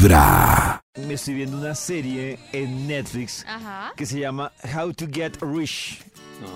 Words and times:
Vibra. 0.00 0.80
Me 1.06 1.12
estoy 1.12 1.34
viendo 1.34 1.58
una 1.58 1.74
serie 1.74 2.38
en 2.54 2.86
Netflix 2.88 3.44
Ajá. 3.46 3.92
que 3.94 4.06
se 4.06 4.18
llama 4.18 4.50
How 4.74 4.94
to 4.94 5.04
Get 5.12 5.36
Rich. 5.42 6.02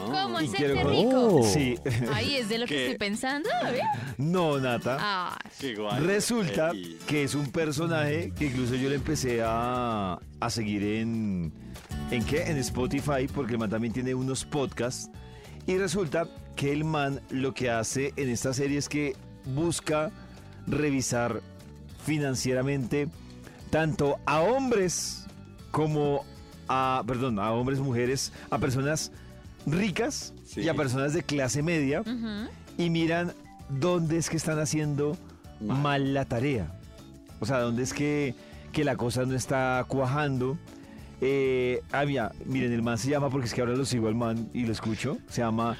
¿Cómo 0.06 0.40
Y 0.40 0.46
hacerte 0.46 0.72
quiero- 0.72 0.88
rico? 0.90 1.42
Sí. 1.52 1.78
Ahí 2.14 2.36
es 2.36 2.48
de 2.48 2.56
lo 2.56 2.64
que 2.66 2.74
¿Qué? 2.74 2.82
estoy 2.92 2.98
pensando. 2.98 3.50
¿eh? 3.70 3.82
No, 4.16 4.58
Nata. 4.58 4.96
Ah, 4.98 5.38
Qué 5.60 5.74
guay. 5.74 6.00
Resulta 6.02 6.70
Ey. 6.70 6.98
que 7.06 7.24
es 7.24 7.34
un 7.34 7.52
personaje 7.52 8.32
que 8.34 8.46
incluso 8.46 8.76
yo 8.76 8.88
le 8.88 8.94
empecé 8.94 9.42
a, 9.44 10.18
a 10.40 10.50
seguir 10.50 10.82
en... 10.82 11.52
¿En 12.10 12.24
qué? 12.24 12.44
En 12.44 12.56
Spotify, 12.56 13.28
porque 13.34 13.52
el 13.52 13.58
man 13.58 13.68
también 13.68 13.92
tiene 13.92 14.14
unos 14.14 14.46
podcasts. 14.46 15.10
Y 15.66 15.76
resulta 15.76 16.26
que 16.56 16.72
el 16.72 16.84
man 16.84 17.20
lo 17.28 17.52
que 17.52 17.68
hace 17.70 18.14
en 18.16 18.30
esta 18.30 18.54
serie 18.54 18.78
es 18.78 18.88
que 18.88 19.14
busca 19.44 20.10
revisar 20.66 21.42
financieramente 22.06 23.08
tanto 23.74 24.20
a 24.24 24.40
hombres 24.40 25.26
como 25.72 26.24
a, 26.68 27.02
perdón, 27.08 27.40
a 27.40 27.50
hombres, 27.50 27.80
mujeres, 27.80 28.32
a 28.48 28.58
personas 28.58 29.10
ricas 29.66 30.32
Sí. 30.46 30.60
y 30.60 30.68
a 30.68 30.74
personas 30.74 31.12
de 31.12 31.24
clase 31.24 31.60
media 31.60 32.04
y 32.78 32.88
miran 32.88 33.32
dónde 33.68 34.16
es 34.18 34.30
que 34.30 34.36
están 34.36 34.60
haciendo 34.60 35.16
Mal. 35.60 35.80
mal, 35.80 36.14
la 36.14 36.24
tarea. 36.24 36.70
O 37.40 37.46
sea, 37.46 37.58
dónde 37.58 37.82
es 37.82 37.92
que, 37.92 38.36
que 38.70 38.84
la 38.84 38.96
cosa 38.96 39.24
no 39.24 39.34
está 39.34 39.84
cuajando. 39.88 40.56
Eh, 41.20 41.82
ah, 41.90 42.04
mira, 42.04 42.30
miren, 42.46 42.72
el 42.72 42.82
man 42.82 42.96
se 42.96 43.10
llama, 43.10 43.28
porque 43.28 43.48
es 43.48 43.54
que 43.54 43.60
ahora 43.60 43.74
lo 43.74 43.84
sigo 43.84 44.06
al 44.06 44.14
man 44.14 44.48
y 44.54 44.66
lo 44.66 44.70
escucho, 44.72 45.18
se 45.28 45.40
llama 45.40 45.76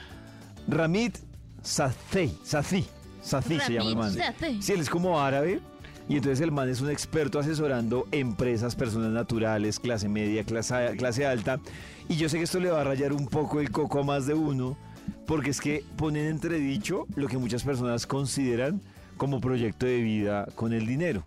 Ramit 0.67 1.17
Sathi. 1.63 2.37
Sathi. 2.43 2.85
Sathi 3.23 3.61
se 3.61 3.73
llama 3.75 3.91
el 3.91 3.97
man. 3.97 4.13
Sathi. 4.13 4.61
Sí, 4.61 4.73
él 4.73 4.81
es 4.81 4.91
como 4.91 5.21
árabe. 5.21 5.61
Y 6.09 6.17
entonces 6.17 6.41
el 6.41 6.53
man 6.53 6.69
es 6.69 6.81
un 6.81 6.91
experto 6.91 7.39
asesorando 7.39 8.07
empresas, 8.13 8.77
personas 8.77 9.11
naturales, 9.11 9.81
clase 9.81 10.09
media, 10.09 10.45
clase, 10.45 10.97
clase 10.97 11.27
alta. 11.27 11.61
Y 12.09 12.17
yo 12.17 12.29
sé 12.29 12.39
que 12.39 12.45
esto 12.45 12.61
le 12.61 12.71
va 12.71 12.83
a 12.83 12.85
rayar 12.85 13.13
un 13.13 13.27
poco 13.27 13.61
el 13.61 13.71
coco 13.71 14.01
a 14.01 14.03
más 14.03 14.27
de 14.27 14.35
uno, 14.35 14.77
porque 15.27 15.51
es 15.51 15.61
que 15.61 15.83
ponen 15.97 16.27
entredicho 16.27 17.07
lo 17.17 17.27
que 17.29 17.39
muchas 17.39 17.63
personas 17.63 18.07
consideran 18.07 18.83
como 19.17 19.41
proyecto 19.41 19.87
de 19.87 20.01
vida 20.01 20.47
con 20.55 20.73
el 20.73 20.87
dinero. 20.87 21.27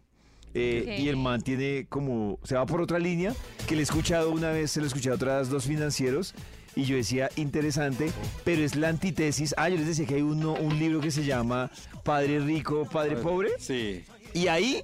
Eh. 0.54 0.98
Y 1.00 1.08
el 1.10 1.18
man 1.18 1.42
tiene 1.42 1.86
como, 1.90 2.40
se 2.44 2.56
va 2.56 2.66
por 2.66 2.82
otra 2.82 3.00
línea, 3.00 3.34
que 3.68 3.76
le 3.76 3.82
he 3.82 3.84
escuchado 3.84 4.32
una 4.32 4.52
vez, 4.52 4.72
se 4.72 4.80
lo 4.80 4.86
he 4.86 4.88
escuchado 4.88 5.14
a 5.14 5.18
otras 5.18 5.50
dos 5.50 5.66
financieros, 5.66 6.34
y 6.76 6.84
yo 6.84 6.96
decía, 6.96 7.30
interesante, 7.36 8.12
pero 8.44 8.62
es 8.62 8.76
la 8.76 8.90
antítesis. 8.90 9.56
Ah, 9.58 9.68
yo 9.68 9.78
les 9.78 9.88
decía 9.88 10.06
que 10.06 10.16
hay 10.16 10.22
uno, 10.22 10.54
un 10.54 10.78
libro 10.78 11.02
que 11.02 11.10
se 11.10 11.26
llama 11.26 11.72
Padre 12.04 12.40
Rico, 12.40 12.86
Padre 12.86 13.16
Pobre. 13.16 13.50
Sí. 13.58 14.04
Y 14.38 14.50
ahí, 14.50 14.84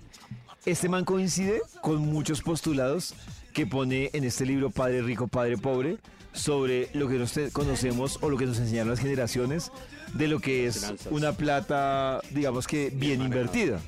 este 0.66 0.90
man 0.90 1.06
coincide 1.06 1.62
con 1.84 2.00
muchos 2.00 2.42
postulados 2.42 3.14
que 3.54 3.68
pone 3.68 4.10
en 4.14 4.24
este 4.24 4.48
libro 4.48 4.72
Padre 4.72 5.04
Rico, 5.04 5.28
Padre 5.28 5.60
Pobre, 5.60 6.00
sobre 6.32 6.90
lo 6.94 7.08
que 7.08 7.20
nosotros 7.20 7.54
conocemos 7.54 8.18
o 8.24 8.32
lo 8.32 8.38
que 8.40 8.48
nos 8.48 8.58
enseñaron 8.58 8.90
las 8.90 9.00
generaciones 9.00 9.72
de 10.16 10.28
lo 10.28 10.40
que 10.40 10.66
es 10.66 10.92
una 11.12 11.34
plata, 11.34 12.20
digamos 12.32 12.66
que 12.66 12.90
bien 12.90 13.22
invertida. 13.22 13.80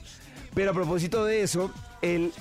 Pero 0.53 0.69
a 0.69 0.73
propósito 0.75 1.25
de 1.25 1.41
eso, 1.41 1.71
él, 2.03 2.31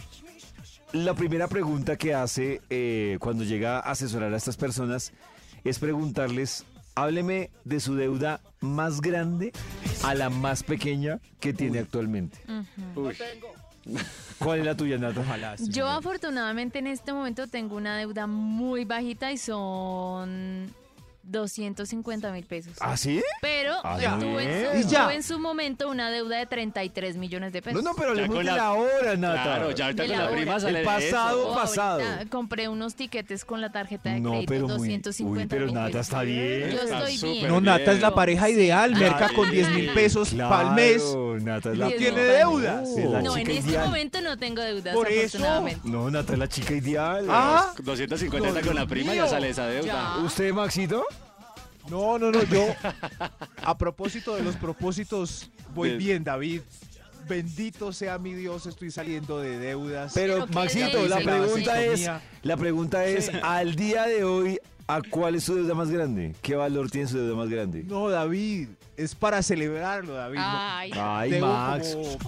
la 0.92 1.14
primera 1.14 1.48
pregunta 1.48 1.97
que 1.97 2.12
hace 2.12 2.61
eh, 2.69 3.17
cuando 3.20 3.42
llega 3.42 3.78
a 3.78 3.92
asesorar 3.92 4.34
a 4.34 4.36
estas 4.36 4.58
personas 4.58 5.14
es 5.64 5.78
preguntarles, 5.78 6.67
hábleme 6.95 7.50
de 7.64 7.81
su 7.81 7.95
deuda 7.95 8.41
más 8.61 9.00
grande 9.00 9.53
a 10.03 10.14
la 10.14 10.31
más 10.31 10.62
pequeña 10.62 11.20
que 11.41 11.53
tiene 11.53 11.78
actualmente. 11.78 12.39
Uy. 12.95 13.17
¿Cuál 14.39 14.61
es 14.61 14.64
la 14.64 14.77
tuya, 14.77 14.98
Nata? 14.98 15.23
Yo 15.69 15.86
afortunadamente 15.86 16.78
en 16.78 16.86
este 16.86 17.12
momento 17.12 17.47
tengo 17.47 17.77
una 17.77 17.97
deuda 17.97 18.27
muy 18.27 18.84
bajita 18.84 19.31
y 19.31 19.39
son 19.39 20.70
250 21.27 22.30
mil 22.33 22.45
pesos. 22.45 22.74
¿Ah, 22.80 22.96
sí? 22.96 23.23
Pero 23.40 23.74
Ah, 23.83 23.98
tuve, 24.20 24.42
en 24.74 24.83
su, 24.83 24.89
Y 24.89 24.90
ya. 24.90 25.05
tuve 25.05 25.14
en 25.17 25.23
su 25.23 25.39
momento 25.39 25.89
una 25.89 26.11
deuda 26.11 26.36
de 26.39 26.46
33 26.46 27.17
millones 27.17 27.52
de 27.52 27.62
pesos. 27.62 27.83
No, 27.83 27.90
no, 27.90 27.96
pero 27.96 28.08
Ya 28.14 28.23
hablemos 28.24 28.36
con 28.36 28.46
la- 28.46 28.57
la 28.57 28.73
hora, 28.73 29.17
Nata. 29.17 29.42
Claro, 29.42 29.70
ya 29.73 29.85
ahorita 29.86 30.02
De 30.02 30.08
con 30.08 30.18
la 30.18 30.24
la 30.24 30.30
hora. 30.30 30.36
prima 30.40 30.61
sale 30.61 30.79
El 30.80 30.85
de 30.86 30.90
pasado, 30.90 31.42
eso. 31.51 31.55
Pasado. 31.55 32.01
ahorita 32.02 32.30
compré 32.30 32.68
unos 32.68 32.95
tiquetes 32.95 33.45
con 33.45 33.61
la 33.61 33.70
tarjeta 33.73 34.11
de 34.11 34.20
No, 34.20 34.30
crédito, 34.30 34.48
pero 34.51 34.68
muy... 34.68 34.77
250 34.89 35.42
Uy, 35.42 35.48
pero 35.48 35.67
mil 35.67 35.74
Nata 35.74 35.86
pesos. 35.86 36.01
está 36.02 36.23
bien. 36.23 36.70
Yo 36.70 36.83
Está 36.83 36.98
estoy 36.98 37.17
súper 37.17 37.35
bien. 37.35 37.48
No, 37.48 37.61
Nata 37.61 37.92
es 37.92 38.01
la 38.01 38.14
pareja 38.14 38.48
ideal, 38.48 38.95
Sí. 38.95 39.01
merca 39.01 39.29
con 39.35 39.51
10 39.51 39.70
mil 39.70 39.91
pesos 39.92 40.33
al 40.35 40.74
mes. 40.74 41.02
Nata 41.41 41.73
es 41.73 41.79
la... 41.79 41.86
No 41.86 41.92
tiene 41.92 42.20
deudas. 42.23 42.89
Es 42.96 43.11
la 43.11 43.23
No, 43.23 43.36
en 43.36 43.42
chica 43.46 43.58
este 43.58 43.70
ideal. 43.70 43.86
momento 43.86 44.20
no 44.20 44.36
tengo 44.39 44.62
deudas, 44.62 44.95
Por 44.95 45.08
eso. 45.11 45.39
afortunadamente. 45.39 45.89
No, 45.89 46.11
Nata 46.11 46.33
es 46.35 46.39
la 46.39 46.48
chica 46.48 46.74
ideal. 46.74 47.27
Ah, 47.29 47.73
250 47.83 48.61
con 48.62 48.74
la 48.74 48.86
prima 48.86 49.12
mío. 49.12 49.24
ya 49.24 49.30
sale 49.30 49.48
esa 49.51 49.67
deuda. 49.67 49.86
Ya. 49.86 50.17
¿Usted, 50.24 50.52
Maxito? 50.52 51.05
No, 51.90 52.18
no, 52.18 52.30
no, 52.30 52.42
yo. 52.45 52.67
A 53.62 53.77
propósito 53.78 54.36
de 54.36 54.42
los 54.42 54.56
propósitos, 54.56 55.50
voy 55.74 55.96
bien, 55.96 56.24
David. 56.24 56.62
Bendito 57.28 57.92
sea 57.92 58.18
mi 58.18 58.34
Dios, 58.34 58.67
estoy 58.67 58.90
saliendo 58.90 59.40
de 59.40 59.58
deudas. 59.58 60.12
Pero, 60.14 60.34
Pero 60.34 60.46
¿qué 60.46 60.52
Maxito, 60.55 61.06
la 61.08 61.20
pregunta 61.20 61.83
es, 61.83 62.11
la 62.42 62.56
pregunta 62.58 63.05
es, 63.06 63.27
Sí. 63.27 63.33
al 63.42 63.74
día 63.77 64.05
de 64.05 64.24
hoy, 64.24 64.61
¿a 64.86 65.00
cuál 65.08 65.34
es 65.36 65.44
su 65.44 65.55
deuda 65.55 65.73
más 65.74 65.90
grande? 65.90 66.34
¿Qué 66.42 66.55
valor 66.55 66.90
tiene 66.90 67.06
su 67.08 67.17
deuda 67.17 67.34
más 67.34 67.48
grande? 67.48 67.83
No, 67.84 68.11
David, 68.11 68.68
es 68.98 69.14
para 69.14 69.42
celebrarlo, 69.42 70.12
David. 70.12 70.39
Ay, 70.39 70.90
Ay, 70.94 71.40
Max. 71.40 71.96
como, 71.96 72.18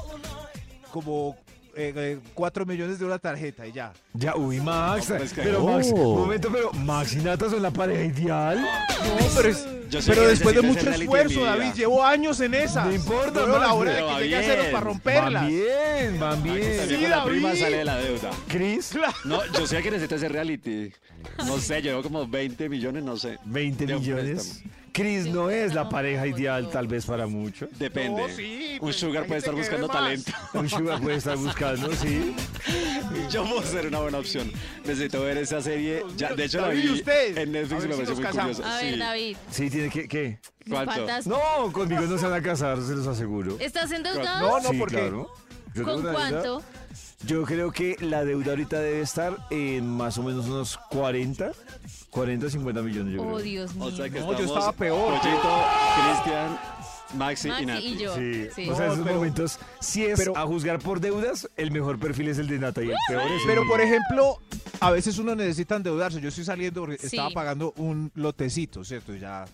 como 0.90 1.36
eh, 1.76 1.92
eh, 1.94 2.18
cuatro 2.34 2.64
millones 2.66 2.98
de 2.98 3.04
una 3.04 3.18
tarjeta 3.18 3.66
y 3.66 3.72
ya. 3.72 3.92
Ya, 4.14 4.34
uy, 4.36 4.60
Max. 4.60 5.10
No, 5.10 5.16
pues 5.16 5.32
que- 5.32 5.42
pero, 5.42 5.62
Oh. 5.64 5.70
Max, 5.72 5.86
un 5.92 6.18
momento, 6.18 6.48
pero 6.52 6.72
Max 6.72 7.12
y 7.14 7.16
Nata 7.16 7.50
son 7.50 7.62
la 7.62 7.70
pareja 7.70 8.02
ideal. 8.04 8.60
No, 8.60 9.26
pero, 9.36 9.48
es- 9.48 9.66
Yo 9.88 10.02
sé 10.02 10.10
pero 10.10 10.22
que 10.22 10.28
después 10.28 10.54
de 10.56 10.62
mucho 10.62 10.90
esfuerzo. 10.90 11.44
David, 11.44 11.72
llevo 11.74 12.04
años 12.04 12.40
en 12.40 12.54
esa. 12.54 12.84
No 12.86 12.92
importa, 12.92 13.30
Pero 13.34 13.52
la 13.52 13.58
Max, 13.60 13.72
hora 13.72 13.92
de 13.92 14.04
que 14.04 14.22
llegue 14.24 14.36
a 14.36 14.42
ceros 14.42 14.58
bien. 14.64 14.72
para 14.72 14.84
romperlas. 14.84 15.32
Van 15.42 15.48
bien, 15.48 16.20
van 16.20 16.42
bien. 16.42 16.56
También 16.78 16.88
Sí, 16.88 16.96
con 17.02 17.10
la 17.10 17.24
prima 17.24 17.48
David. 17.50 17.60
sale 17.60 17.76
de 17.76 17.84
la 17.84 17.96
deuda. 17.98 18.30
Cris, 18.48 18.92
No, 19.24 19.40
yo 19.52 19.66
sé 19.66 19.82
que 19.82 19.90
necesito 19.92 20.16
ese 20.16 20.28
reality. 20.28 20.92
No 21.46 21.58
sé, 21.58 21.82
llevo 21.82 22.02
como 22.02 22.26
20 22.26 22.68
millones, 22.68 23.04
no 23.04 23.16
sé. 23.16 23.38
20 23.44 23.86
De 23.86 23.94
un 23.94 24.00
millones. 24.00 24.24
préstamo. 24.62 24.70
Cris 24.96 25.26
no 25.26 25.50
es 25.50 25.74
la 25.74 25.90
pareja 25.90 26.26
ideal, 26.26 26.70
tal 26.70 26.88
vez 26.88 27.04
para 27.04 27.26
muchos. 27.26 27.68
Depende. 27.78 28.22
No, 28.22 28.28
sí, 28.34 28.70
Un 28.76 28.78
pues, 28.80 28.96
sugar 28.96 29.26
puede 29.26 29.40
estar 29.40 29.54
buscando 29.54 29.88
talento. 29.88 30.32
Un 30.54 30.70
sugar 30.70 31.02
puede 31.02 31.18
estar 31.18 31.36
buscando, 31.36 31.92
sí. 31.92 32.34
Yo 33.30 33.44
puedo 33.44 33.62
ser 33.62 33.88
una 33.88 34.00
buena 34.00 34.18
opción. 34.18 34.50
Necesito 34.86 35.20
ver 35.20 35.36
esa 35.36 35.60
serie. 35.60 36.02
Ya, 36.16 36.32
de 36.32 36.46
hecho, 36.46 36.62
la 36.62 36.68
vi 36.70 36.88
¿usted? 36.88 37.36
en 37.36 37.52
Netflix 37.52 37.84
y 37.84 37.88
me 37.88 37.94
si 37.94 38.00
pareció 38.00 38.14
nos 38.14 38.34
muy 38.34 38.40
curiosa. 38.40 38.74
a 38.74 38.80
ver, 38.80 38.94
Sí. 38.94 38.98
David. 38.98 39.36
Sí, 39.50 39.70
tiene 39.70 39.90
que, 39.90 40.08
¿qué? 40.08 40.38
¿Cuánto? 40.66 41.06
No, 41.26 41.72
conmigo 41.72 42.00
no 42.00 42.16
se 42.16 42.26
van 42.26 42.40
a 42.40 42.42
casar, 42.42 42.80
se 42.80 42.94
los 42.94 43.06
aseguro. 43.06 43.58
¿Estás 43.60 43.92
endeudado? 43.92 44.48
No, 44.48 44.60
no, 44.60 44.70
Sí, 44.70 44.78
porque 44.78 44.96
claro. 44.96 45.30
¿Con 45.84 46.02
deuda. 46.02 46.60
Yo 47.26 47.42
creo 47.44 47.72
que 47.72 47.96
la 48.00 48.24
deuda 48.24 48.50
ahorita 48.52 48.78
debe 48.80 49.00
estar 49.00 49.36
en 49.50 49.86
más 49.88 50.16
o 50.18 50.22
menos 50.22 50.46
unos 50.46 50.78
40, 50.90 51.50
40, 52.10 52.50
50 52.50 52.82
millones, 52.82 53.14
yo 53.14 53.22
Oh, 53.22 53.26
creo. 53.26 53.38
Dios 53.40 53.74
mío. 53.74 53.84
O 53.84 53.90
sea 53.90 54.08
que 54.08 54.20
No, 54.20 54.32
yo 54.38 54.44
estaba 54.44 54.72
peor. 54.72 55.18
Pollito, 55.20 55.64
Cristian, 56.04 56.58
Maxi, 57.16 57.48
Maxi 57.48 57.62
y 57.62 57.66
Nati. 57.66 57.86
y 57.86 57.96
yo. 57.98 58.14
Sí. 58.14 58.46
Sí. 58.54 58.68
O 58.70 58.76
sea, 58.76 58.86
en 58.86 58.92
esos 58.92 59.04
pero- 59.04 59.16
momentos, 59.16 59.58
si 59.80 60.04
es 60.06 60.18
pero- 60.18 60.36
a 60.36 60.46
juzgar 60.46 60.78
por 60.78 61.00
deudas, 61.00 61.48
el 61.56 61.70
mejor 61.72 61.98
perfil 61.98 62.28
es 62.28 62.38
el 62.38 62.46
de 62.46 62.58
Nata 62.58 62.82
y 62.82 62.90
el 62.90 62.96
peor 63.08 63.22
es 63.22 63.40
el 63.42 63.46
Pero 63.46 63.66
por 63.66 63.80
ejemplo, 63.80 64.38
a 64.80 64.90
veces 64.92 65.18
uno 65.18 65.34
necesita 65.34 65.76
endeudarse. 65.76 66.20
Yo 66.20 66.28
estoy 66.28 66.44
saliendo 66.44 66.82
porque 66.82 66.98
Sí. 66.98 67.06
estaba 67.16 67.30
pagando 67.30 67.72
un 67.76 68.12
lotecito, 68.14 68.84
¿cierto? 68.84 69.14
Y 69.14 69.18
Ya 69.20 69.46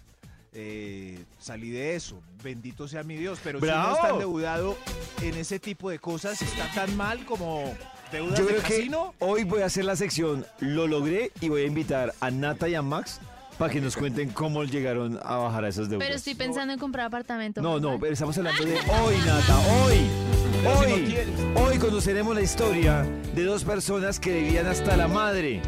eh, 0.54 1.18
salí 1.40 1.70
de 1.70 1.94
eso. 1.96 2.20
Bendito 2.42 2.88
sea 2.88 3.02
mi 3.02 3.16
Dios. 3.16 3.38
Pero 3.42 3.60
si 3.60 3.66
uno 3.66 3.94
está 3.94 4.10
endeudado 4.10 4.76
en 5.22 5.34
ese 5.36 5.58
tipo 5.58 5.90
de 5.90 5.98
cosas, 5.98 6.40
está 6.42 6.70
tan 6.74 6.96
mal 6.96 7.24
como 7.24 7.74
deudas 8.10 8.38
Yo 8.38 8.44
de 8.44 8.52
creo 8.52 8.62
que 8.62 8.76
casino. 8.76 9.14
hoy 9.18 9.44
voy 9.44 9.62
a 9.62 9.66
hacer 9.66 9.84
la 9.84 9.96
sección 9.96 10.44
Lo 10.60 10.86
logré 10.86 11.32
y 11.40 11.48
voy 11.48 11.62
a 11.62 11.66
invitar 11.66 12.12
a 12.20 12.30
Nata 12.30 12.68
y 12.68 12.74
a 12.74 12.82
Max 12.82 13.20
para 13.58 13.72
que 13.72 13.80
nos 13.80 13.96
cuenten 13.96 14.30
cómo 14.30 14.64
llegaron 14.64 15.20
a 15.22 15.36
bajar 15.36 15.64
a 15.64 15.68
esas 15.68 15.88
deudas. 15.88 16.06
Pero 16.06 16.16
estoy 16.16 16.34
pensando 16.34 16.72
en 16.72 16.78
comprar 16.78 17.06
apartamento. 17.06 17.60
No, 17.62 17.78
no, 17.78 17.98
pero 18.00 18.12
estamos 18.12 18.36
hablando 18.38 18.64
de 18.64 18.72
hoy, 19.04 19.16
Nata, 19.24 19.58
hoy. 19.84 20.31
Hoy, 20.64 21.16
hoy 21.56 21.78
conoceremos 21.78 22.34
la 22.34 22.42
historia 22.42 23.04
de 23.34 23.44
dos 23.44 23.64
personas 23.64 24.20
que 24.20 24.32
debían 24.32 24.66
hasta 24.66 24.96
la 24.96 25.08
madre 25.08 25.60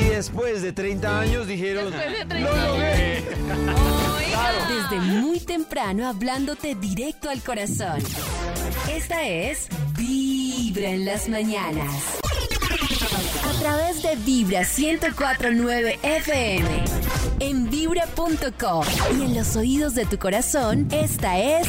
y 0.00 0.04
después 0.04 0.62
de 0.62 0.72
30 0.72 1.20
años 1.20 1.46
dijeron, 1.46 1.90
de 1.90 2.10
"Lo 2.20 2.26
30 2.28 2.40
logré". 2.66 3.24
Desde 4.68 5.00
muy 5.00 5.40
temprano 5.40 6.08
hablándote 6.08 6.74
directo 6.74 7.28
al 7.28 7.42
corazón. 7.42 8.02
Esta 8.90 9.26
es 9.28 9.68
Vibra 9.96 10.90
en 10.90 11.04
las 11.04 11.28
mañanas. 11.28 12.18
A 13.44 13.60
través 13.60 14.02
de 14.02 14.16
Vibra 14.16 14.60
1049 14.64 15.98
FM. 16.02 16.84
En 17.40 17.70
vibra.com. 17.70 18.84
Y 19.18 19.22
en 19.22 19.34
los 19.34 19.56
oídos 19.56 19.94
de 19.94 20.06
tu 20.06 20.18
corazón, 20.18 20.88
esta 20.90 21.38
es 21.38 21.68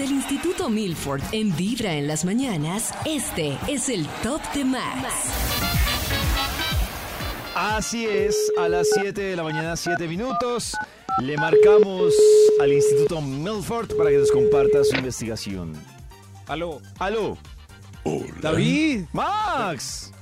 Desde 0.00 0.14
el 0.14 0.18
Instituto 0.18 0.70
Milford 0.70 1.20
en 1.32 1.54
Vibra 1.54 1.92
en 1.92 2.08
las 2.08 2.24
mañanas, 2.24 2.94
este 3.04 3.58
es 3.68 3.90
el 3.90 4.06
Top 4.22 4.40
de 4.54 4.64
Max. 4.64 4.96
Así 7.54 8.06
es, 8.06 8.34
a 8.58 8.66
las 8.70 8.88
7 8.94 9.20
de 9.20 9.36
la 9.36 9.42
mañana, 9.42 9.76
7 9.76 10.08
minutos, 10.08 10.74
le 11.20 11.36
marcamos 11.36 12.14
al 12.62 12.72
Instituto 12.72 13.20
Milford 13.20 13.94
para 13.98 14.08
que 14.08 14.16
nos 14.16 14.32
comparta 14.32 14.82
su 14.84 14.96
investigación. 14.96 15.74
Aló. 16.46 16.80
¡Aló! 16.98 17.36
David, 18.40 19.02
¡Max! 19.12 20.12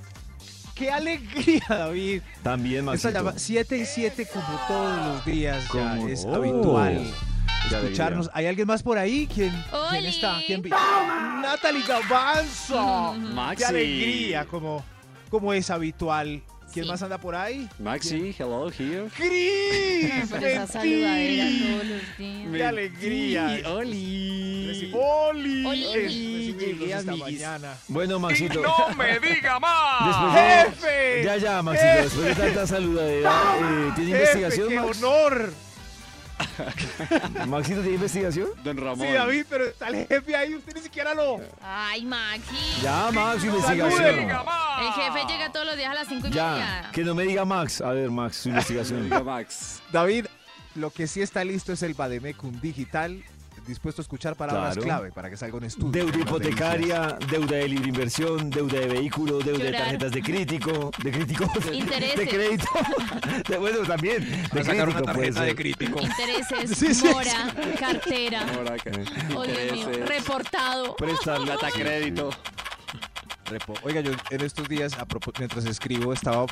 qué 0.74 0.90
alegría, 0.90 1.62
David. 1.68 2.22
También, 2.42 2.84
llama 2.96 3.34
7 3.36 3.78
y 3.78 3.86
7 3.86 4.26
como 4.26 4.58
todos 4.66 5.06
los 5.06 5.24
días 5.24 5.62
ya 5.66 5.70
Como- 5.70 6.08
es 6.08 6.24
Oh. 6.24 6.34
habitual 6.34 7.14
escucharnos. 7.76 8.30
¿Hay 8.34 8.46
alguien 8.46 8.66
más 8.66 8.82
por 8.82 8.98
ahí? 8.98 9.28
¿Quién, 9.32 9.52
¿quién 9.90 10.06
está? 10.06 10.40
¿Quién 10.46 10.62
vi- 10.62 10.70
Natalie 10.70 11.82
Gavanzo. 11.86 13.14
Maxi. 13.14 13.56
Qué 13.58 13.64
alegría, 13.64 14.44
como, 14.46 14.84
como 15.30 15.52
es 15.52 15.70
habitual. 15.70 16.42
¿Quién 16.72 16.84
Sí. 16.84 16.90
más 16.90 17.02
anda 17.02 17.16
por 17.16 17.34
ahí? 17.34 17.66
Maxi, 17.78 18.34
hello, 18.38 18.68
here. 18.70 19.08
¡Cris! 19.16 20.30
¡Qué 22.52 22.64
alegría! 22.64 23.60
Oli. 23.70 24.90
¡Oli! 24.92 25.64
Oli. 25.64 26.54
Llegué, 26.58 26.94
amiguis. 26.94 27.20
mañana. 27.40 27.74
Bueno, 27.88 28.18
Maxito. 28.18 28.60
¡No 28.62 28.94
me 28.96 29.18
diga 29.18 29.58
más! 29.58 30.34
De- 30.34 30.40
¡Jefe! 30.40 31.22
Ya, 31.24 31.36
ya, 31.38 31.62
Maxito, 31.62 32.02
después 32.02 32.26
de 32.26 32.34
tanta 32.34 32.66
saludadera, 32.66 33.30
eh, 33.60 33.92
¿tiene 33.96 34.10
¡Jefe, 34.10 34.22
investigación, 34.40 34.68
qué 34.68 34.74
Max? 34.80 35.02
honor! 35.02 35.52
¿Maxito 37.46 37.80
tiene 37.80 37.94
investigación? 37.96 38.48
Don 38.64 38.76
Ramón. 38.76 39.06
Sí, 39.06 39.12
David, 39.12 39.46
pero 39.48 39.64
está 39.66 39.88
el 39.88 40.06
jefe 40.06 40.36
ahí, 40.36 40.54
usted 40.54 40.74
ni 40.74 40.80
siquiera 40.82 41.14
lo... 41.14 41.40
Ay, 41.62 42.04
Maxi. 42.04 42.56
Ya, 42.82 43.10
Max, 43.12 43.40
su 43.42 43.46
¡No 43.46 43.56
investigación. 43.56 44.16
me 44.16 44.20
diga 44.22 44.42
más! 44.44 44.82
El 44.82 45.02
jefe 45.02 45.26
llega 45.32 45.52
todos 45.52 45.66
los 45.66 45.76
días 45.76 45.90
a 45.90 45.94
las 45.94 46.08
cinco 46.08 46.26
y 46.28 46.30
Ya, 46.30 46.52
media. 46.52 46.90
que 46.92 47.04
no 47.04 47.14
me 47.14 47.24
diga 47.24 47.44
Max. 47.44 47.80
A 47.80 47.92
ver, 47.92 48.10
Max, 48.10 48.36
su 48.36 48.48
investigación. 48.50 49.04
Diga 49.04 49.22
Max. 49.22 49.80
David, 49.92 50.26
lo 50.74 50.90
que 50.90 51.06
sí 51.06 51.20
está 51.22 51.44
listo 51.44 51.72
es 51.72 51.82
el 51.82 51.94
Bademecum 51.94 52.60
digital, 52.60 53.22
dispuesto 53.68 54.00
a 54.00 54.04
escuchar 54.04 54.34
palabras 54.34 54.74
Claro. 54.74 54.82
clave 54.82 55.12
para 55.12 55.30
que 55.30 55.36
salga 55.36 55.56
un 55.58 55.64
estudio. 55.64 55.92
Deuda 55.92 56.18
hipotecaria, 56.18 57.18
deuda 57.30 57.56
de 57.58 57.68
libre 57.68 57.88
inversión, 57.88 58.50
deuda 58.50 58.80
de 58.80 58.86
vehículo, 58.88 59.38
deuda 59.38 59.58
de 59.58 59.64
Llorar. 59.66 59.82
tarjetas 59.82 60.10
de 60.12 60.22
crítico, 60.22 60.90
de 61.02 61.10
crítico, 61.12 61.44
Intereses. 61.72 62.16
de 62.16 62.28
crédito. 62.28 62.64
De- 63.48 63.58
bueno, 63.58 63.78
también. 63.86 64.48
De 64.52 64.64
sacar 64.64 64.88
una 64.88 65.02
tarjeta 65.02 65.42
de 65.42 65.54
crítico. 65.54 66.00
Intereses, 66.00 66.76
Sí, 66.78 66.94
sí, 66.94 67.06
mora, 67.08 67.54
cartera. 67.78 68.46
Ahora 68.56 68.74
acá. 68.74 68.90
Oh, 69.36 69.44
Dios 69.44 69.72
mío. 69.72 70.06
Reportado. 70.06 70.96
Prestarle 70.96 71.46
Plata 71.46 71.70
crédito. 71.70 72.30
Oiga, 73.82 74.00
yo 74.02 74.12
en 74.30 74.40
estos 74.42 74.68
días, 74.68 74.92
mientras 75.38 75.64
escribo, 75.64 76.12
estaba 76.12 76.44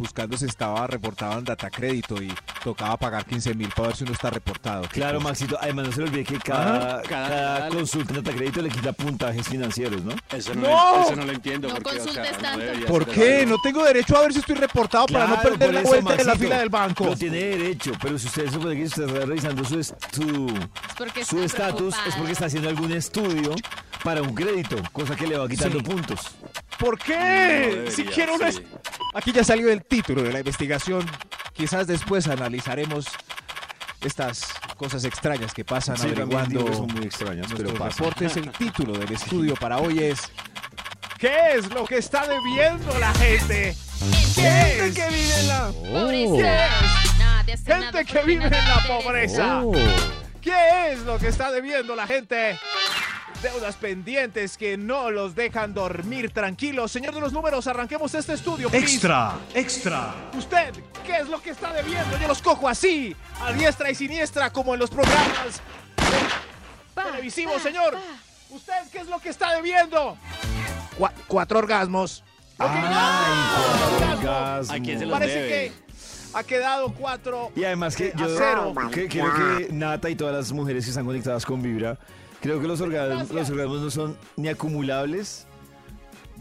buscando 0.00 0.36
si 0.36 0.46
estaba 0.46 0.86
reportado 0.86 1.38
en 1.38 1.44
data 1.44 1.70
crédito 1.70 2.20
y 2.22 2.32
tocaba 2.64 2.96
pagar 2.96 3.24
15 3.24 3.54
mil 3.54 3.68
para 3.68 3.88
ver 3.88 3.96
si 3.96 4.04
uno 4.04 4.12
está 4.12 4.30
reportado. 4.30 4.82
Claro, 4.90 5.20
Maxito. 5.20 5.58
Además, 5.60 5.86
no 5.86 5.92
se 5.92 5.98
le 6.00 6.04
olvide 6.08 6.24
que 6.24 6.38
cada, 6.38 7.02
Cada- 7.02 7.28
cada 7.28 7.68
consulta 7.68 8.14
en 8.14 8.22
crédito 8.24 8.62
le 8.62 8.70
quita 8.70 8.92
puntajes 8.92 9.46
financieros, 9.46 10.02
¿no? 10.02 10.12
Eso 10.32 10.54
no, 10.54 10.62
¡No! 10.62 10.68
Lo, 10.96 11.02
eso 11.04 11.16
no 11.16 11.24
lo 11.24 11.32
entiendo. 11.32 11.68
No 11.68 11.74
porque, 11.74 11.90
o 11.90 11.92
sea, 11.92 12.04
consultes 12.04 12.32
no 12.36 12.42
tanto. 12.42 12.58
debería 12.60 12.86
¿Por 12.86 13.06
qué? 13.06 13.46
No 13.46 13.56
tengo 13.62 13.84
derecho 13.84 14.16
a 14.16 14.20
ver 14.22 14.32
si 14.32 14.38
estoy 14.40 14.56
reportado 14.56 15.06
para 15.06 15.26
no 15.26 15.40
perder 15.40 15.74
la 15.74 15.82
vuelta 15.82 16.14
en 16.14 16.26
la 16.26 16.36
fila 16.36 16.58
del 16.58 16.68
banco. 16.70 17.04
Lo 17.04 17.16
tiene 17.16 17.36
derecho, 17.38 17.92
pero 18.00 18.18
si 18.18 18.26
usted 18.26 18.50
supone 18.50 18.76
que 18.76 18.84
usted 18.84 19.04
está 19.08 19.26
revisando 19.26 19.64
su 19.64 19.78
est- 19.78 19.94
su- 20.14 20.54
Es 21.16 21.26
su 21.26 21.42
estatus, 21.42 21.94
es 22.06 22.14
porque 22.14 22.32
está 22.32 22.46
haciendo 22.46 22.68
algún 22.68 22.92
estudio 22.92 23.54
para 24.02 24.22
un 24.22 24.34
crédito, 24.34 24.76
cosa 24.92 25.14
que 25.16 25.26
le 25.26 25.36
va 25.38 25.48
quitando 25.48 25.78
Sí. 25.78 25.84
puntos. 25.84 26.20
¿Por 26.78 26.98
No 26.98 27.04
qué? 27.04 27.14
debería, 27.14 27.90
si 27.90 28.04
quiero 28.04 28.34
una... 28.34 28.50
sí. 28.52 28.64
Aquí 29.14 29.32
ya 29.32 29.44
salió 29.44 29.70
el 29.70 29.84
título 29.84 30.22
de 30.22 30.32
la 30.32 30.38
investigación. 30.40 31.06
Quizás 31.52 31.86
después 31.86 32.26
analizaremos 32.28 33.06
estas 34.02 34.54
cosas 34.76 35.04
extrañas 35.04 35.52
que 35.52 35.64
pasan 35.64 35.96
Sí, 35.98 36.06
averiguando 36.06 36.64
que 36.64 36.74
son 36.74 36.86
muy 36.94 37.04
extrañas, 37.04 37.46
pero 37.50 37.64
nuestros 37.70 37.78
pasa. 37.90 37.96
reportes. 38.04 38.36
El 38.36 38.50
título 38.52 38.92
del 38.98 39.12
estudio 39.12 39.54
para 39.56 39.78
hoy 39.78 39.98
es 40.04 40.20
¿Qué 41.18 41.52
es 41.56 41.68
lo 41.70 41.84
que 41.84 41.98
está 41.98 42.26
debiendo 42.26 42.98
la 42.98 43.12
gente? 43.14 43.76
¿Qué 44.34 44.86
es? 44.86 44.94
que 44.94 45.08
vive 45.10 45.40
en 45.40 45.48
la... 45.48 45.66
Pobreza. 45.66 46.78
Hacer 46.80 47.18
nada 47.18 47.44
Gente 47.92 48.04
que 48.06 48.22
vive 48.24 48.44
en 48.46 48.50
la 48.52 48.84
pobreza. 48.86 49.60
Oh. 49.64 49.72
¿Qué 50.40 50.92
es 50.92 51.00
lo 51.00 51.18
que 51.18 51.28
está 51.28 51.50
debiendo 51.52 51.94
la 51.94 52.06
gente? 52.06 52.58
Deudas 53.42 53.76
pendientes 53.76 54.58
que 54.58 54.76
no 54.76 55.10
los 55.10 55.34
dejan 55.34 55.72
dormir 55.72 56.30
tranquilos. 56.30 56.92
Señor 56.92 57.14
de 57.14 57.20
los 57.22 57.32
números, 57.32 57.66
arranquemos 57.66 58.14
este 58.14 58.34
estudio. 58.34 58.68
please. 58.68 58.84
Extra, 58.94 59.32
extra. 59.54 60.14
Usted, 60.36 60.74
¿qué 61.06 61.16
es 61.20 61.28
lo 61.28 61.40
que 61.40 61.50
está 61.50 61.72
debiendo? 61.72 62.18
Yo 62.18 62.28
los 62.28 62.42
cojo 62.42 62.68
así, 62.68 63.16
a 63.40 63.52
diestra 63.54 63.90
y 63.90 63.94
siniestra, 63.94 64.50
como 64.52 64.74
en 64.74 64.80
los 64.80 64.90
programas 64.90 65.62
Pa, 66.94 67.04
televisivos, 67.04 67.54
pa, 67.56 67.60
señor. 67.62 67.94
pa. 67.94 68.00
¿Usted 68.50 68.74
qué 68.92 68.98
es 68.98 69.06
lo 69.06 69.18
que 69.20 69.30
está 69.30 69.54
debiendo? 69.54 70.18
Cua- 70.98 71.12
cuatro 71.26 71.60
orgasmos. 71.60 72.22
Lo 72.58 72.66
que- 72.66 72.72
Ay, 72.72 72.82
Orgasmo. 74.02 74.18
orgasmo. 74.18 74.74
¿A 74.74 74.78
quién 74.80 74.98
se 74.98 75.06
los 75.06 75.18
Parece 75.18 75.34
debe? 75.40 75.48
que 75.48 75.72
ha 76.34 76.42
quedado 76.42 76.92
cuatro. 76.92 77.52
Y 77.56 77.64
además 77.64 77.96
que 77.96 78.12
a 78.14 78.18
yo 78.18 78.26
cero. 78.36 78.74
que- 78.92 79.08
creo 79.08 79.32
que 79.34 79.68
Nata 79.72 80.10
y 80.10 80.14
todas 80.16 80.34
las 80.34 80.52
mujeres 80.52 80.84
que 80.84 80.90
están 80.90 81.06
conectadas 81.06 81.46
con 81.46 81.62
Vibra, 81.62 81.96
creo 82.40 82.60
que 82.60 82.66
los 82.68 82.80
orgasmos, 82.80 83.28
Gracias. 83.28 83.38
los 83.38 83.50
orgasmos 83.50 83.80
no 83.82 83.90
son 83.90 84.16
ni 84.36 84.48
acumulables, 84.48 85.46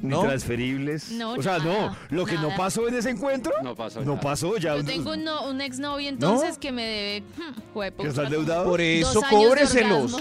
ni 0.02 0.10
¿No? 0.10 0.22
transferibles. 0.22 1.12
No, 1.12 1.34
o 1.34 1.44
sea, 1.44 1.60
no, 1.60 1.96
lo 2.10 2.26
que 2.26 2.36
no 2.38 2.56
pasó 2.56 2.88
en 2.88 2.96
ese 2.96 3.10
encuentro, 3.10 3.52
No 3.62 3.76
pasó. 3.76 4.00
no 4.02 4.12
nada. 4.14 4.22
pasó 4.22 4.56
ya. 4.58 4.76
Yo 4.78 4.86
tengo 4.86 5.12
un, 5.12 5.24
no- 5.26 5.48
un 5.50 5.60
exnovio 5.62 6.08
entonces 6.10 6.58
que 6.58 6.72
me 6.72 6.84
debe. 6.86 7.22
hmm, 7.38 7.74
jueputa, 7.74 8.04
¿Que 8.04 8.10
está 8.10 8.24
endeudado? 8.24 8.66
Por 8.70 8.80
eso, 8.82 9.22
cóbreselos. 9.30 10.16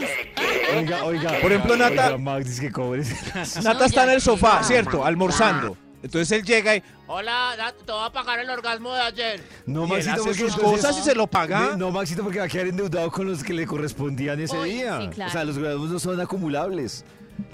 Oiga, 0.77 1.05
oiga. 1.05 1.33
Por 1.41 1.53
ejemplo, 1.53 1.77
Nata- 1.77 2.07
oiga, 2.07 2.19
Max 2.19 2.47
dice 2.47 2.61
que 2.63 2.73
cobres. 2.73 3.15
Nata 3.63 3.75
No, 3.75 3.85
está 3.85 4.05
en 4.05 4.11
el 4.11 4.21
sofá, 4.21 4.63
¿cierto? 4.65 5.05
Almorzando. 5.05 5.77
Entonces 6.03 6.31
él 6.33 6.45
llega 6.45 6.77
y. 6.77 6.83
Hola, 7.09 7.75
te 7.85 7.91
voy 7.93 8.05
a 8.07 8.11
pagar 8.11 8.39
el 8.39 8.49
orgasmo 8.51 8.95
de 8.95 9.01
ayer. 9.01 9.41
No, 9.67 9.81
Y 9.81 9.85
él 9.85 9.89
Maxito, 9.91 10.13
hace 10.13 10.23
porque 10.23 10.39
sus 10.39 10.55
entonces- 10.55 10.81
cosas 10.87 10.99
y 10.99 11.03
se 11.03 11.15
lo 11.15 11.27
paga. 11.27 11.77
No, 11.77 11.91
Maxito, 11.91 12.23
porque 12.23 12.39
va 12.39 12.45
a 12.45 12.49
quedar 12.49 12.67
endeudado 12.69 13.11
con 13.11 13.27
los 13.27 13.43
que 13.43 13.53
le 13.53 13.67
correspondían 13.67 14.39
ese 14.41 14.57
Uy, 14.57 14.71
día. 14.75 15.01
sí, 15.01 15.09
claro. 15.09 15.29
O 15.31 15.33
sea, 15.33 15.45
los 15.45 15.57
orgasmos 15.57 15.91
no 15.91 15.99
son 15.99 16.21
acumulables. 16.21 17.05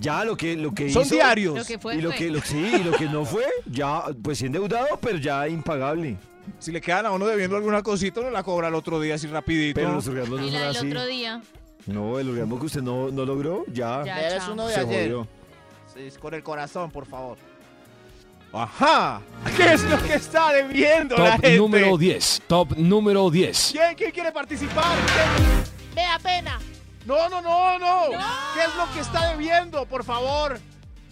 Ya 0.00 0.24
lo 0.24 0.36
que, 0.36 0.56
lo 0.56 0.72
que 0.72 0.90
Son 0.90 1.02
hizo- 1.02 1.14
diarios. 1.14 1.56
Lo 1.58 1.64
que 1.64 1.78
fue, 1.78 1.96
y 1.96 2.00
lo 2.00 2.10
fue. 2.10 2.18
que, 2.18 2.30
lo, 2.30 2.40
sí, 2.42 2.72
y 2.80 2.84
lo 2.84 2.92
que 2.92 3.04
no 3.06 3.24
fue, 3.24 3.44
ya, 3.66 4.02
pues 4.22 4.38
sí 4.38 4.46
endeudado, 4.46 4.98
pero 5.00 5.18
ya 5.18 5.46
impagable. 5.48 6.16
Si 6.58 6.72
le 6.72 6.80
quedan 6.80 7.06
a 7.06 7.10
uno 7.12 7.26
debiendo 7.26 7.56
alguna 7.56 7.82
cosita, 7.82 8.20
no 8.20 8.30
la 8.30 8.42
cobra 8.42 8.68
el 8.68 8.74
otro 8.74 9.00
día 9.00 9.14
así 9.14 9.26
rapidito. 9.26 9.80
Pero 9.80 9.92
los 9.94 10.06
orgasmos 10.08 10.40
no 10.40 10.46
Y 10.46 10.50
son 10.50 10.60
la 10.60 10.66
del 10.68 10.76
así. 10.76 10.86
otro 10.88 11.06
día. 11.06 11.42
No, 11.86 12.18
el 12.18 12.28
orgasmo 12.30 12.58
que 12.58 12.66
usted 12.66 12.82
no, 12.82 13.10
no 13.10 13.24
logró, 13.26 13.64
ya, 13.72 14.02
Ya, 14.04 14.20
Eres 14.26 14.44
chao. 14.44 14.52
uno 14.54 14.66
de 14.66 14.74
se 14.74 14.80
ayer. 14.80 15.10
jodió. 15.12 15.28
Sí, 15.94 16.18
con 16.18 16.34
el 16.34 16.42
corazón, 16.42 16.90
por 16.90 17.06
favor. 17.06 17.36
Ajá. 18.54 19.20
¿Qué 19.56 19.72
es 19.74 19.82
lo 19.84 20.00
que 20.02 20.14
está 20.14 20.52
debiendo 20.52 21.16
la 21.16 21.32
Top 21.32 21.40
gente? 21.42 21.56
número 21.58 21.96
10. 21.98 22.42
Top 22.46 22.72
número 22.76 23.30
10. 23.30 23.70
¿Quién, 23.72 23.94
quién 23.96 24.10
quiere 24.12 24.32
participar? 24.32 24.96
¿Quién? 25.12 25.64
Me 25.94 26.02
da 26.02 26.18
pena. 26.18 26.60
No, 27.04 27.28
no, 27.28 27.42
no, 27.42 27.78
no, 27.78 28.02
¿Qué 28.54 28.60
es 28.64 28.74
lo 28.76 28.90
que 28.94 29.00
está 29.00 29.30
debiendo, 29.30 29.84
por 29.86 30.04
favor? 30.04 30.58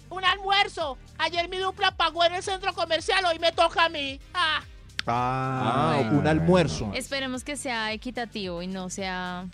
Un 0.08 0.24
almuerzo. 0.24 0.96
Ayer 1.18 1.48
mi 1.48 1.58
dupla 1.58 1.90
pagó 1.90 2.24
en 2.24 2.34
el 2.34 2.42
centro 2.42 2.72
comercial, 2.72 3.24
hoy 3.26 3.38
me 3.38 3.52
toca 3.52 3.84
a 3.84 3.88
mí. 3.88 4.18
Ah, 4.32 4.60
Ah, 5.06 5.94
bueno. 5.96 6.18
un 6.20 6.26
almuerzo. 6.28 6.92
Esperemos 6.94 7.42
que 7.42 7.56
sea 7.56 7.92
equitativo 7.92 8.62
y 8.62 8.68
no 8.68 8.88
sea 8.88 9.46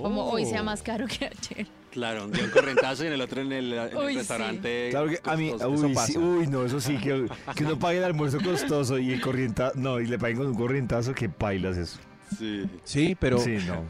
como 0.00 0.30
hoy 0.30 0.46
sea 0.46 0.62
más 0.62 0.82
caro 0.82 1.06
que 1.08 1.26
ayer. 1.26 1.66
Claro, 1.94 2.24
un 2.24 2.32
día 2.32 2.42
un 2.44 2.50
correntazo 2.50 3.04
y 3.04 3.06
en 3.06 3.12
el 3.12 3.20
otro 3.20 3.40
en 3.40 3.52
el, 3.52 3.72
en 3.72 3.78
el 3.88 3.96
Uy, 3.96 4.12
sí. 4.12 4.18
restaurante. 4.18 4.88
Claro 4.90 5.08
que 5.08 5.20
a 5.24 5.36
mí, 5.36 5.52
uy, 5.52 5.94
sí, 6.06 6.18
no, 6.48 6.66
eso 6.66 6.80
sí, 6.80 6.96
que, 6.98 7.26
que 7.54 7.64
uno 7.64 7.78
pague 7.78 7.98
el 7.98 8.04
almuerzo 8.04 8.38
costoso 8.42 8.98
y 8.98 9.12
el 9.12 9.20
corrientazo, 9.20 9.78
no, 9.78 10.00
y 10.00 10.06
le 10.08 10.18
paguen 10.18 10.38
con 10.38 10.46
un 10.48 10.54
corrientazo, 10.56 11.14
que 11.14 11.28
pailas 11.28 11.76
eso. 11.76 11.98
Sí. 12.36 12.68
Sí, 12.82 13.16
pero... 13.18 13.38
Sí, 13.38 13.58
no. 13.66 13.84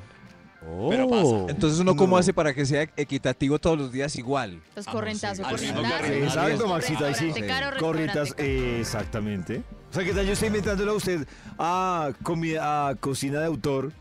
Pero 0.91 1.09
pasa. 1.11 1.51
Entonces 1.53 1.79
uno 1.81 1.95
cómo 1.95 2.17
No. 2.17 2.21
hace 2.21 2.33
para 2.33 2.55
que 2.55 2.65
sea 2.65 2.83
equitativo 2.97 3.59
todos 3.59 3.77
los 3.79 3.93
días 3.93 4.17
igual. 4.17 4.63
Pues 4.73 4.87
Ah, 4.89 4.93
correntazo, 4.93 5.43
no 5.43 5.49
sé. 5.49 5.55
Al 5.55 5.61
mismo 5.75 5.77
correntazo. 5.91 6.05
que 6.07 6.25
Exacto, 6.25 6.69
Maxito, 6.69 7.05
ahí 7.05 7.15
sí. 7.15 7.33
Corrientas, 7.79 8.35
exactamente. 8.39 9.63
O 9.91 9.95
sea, 9.95 10.05
¿qué 10.05 10.13
tal 10.13 10.27
yo 10.27 10.33
estoy 10.33 10.49
inventándolo 10.49 10.93
a 10.93 10.95
usted 10.95 11.27
a, 11.59 12.13
comida, 12.23 12.89
a 12.89 12.95
cocina 12.97 13.41
de 13.41 13.47
autor 13.47 13.93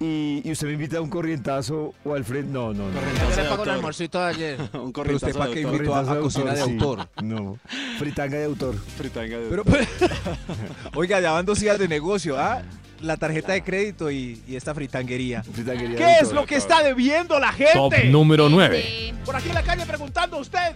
y, 0.00 0.42
y 0.44 0.52
usted 0.52 0.66
me 0.68 0.74
invita 0.74 0.98
a 0.98 1.00
un 1.00 1.10
corrientazo 1.10 1.92
o 2.04 2.14
al 2.14 2.24
frente? 2.24 2.52
No, 2.52 2.72
no, 2.72 2.88
no. 2.88 3.00
Yo 3.34 3.42
le 3.42 3.48
pago 3.48 3.64
el 3.64 3.70
almuercito 3.70 4.20
de 4.20 4.26
ayer. 4.26 4.60
Un 4.74 4.92
Pero 4.92 5.16
usted 5.16 5.32
corrientazo 5.32 5.38
para 5.38 5.52
qué 5.52 5.60
invitó 5.62 5.94
a, 5.94 5.98
a 6.00 6.04
Corrientazo 6.04 6.22
cocina 6.22 6.50
de 6.54 6.56
sí. 6.64 6.70
autor. 6.72 7.08
No. 7.22 7.58
Fritanga 7.98 8.38
de 8.38 8.44
autor. 8.44 8.76
Fritanga 8.96 9.38
de 9.38 9.48
Pero, 9.48 9.62
autor. 9.66 9.78
pues, 9.98 10.10
oiga, 10.94 11.20
ya 11.20 11.32
van 11.32 11.44
dos 11.46 11.58
días 11.60 11.78
de 11.78 11.88
negocio, 11.88 12.38
¿ah? 12.38 12.62
La 13.00 13.16
tarjeta 13.16 13.52
de 13.52 13.62
crédito 13.62 14.10
y, 14.10 14.42
y 14.48 14.56
esta 14.56 14.74
fritanguería. 14.74 15.42
Fritanguería 15.44 15.96
¿Qué 15.96 16.18
es 16.20 16.32
lo 16.32 16.44
que 16.46 16.56
está 16.56 16.82
debiendo 16.82 17.38
la 17.38 17.52
Top 17.72 17.92
gente? 17.92 18.08
número 18.10 18.48
9. 18.48 18.76
De- 18.76 19.14
Por 19.24 19.36
aquí 19.36 19.48
en 19.48 19.54
la 19.54 19.62
calle 19.62 19.84
preguntando 19.86 20.36
a 20.36 20.40
usted. 20.40 20.74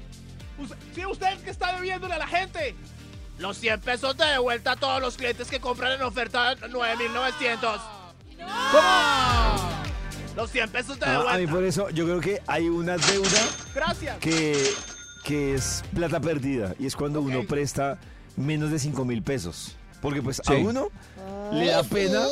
Usted- 0.58 0.76
¿Sí 0.94 1.04
usted 1.06 1.38
que 1.38 1.50
está 1.50 1.74
debiéndole 1.76 2.14
a 2.14 2.18
la 2.18 2.26
gente? 2.28 2.74
Los 3.38 3.56
100 3.58 3.80
pesos 3.80 4.16
de 4.16 4.38
vuelta 4.38 4.72
a 4.72 4.76
todos 4.76 5.00
los 5.00 5.16
clientes 5.16 5.48
que 5.48 5.58
compran 5.58 5.92
en 5.92 6.02
oferta 6.02 6.54
9,900. 6.70 7.80
¿Cómo? 8.70 9.82
Los 10.36 10.50
100 10.50 10.70
pesos 10.70 10.98
de 10.98 11.06
Ah, 11.06 11.24
a 11.34 11.38
mí 11.38 11.46
por 11.46 11.62
eso 11.62 11.90
yo 11.90 12.04
creo 12.04 12.20
que 12.20 12.40
hay 12.46 12.68
una 12.68 12.96
deuda 12.96 13.48
Gracias. 13.74 14.18
que, 14.18 14.56
que 15.24 15.54
es 15.54 15.82
plata 15.94 16.20
perdida 16.20 16.74
y 16.78 16.86
es 16.86 16.96
cuando 16.96 17.20
uno 17.20 17.40
Ok. 17.40 17.46
presta 17.48 17.98
menos 18.36 18.70
de 18.70 18.78
5 18.78 19.04
mil 19.04 19.22
pesos. 19.22 19.76
Porque 20.02 20.20
pues 20.20 20.40
a 20.40 20.52
Sí. 20.52 20.62
uno 20.62 20.88
le 21.52 21.66
da 21.68 21.82
pena 21.84 22.22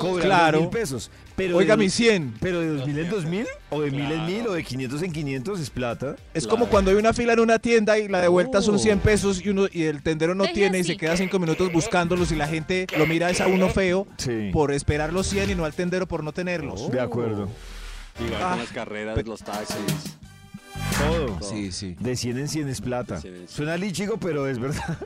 cobrar 0.00 0.24
Claro. 0.26 0.60
mil 0.60 0.68
pesos. 0.70 1.10
Pero 1.34 1.56
Oiga, 1.58 1.76
de- 1.76 1.82
mi 1.84 1.90
100. 1.90 2.34
Pero 2.40 2.60
de 2.60 2.68
2000 2.68 2.98
en 2.98 3.10
2000, 3.10 3.46
o 3.68 3.82
de 3.82 3.90
1000 3.90 4.10
en 4.12 4.24
1000, 4.26 4.46
o 4.48 4.52
de 4.52 4.62
500 4.64 5.02
en 5.02 5.12
500 5.12 5.60
es 5.60 5.68
plata. 5.68 6.16
Es 6.32 6.46
como 6.46 6.66
cuando 6.68 6.90
hay 6.90 6.96
una 6.96 7.12
fila 7.12 7.34
en 7.34 7.40
una 7.40 7.58
tienda 7.58 7.98
y 7.98 8.08
la 8.08 8.22
de 8.22 8.28
vuelta 8.28 8.62
son 8.62 8.76
Oh. 8.76 8.78
100 8.78 9.00
pesos 9.00 9.44
y 9.44 9.50
uno 9.50 9.66
y 9.70 9.82
el 9.82 10.02
tendero 10.02 10.34
no 10.34 10.44
Deje 10.44 10.54
tiene 10.54 10.78
y 10.78 10.80
así. 10.82 10.92
se 10.92 10.96
queda 10.96 11.16
cinco 11.16 11.38
minutos 11.38 11.70
buscándolos 11.72 12.32
y 12.32 12.36
la 12.36 12.46
gente 12.48 12.86
lo 12.96 13.06
mira 13.06 13.28
es 13.28 13.40
a 13.42 13.48
uno 13.48 13.68
feo 13.68 14.06
Sí. 14.16 14.48
por 14.52 14.72
esperar 14.72 15.12
los 15.12 15.26
100 15.26 15.50
y 15.50 15.54
no 15.54 15.64
al 15.66 15.74
tendero 15.74 16.06
por 16.06 16.22
no 16.24 16.32
tenerlos. 16.32 16.90
De 16.90 17.00
acuerdo. 17.00 17.48
Igual 18.24 18.40
Ah, 18.42 18.50
con 18.50 18.58
las 18.60 18.70
carreras, 18.70 19.26
los 19.26 19.42
taxis. 19.42 19.76
Todo. 20.98 21.40
Sí, 21.42 21.72
sí. 21.72 21.96
De 22.00 22.16
100 22.16 22.38
en 22.38 22.48
100 22.48 22.68
es 22.68 22.80
plata. 22.80 23.16
De 23.16 23.20
100 23.20 23.34
en 23.34 23.38
100. 23.40 23.48
Suena 23.48 23.76
lichigo, 23.76 24.16
pero 24.18 24.46
es 24.46 24.58
verdad. 24.58 24.98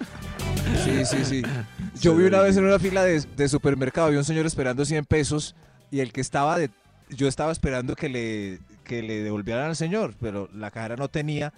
Sí, 0.84 1.04
sí, 1.04 1.24
sí. 1.24 1.42
Yo 2.00 2.14
vi 2.14 2.24
una 2.24 2.40
vez 2.40 2.56
en 2.56 2.64
una 2.64 2.78
fila 2.78 3.04
de, 3.04 3.20
de 3.20 3.48
supermercado, 3.48 4.06
había 4.06 4.18
un 4.18 4.24
señor 4.24 4.46
esperando 4.46 4.84
100 4.84 5.04
pesos 5.04 5.54
y 5.90 6.00
el 6.00 6.12
que 6.12 6.20
estaba 6.20 6.58
de... 6.58 6.70
Yo 7.10 7.26
estaba 7.26 7.50
esperando 7.50 7.96
que 7.96 8.08
le, 8.08 8.60
que 8.84 9.02
le 9.02 9.22
devolvieran 9.22 9.66
al 9.66 9.76
señor, 9.76 10.14
pero 10.20 10.48
la 10.54 10.70
cajera 10.70 10.96
no 10.96 11.08
tenía 11.08 11.52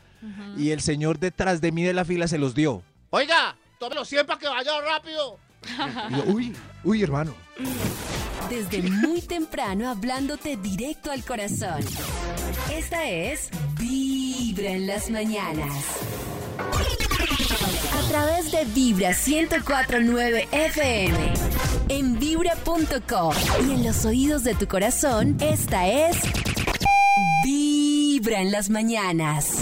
y 0.57 0.71
el 0.71 0.81
señor 0.81 1.19
detrás 1.19 1.61
de 1.61 1.73
mí 1.73 1.83
de 1.83 1.93
la 1.93 2.05
fila 2.05 2.29
se 2.29 2.39
los 2.39 2.55
dio. 2.55 2.83
Oiga, 3.11 3.57
tome 3.79 3.97
los 3.97 4.09
100 4.09 4.27
para 4.27 4.39
que 4.39 4.49
vaya 4.49 4.71
rápido. 4.81 5.39
Y 6.11 6.17
yo, 6.17 6.25
uy, 6.27 6.53
uy, 6.85 7.03
hermano. 7.03 7.35
Desde 8.49 8.83
muy 8.83 9.23
temprano 9.23 9.89
hablándote 9.89 10.57
directo 10.57 11.11
al 11.11 11.25
corazón. 11.25 11.81
Esta 12.73 13.09
es 13.09 13.51
Vibra 13.79 14.71
en 14.71 14.87
las 14.87 15.11
mañanas. 15.11 15.73
A 17.95 18.09
través 18.09 18.53
de 18.53 18.65
Vibra 18.67 19.11
1049 19.11 20.49
FM. 20.51 21.33
En 21.89 22.19
vibra.com. 22.19 23.35
Y 23.67 23.73
en 23.73 23.85
los 23.85 24.05
oídos 24.05 24.45
de 24.45 24.55
tu 24.55 24.67
corazón, 24.67 25.37
esta 25.41 25.87
es 25.87 26.17
Vibra 27.45 28.41
en 28.41 28.51
las 28.53 28.71
mañanas. 28.71 29.59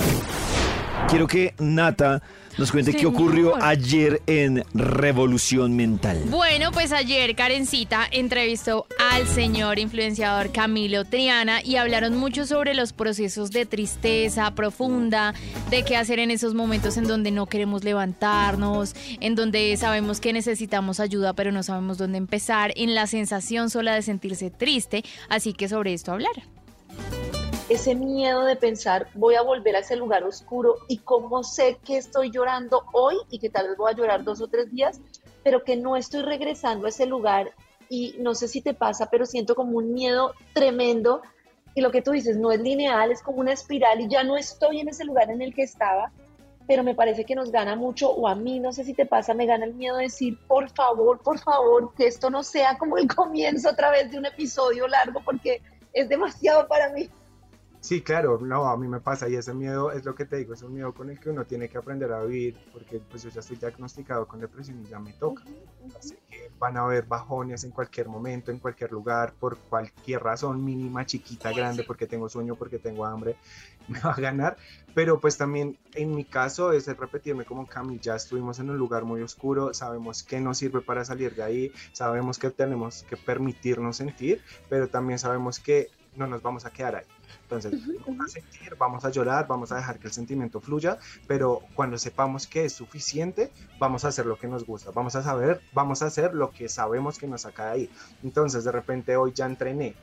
Quiero 1.08 1.26
que 1.26 1.54
Nata 1.58 2.22
nos 2.60 2.72
cuente 2.72 2.92
qué 2.92 3.06
ocurrió 3.06 3.54
ayer 3.62 4.20
en 4.26 4.62
Revolución 4.74 5.74
Mental. 5.76 6.20
Bueno, 6.26 6.72
pues 6.72 6.92
ayer 6.92 7.34
Karencita 7.34 8.06
entrevistó 8.10 8.86
al 8.98 9.26
señor 9.26 9.78
influenciador 9.78 10.52
Camilo 10.52 11.06
Triana 11.06 11.62
y 11.64 11.76
hablaron 11.76 12.18
mucho 12.18 12.44
sobre 12.44 12.74
los 12.74 12.92
procesos 12.92 13.50
de 13.50 13.64
tristeza 13.64 14.54
profunda, 14.54 15.32
de 15.70 15.84
qué 15.84 15.96
hacer 15.96 16.18
en 16.18 16.30
esos 16.30 16.52
momentos 16.52 16.98
en 16.98 17.04
donde 17.04 17.30
no 17.30 17.46
queremos 17.46 17.82
levantarnos, 17.82 18.94
en 19.20 19.36
donde 19.36 19.74
sabemos 19.78 20.20
que 20.20 20.34
necesitamos 20.34 21.00
ayuda 21.00 21.32
pero 21.32 21.52
no 21.52 21.62
sabemos 21.62 21.96
dónde 21.96 22.18
empezar, 22.18 22.74
en 22.76 22.94
la 22.94 23.06
sensación 23.06 23.70
sola 23.70 23.94
de 23.94 24.02
sentirse 24.02 24.50
triste, 24.50 25.02
así 25.30 25.54
que 25.54 25.66
sobre 25.66 25.94
esto 25.94 26.12
hablaron. 26.12 26.44
Ese 27.70 27.94
miedo 27.94 28.44
de 28.44 28.56
pensar 28.56 29.06
voy 29.14 29.36
a 29.36 29.42
volver 29.42 29.76
a 29.76 29.78
ese 29.78 29.94
lugar 29.94 30.24
oscuro 30.24 30.74
y 30.88 30.98
cómo 30.98 31.44
sé 31.44 31.78
que 31.84 31.96
estoy 31.96 32.32
llorando 32.32 32.82
hoy 32.92 33.14
y 33.30 33.38
que 33.38 33.48
tal 33.48 33.68
vez 33.68 33.76
voy 33.76 33.92
a 33.92 33.94
llorar 33.94 34.24
dos 34.24 34.40
o 34.40 34.48
tres 34.48 34.72
días, 34.72 35.00
pero 35.44 35.62
que 35.62 35.76
no 35.76 35.96
estoy 35.96 36.22
regresando 36.22 36.86
a 36.86 36.88
ese 36.88 37.06
lugar 37.06 37.52
y 37.88 38.16
no 38.18 38.34
sé 38.34 38.48
si 38.48 38.60
te 38.60 38.74
pasa, 38.74 39.08
pero 39.08 39.24
siento 39.24 39.54
como 39.54 39.78
un 39.78 39.92
miedo 39.92 40.34
tremendo 40.52 41.22
y 41.76 41.80
lo 41.80 41.92
que 41.92 42.02
tú 42.02 42.10
dices 42.10 42.36
no 42.36 42.50
es 42.50 42.60
lineal, 42.60 43.12
es 43.12 43.22
como 43.22 43.38
una 43.38 43.52
espiral 43.52 44.00
y 44.00 44.08
ya 44.08 44.24
no 44.24 44.36
estoy 44.36 44.80
en 44.80 44.88
ese 44.88 45.04
lugar 45.04 45.30
en 45.30 45.40
el 45.40 45.54
que 45.54 45.62
estaba, 45.62 46.10
pero 46.66 46.82
me 46.82 46.96
parece 46.96 47.24
que 47.24 47.36
nos 47.36 47.52
gana 47.52 47.76
mucho 47.76 48.10
o 48.10 48.26
a 48.26 48.34
mí, 48.34 48.58
no 48.58 48.72
sé 48.72 48.82
si 48.82 48.94
te 48.94 49.06
pasa, 49.06 49.32
me 49.32 49.46
gana 49.46 49.64
el 49.64 49.74
miedo 49.74 49.96
de 49.96 50.04
decir, 50.04 50.36
por 50.48 50.68
favor, 50.70 51.20
por 51.20 51.38
favor, 51.38 51.94
que 51.94 52.08
esto 52.08 52.30
no 52.30 52.42
sea 52.42 52.76
como 52.78 52.98
el 52.98 53.06
comienzo 53.06 53.70
otra 53.70 53.90
vez 53.90 54.10
de 54.10 54.18
un 54.18 54.26
episodio 54.26 54.88
largo 54.88 55.20
porque 55.24 55.62
es 55.92 56.08
demasiado 56.08 56.66
para 56.66 56.88
mí. 56.88 57.08
Sí, 57.80 58.02
claro, 58.02 58.38
no, 58.42 58.68
a 58.68 58.76
mí 58.76 58.86
me 58.88 59.00
pasa 59.00 59.26
y 59.28 59.36
ese 59.36 59.54
miedo 59.54 59.90
es 59.90 60.04
lo 60.04 60.14
que 60.14 60.26
te 60.26 60.36
digo, 60.36 60.52
es 60.52 60.62
un 60.62 60.74
miedo 60.74 60.92
con 60.92 61.08
el 61.08 61.18
que 61.18 61.30
uno 61.30 61.46
tiene 61.46 61.68
que 61.70 61.78
aprender 61.78 62.12
a 62.12 62.22
vivir, 62.22 62.58
porque 62.74 63.00
pues 63.00 63.22
yo 63.22 63.30
ya 63.30 63.40
estoy 63.40 63.56
diagnosticado 63.56 64.28
con 64.28 64.38
depresión 64.38 64.82
y 64.84 64.88
ya 64.88 64.98
me 64.98 65.14
toca. 65.14 65.42
Así 65.98 66.14
que 66.28 66.50
van 66.58 66.76
a 66.76 66.82
haber 66.82 67.06
bajones 67.06 67.64
en 67.64 67.70
cualquier 67.70 68.06
momento, 68.08 68.50
en 68.50 68.58
cualquier 68.58 68.92
lugar, 68.92 69.32
por 69.32 69.56
cualquier 69.56 70.22
razón 70.22 70.62
mínima, 70.62 71.06
chiquita, 71.06 71.52
grande, 71.52 71.82
porque 71.84 72.06
tengo 72.06 72.28
sueño, 72.28 72.54
porque 72.54 72.78
tengo 72.78 73.06
hambre, 73.06 73.36
me 73.88 73.98
va 73.98 74.12
a 74.12 74.20
ganar. 74.20 74.58
Pero 74.94 75.18
pues 75.18 75.38
también 75.38 75.78
en 75.94 76.14
mi 76.14 76.26
caso 76.26 76.72
es 76.72 76.86
repetirme 76.86 77.46
como 77.46 77.66
Cami, 77.66 77.98
ya 77.98 78.14
estuvimos 78.14 78.58
en 78.58 78.68
un 78.68 78.76
lugar 78.76 79.04
muy 79.04 79.22
oscuro, 79.22 79.72
sabemos 79.72 80.22
que 80.22 80.38
nos 80.38 80.58
sirve 80.58 80.82
para 80.82 81.04
salir 81.06 81.34
de 81.34 81.42
ahí, 81.42 81.72
sabemos 81.92 82.38
que 82.38 82.50
tenemos 82.50 83.04
que 83.04 83.16
permitirnos 83.16 83.96
sentir, 83.96 84.42
pero 84.68 84.88
también 84.88 85.18
sabemos 85.18 85.58
que 85.60 85.88
no 86.16 86.26
nos 86.26 86.42
vamos 86.42 86.64
a 86.66 86.70
quedar 86.70 86.96
ahí. 86.96 87.04
Entonces, 87.42 87.72
vamos 88.06 88.26
a 88.26 88.28
sentir, 88.28 88.74
vamos 88.76 89.04
a 89.04 89.10
llorar, 89.10 89.46
vamos 89.46 89.72
a 89.72 89.76
dejar 89.76 89.98
que 89.98 90.06
el 90.06 90.12
sentimiento 90.12 90.60
fluya, 90.60 90.98
pero 91.26 91.62
cuando 91.74 91.98
sepamos 91.98 92.46
que 92.46 92.64
es 92.64 92.72
suficiente, 92.72 93.52
vamos 93.78 94.04
a 94.04 94.08
hacer 94.08 94.26
lo 94.26 94.38
que 94.38 94.46
nos 94.46 94.64
gusta, 94.64 94.90
vamos 94.90 95.16
a 95.16 95.22
saber, 95.22 95.60
vamos 95.72 96.02
a 96.02 96.06
hacer 96.06 96.34
lo 96.34 96.50
que 96.50 96.68
sabemos 96.68 97.18
que 97.18 97.26
nos 97.26 97.42
saca 97.42 97.66
de 97.66 97.70
ahí. 97.70 97.90
Entonces, 98.22 98.64
de 98.64 98.72
repente 98.72 99.16
hoy 99.16 99.32
ya 99.34 99.46
entrené, 99.46 99.94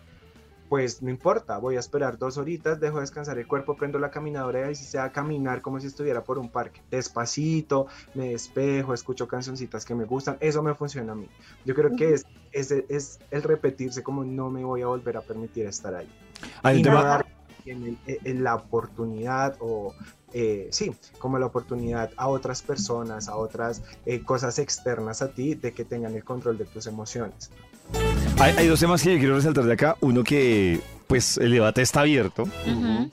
pues 0.70 1.02
no 1.02 1.10
importa, 1.10 1.58
voy 1.60 1.78
a 1.78 1.80
esperar 1.80 2.18
dos 2.18 2.38
horitas, 2.38 2.80
dejo 2.80 3.00
descansar 3.00 3.38
el 3.38 3.48
cuerpo, 3.48 3.76
prendo 3.76 4.00
la 4.00 4.12
caminadora 4.12 4.70
y 4.70 4.76
si 4.76 4.86
sea 4.86 5.12
caminar 5.12 5.62
como 5.62 5.80
si 5.80 5.88
estuviera 5.88 6.24
por 6.24 6.38
un 6.38 6.50
parque, 6.50 6.82
despacito, 6.92 7.88
me 8.14 8.30
despejo, 8.32 8.94
escucho 8.94 9.28
cancioncitas 9.28 9.86
que 9.86 9.96
me 9.96 10.06
gustan, 10.06 10.38
eso 10.40 10.62
me 10.64 10.76
funciona 10.76 11.14
a 11.14 11.16
mí. 11.16 11.28
Yo 11.66 11.74
creo 11.74 11.96
que 11.96 12.14
es, 12.14 12.26
es, 12.52 12.72
es 12.90 13.20
el 13.32 13.44
repetirse 13.44 14.04
como 14.04 14.24
no 14.24 14.50
me 14.50 14.64
voy 14.64 14.82
a 14.82 14.88
volver 14.88 15.18
a 15.18 15.22
permitir 15.22 15.66
estar 15.68 15.96
ahí 15.96 16.08
Hay 16.64 16.80
y 16.80 16.84
no 16.84 16.90
tema, 16.92 17.04
dar 17.04 17.26
en, 17.66 17.84
el- 17.86 17.98
en 18.06 18.44
la 18.44 18.56
oportunidad 18.56 19.56
o 19.60 19.94
eh, 20.34 20.68
sí, 20.72 20.94
como 21.20 21.40
la 21.40 21.46
oportunidad 21.46 22.12
a 22.18 22.28
otras 22.28 22.62
personas, 22.62 23.30
a 23.30 23.38
otras 23.38 23.82
eh, 24.06 24.22
cosas 24.24 24.60
externas 24.60 25.22
a 25.22 25.32
ti 25.32 25.56
de 25.56 25.72
que 25.74 25.86
tengan 25.86 26.14
el 26.16 26.24
control 26.24 26.58
de 26.58 26.66
tus 26.66 26.86
emociones. 26.88 27.50
Hay, 28.39 28.53
hay 28.58 28.67
dos 28.67 28.79
temas 28.79 29.01
que 29.01 29.13
yo 29.13 29.20
quiero 29.20 29.36
resaltar 29.36 29.65
de 29.65 29.74
acá. 29.74 29.98
Uno 30.01 30.24
que, 30.24 30.79
pues, 31.08 31.38
el 31.38 31.51
debate 31.51 31.82
está 31.82 32.01
abierto, 32.01 32.46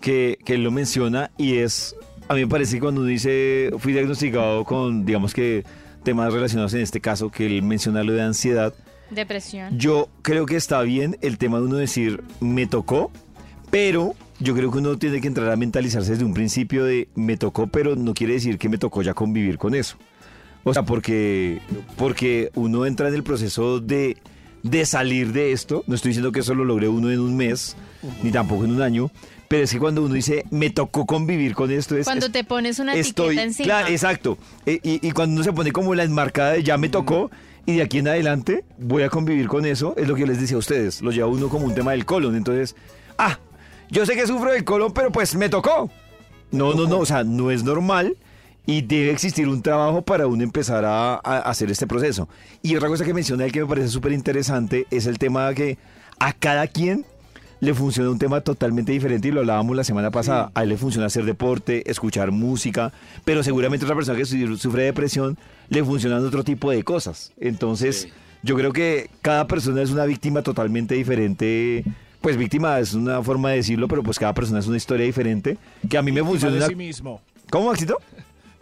que 0.00 0.38
él 0.46 0.64
lo 0.64 0.70
menciona 0.70 1.30
y 1.36 1.56
es, 1.56 1.96
a 2.28 2.34
mí 2.34 2.40
me 2.40 2.48
parece 2.48 2.76
que 2.76 2.80
cuando 2.80 3.00
uno 3.00 3.08
dice, 3.08 3.70
fui 3.78 3.92
diagnosticado 3.92 4.64
con, 4.64 5.04
digamos 5.04 5.32
que, 5.34 5.64
temas 6.02 6.32
relacionados 6.32 6.74
en 6.74 6.80
este 6.80 7.00
caso, 7.00 7.30
que 7.30 7.46
él 7.46 7.62
menciona 7.62 8.04
lo 8.04 8.12
de 8.12 8.22
ansiedad, 8.22 8.74
Depresión. 9.10 9.78
Yo 9.78 10.08
creo 10.22 10.46
que 10.46 10.56
está 10.56 10.80
bien 10.82 11.18
el 11.20 11.38
tema 11.38 11.58
de 11.58 11.64
uno 11.64 11.76
decir, 11.76 12.24
me 12.40 12.66
tocó, 12.66 13.10
pero 13.70 14.14
yo 14.40 14.54
creo 14.54 14.70
que 14.70 14.78
uno 14.78 14.98
tiene 14.98 15.20
que 15.20 15.28
entrar 15.28 15.50
a 15.50 15.56
mentalizarse 15.56 16.12
desde 16.12 16.24
un 16.24 16.34
principio 16.34 16.84
de, 16.84 17.08
me 17.14 17.36
tocó, 17.36 17.66
pero 17.66 17.96
no 17.96 18.14
quiere 18.14 18.34
decir 18.34 18.58
que 18.58 18.68
me 18.68 18.78
tocó 18.78 19.02
ya 19.02 19.14
convivir 19.14 19.58
con 19.58 19.74
eso. 19.74 19.96
O 20.64 20.72
sea, 20.72 20.84
porque, 20.84 21.60
porque 21.96 22.50
uno 22.54 22.86
entra 22.86 23.08
en 23.08 23.14
el 23.14 23.22
proceso 23.22 23.80
de, 23.80 24.16
de 24.64 24.84
salir 24.86 25.32
de 25.32 25.52
esto. 25.52 25.84
No 25.86 25.94
estoy 25.94 26.08
diciendo 26.08 26.32
que 26.32 26.40
eso 26.40 26.54
lo 26.56 26.64
logre 26.64 26.88
uno 26.88 27.12
en 27.12 27.20
un 27.20 27.36
mes, 27.36 27.76
ni 28.24 28.32
tampoco 28.32 28.64
en 28.64 28.72
un 28.72 28.82
año. 28.82 29.10
Pero 29.46 29.62
es 29.62 29.70
que 29.70 29.78
cuando 29.78 30.02
uno 30.02 30.14
dice, 30.14 30.44
me 30.50 30.70
tocó 30.70 31.06
convivir 31.06 31.54
con 31.54 31.70
esto, 31.70 31.96
es, 31.96 32.06
Cuando 32.06 32.26
es- 32.26 32.32
te 32.32 32.42
pones 32.44 32.78
una 32.80 32.94
estoy, 32.94 33.26
etiqueta 33.26 33.42
encima. 33.44 33.64
claro, 33.66 33.88
exacto. 33.88 34.38
E- 34.66 34.80
Y, 34.82 35.06
y 35.06 35.12
cuando 35.12 35.34
uno 35.34 35.44
se 35.44 35.52
pone 35.52 35.70
como 35.70 35.94
la 35.94 36.02
enmarcada 36.02 36.52
de 36.54 36.62
ya 36.64 36.76
me 36.78 36.88
tocó 36.88 37.30
y 37.66 37.74
de 37.76 37.82
aquí 37.82 37.98
en 37.98 38.08
adelante 38.08 38.64
voy 38.78 39.02
a 39.04 39.10
convivir 39.10 39.46
con 39.46 39.64
eso, 39.66 39.94
es 39.96 40.08
lo 40.08 40.14
que 40.14 40.22
yo 40.22 40.26
les 40.26 40.40
decía 40.40 40.56
a 40.56 40.60
ustedes. 40.60 41.02
Lo 41.02 41.12
lleva 41.12 41.28
uno 41.28 41.48
como 41.50 41.66
un 41.66 41.74
tema 41.74 41.92
del 41.92 42.04
colon. 42.06 42.34
Entonces, 42.34 42.74
ah, 43.18 43.38
yo 43.90 44.04
sé 44.06 44.16
que 44.16 44.26
sufro 44.26 44.50
del 44.50 44.64
colon, 44.64 44.92
pero 44.92 45.12
pues 45.12 45.34
me 45.36 45.48
tocó. 45.50 45.90
No, 46.50 46.72
no, 46.74 46.86
no, 46.88 46.98
o 47.00 47.06
sea, 47.06 47.22
no 47.22 47.50
es 47.50 47.62
normal. 47.64 48.16
Y 48.66 48.80
debe 48.82 49.10
existir 49.10 49.46
un 49.48 49.60
trabajo 49.62 50.02
para 50.02 50.26
uno 50.26 50.42
empezar 50.42 50.84
a, 50.86 51.14
a 51.16 51.38
hacer 51.40 51.70
este 51.70 51.86
proceso. 51.86 52.28
Y 52.62 52.74
otra 52.76 52.88
cosa 52.88 53.04
que 53.04 53.12
menciona 53.12 53.44
él 53.44 53.52
que 53.52 53.60
me 53.60 53.66
parece 53.66 53.88
súper 53.88 54.12
interesante 54.12 54.86
es 54.90 55.06
el 55.06 55.18
tema 55.18 55.48
de 55.48 55.54
que 55.54 55.78
a 56.18 56.32
cada 56.32 56.66
quien 56.66 57.04
le 57.60 57.74
funciona 57.74 58.10
un 58.10 58.18
tema 58.18 58.40
totalmente 58.40 58.92
diferente 58.92 59.28
y 59.28 59.30
lo 59.32 59.40
hablábamos 59.40 59.76
la 59.76 59.84
semana 59.84 60.10
pasada. 60.10 60.50
A 60.54 60.62
él 60.62 60.70
le 60.70 60.76
funciona 60.78 61.06
hacer 61.06 61.24
deporte, 61.24 61.88
escuchar 61.90 62.30
música, 62.30 62.92
pero 63.24 63.42
seguramente 63.42 63.84
a 63.84 63.86
otra 63.86 63.96
persona 63.96 64.18
que 64.18 64.24
su- 64.24 64.56
sufre 64.56 64.80
de 64.82 64.86
depresión 64.86 65.38
le 65.68 65.84
funcionan 65.84 66.24
otro 66.24 66.42
tipo 66.42 66.70
de 66.70 66.82
cosas. 66.84 67.32
Entonces, 67.38 68.02
Sí. 68.02 68.12
yo 68.42 68.56
creo 68.56 68.72
que 68.72 69.10
cada 69.22 69.46
persona 69.46 69.82
es 69.82 69.90
una 69.90 70.04
víctima 70.06 70.42
totalmente 70.42 70.94
diferente. 70.94 71.84
Pues 72.22 72.36
víctima 72.38 72.78
es 72.80 72.94
una 72.94 73.22
forma 73.22 73.50
de 73.50 73.56
decirlo, 73.56 73.88
pero 73.88 74.02
pues 74.02 74.18
cada 74.18 74.32
persona 74.34 74.58
es 74.60 74.66
una 74.66 74.78
historia 74.78 75.04
diferente. 75.04 75.58
Que 75.88 75.98
a 75.98 76.02
mí 76.02 76.12
me 76.12 76.22
funciona. 76.24 76.52
de 76.54 76.58
una- 76.60 76.66
sí 76.68 76.74
mismo. 76.74 77.20
¿Cómo, 77.50 77.68
Maxito? 77.68 77.98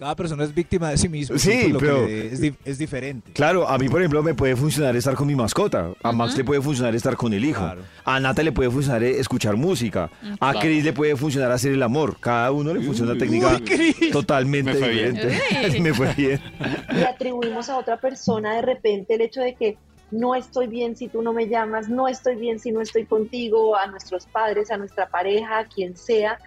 Cada 0.02 0.16
persona 0.16 0.42
es 0.42 0.52
víctima 0.52 0.90
de 0.90 0.98
sí 0.98 1.08
mismo. 1.08 1.38
Sí, 1.38 1.68
lo 1.68 1.78
que 1.78 1.86
pero- 1.86 2.06
le- 2.06 2.26
es, 2.26 2.40
di- 2.40 2.54
es 2.64 2.76
diferente. 2.76 3.30
Claro, 3.34 3.68
a 3.68 3.78
mí, 3.78 3.88
por 3.88 4.00
ejemplo, 4.00 4.20
me 4.20 4.34
puede 4.34 4.56
funcionar 4.56 4.96
estar 4.96 5.14
con 5.14 5.28
mi 5.28 5.36
mascota. 5.36 5.90
A 6.02 6.10
Max 6.10 6.36
le 6.36 6.42
puede 6.42 6.60
funcionar 6.60 6.92
estar 6.96 7.16
con 7.16 7.32
el 7.32 7.44
hijo. 7.44 7.60
Claro. 7.60 7.82
A 8.04 8.18
Nata 8.18 8.42
le 8.42 8.50
puede 8.50 8.68
funcionar 8.68 9.04
eh, 9.04 9.20
escuchar 9.20 9.54
música. 9.56 10.10
A 10.40 10.50
Claro. 10.50 10.58
Chris 10.58 10.82
le 10.84 10.92
puede 10.92 11.14
funcionar 11.14 11.52
hacer 11.52 11.70
el 11.70 11.82
amor. 11.84 12.16
Cada 12.18 12.50
uno 12.50 12.74
le 12.74 12.80
funciona 12.80 13.12
una 13.12 13.20
técnica 13.20 13.60
totalmente 14.10 14.72
Me 14.72 14.78
fue 14.78 14.88
bien. 14.90 15.14
diferente. 15.14 15.80
Me 15.80 15.94
fue 15.94 16.14
bien. 16.14 16.40
le 16.92 17.04
atribuimos 17.06 17.68
a 17.68 17.78
otra 17.78 17.96
persona 17.96 18.56
de 18.56 18.62
repente 18.62 19.14
el 19.14 19.20
hecho 19.20 19.40
de 19.40 19.54
que 19.54 19.76
no 20.10 20.34
estoy 20.34 20.66
bien 20.66 20.96
si 20.96 21.06
tú 21.08 21.22
no 21.22 21.32
me 21.32 21.48
llamas, 21.48 21.88
no 21.88 22.08
estoy 22.08 22.34
bien 22.36 22.58
si 22.58 22.72
no 22.72 22.80
estoy 22.82 23.04
contigo, 23.06 23.76
a 23.76 23.86
nuestros 23.86 24.26
padres, 24.26 24.70
a 24.72 24.76
nuestra 24.76 25.08
pareja, 25.08 25.60
a 25.60 25.64
quien 25.64 25.96
sea. 25.96 26.38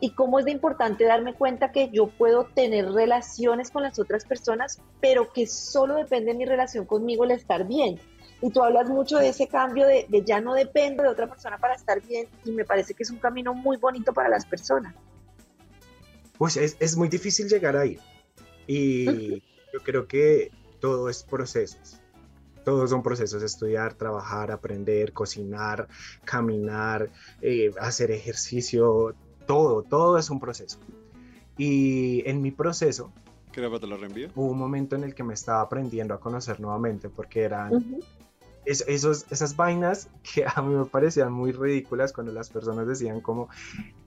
Y 0.00 0.10
cómo 0.10 0.38
es 0.38 0.44
de 0.44 0.50
importante 0.50 1.04
darme 1.04 1.34
cuenta 1.34 1.72
que 1.72 1.88
yo 1.90 2.08
puedo 2.08 2.44
tener 2.44 2.92
relaciones 2.92 3.70
con 3.70 3.82
las 3.82 3.98
otras 3.98 4.24
personas, 4.24 4.80
pero 5.00 5.32
que 5.32 5.46
solo 5.46 5.94
depende 5.96 6.32
de 6.32 6.38
mi 6.38 6.44
relación 6.44 6.84
conmigo 6.84 7.24
el 7.24 7.30
estar 7.30 7.66
bien. 7.66 7.98
Y 8.40 8.50
tú 8.50 8.62
hablas 8.62 8.88
mucho 8.88 9.18
de 9.18 9.28
ese 9.28 9.46
cambio 9.48 9.86
de, 9.86 10.06
de 10.08 10.22
ya 10.22 10.40
no 10.40 10.54
dependo 10.54 11.02
de 11.02 11.08
otra 11.08 11.28
persona 11.28 11.56
para 11.58 11.74
estar 11.74 12.02
bien 12.02 12.28
y 12.44 12.50
me 12.50 12.64
parece 12.64 12.92
que 12.92 13.04
es 13.04 13.10
un 13.10 13.18
camino 13.18 13.54
muy 13.54 13.76
bonito 13.76 14.12
para 14.12 14.28
las 14.28 14.44
personas. 14.44 14.94
Pues 16.36 16.56
es, 16.56 16.76
es 16.80 16.96
muy 16.96 17.08
difícil 17.08 17.48
llegar 17.48 17.76
ahí. 17.76 17.98
Y 18.66 19.40
yo 19.72 19.80
creo 19.82 20.06
que 20.06 20.50
todo 20.80 21.08
es 21.08 21.22
procesos. 21.22 22.00
Todos 22.64 22.90
son 22.90 23.02
procesos, 23.02 23.42
estudiar, 23.42 23.94
trabajar, 23.94 24.50
aprender, 24.50 25.12
cocinar, 25.12 25.86
caminar, 26.24 27.10
eh, 27.42 27.70
hacer 27.78 28.10
ejercicio, 28.10 29.14
todo, 29.46 29.82
todo 29.82 30.18
es 30.18 30.30
un 30.30 30.40
proceso. 30.40 30.78
Y 31.56 32.28
en 32.28 32.42
mi 32.42 32.50
proceso 32.50 33.12
¿Quieres 33.52 33.70
que 33.72 33.78
te 33.80 33.86
lo 33.86 33.96
reenvío? 33.96 34.28
hubo 34.34 34.50
un 34.50 34.58
momento 34.58 34.96
en 34.96 35.04
el 35.04 35.14
que 35.14 35.22
me 35.22 35.34
estaba 35.34 35.60
aprendiendo 35.60 36.12
a 36.14 36.18
conocer 36.20 36.58
nuevamente 36.60 37.08
porque 37.08 37.42
eran 37.42 37.72
Ujú. 37.74 38.00
es- 38.64 38.84
esos, 38.88 39.26
esas 39.30 39.54
vainas 39.54 40.08
que 40.34 40.44
a 40.52 40.60
mí 40.62 40.74
me 40.74 40.84
parecían 40.86 41.32
muy 41.32 41.52
ridículas 41.52 42.12
cuando 42.12 42.32
las 42.32 42.50
personas 42.50 42.86
decían 42.88 43.20
como 43.20 43.48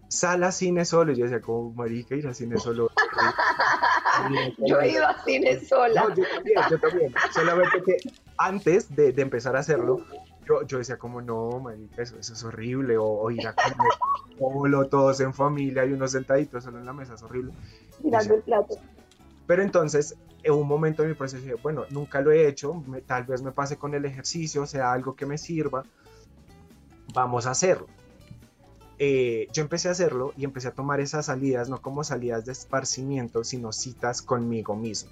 sal 0.09 0.43
a 0.43 0.51
cine 0.51 0.83
solo 0.83 1.11
y 1.13 1.15
yo 1.15 1.23
decía 1.25 1.39
como 1.41 1.71
marica 1.73 2.15
ir 2.15 2.27
a 2.27 2.33
cine 2.33 2.57
solo 2.59 2.89
Yo 4.65 4.79
he 4.81 4.91
ido 4.91 5.05
a 5.05 5.23
cine 5.23 5.59
sola. 5.65 6.03
no, 6.03 6.15
yo 6.15 6.23
también, 6.27 6.61
yo 6.69 6.79
también. 6.79 7.13
Solamente 7.31 7.83
que 7.85 7.97
antes 8.37 8.93
de, 8.95 9.11
de 9.13 9.21
empezar 9.21 9.55
a 9.55 9.59
hacerlo, 9.59 9.99
yo, 10.47 10.65
yo 10.65 10.77
decía 10.77 10.97
como, 10.97 11.21
no, 11.21 11.59
marica, 11.59 12.01
eso, 12.01 12.17
eso 12.19 12.33
es 12.33 12.43
horrible. 12.43 12.97
O, 12.97 13.05
o 13.05 13.31
ir 13.31 13.47
a 13.47 13.53
comer 13.53 13.91
solo, 14.39 14.87
todos 14.87 15.19
en 15.19 15.33
familia 15.33 15.85
y 15.85 15.93
unos 15.93 16.11
sentaditos 16.11 16.63
solo 16.63 16.79
en 16.79 16.85
la 16.85 16.93
mesa, 16.93 17.15
es 17.15 17.23
horrible. 17.23 17.51
tirando 18.01 18.35
el 18.35 18.41
plato. 18.43 18.75
Pero 19.45 19.63
entonces, 19.63 20.15
en 20.43 20.53
un 20.53 20.67
momento 20.67 21.03
de 21.03 21.09
mi 21.09 21.15
proceso 21.15 21.41
dije, 21.41 21.55
bueno, 21.55 21.85
nunca 21.89 22.21
lo 22.21 22.31
he 22.31 22.47
hecho, 22.47 22.73
me- 22.73 23.01
tal 23.01 23.23
vez 23.25 23.41
me 23.41 23.51
pase 23.51 23.77
con 23.77 23.93
el 23.93 24.05
ejercicio, 24.05 24.65
sea 24.65 24.91
algo 24.91 25.15
que 25.15 25.25
me 25.25 25.37
sirva, 25.37 25.85
vamos 27.13 27.45
a 27.47 27.51
hacerlo. 27.51 27.87
Eh, 28.99 29.47
yo 29.53 29.61
empecé 29.61 29.89
a 29.89 29.91
hacerlo 29.91 30.33
y 30.35 30.43
empecé 30.43 30.69
a 30.69 30.71
tomar 30.73 30.99
esas 30.99 31.27
salidas, 31.27 31.69
no 31.69 31.81
como 31.81 32.03
salidas 32.03 32.45
de 32.45 32.51
esparcimiento, 32.51 33.43
sino 33.43 33.71
citas 33.71 34.21
conmigo 34.21 34.75
mismo. 34.75 35.11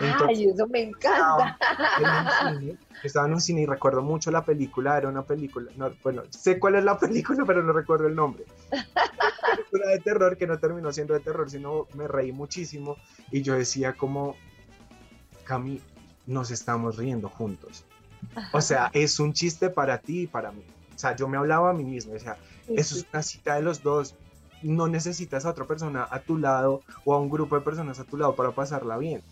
Entonces- 0.00 0.38
Ay, 0.38 0.44
eso 0.48 0.66
me 0.68 0.82
encanta. 0.82 1.56
en 1.98 2.06
un 2.54 2.60
cine, 2.60 2.78
estaba 3.02 3.26
en 3.26 3.34
un 3.34 3.40
cine 3.40 3.62
y 3.62 3.66
recuerdo 3.66 4.02
mucho 4.02 4.30
la 4.30 4.44
película, 4.44 4.96
era 4.98 5.08
una 5.08 5.22
película, 5.22 5.70
no, 5.76 5.90
bueno, 6.02 6.22
sé 6.30 6.58
cuál 6.58 6.76
es 6.76 6.84
la 6.84 6.98
película, 6.98 7.44
pero 7.46 7.62
no 7.62 7.72
recuerdo 7.72 8.06
el 8.06 8.14
nombre. 8.14 8.44
Una 8.70 9.56
película 9.56 9.88
de 9.88 9.98
terror 10.00 10.36
que 10.36 10.46
no 10.46 10.58
terminó 10.58 10.92
siendo 10.92 11.14
de 11.14 11.20
terror, 11.20 11.50
sino 11.50 11.86
me 11.94 12.06
reí 12.08 12.32
muchísimo 12.32 12.96
y 13.30 13.42
yo 13.42 13.54
decía 13.54 13.94
como, 13.94 14.36
Cami, 15.44 15.80
nos 16.26 16.50
estamos 16.50 16.96
riendo 16.96 17.28
juntos. 17.28 17.84
O 18.52 18.60
sea, 18.60 18.90
es 18.92 19.18
un 19.20 19.32
chiste 19.32 19.70
para 19.70 19.98
ti 19.98 20.22
y 20.22 20.26
para 20.26 20.52
mí. 20.52 20.62
O 20.94 20.98
sea, 20.98 21.14
yo 21.16 21.28
me 21.28 21.36
hablaba 21.38 21.70
a 21.70 21.72
mí 21.72 21.84
mismo, 21.84 22.12
decía, 22.12 22.36
eso 22.68 22.96
es 22.96 23.06
una 23.12 23.22
cita 23.22 23.54
de 23.54 23.62
los 23.62 23.82
dos. 23.82 24.14
No 24.62 24.88
necesitas 24.88 25.46
a 25.46 25.50
otra 25.50 25.64
persona 25.66 26.06
a 26.10 26.18
tu 26.18 26.36
lado 26.36 26.82
o 27.04 27.14
a 27.14 27.20
un 27.20 27.30
grupo 27.30 27.54
de 27.56 27.62
personas 27.62 28.00
a 28.00 28.04
tu 28.04 28.16
lado 28.16 28.34
para 28.34 28.50
pasarla 28.50 28.98
bien. 28.98 29.22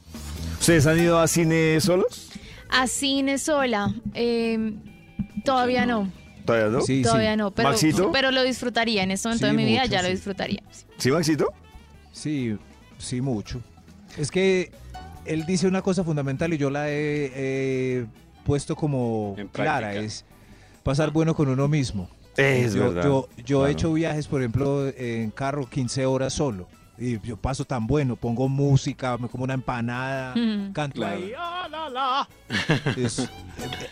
¿Ustedes 0.66 0.88
han 0.88 0.98
ido 0.98 1.20
a 1.20 1.29
cine 1.29 1.81
solos? 1.81 2.29
A 2.70 2.88
cine 2.88 3.38
sola. 3.38 3.94
eh, 4.14 4.74
todavía 5.44 5.87
no. 5.87 6.11
¿Todavía 6.44 6.70
no? 6.70 6.81
Sí, 6.81 7.02
Todavía 7.02 7.35
sí. 7.35 7.37
no. 7.37 7.52
Pero, 7.52 7.68
¿Maxito? 7.68 8.11
pero 8.11 8.33
lo 8.33 8.42
disfrutaría. 8.42 9.05
En 9.05 9.12
este 9.12 9.29
momento 9.29 9.46
Sí, 9.46 9.50
de 9.52 9.57
mi 9.57 9.64
vida 9.64 9.85
ya 9.87 10.02
lo 10.02 10.09
disfrutaría. 10.09 10.64
¿Sí, 10.98 11.12
Maxito? 11.12 11.52
Sí, 12.11 12.59
sí, 12.98 13.20
mucho. 13.20 13.62
Es 14.18 14.33
que 14.33 14.72
él 15.24 15.46
dice 15.46 15.68
una 15.68 15.83
cosa 15.83 16.02
fundamental 16.02 16.52
y 16.52 16.59
yo 16.59 16.68
la 16.68 16.90
he, 16.90 17.31
he 17.37 18.07
puesto 18.44 18.74
como 18.74 19.37
En 19.38 19.46
clara, 19.46 19.90
práctica. 19.90 20.05
es 20.05 20.24
pasar 20.83 21.12
bueno 21.12 21.37
con 21.37 21.48
uno 21.48 21.68
mismo. 21.68 22.11
Es 22.37 22.74
yo, 22.74 22.92
verdad. 22.92 23.05
yo, 23.05 23.29
yo 23.37 23.44
Claro. 23.59 23.66
he 23.68 23.70
hecho 23.70 23.92
viajes, 23.92 24.26
por 24.26 24.40
ejemplo, 24.40 24.88
en 24.96 25.31
carro 25.31 25.70
15 25.70 26.07
horas 26.07 26.33
solo. 26.33 26.68
Y 26.98 27.20
yo 27.20 27.37
paso 27.37 27.64
tan 27.64 27.87
bueno, 27.87 28.16
pongo 28.16 28.48
música, 28.48 29.18
me 29.18 29.28
como 29.28 29.44
una 29.44 29.54
empanada, 29.54 30.35
Mm. 30.37 30.72
canto 30.72 30.96
Claro. 30.96 31.16
ahí. 31.16 31.32
Ah, 31.37 31.68
la, 31.70 31.88
la. 31.90 32.28
Es- 32.96 33.28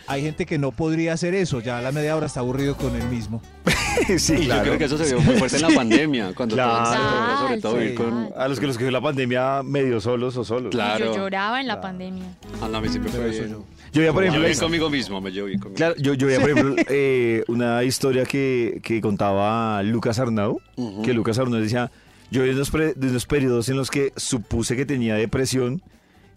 hay 0.07 0.21
gente 0.21 0.45
que 0.45 0.57
no 0.57 0.71
podría 0.71 1.13
hacer 1.13 1.33
eso, 1.33 1.59
ya 1.59 1.79
a 1.79 1.81
la 1.81 1.91
media 1.91 2.15
hora 2.15 2.27
está 2.27 2.39
aburrido 2.39 2.75
con 2.77 2.95
él 2.95 3.07
mismo. 3.09 3.41
sí, 4.17 4.33
Y 4.33 4.37
yo 4.41 4.45
claro. 4.45 4.63
creo 4.63 4.77
que 4.77 4.83
eso 4.85 4.97
se 4.97 5.05
vio 5.05 5.19
muy 5.21 5.35
fuerte 5.37 5.55
en 5.57 5.61
la 5.63 5.69
pandemia, 5.69 6.33
cuando 6.35 6.55
Claro. 6.55 6.83
tocó, 6.83 7.41
sobre 7.47 7.61
todo 7.61 7.81
ir 7.83 7.95
con... 7.95 8.29
A 8.37 8.47
los 8.47 8.59
que 8.59 8.67
los 8.67 8.77
cogió 8.77 8.91
la 8.91 9.01
pandemia 9.01 9.61
medio 9.63 9.99
solos 9.99 10.37
o 10.37 10.43
solos. 10.43 10.69
Claro. 10.71 11.05
Yo 11.05 11.15
lloraba 11.15 11.61
en 11.61 11.67
la 11.67 11.75
Claro. 11.75 11.87
pandemia. 11.87 12.25
Ah, 12.61 12.67
no, 12.69 12.77
a 12.77 12.81
mí 12.81 12.89
siempre 12.89 13.11
fue 13.11 13.29
eso 13.29 13.43
yo- 13.47 13.65
Yo 13.93 14.01
veía, 14.01 14.13
por 14.13 14.23
ejemplo, 14.23 14.47
la- 14.47 14.55
conmigo 14.59 14.89
mismo, 14.89 15.19
me 15.21 15.31
llevé 15.31 15.53
conmigo. 15.57 15.75
Claro, 15.75 15.95
yo, 15.97 16.13
yo 16.13 16.27
veía, 16.27 16.39
por 16.39 16.49
ejemplo, 16.51 16.75
eh, 16.89 17.43
una 17.47 17.83
historia 17.83 18.23
que, 18.25 18.79
que 18.83 19.01
contaba 19.01 19.81
Lucas 19.83 20.19
Arnau, 20.19 20.59
Ujú. 20.75 21.01
que 21.01 21.13
Lucas 21.13 21.39
Arnau 21.39 21.59
decía, 21.59 21.91
yo 22.35 22.43
vi 22.43 22.49
unos, 22.51 22.69
pre- 22.69 22.93
de 22.95 23.07
unos 23.07 23.25
periodos 23.25 23.69
en 23.69 23.77
los 23.77 23.89
que 23.89 24.11
supuse 24.17 24.75
que 24.75 24.85
tenía 24.85 25.15
depresión 25.15 25.81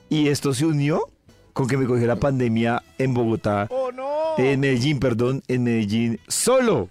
y 0.08 0.28
esto 0.28 0.54
se 0.54 0.64
unió 0.64 1.02
con 1.52 1.66
que 1.66 1.76
me 1.76 1.86
cogió 1.86 2.06
la 2.06 2.16
pandemia 2.16 2.82
en 2.98 3.14
Bogotá, 3.14 3.66
¡Oh, 3.70 3.90
no! 3.90 4.06
en 4.38 4.60
Medellín, 4.60 5.00
perdón, 5.00 5.42
en 5.48 5.64
Medellín, 5.64 6.20
solo. 6.28 6.88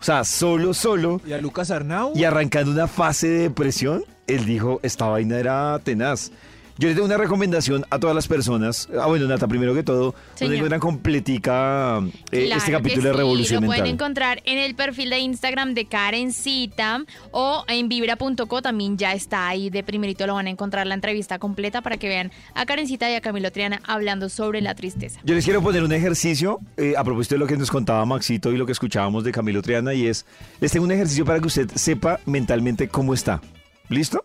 O 0.00 0.02
sea, 0.02 0.24
solo, 0.24 0.74
solo. 0.74 1.20
Y 1.26 1.32
a 1.32 1.38
Lucas 1.40 1.70
Arnau, 1.70 2.12
Y 2.16 2.24
arrancando 2.24 2.72
una 2.72 2.88
fase 2.88 3.28
de 3.28 3.38
depresión, 3.42 4.02
él 4.26 4.46
dijo, 4.46 4.80
esta 4.82 5.06
vaina 5.06 5.38
era 5.38 5.78
tenaz. 5.84 6.32
Yo 6.80 6.88
le 6.88 6.94
tengo 6.94 7.04
una 7.04 7.18
recomendación 7.18 7.84
a 7.90 7.98
todas 7.98 8.16
las 8.16 8.26
personas. 8.26 8.88
Ah, 8.98 9.06
bueno, 9.06 9.26
Nata, 9.26 9.46
primero 9.46 9.74
que 9.74 9.82
todo, 9.82 10.14
donde 10.40 10.56
encuentran 10.56 10.80
completica 10.80 11.98
eh, 12.32 12.46
Claro 12.46 12.58
este 12.58 12.72
capítulo 12.72 13.02
de 13.02 13.12
sí, 13.12 13.18
Revolución 13.18 13.60
Lo 13.60 13.66
pueden 13.66 13.82
Mental. 13.82 13.94
encontrar 13.94 14.42
en 14.46 14.56
el 14.56 14.74
perfil 14.74 15.10
de 15.10 15.18
Instagram 15.18 15.74
de 15.74 15.84
Karencita 15.84 17.04
o 17.32 17.64
en 17.68 17.90
vibra.co 17.90 18.62
también 18.62 18.96
ya 18.96 19.12
está 19.12 19.46
ahí 19.48 19.68
de 19.68 19.82
primerito 19.82 20.26
lo 20.26 20.36
van 20.36 20.46
a 20.46 20.50
encontrar 20.50 20.86
la 20.86 20.94
entrevista 20.94 21.38
completa 21.38 21.82
para 21.82 21.98
que 21.98 22.08
vean 22.08 22.32
a 22.54 22.64
Karencita 22.64 23.10
y 23.10 23.14
a 23.14 23.20
Camilo 23.20 23.52
Triana 23.52 23.82
hablando 23.86 24.30
sobre 24.30 24.62
la 24.62 24.74
tristeza. 24.74 25.20
Yo 25.22 25.34
les 25.34 25.44
quiero 25.44 25.60
poner 25.60 25.82
un 25.82 25.92
ejercicio 25.92 26.60
eh, 26.78 26.94
a 26.96 27.04
propósito 27.04 27.34
de 27.34 27.40
lo 27.40 27.46
que 27.46 27.58
nos 27.58 27.70
contaba 27.70 28.06
Maxito 28.06 28.52
y 28.52 28.56
lo 28.56 28.64
que 28.64 28.72
escuchábamos 28.72 29.22
de 29.22 29.32
Camilo 29.32 29.60
Triana 29.60 29.92
y 29.92 30.06
es, 30.06 30.24
les 30.62 30.72
tengo 30.72 30.86
un 30.86 30.92
ejercicio 30.92 31.26
para 31.26 31.40
que 31.40 31.46
usted 31.46 31.68
sepa 31.74 32.20
mentalmente 32.24 32.88
cómo 32.88 33.12
está. 33.12 33.42
¿Listo? 33.90 34.24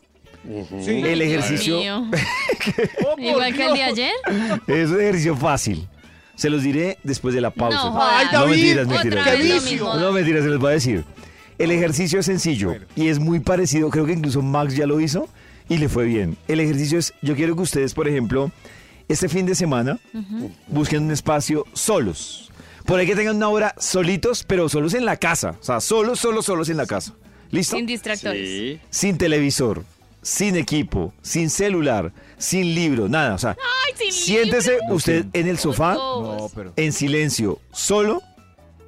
Sí. 0.83 0.91
El 0.91 1.19
Dios 1.19 1.21
ejercicio 1.21 1.79
mío. 1.79 2.05
¡Oh, 3.05 3.19
Igual 3.19 3.53
que 3.55 3.65
el 3.65 3.73
de 3.73 3.83
ayer. 3.83 4.11
es 4.67 4.89
un 4.89 4.99
ejercicio 5.01 5.35
fácil. 5.35 5.87
Se 6.35 6.49
los 6.49 6.63
diré 6.63 6.97
después 7.03 7.33
de 7.33 7.41
la 7.41 7.49
pausa. 7.51 7.77
No, 7.89 7.97
Ay. 8.01 8.25
No, 8.31 8.39
David, 8.41 8.51
mentiras, 8.75 8.85
Otra 8.87 9.03
mentiras. 9.03 9.25
vez 9.25 9.37
lo 9.47 9.53
vicio. 9.55 9.71
mismo. 9.71 9.95
No, 9.95 10.11
mentiras, 10.11 10.43
se 10.43 10.49
los 10.49 10.59
voy 10.59 10.69
a 10.69 10.73
decir. 10.73 11.05
El 11.57 11.71
ejercicio 11.71 12.19
es 12.19 12.25
sencillo 12.25 12.75
y 12.97 13.07
es 13.07 13.19
muy 13.19 13.39
parecido, 13.39 13.89
creo 13.89 14.05
que 14.05 14.11
incluso 14.11 14.41
Max 14.41 14.75
ya 14.75 14.85
lo 14.85 14.99
hizo 14.99 15.29
y 15.69 15.77
le 15.77 15.87
fue 15.87 16.03
bien. 16.03 16.35
El 16.49 16.59
ejercicio 16.59 16.99
es, 16.99 17.13
yo 17.21 17.35
quiero 17.35 17.55
que 17.55 17.61
ustedes, 17.61 17.93
por 17.93 18.09
ejemplo, 18.09 18.51
este 19.07 19.29
fin 19.29 19.45
de 19.45 19.55
semana 19.55 19.97
busquen 20.67 21.03
un 21.03 21.11
espacio 21.11 21.65
solos. 21.71 22.51
Por 22.85 22.99
ahí 22.99 23.07
que 23.07 23.15
tengan 23.15 23.37
una 23.37 23.47
hora 23.47 23.73
solitos, 23.79 24.43
pero 24.43 24.67
solos 24.67 24.93
en 24.93 25.05
la 25.05 25.15
casa. 25.15 25.55
O 25.61 25.63
sea, 25.63 25.79
solos, 25.79 26.19
solos, 26.19 26.45
solos 26.45 26.67
en 26.69 26.75
la 26.77 26.85
casa. 26.85 27.13
¿Listo? 27.51 27.77
Sin 27.77 27.85
distractores. 27.85 28.49
Sí. 28.49 28.79
Sin 28.89 29.17
televisor, 29.17 29.85
sin 30.25 30.55
equipo, 30.55 31.13
sin 31.21 31.51
celular, 31.51 32.11
sin 32.39 32.73
libro, 32.73 33.07
nada. 33.07 33.35
O 33.35 33.37
sea, 33.37 33.51
Ay, 33.51 33.93
sin 33.95 34.11
siéntese 34.11 34.71
libro. 34.81 34.95
usted 34.95 35.25
en 35.33 35.47
el 35.47 35.59
sofá, 35.59 35.93
No, 35.93 36.49
pero. 36.55 36.73
en 36.75 36.91
silencio, 36.93 37.59
solo, 37.71 38.23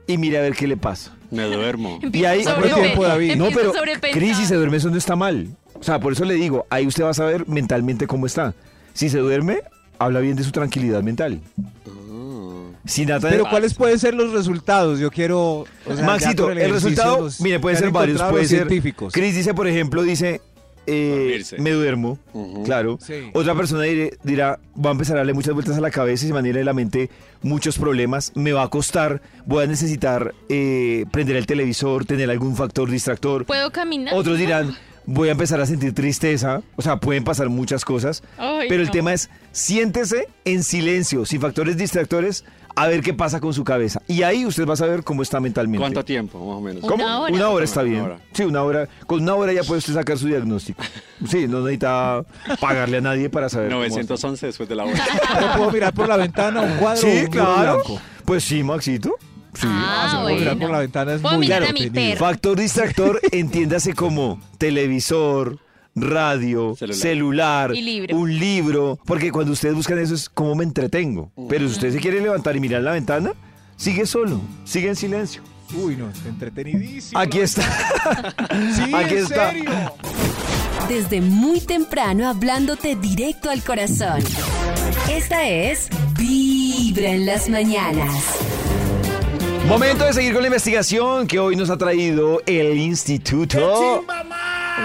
y 0.07 0.17
mire 0.17 0.39
a 0.39 0.41
ver 0.41 0.55
qué 0.55 0.65
le 0.67 0.77
pasa. 0.77 1.15
Me 1.29 1.43
duermo. 1.43 1.99
Y 2.11 2.25
ahí, 2.25 2.39
Empiezo 2.39 2.49
a 2.49 2.55
¿Cuánto 2.55 2.75
sobrepe- 2.77 2.81
tiempo, 2.81 3.03
David? 3.03 3.35
no, 3.35 3.49
pero. 3.53 3.71
Cris, 4.13 4.37
si 4.37 4.45
se 4.47 4.55
duerme, 4.55 4.77
eso 4.77 4.89
no 4.89 4.97
está 4.97 5.15
mal. 5.15 5.47
O 5.79 5.83
sea, 5.83 5.99
por 5.99 6.13
eso 6.13 6.25
le 6.25 6.33
digo, 6.33 6.65
ahí 6.71 6.87
usted 6.87 7.03
va 7.03 7.11
a 7.11 7.13
saber 7.13 7.47
mentalmente 7.47 8.07
cómo 8.07 8.25
está. 8.25 8.55
Si 8.93 9.09
se 9.09 9.19
duerme, 9.19 9.59
habla 9.99 10.21
bien 10.21 10.35
de 10.35 10.43
su 10.43 10.51
tranquilidad 10.51 11.03
mental. 11.03 11.39
Si 12.85 13.05
Nata- 13.05 13.29
Pero 13.29 13.47
¿cuáles 13.49 13.73
pueden 13.75 13.99
ser 13.99 14.13
los 14.15 14.31
resultados? 14.31 14.97
Yo 14.99 15.11
quiero. 15.11 15.65
o 15.85 15.95
sea, 15.95 16.03
Maxito, 16.05 16.49
el, 16.49 16.71
resultado, 16.71 17.19
los- 17.25 17.41
mire, 17.41 17.59
puede 17.59 17.75
ser 17.75 17.91
varios, 17.91 18.19
puede 18.23 18.45
ser. 18.47 18.59
científicos. 18.59 19.13
Cris 19.13 19.35
dice, 19.35 19.53
por 19.53 19.67
ejemplo, 19.67 20.01
dice, 20.03 20.41
eh, 20.87 21.43
me 21.59 21.71
duermo, 21.71 22.17
claro. 22.65 22.97
Sí. 23.01 23.29
Otra 23.33 23.53
persona 23.55 23.83
dirá, 24.23 24.59
va 24.75 24.89
a 24.89 24.93
empezar 24.93 25.17
a 25.17 25.19
darle 25.19 25.33
muchas 25.33 25.53
vueltas 25.53 25.77
a 25.77 25.81
la 25.81 25.91
cabeza 25.91 26.25
y 26.25 26.29
se 26.29 26.33
manera 26.33 26.57
de 26.57 26.63
la 26.63 26.73
mente 26.73 27.09
muchos 27.41 27.77
problemas, 27.77 28.31
me 28.35 28.53
va 28.53 28.63
a 28.63 28.69
costar, 28.69 29.21
voy 29.45 29.63
a 29.63 29.67
necesitar 29.67 30.33
eh, 30.49 31.05
prender 31.11 31.35
el 31.35 31.45
televisor, 31.45 32.05
tener 32.05 32.29
algún 32.29 32.55
factor 32.55 32.89
distractor. 32.89 33.45
¿Puedo 33.45 33.71
caminar? 33.71 34.13
Otros 34.13 34.37
dirán, 34.37 34.75
voy 35.05 35.29
a 35.29 35.31
empezar 35.31 35.59
a 35.61 35.65
sentir 35.65 35.93
tristeza, 35.93 36.61
o 36.75 36.81
sea, 36.81 36.97
pueden 36.97 37.23
pasar 37.23 37.49
muchas 37.49 37.85
cosas, 37.85 38.23
Ay, 38.37 38.67
pero 38.69 38.81
el 38.81 38.87
no. 38.87 38.93
tema 38.93 39.13
es, 39.13 39.29
siéntese 39.51 40.27
en 40.45 40.63
silencio, 40.63 41.25
sin 41.25 41.41
factores 41.41 41.77
distractores, 41.77 42.43
a 42.77 42.87
ver 42.87 43.01
qué 43.01 43.13
pasa 43.13 43.39
con 43.41 43.53
su 43.53 43.63
cabeza. 43.63 44.01
Y 44.07 44.21
ahí 44.23 44.45
usted 44.45 44.65
va 44.67 44.73
a 44.73 44.77
saber 44.77 45.03
cómo 45.03 45.23
está 45.23 45.39
mentalmente. 45.39 45.79
¿Cuánto 45.79 46.05
tiempo, 46.05 46.37
más 46.39 46.57
o 46.57 46.61
menos? 46.61 46.83
Una 46.83 47.19
hora. 47.21 47.33
Una 47.33 47.49
hora 47.49 47.65
está 47.65 47.81
Una 47.81 47.89
bien. 47.89 48.01
hora. 48.03 48.19
Sí, 48.33 48.43
una 48.43 48.63
hora. 48.63 48.87
Con 49.05 49.21
una 49.23 49.33
hora 49.35 49.51
ya 49.51 49.63
puede 49.63 49.79
usted 49.79 49.93
sacar 49.93 50.17
su 50.17 50.27
diagnóstico. 50.27 50.81
Sí, 51.27 51.47
no 51.47 51.61
necesita 51.61 52.23
pagarle 52.61 52.97
a 52.97 53.01
nadie 53.01 53.27
para 53.29 53.49
saber. 53.49 53.71
cómo 53.71 53.83
está. 53.83 53.95
911 54.01 54.45
después 54.45 54.69
de 54.69 54.75
la 54.75 54.85
hora. 54.85 54.93
¿No 55.41 55.57
puedo 55.57 55.71
mirar 55.71 55.91
por 55.93 56.07
la 56.07 56.15
ventana 56.17 56.61
un 56.61 56.77
cuadro 56.77 57.07
un 57.07 57.13
Sí, 57.13 57.27
claro. 57.27 57.73
blanco? 57.83 57.99
Pues 58.23 58.43
sí, 58.43 58.61
Maxito. 58.61 59.15
Sí. 59.55 59.65
Ah, 59.67 60.09
se 60.11 60.17
puede 60.21 60.35
mirar 60.35 60.53
bueno. 60.53 60.67
por 60.67 60.71
la 60.75 60.79
ventana 60.81 61.13
es 61.15 61.21
muy 61.23 61.89
perro. 61.89 62.17
Factor 62.19 62.59
distractor, 62.59 63.19
entiéndase 63.31 63.95
como 63.95 64.39
televisor, 64.59 65.57
radio, 66.01 66.75
celular, 66.75 66.95
Celular. 67.01 67.75
Y 67.75 67.81
libro. 67.81 68.17
un 68.17 68.39
libro. 68.39 68.99
Porque 69.05 69.31
cuando 69.31 69.51
ustedes 69.53 69.75
buscan 69.75 69.99
eso 69.99 70.15
es 70.15 70.29
como 70.29 70.55
me 70.55 70.63
entretengo. 70.63 71.31
Pero 71.49 71.67
si 71.67 71.73
usted 71.73 71.91
se 71.93 71.99
quiere 71.99 72.21
levantar 72.21 72.55
y 72.55 72.59
mirar 72.59 72.81
la 72.83 72.91
ventana, 72.91 73.33
sigue 73.75 74.05
solo, 74.05 74.39
sigue 74.63 74.89
en 74.89 74.95
silencio. 74.95 75.41
Uy, 75.75 75.97
no, 75.97 76.09
está 76.09 76.29
entretenidísimo. 76.29 77.19
Aquí 77.19 77.39
está. 77.39 77.63
Sí, 78.75 78.93
Aquí 78.93 79.15
en 79.15 79.23
está. 79.23 79.51
serio. 79.51 79.71
Desde 80.87 81.19
muy 81.19 81.59
temprano 81.59 82.29
hablándote 82.29 82.95
directo 82.95 83.49
al 83.49 83.61
corazón. 83.63 84.21
Esta 85.11 85.47
es 85.49 85.89
Vibra 86.17 87.09
en 87.09 87.25
las 87.25 87.49
mañanas. 87.49 88.13
Momento 89.67 90.05
de 90.05 90.13
seguir 90.13 90.31
con 90.33 90.43
la 90.43 90.47
investigación 90.47 91.27
que 91.27 91.39
hoy 91.39 91.57
nos 91.57 91.69
ha 91.69 91.77
traído 91.77 92.41
el 92.45 92.77
Instituto 92.77 94.05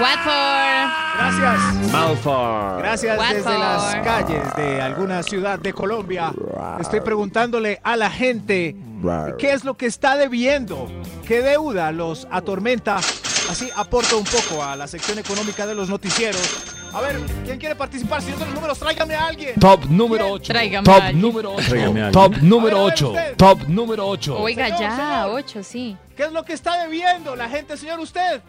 Watford. 0.00 0.90
Gracias. 1.18 1.92
Malfar. 1.92 2.78
Gracias 2.78 3.18
Watford. 3.18 3.36
desde 3.36 3.58
las 3.58 3.94
calles 3.96 4.54
de 4.56 4.80
alguna 4.80 5.22
ciudad 5.22 5.58
de 5.58 5.72
Colombia. 5.72 6.32
Estoy 6.80 7.00
preguntándole 7.00 7.80
a 7.82 7.96
la 7.96 8.10
gente 8.10 8.74
qué 9.38 9.52
es 9.52 9.64
lo 9.64 9.76
que 9.76 9.86
está 9.86 10.16
debiendo, 10.16 10.88
qué 11.26 11.42
deuda 11.42 11.92
los 11.92 12.26
atormenta. 12.30 12.96
Así 13.50 13.68
aporto 13.76 14.16
un 14.18 14.24
poco 14.24 14.62
a 14.64 14.76
la 14.76 14.86
sección 14.86 15.18
económica 15.18 15.66
de 15.66 15.74
los 15.74 15.88
noticieros. 15.90 16.40
A 16.94 17.00
ver, 17.00 17.18
¿quién 17.44 17.58
quiere 17.58 17.74
participar? 17.74 18.20
Señor 18.22 18.38
de 18.38 18.44
los 18.46 18.54
números, 18.54 18.78
tráigame 18.78 19.14
a 19.14 19.26
alguien. 19.26 19.54
Top 19.58 19.84
número 19.86 20.30
8. 20.30 20.52
Tráigame 20.52 20.88
a 20.88 20.92
Top 20.94 21.02
alguien. 21.02 21.20
número 21.22 21.52
8. 21.54 21.68
Tráigame 21.68 22.00
a 22.02 22.06
alguien. 22.06 22.12
Top 22.12 22.34
A 22.34 22.38
número 22.42 22.64
ver, 22.64 22.74
a 22.74 22.84
ver 22.84 22.92
8. 22.94 23.08
usted. 23.08 23.36
Top 23.36 23.62
número 23.68 24.06
8. 24.08 24.38
Oiga, 24.38 24.64
Señor, 24.66 24.80
ya, 24.80 24.96
señor. 24.96 25.28
ocho, 25.38 25.62
sí. 25.62 25.96
¿Qué 26.16 26.24
es 26.24 26.32
lo 26.32 26.44
que 26.44 26.52
está 26.52 26.82
debiendo 26.82 27.34
la 27.34 27.48
gente, 27.48 27.76
señor 27.78 27.98
usted? 28.00 28.42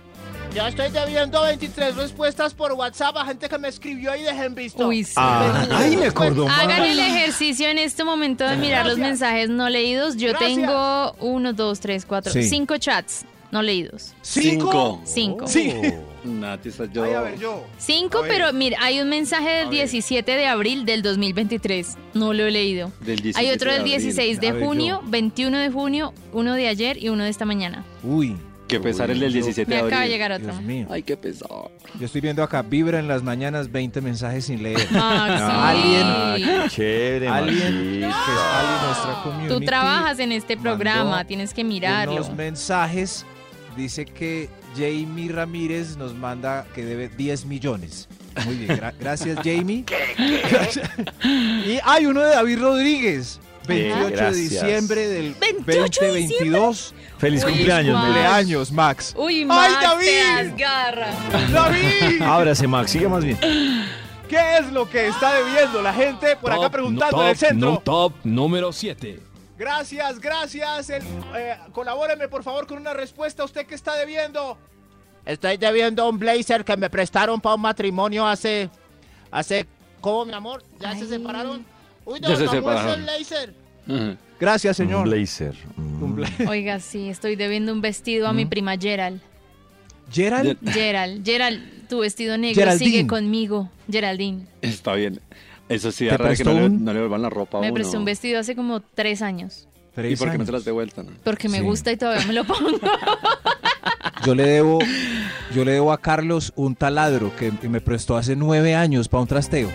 Ya 0.53 0.67
estoy 0.67 0.89
debiendo 0.91 1.41
23 1.41 1.95
respuestas 1.95 2.53
por 2.53 2.73
WhatsApp 2.73 3.17
a 3.17 3.25
gente 3.25 3.49
que 3.49 3.57
me 3.57 3.69
escribió 3.69 4.15
y 4.15 4.21
dejen 4.21 4.53
visto. 4.53 4.87
Uy, 4.87 5.03
sí. 5.03 5.13
Ah, 5.17 5.67
ay, 5.71 5.97
me 5.97 6.05
acordó 6.07 6.45
más. 6.47 6.59
Hagan 6.61 6.83
el 6.83 6.99
ejercicio 6.99 7.67
en 7.69 7.79
este 7.79 8.03
momento 8.03 8.43
de 8.47 8.55
mirar 8.57 8.85
los 8.85 8.97
Gracias. 8.97 9.19
mensajes 9.21 9.49
no 9.49 9.67
leídos. 9.69 10.15
Yo 10.15 10.29
Gracias. 10.29 10.55
tengo 10.55 11.13
uno, 11.21 11.53
dos, 11.53 11.79
tres, 11.79 12.05
cuatro, 12.05 12.31
Sí. 12.31 12.43
cinco 12.43 12.77
chats 12.77 13.25
no 13.51 13.63
leídos. 13.63 14.13
¿Cinco? 14.21 15.01
Cinco. 15.05 15.47
Sí. 15.47 15.73
Nati, 16.23 16.69
yo. 16.91 17.03
Ay, 17.03 17.13
a 17.13 17.21
ver, 17.21 17.39
yo. 17.39 17.65
Cinco, 17.79 18.19
A 18.19 18.21
ver. 18.21 18.31
pero 18.31 18.53
mira, 18.53 18.77
hay 18.81 18.99
un 19.01 19.09
mensaje 19.09 19.49
del 19.49 19.67
A 19.67 19.69
ver. 19.69 19.89
17 19.89 20.31
de 20.35 20.45
abril 20.47 20.85
del 20.85 21.01
2023. 21.01 21.97
No 22.13 22.31
lo 22.33 22.45
he 22.45 22.51
leído. 22.51 22.91
Del 22.99 23.17
17 23.21 23.39
Hay 23.39 23.53
otro 23.53 23.71
de 23.71 23.77
del 23.79 23.81
abril. 23.81 23.97
16 24.01 24.39
de 24.39 24.47
A 24.49 24.53
ver, 24.53 24.63
junio, 24.63 25.01
21 25.05 25.57
de 25.57 25.69
junio, 25.71 26.13
uno 26.31 26.53
de 26.53 26.67
ayer 26.67 26.97
y 27.03 27.09
uno 27.09 27.23
de 27.23 27.29
esta 27.31 27.45
mañana. 27.45 27.83
Uy, 28.03 28.37
Qué 28.77 28.83
pesar 28.83 29.11
el 29.11 29.19
del 29.19 29.33
17 29.33 29.69
Me 29.69 29.75
de 29.75 29.79
abril. 29.81 29.93
acaba 29.93 30.03
de 30.05 30.09
llegar 30.09 30.31
otro. 30.31 30.47
Dios 30.47 30.61
mío. 30.61 30.87
Ay, 30.89 31.03
qué 31.03 31.15
pesar. 31.17 31.49
Yo 31.99 32.05
estoy 32.05 32.21
viendo 32.21 32.41
acá, 32.43 32.61
vibra 32.61 32.99
en 32.99 33.07
las 33.07 33.23
mañanas 33.23 33.71
20 33.71 34.01
mensajes 34.01 34.45
sin 34.45 34.63
leer. 34.63 34.77
Maxi. 34.91 34.93
Ah, 34.95 36.35
qué 36.37 36.69
chévere, 36.69 37.27
Alguien 37.27 37.57
que 37.59 38.07
Maxito. 38.07 38.31
es 38.31 38.39
Ali, 38.39 38.85
nuestra 38.85 39.21
community. 39.23 39.53
Tú 39.53 39.61
trabajas 39.61 40.19
en 40.19 40.31
este 40.31 40.55
mandó 40.55 40.69
programa, 40.71 41.25
tienes 41.25 41.53
que 41.53 41.63
mirarlo. 41.63 42.13
Unos 42.15 42.33
mensajes. 42.33 43.25
Dice 43.77 44.05
que 44.05 44.49
Jamie 44.75 45.31
Ramírez 45.31 45.97
nos 45.97 46.13
manda 46.13 46.65
que 46.75 46.85
debe 46.85 47.09
10 47.09 47.45
millones. 47.45 48.07
Muy 48.45 48.55
bien, 48.57 48.69
gra- 48.77 48.93
gracias 48.99 49.37
Jamie. 49.43 49.83
y 51.23 51.79
hay 51.83 52.05
uno 52.05 52.21
de 52.21 52.29
David 52.29 52.59
Rodríguez. 52.59 53.39
28 53.67 54.05
de 54.05 54.11
gracias. 54.11 54.35
diciembre 54.35 55.07
del 55.07 55.35
28 55.39 56.01
de 56.01 56.07
2022. 56.07 56.93
Feliz 57.23 57.43
Uy, 57.45 57.51
cumpleaños. 57.53 57.93
Max. 57.95 58.05
Cumpleaños, 58.05 58.71
Max. 58.73 59.15
Uy, 59.17 59.35
¡Ay, 59.39 59.45
Max, 59.45 59.73
David! 59.81 60.05
te 60.37 60.43
desgarra. 60.43 61.07
¡David! 61.53 62.21
Ábrase, 62.21 62.67
Max, 62.67 62.91
siga 62.91 63.07
más 63.07 63.23
bien. 63.23 63.37
¿Qué 64.27 64.57
es 64.57 64.69
lo 64.73 64.89
que 64.89 65.07
está 65.07 65.33
debiendo 65.33 65.81
la 65.81 65.93
gente 65.93 66.35
por 66.35 66.51
acá 66.51 66.63
Top- 66.63 66.71
preguntando 66.73 67.15
top, 67.15 67.21
en 67.23 67.29
el 67.29 67.37
centro? 67.37 67.71
no, 67.71 67.77
top 67.79 68.13
número 68.25 68.73
7. 68.73 69.21
Gracias, 69.57 70.19
gracias. 70.19 70.89
El, 70.89 71.01
eh, 71.35 71.57
colabóreme 71.71 72.27
por 72.27 72.43
favor 72.43 72.67
con 72.67 72.77
una 72.79 72.93
respuesta. 72.93 73.45
¿Usted 73.45 73.65
qué 73.67 73.75
está 73.75 73.95
debiendo? 73.95 74.57
Estoy 75.25 75.55
debiendo 75.55 76.09
un 76.09 76.19
blazer 76.19 76.65
que 76.65 76.75
me 76.75 76.89
prestaron 76.89 77.39
para 77.39 77.55
un 77.55 77.61
matrimonio 77.61 78.27
hace. 78.27 78.69
hace. 79.31 79.65
¿Cómo, 80.01 80.25
mi 80.25 80.33
amor? 80.33 80.61
¿Ya 80.79 80.89
Ay. 80.89 80.99
se 80.99 81.07
separaron? 81.07 81.65
Uy, 82.03 82.19
Ya 82.19 82.35
se 82.35 82.43
no, 82.45 82.51
no 82.51 82.51
muestre 82.51 82.59
separaron. 82.59 82.93
el 82.99 83.01
blazer. 83.03 83.62
Gracias, 84.39 84.79
Un 84.79 84.85
señor. 84.87 85.07
blazer. 85.07 85.55
Mm. 85.77 86.03
Un 86.03 86.15
bla- 86.17 86.29
Oiga, 86.49 86.79
sí, 86.79 87.09
estoy 87.09 87.35
debiendo 87.35 87.71
un 87.73 87.81
vestido 87.81 88.27
a 88.27 88.33
mi 88.33 88.45
prima 88.45 88.77
Gerald. 88.77 89.21
Gerald. 90.11 90.57
Gerald, 90.71 91.25
Gerald, 91.25 91.87
tu 91.87 91.99
vestido 91.99 92.37
negro 92.37 92.59
Geraldine. 92.59 92.91
sigue 92.91 93.07
conmigo. 93.07 93.69
Geraldine. 93.89 94.45
Está 94.61 94.93
bien. 94.95 95.19
Eso 95.69 95.91
sí, 95.91 96.05
¿Te 96.05 96.11
da 96.11 96.17
rabia 96.17 96.35
que 96.35 96.43
no 96.43 96.53
le, 96.53 96.65
un- 96.65 96.83
no 96.83 96.93
le 96.93 96.99
vuelvan 96.99 97.21
la 97.21 97.29
ropa 97.29 97.57
a 97.59 97.61
Me 97.61 97.71
prestó 97.71 97.97
un 97.97 98.05
vestido 98.05 98.39
hace 98.39 98.55
como 98.55 98.81
tres 98.81 99.21
años. 99.21 99.67
¿Y 99.95 100.15
por 100.15 100.31
qué 100.31 100.37
no 100.39 100.43
se 100.45 100.49
años. 100.49 100.49
las 100.49 100.65
de 100.65 100.71
vuelta? 100.71 101.03
no? 101.03 101.11
Porque 101.23 101.47
me 101.49 101.59
Sí. 101.59 101.63
gusta 101.63 101.91
y 101.91 101.97
todavía 101.97 102.25
me 102.27 102.33
lo 102.33 102.43
pongo. 102.43 102.79
Yo 104.25 104.35
le 104.35 104.43
debo, 104.45 104.79
yo 105.53 105.65
le 105.65 105.73
debo 105.73 105.91
a 105.91 105.97
Carlos 105.99 106.53
un 106.55 106.75
taladro 106.75 107.35
que 107.35 107.51
me 107.67 107.81
prestó 107.81 108.15
hace 108.15 108.35
nueve 108.37 108.73
años 108.73 109.09
para 109.09 109.21
un 109.21 109.27
trasteo. 109.27 109.69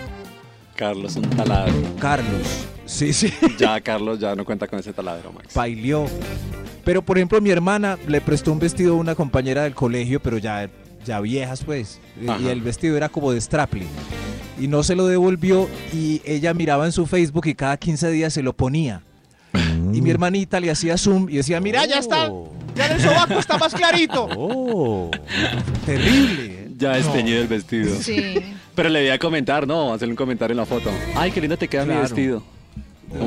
Carlos, 0.75 1.15
un 1.17 1.29
taladro. 1.29 1.73
Carlos. 1.99 2.65
Sí, 2.89 3.13
sí. 3.13 3.31
Ya, 3.57 3.79
Carlos 3.81 4.19
ya 4.19 4.35
no 4.35 4.43
cuenta 4.45 4.67
con 4.67 4.79
ese 4.79 4.91
taladro, 4.93 5.31
Max. 5.31 5.53
Bailió. 5.53 6.07
Pero 6.83 7.01
por 7.03 7.17
ejemplo, 7.17 7.39
mi 7.39 7.51
hermana 7.51 7.97
le 8.07 8.19
prestó 8.19 8.51
un 8.51 8.59
vestido 8.59 8.93
a 8.93 8.97
una 8.97 9.13
compañera 9.13 9.63
del 9.63 9.75
colegio, 9.75 10.19
pero 10.19 10.37
ya, 10.39 10.69
ya 11.05 11.19
viejas, 11.21 11.63
pues. 11.63 11.99
Y- 12.19 12.27
Ajá. 12.27 12.39
Y 12.41 12.47
el 12.47 12.61
vestido 12.61 12.97
era 12.97 13.07
como 13.09 13.31
de 13.31 13.39
strappling. 13.39 13.87
Y 14.59 14.67
no 14.67 14.81
se 14.83 14.95
lo 14.95 15.05
devolvió 15.07 15.69
y 15.93 16.21
ella 16.25 16.53
miraba 16.53 16.85
en 16.85 16.91
su 16.91 17.05
Facebook 17.05 17.45
y 17.45 17.53
cada 17.53 17.77
15 17.77 18.09
días 18.09 18.33
se 18.33 18.41
lo 18.41 18.53
ponía. 18.53 19.03
Y 19.93 20.01
mi 20.01 20.09
hermanita 20.09 20.59
le 20.59 20.69
hacía 20.71 20.97
zoom 20.97 21.29
y 21.29 21.37
decía, 21.37 21.59
mira, 21.61 21.85
ya 21.85 21.97
está. 21.99 22.29
Oh, 22.31 22.51
Ya 22.75 22.87
en 22.87 22.91
el 22.93 23.01
sobaco 23.01 23.33
está 23.39 23.57
más 23.57 23.73
clarito. 23.73 24.27
oh, 24.35 25.09
terrible. 25.85 26.67
Ya 26.77 26.89
No. 26.91 26.95
esteñido 26.97 27.41
el 27.41 27.47
vestido. 27.47 27.95
Sí. 28.01 28.35
Pero 28.75 28.89
le 28.89 29.01
voy 29.01 29.09
a 29.09 29.19
comentar, 29.19 29.67
no, 29.67 29.93
hacerle 29.93 30.13
un 30.13 30.17
comentario 30.17 30.53
en 30.53 30.57
la 30.57 30.65
foto. 30.65 30.89
Ay, 31.15 31.31
qué 31.31 31.41
lindo 31.41 31.57
te 31.57 31.67
queda 31.67 31.81
mi 31.83 31.87
Claro. 31.91 32.01
vestido. 32.01 32.43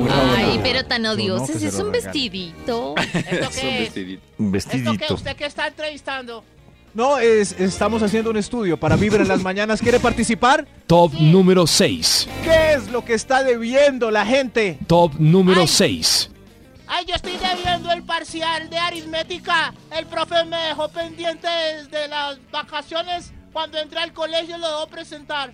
Ay, 0.09 0.59
pero 0.63 0.85
tan 0.85 1.05
odioso. 1.05 1.47
que 1.53 1.59
se 1.59 1.67
es 1.69 1.75
un 1.79 1.91
vestidito. 1.91 2.95
¿Esto 2.97 3.17
Es 3.29 3.47
un 3.47 3.53
qué 3.61 3.83
es? 3.83 3.93
vestidito. 4.37 5.13
¿Usted 5.13 5.35
qué 5.35 5.45
está 5.45 5.67
entrevistando? 5.67 6.43
No, 6.93 7.17
es, 7.17 7.53
estamos 7.59 8.03
haciendo 8.03 8.29
un 8.29 8.37
estudio 8.37 8.77
para 8.77 8.95
Vibra 8.95 9.23
en 9.23 9.27
las 9.27 9.41
mañanas. 9.41 9.81
¿Quiere 9.81 9.99
participar? 9.99 10.67
Top 10.85 11.11
número 11.19 11.65
6. 11.65 12.29
¿Qué 12.43 12.73
es 12.73 12.89
lo 12.91 13.03
que 13.03 13.15
está 13.15 13.43
debiendo 13.43 14.11
la 14.11 14.25
gente? 14.25 14.77
Top 14.85 15.13
número 15.17 15.61
Ay. 15.61 15.67
6. 15.67 16.29
Ay, 16.85 17.05
yo 17.07 17.15
estoy 17.15 17.33
debiendo 17.37 17.91
el 17.91 18.03
parcial 18.03 18.69
de 18.69 18.77
aritmética. 18.77 19.73
El 19.97 20.05
profe 20.05 20.43
me 20.45 20.57
dejó 20.57 20.87
pendiente 20.89 21.47
desde 21.47 22.07
las 22.07 22.37
vacaciones 22.51 23.31
Cuando 23.51 23.79
entré 23.79 23.99
al 23.99 24.13
colegio 24.13 24.57
lo 24.59 24.67
debo 24.67 24.87
presentar. 24.87 25.51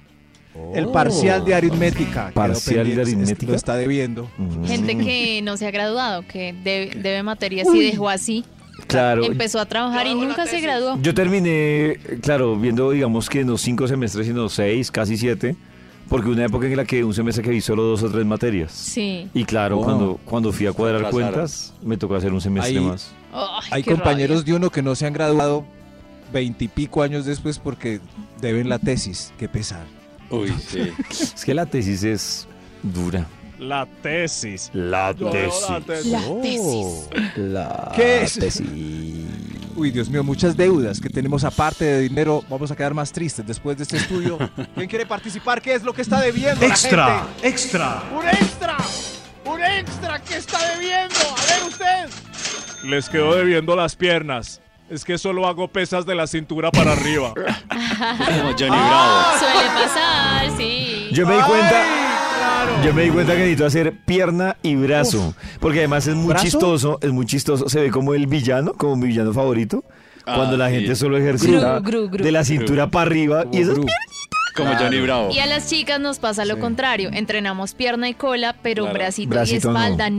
El 0.74 0.88
parcial 0.90 1.46
de 1.46 1.54
aritmética. 1.56 2.26
quedó 2.26 2.34
Parcial 2.34 2.86
de 2.88 2.94
es- 3.02 3.08
aritmética. 3.08 3.52
Lo 3.52 3.56
está 3.58 3.76
debiendo. 3.76 4.30
Mm. 4.38 4.66
Gente 4.66 4.98
que 4.98 5.42
no 5.44 5.58
se 5.58 5.68
ha 5.68 5.72
graduado, 5.72 6.24
que 6.28 6.54
debe, 6.64 6.92
debe 6.96 7.24
materias 7.24 7.68
y 7.74 7.80
dejó 7.82 8.10
así. 8.10 8.44
Claro. 8.88 9.24
Empezó 9.26 9.60
a 9.60 9.66
trabajar 9.66 10.08
y 10.08 10.16
nunca 10.16 10.46
se 10.48 10.60
graduó. 10.62 10.98
Yo 11.02 11.14
terminé, 11.14 11.98
claro, 12.22 12.56
viendo, 12.58 12.92
digamos 12.92 13.30
que 13.30 13.42
en 13.42 13.48
los 13.48 13.62
cinco 13.62 13.88
semestres 13.88 14.28
y 14.28 14.30
en 14.32 14.38
los 14.38 14.54
seis, 14.54 14.90
casi 14.90 15.18
siete, 15.18 15.56
porque 16.08 16.30
una 16.30 16.46
época 16.46 16.66
en 16.66 16.78
la 16.78 16.86
que 16.86 17.04
un 17.04 17.14
semestre 17.14 17.44
que 17.44 17.52
vi 17.52 17.62
solo 17.62 17.84
dos 17.84 18.02
o 18.04 18.10
tres 18.10 18.26
materias. 18.26 18.72
Sí. 18.72 19.28
Y 19.34 19.44
claro, 19.44 19.80
Oh. 19.80 19.84
cuando, 19.84 20.20
cuando 20.26 20.52
fui 20.52 20.66
a 20.66 20.72
cuadrar 20.72 21.12
cuentas, 21.12 21.74
me 21.84 21.98
tocó 21.98 22.16
hacer 22.16 22.34
un 22.34 22.42
semestre 22.42 22.80
más. 22.82 23.12
Ay, 23.34 23.70
Hay 23.72 23.84
compañeros 23.84 24.40
rabia. 24.40 24.54
de 24.54 24.58
uno 24.58 24.70
que 24.72 24.82
no 24.82 24.96
se 24.96 25.06
han 25.06 25.14
graduado 25.14 25.66
veintipico 26.34 27.02
años 27.04 27.26
después 27.26 27.60
porque 27.60 28.00
deben 28.42 28.70
la 28.70 28.80
tesis. 28.80 29.34
Qué 29.38 29.48
pesar. 29.50 29.86
Uy, 30.30 30.54
sí. 30.68 30.92
Es 31.10 31.44
que 31.46 31.54
la 31.54 31.66
tesis 31.66 32.04
es 32.04 32.48
dura. 32.84 33.26
La 33.60 33.86
tesis. 34.02 34.70
La 34.74 35.12
veo 35.14 35.52
la 35.70 35.82
tesis. 35.82 36.12
La 36.12 36.22
tesis. 36.42 37.10
La 37.36 37.92
¿Qué 37.96 38.24
es? 38.24 38.34
tesis. 38.40 38.68
Uy, 39.76 39.92
Dios 39.92 40.10
mío, 40.10 40.24
muchas 40.24 40.56
deudas 40.58 41.00
que 41.00 41.10
tenemos 41.10 41.44
aparte 41.44 41.84
de 41.86 42.00
dinero. 42.02 42.44
Vamos 42.50 42.72
a 42.72 42.76
quedar 42.76 42.94
más 42.94 43.12
tristes 43.12 43.46
después 43.46 43.78
de 43.78 43.84
este 43.84 43.98
estudio. 43.98 44.38
¿Quién 44.76 44.88
quiere 44.88 45.06
participar? 45.06 45.62
¿Qué 45.62 45.74
es 45.74 45.84
lo 45.84 45.94
que 45.94 46.02
está 46.02 46.22
debiendo? 46.22 46.62
la 46.62 46.68
Extra, 46.68 47.28
gente? 47.36 47.48
extra. 47.48 48.04
¡Un 48.18 48.28
extra! 48.28 48.78
¡Un 49.46 49.62
extra! 49.64 50.20
¿Qué 50.22 50.36
está 50.38 50.58
debiendo? 50.76 51.16
A 51.16 51.46
ver 51.46 51.70
usted. 51.70 52.86
Les 52.90 53.10
quedo 53.10 53.36
debiendo 53.36 53.76
las 53.76 53.96
piernas. 53.96 54.62
Es 54.90 55.06
que 55.06 55.18
solo 55.18 55.46
hago 55.48 55.68
pesas 55.68 56.06
de 56.06 56.16
la 56.16 56.26
cintura 56.28 56.72
para 56.72 56.94
arriba. 56.94 57.34
Como 57.36 58.52
Johnny 58.58 58.70
Bravo. 58.70 59.38
Suele 59.40 59.70
pasar, 59.76 60.58
sí. 60.58 61.10
Yo 61.12 61.28
me 61.28 61.36
di 61.36 61.42
cuenta. 61.42 61.84
Yo 62.84 62.94
me 62.94 63.04
di 63.04 63.10
cuenta 63.10 63.34
que 63.34 63.40
necesito 63.40 63.66
hacer 63.66 63.94
pierna 64.06 64.56
y 64.64 64.76
brazo. 64.76 65.36
Porque 65.60 65.80
además 65.80 66.08
es 66.08 66.16
muy 66.16 66.30
¿Brazo? 66.30 66.46
chistoso, 66.46 66.98
es 67.02 67.12
muy 67.12 67.26
chistoso. 67.26 67.70
Se 67.70 67.82
ve 67.82 67.92
como 67.92 68.14
el 68.14 68.26
villano, 68.28 68.74
como 68.74 68.96
mi 68.96 69.08
villano 69.08 69.34
favorito. 69.34 69.84
Ah, 70.26 70.34
cuando 70.36 70.58
la 70.58 70.70
sí. 70.70 70.76
gente 70.76 70.96
solo 70.96 71.18
ejercita 71.18 71.80
Gru, 71.80 71.92
gru, 72.04 72.10
gru. 72.10 72.24
de 72.24 72.32
la 72.32 72.44
cintura 72.44 72.88
para 72.90 73.08
arriba. 73.08 73.46
Y 73.52 73.60
eso 73.62 73.72
es 73.74 73.78
Gru. 73.78 73.88
Como 74.56 74.76
Johnny 74.76 75.00
Bravo. 75.02 75.30
Y 75.32 75.40
a 75.40 75.46
las 75.46 75.70
chicas 75.70 76.00
nos 76.00 76.20
pasa 76.20 76.46
lo 76.46 76.56
Sí. 76.56 76.62
contrario. 76.62 77.10
Entrenamos 77.14 77.74
pierna 77.74 78.10
y 78.10 78.14
cola, 78.14 78.56
pero 78.62 78.84
Claro. 78.84 78.98
bracito, 79.00 79.30
Bracito 79.30 79.70
y 79.70 79.74
no. 79.74 79.80
espalda 79.80 80.10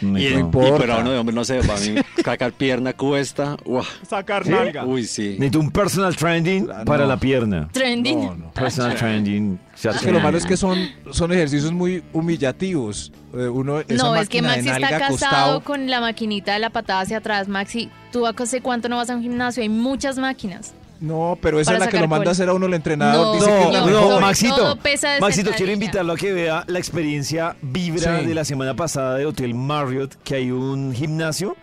Y, 0.00 0.04
No 0.06 0.18
y- 0.18 0.44
pero 0.78 0.94
a 0.94 0.98
uno 0.98 1.10
de 1.10 1.18
hombre, 1.18 1.34
no 1.34 1.44
sé, 1.44 1.60
para 1.60 1.80
mí 1.80 1.94
sacar 2.24 2.52
pierna 2.52 2.92
cuesta. 2.92 3.56
uah. 3.64 3.84
Sacar 4.08 4.46
nalga. 4.46 4.84
Uy, 4.84 5.04
sí. 5.04 5.30
Necesito 5.38 5.60
un 5.60 5.70
personal 5.70 6.14
trending 6.16 6.68
Ah, 6.72 6.82
para 6.84 7.02
no. 7.04 7.08
la 7.10 7.16
pierna. 7.16 7.68
Trending. 7.72 8.24
No, 8.26 8.34
no. 8.34 8.50
Personal 8.52 8.94
trending. 8.96 9.58
Es 9.82 9.98
que 10.00 10.10
lo 10.12 10.20
malo 10.20 10.38
es 10.38 10.46
que 10.46 10.56
son, 10.56 10.78
son 11.12 11.32
ejercicios 11.32 11.72
muy 11.72 12.02
humillativos. 12.12 13.12
Eh, 13.34 13.46
uno, 13.48 13.80
esa 13.80 13.94
No, 14.04 14.16
es 14.16 14.28
que 14.28 14.42
Maxi 14.42 14.68
está 14.68 14.80
casado 14.88 15.04
acostado, 15.06 15.60
con 15.64 15.88
la 15.90 16.00
maquinita 16.00 16.52
de 16.54 16.58
la 16.60 16.70
patada 16.70 17.00
hacia 17.02 17.18
atrás. 17.18 17.48
Maxi, 17.48 17.90
¿tú 18.12 18.26
hace 18.26 18.60
cuánto 18.60 18.88
no 18.88 18.96
vas 18.96 19.10
a 19.10 19.16
un 19.16 19.22
gimnasio? 19.22 19.62
Hay 19.62 19.68
muchas 19.68 20.18
máquinas. 20.18 20.72
No, 21.00 21.38
pero 21.40 21.60
esa 21.60 21.74
es 21.74 21.80
la 21.80 21.88
que 21.88 21.96
lo 21.98 22.08
manda 22.08 22.18
cola. 22.18 22.30
a 22.30 22.32
hacer 22.32 22.48
a 22.48 22.54
uno 22.54 22.66
el 22.66 22.74
entrenador. 22.74 23.26
No, 23.26 23.32
dice 23.34 23.46
que 23.46 23.72
No, 23.78 23.86
no, 23.90 24.08
no, 24.10 24.20
Maxito. 24.20 24.56
todo 24.56 24.76
pesa 24.76 25.10
de 25.14 25.20
Maxito, 25.20 25.50
quiero 25.56 25.72
invitarlo 25.72 26.12
a 26.12 26.16
que 26.16 26.32
vea 26.32 26.64
la 26.66 26.78
experiencia 26.78 27.56
Vibra 27.62 28.20
Sí. 28.20 28.26
de 28.26 28.34
la 28.34 28.44
semana 28.44 28.74
pasada 28.74 29.16
de 29.16 29.26
Hotel 29.26 29.54
Marriott, 29.54 30.16
que 30.24 30.34
hay 30.36 30.50
un 30.50 30.92
gimnasio. 30.94 31.56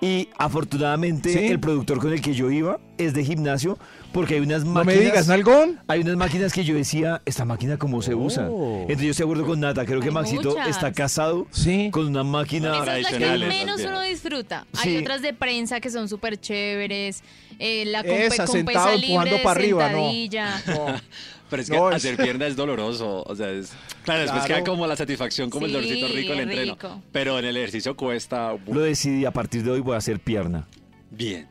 Y 0.00 0.28
afortunadamente 0.36 1.32
Sí. 1.32 1.46
el 1.46 1.58
productor 1.58 1.98
con 1.98 2.12
el 2.12 2.20
que 2.20 2.34
yo 2.34 2.50
iba 2.50 2.78
es 2.98 3.14
de 3.14 3.24
gimnasio, 3.24 3.78
porque 4.12 4.34
hay 4.34 4.40
unas 4.40 4.64
No 4.64 4.72
máquinas. 4.72 4.96
me 4.96 5.02
digas, 5.04 5.28
¿nalgón? 5.28 5.80
Hay 5.88 6.00
unas 6.00 6.16
máquinas 6.16 6.52
que 6.52 6.64
yo 6.64 6.74
decía, 6.74 7.20
¿esta 7.26 7.44
máquina 7.44 7.76
cómo 7.76 8.00
se 8.02 8.14
usa? 8.14 8.48
Oh. 8.50 8.80
Entonces 8.82 9.04
yo 9.04 9.10
estoy 9.10 9.26
de 9.26 9.32
acuerdo 9.32 9.46
con 9.46 9.60
Nata, 9.60 9.84
creo 9.84 10.00
que 10.00 10.08
Hay 10.08 10.14
Maxito 10.14 10.50
muchas. 10.50 10.68
está 10.68 10.92
casado 10.92 11.46
Sí. 11.50 11.90
con 11.92 12.06
una 12.06 12.24
máquina. 12.24 12.72
Esa 12.72 12.80
es 12.80 12.86
la 12.86 12.94
que 13.10 13.16
tradicionales, 13.16 13.48
menos 13.48 13.80
uno 13.82 14.00
disfruta. 14.02 14.66
Sí. 14.72 14.88
Hay 14.90 14.96
otras 14.98 15.22
de 15.22 15.34
prensa 15.34 15.80
que 15.80 15.90
son 15.90 16.08
súper 16.08 16.38
chéveres. 16.40 17.22
eh, 17.58 17.84
la 17.86 18.02
con, 18.02 18.12
Esa, 18.12 18.44
con 18.44 18.54
sentado, 18.56 18.86
pesa 18.86 18.96
libre 18.96 19.06
empujando 19.12 19.36
de 19.36 19.42
para 19.42 19.60
arriba, 19.60 19.90
no. 19.92 20.86
Pero 21.48 21.62
es 21.62 21.70
que 21.70 21.76
No, 21.76 21.90
es- 21.90 21.96
hacer 21.96 22.16
pierna 22.22 22.46
es 22.48 22.56
doloroso. 22.56 23.22
O 23.26 23.36
sea, 23.36 23.50
es. 23.50 23.72
Claro, 24.04 24.22
después 24.22 24.44
Claro. 24.44 24.64
queda 24.64 24.70
como 24.72 24.86
la 24.86 24.96
satisfacción, 24.96 25.48
como 25.48 25.64
el 25.66 25.72
dolorcito 25.72 26.08
rico 26.08 26.32
el 26.32 26.40
entreno. 26.40 26.72
rico. 26.74 27.02
Pero 27.12 27.38
en 27.38 27.44
el 27.44 27.56
ejercicio 27.56 27.96
cuesta. 27.96 28.52
Lo 28.66 28.80
decidí, 28.80 29.24
a 29.24 29.30
partir 29.30 29.62
de 29.62 29.70
hoy 29.70 29.80
voy 29.80 29.94
a 29.94 29.98
hacer 29.98 30.18
pierna. 30.20 30.66
Bien. 31.10 31.46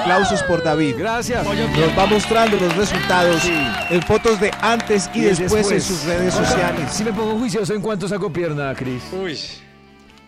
Aplausos 0.00 0.42
por 0.44 0.62
David. 0.62 0.96
Gracias. 0.98 1.44
Nos 1.44 1.98
va 1.98 2.06
mostrando 2.06 2.56
los 2.56 2.76
resultados 2.76 3.42
en 3.90 4.02
fotos 4.02 4.40
de 4.40 4.50
antes 4.60 5.08
y, 5.14 5.18
Y 5.20 5.22
después, 5.22 5.70
en 5.70 5.80
sus 5.80 6.04
redes 6.04 6.34
sociales. 6.34 6.90
Si 6.92 7.04
me 7.04 7.12
pongo 7.12 7.38
juicioso, 7.38 7.74
¿en 7.74 7.80
cuánto 7.82 8.08
saco 8.08 8.32
pierna, 8.32 8.74
Cris? 8.74 9.02
Uy. 9.12 9.38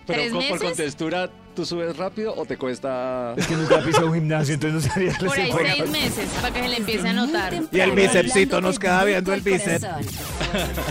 Pero 0.06 0.20
¿Tres 0.22 0.32
con- 0.32 0.40
por 0.42 0.50
meses? 0.52 0.68
contextura, 0.68 1.30
¿tú 1.58 1.66
subes 1.66 1.96
rápido 1.96 2.32
o 2.36 2.44
te 2.44 2.56
cuesta.? 2.56 3.34
Es 3.36 3.48
que 3.48 3.56
nunca 3.56 3.80
pisado 3.80 4.06
un 4.06 4.14
gimnasio, 4.14 4.54
entonces 4.54 4.80
no 4.80 4.92
sabría 4.92 5.12
Por 5.18 5.36
ahí 5.36 5.52
seis 5.76 5.90
meses 5.90 6.28
para 6.40 6.54
que 6.54 6.62
se 6.62 6.68
le 6.68 6.76
empiece 6.76 7.08
a 7.08 7.12
notar. 7.12 7.52
Y 7.72 7.80
el 7.80 7.90
bicepsito 7.90 8.60
nos 8.60 8.78
queda 8.78 9.02
viendo 9.02 9.34
el 9.34 9.40
bíceps. 9.40 9.84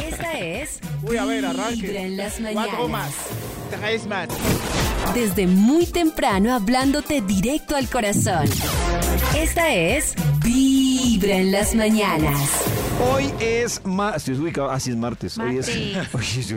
Esta 0.06 0.40
es 0.40 0.80
Uy, 1.04 1.16
a 1.16 1.24
ver, 1.24 1.46
arranque. 1.46 1.88
Vibra 1.88 2.02
en 2.02 2.18
las 2.18 2.34
Cuatro 2.52 2.90
más. 2.90 3.12
Tres 3.80 4.06
más. 4.08 4.28
Desde 5.14 5.48
muy 5.48 5.86
temprano 5.86 6.54
hablándote 6.54 7.22
directo 7.22 7.78
al 7.78 7.90
corazón. 7.90 8.50
Esta 9.38 9.74
es 9.74 10.16
Vibra 10.44 11.38
en 11.38 11.54
las 11.54 11.76
mañanas. 11.76 12.50
Hoy 13.14 13.32
es 13.40 13.80
ma- 13.86 14.16
Estoy 14.18 14.36
ubicado. 14.36 14.70
Así 14.70 14.90
es 14.90 14.98
martes. 14.98 15.38
Hoy 15.38 15.60
es, 15.60 15.70
Martes. 15.96 16.14
hoy, 16.14 16.40
es, 16.40 16.56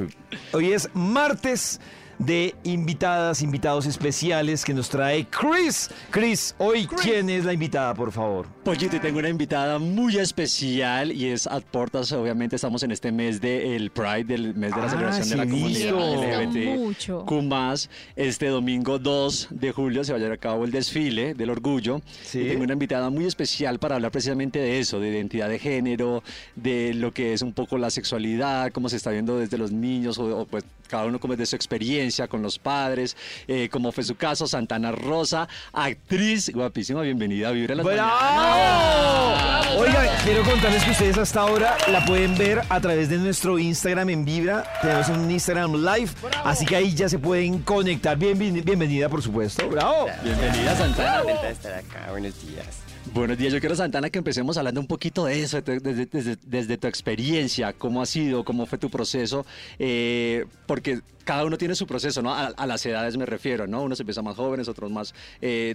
hoy 0.52 0.72
es 0.72 0.88
martes 0.94 1.80
de 2.20 2.54
invitadas, 2.64 3.40
invitados 3.40 3.86
especiales 3.86 4.64
que 4.64 4.74
nos 4.74 4.90
trae 4.90 5.26
Chris. 5.26 5.90
Chris, 6.10 6.54
hoy, 6.58 6.86
¿quién 6.86 7.30
es 7.30 7.46
la 7.46 7.54
invitada, 7.54 7.94
por 7.94 8.12
favor? 8.12 8.46
Pollito, 8.62 8.96
y 8.96 9.00
tengo 9.00 9.18
una 9.18 9.30
invitada 9.30 9.78
muy 9.78 10.18
especial 10.18 11.12
y 11.12 11.26
es 11.26 11.46
Ad 11.46 11.62
Portas. 11.70 12.12
Obviamente 12.12 12.56
estamos 12.56 12.82
en 12.82 12.90
este 12.92 13.10
mes 13.10 13.40
del 13.40 13.90
Pride, 13.90 14.24
del 14.24 14.54
mes 14.54 14.70
de 14.74 14.80
la 14.80 14.86
Ah, 14.86 14.90
celebración 14.90 15.24
sí, 15.24 15.30
de 15.30 15.36
la 15.36 15.46
comunidad. 15.46 16.42
LGBT. 16.42 17.88
Este 18.16 18.48
domingo 18.48 18.98
2 18.98 19.48
de 19.50 19.72
julio 19.72 20.04
se 20.04 20.12
va 20.12 20.16
a 20.18 20.20
llevar 20.20 20.34
a 20.34 20.40
cabo 20.40 20.64
el 20.64 20.70
desfile 20.70 21.32
del 21.34 21.48
orgullo. 21.48 22.02
Sí. 22.22 22.40
Y 22.40 22.48
tengo 22.48 22.64
una 22.64 22.74
invitada 22.74 23.08
muy 23.08 23.24
especial 23.24 23.78
para 23.78 23.94
hablar 23.96 24.12
precisamente 24.12 24.58
de 24.58 24.78
eso, 24.78 25.00
de 25.00 25.08
identidad 25.08 25.48
de 25.48 25.58
género, 25.58 26.22
de 26.54 26.92
lo 26.92 27.12
que 27.12 27.32
es 27.32 27.40
un 27.40 27.54
poco 27.54 27.78
la 27.78 27.88
sexualidad, 27.90 28.72
cómo 28.72 28.90
se 28.90 28.96
está 28.96 29.10
viendo 29.10 29.38
desde 29.38 29.56
los 29.56 29.72
niños 29.72 30.18
o, 30.18 30.40
o, 30.40 30.44
pues 30.44 30.64
cada 30.88 31.06
uno 31.06 31.18
como 31.20 31.34
es 31.34 31.38
de 31.38 31.46
su 31.46 31.56
experiencia 31.56 32.09
con 32.28 32.42
los 32.42 32.58
padres, 32.58 33.16
eh, 33.46 33.68
como 33.70 33.92
fue 33.92 34.02
su 34.04 34.14
caso, 34.16 34.46
Santana 34.46 34.90
Rosa, 34.92 35.48
actriz 35.72 36.50
guapísima, 36.52 37.02
bienvenida 37.02 37.48
a 37.48 37.52
Vibra 37.52 37.74
las 37.76 37.86
Mañanas. 37.86 38.12
¡Bravo! 38.14 39.80
Oiga, 39.80 40.18
quiero 40.24 40.42
contarles 40.42 40.82
que 40.84 40.90
ustedes 40.90 41.16
hasta 41.18 41.40
ahora 41.40 41.76
la 41.90 42.04
pueden 42.04 42.36
ver 42.36 42.60
a 42.68 42.80
través 42.80 43.08
de 43.08 43.18
nuestro 43.18 43.58
Instagram 43.58 44.10
en 44.10 44.24
Vibra. 44.24 44.64
Tenemos 44.82 45.08
un 45.08 45.30
Instagram 45.30 45.74
Live, 45.76 46.10
así 46.44 46.66
que 46.66 46.76
ahí 46.76 46.94
ya 46.94 47.08
se 47.08 47.18
pueden 47.18 47.60
conectar. 47.60 48.16
Bien, 48.18 48.36
bien- 48.38 48.62
bienvenida, 48.64 49.08
por 49.08 49.22
supuesto. 49.22 49.68
¡Bravo! 49.68 50.06
Bienvenida 50.24 50.74
Santana. 50.76 51.22
Estar 51.48 51.74
acá, 51.74 52.08
buenos 52.10 52.34
días. 52.46 52.66
Buenos 53.12 53.38
días, 53.38 53.52
yo 53.52 53.58
quiero 53.58 53.74
Santana 53.74 54.08
que 54.08 54.18
empecemos 54.18 54.56
hablando 54.56 54.80
un 54.80 54.86
poquito 54.86 55.24
de 55.24 55.40
eso, 55.42 55.60
de- 55.60 55.80
desde, 55.80 56.36
tu 56.78 56.86
experiencia, 56.86 57.72
cómo 57.72 58.00
ha 58.02 58.06
sido, 58.06 58.44
cómo 58.44 58.66
fue 58.66 58.78
tu 58.78 58.88
proceso, 58.88 59.44
eh, 59.80 60.44
porque 60.66 61.00
cada 61.24 61.44
uno 61.44 61.58
tiene 61.58 61.74
su 61.74 61.88
proceso, 61.88 62.22
¿no? 62.22 62.32
A, 62.32 62.52
las 62.66 62.86
edades 62.86 63.16
me 63.16 63.26
refiero, 63.26 63.66
¿no? 63.66 63.82
Unos 63.82 63.98
empiezan 63.98 64.24
más 64.24 64.36
jóvenes, 64.36 64.68
otros 64.68 64.92
más 64.92 65.12
eh. 65.40 65.74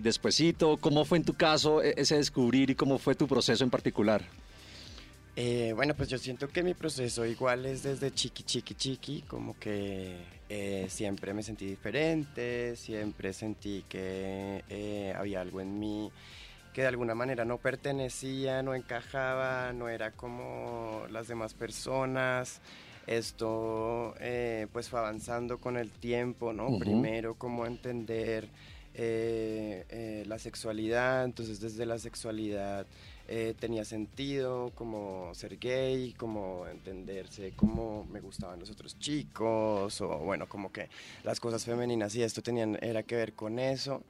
¿Cómo 0.80 1.04
fue 1.04 1.18
en 1.18 1.26
tu 1.26 1.34
caso 1.34 1.84
e- 1.84 1.94
ese 1.98 2.16
descubrir 2.16 2.70
y 2.70 2.76
cómo 2.76 2.98
fue 3.00 3.16
tu 3.16 3.28
proceso 3.28 3.66
en 3.66 3.70
particular? 3.70 4.24
Eh, 5.36 5.74
bueno, 5.76 5.94
pues 5.94 6.08
yo 6.08 6.18
siento 6.18 6.48
que 6.48 6.64
mi 6.64 6.74
proceso 6.74 7.26
igual 7.26 7.66
es 7.66 7.84
desde 7.84 8.14
chiqui, 8.14 8.44
chiqui, 8.44 8.76
chiqui, 8.76 9.22
como 9.28 9.60
que 9.60 10.16
eh, 10.48 10.86
siempre 10.90 11.34
me 11.34 11.44
sentí 11.44 11.66
diferente, 11.66 12.78
siempre 12.78 13.34
sentí 13.34 13.84
que 13.90 14.64
había 15.18 15.42
algo 15.42 15.60
en 15.60 15.78
mí 15.78 16.10
que 16.76 16.82
de 16.82 16.90
alguna 16.90 17.16
manera 17.16 17.46
no 17.46 17.58
pertenecía, 17.58 18.62
no 18.62 18.76
encajaba, 18.76 19.72
no 19.72 19.88
era 19.88 20.12
como 20.12 21.04
las 21.10 21.30
demás 21.30 21.54
personas. 21.54 22.60
Esto 23.08 24.14
eh, 24.20 24.68
pues 24.74 24.90
fue 24.90 25.00
avanzando 25.00 25.58
con 25.60 25.78
el 25.78 25.90
tiempo, 25.90 26.52
¿no? 26.52 26.78
Primero 26.78 27.36
como 27.36 27.66
entender 27.66 28.50
eh, 28.94 29.86
eh, 29.88 30.24
la 30.28 30.38
sexualidad, 30.38 31.24
entonces 31.24 31.62
desde 31.62 31.86
la 31.86 31.98
sexualidad 31.98 32.86
tenía 33.60 33.86
sentido 33.86 34.72
como 34.76 35.34
ser 35.34 35.58
gay, 35.58 36.14
como 36.14 36.68
entenderse 36.68 37.54
cómo 37.56 38.06
me 38.12 38.20
gustaban 38.20 38.60
los 38.60 38.70
otros 38.70 39.00
chicos, 39.00 40.00
o 40.02 40.20
bueno, 40.20 40.48
como 40.48 40.72
que 40.72 40.90
las 41.24 41.40
cosas 41.40 41.64
femeninas 41.64 42.14
y 42.16 42.22
esto 42.22 42.44
tenían, 42.44 42.78
era 42.82 43.02
que 43.02 43.16
ver 43.16 43.34
con 43.34 43.60
eso. 43.60 44.04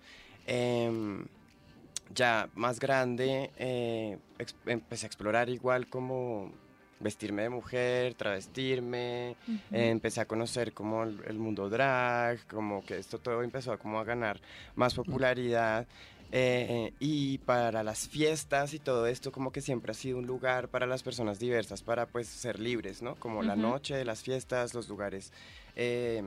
Ya 2.14 2.50
más 2.56 2.80
grande, 2.80 3.52
eh, 3.58 4.18
empecé 4.66 5.06
a 5.06 5.08
explorar 5.08 5.50
igual 5.50 5.88
como 5.88 6.52
vestirme 7.00 7.42
de 7.44 7.50
mujer, 7.50 8.14
travestirme, 8.16 9.32
eh, 9.72 9.90
empecé 9.90 10.22
a 10.22 10.26
conocer 10.26 10.72
como 10.74 11.04
el, 11.04 11.20
el 11.28 11.38
mundo 11.38 11.70
drag, 11.70 12.46
como 12.48 12.86
que 12.86 12.98
esto 12.98 13.20
todo 13.20 13.44
empezó 13.44 13.74
a 13.74 13.78
como 13.78 14.00
a 14.00 14.04
ganar 14.04 14.40
más 14.76 14.94
popularidad. 14.94 15.88
eh, 16.32 16.94
y 17.00 17.38
para 17.40 17.84
las 17.84 18.08
fiestas 18.10 18.74
y 18.74 18.80
todo 18.80 19.06
esto 19.08 19.32
como 19.32 19.52
que 19.52 19.62
siempre 19.62 19.92
ha 19.92 19.94
sido 19.94 20.18
un 20.18 20.26
lugar 20.26 20.68
para 20.70 20.86
las 20.88 21.04
personas 21.04 21.38
diversas 21.40 21.82
para 21.84 22.08
pues 22.08 22.28
ser 22.28 22.60
libres, 22.60 23.02
¿no? 23.02 23.16
Como 23.16 23.42
la 23.44 23.56
noche, 23.56 24.04
las 24.04 24.22
fiestas, 24.24 24.74
los 24.74 24.90
lugares 24.90 25.32
eh, 25.76 26.24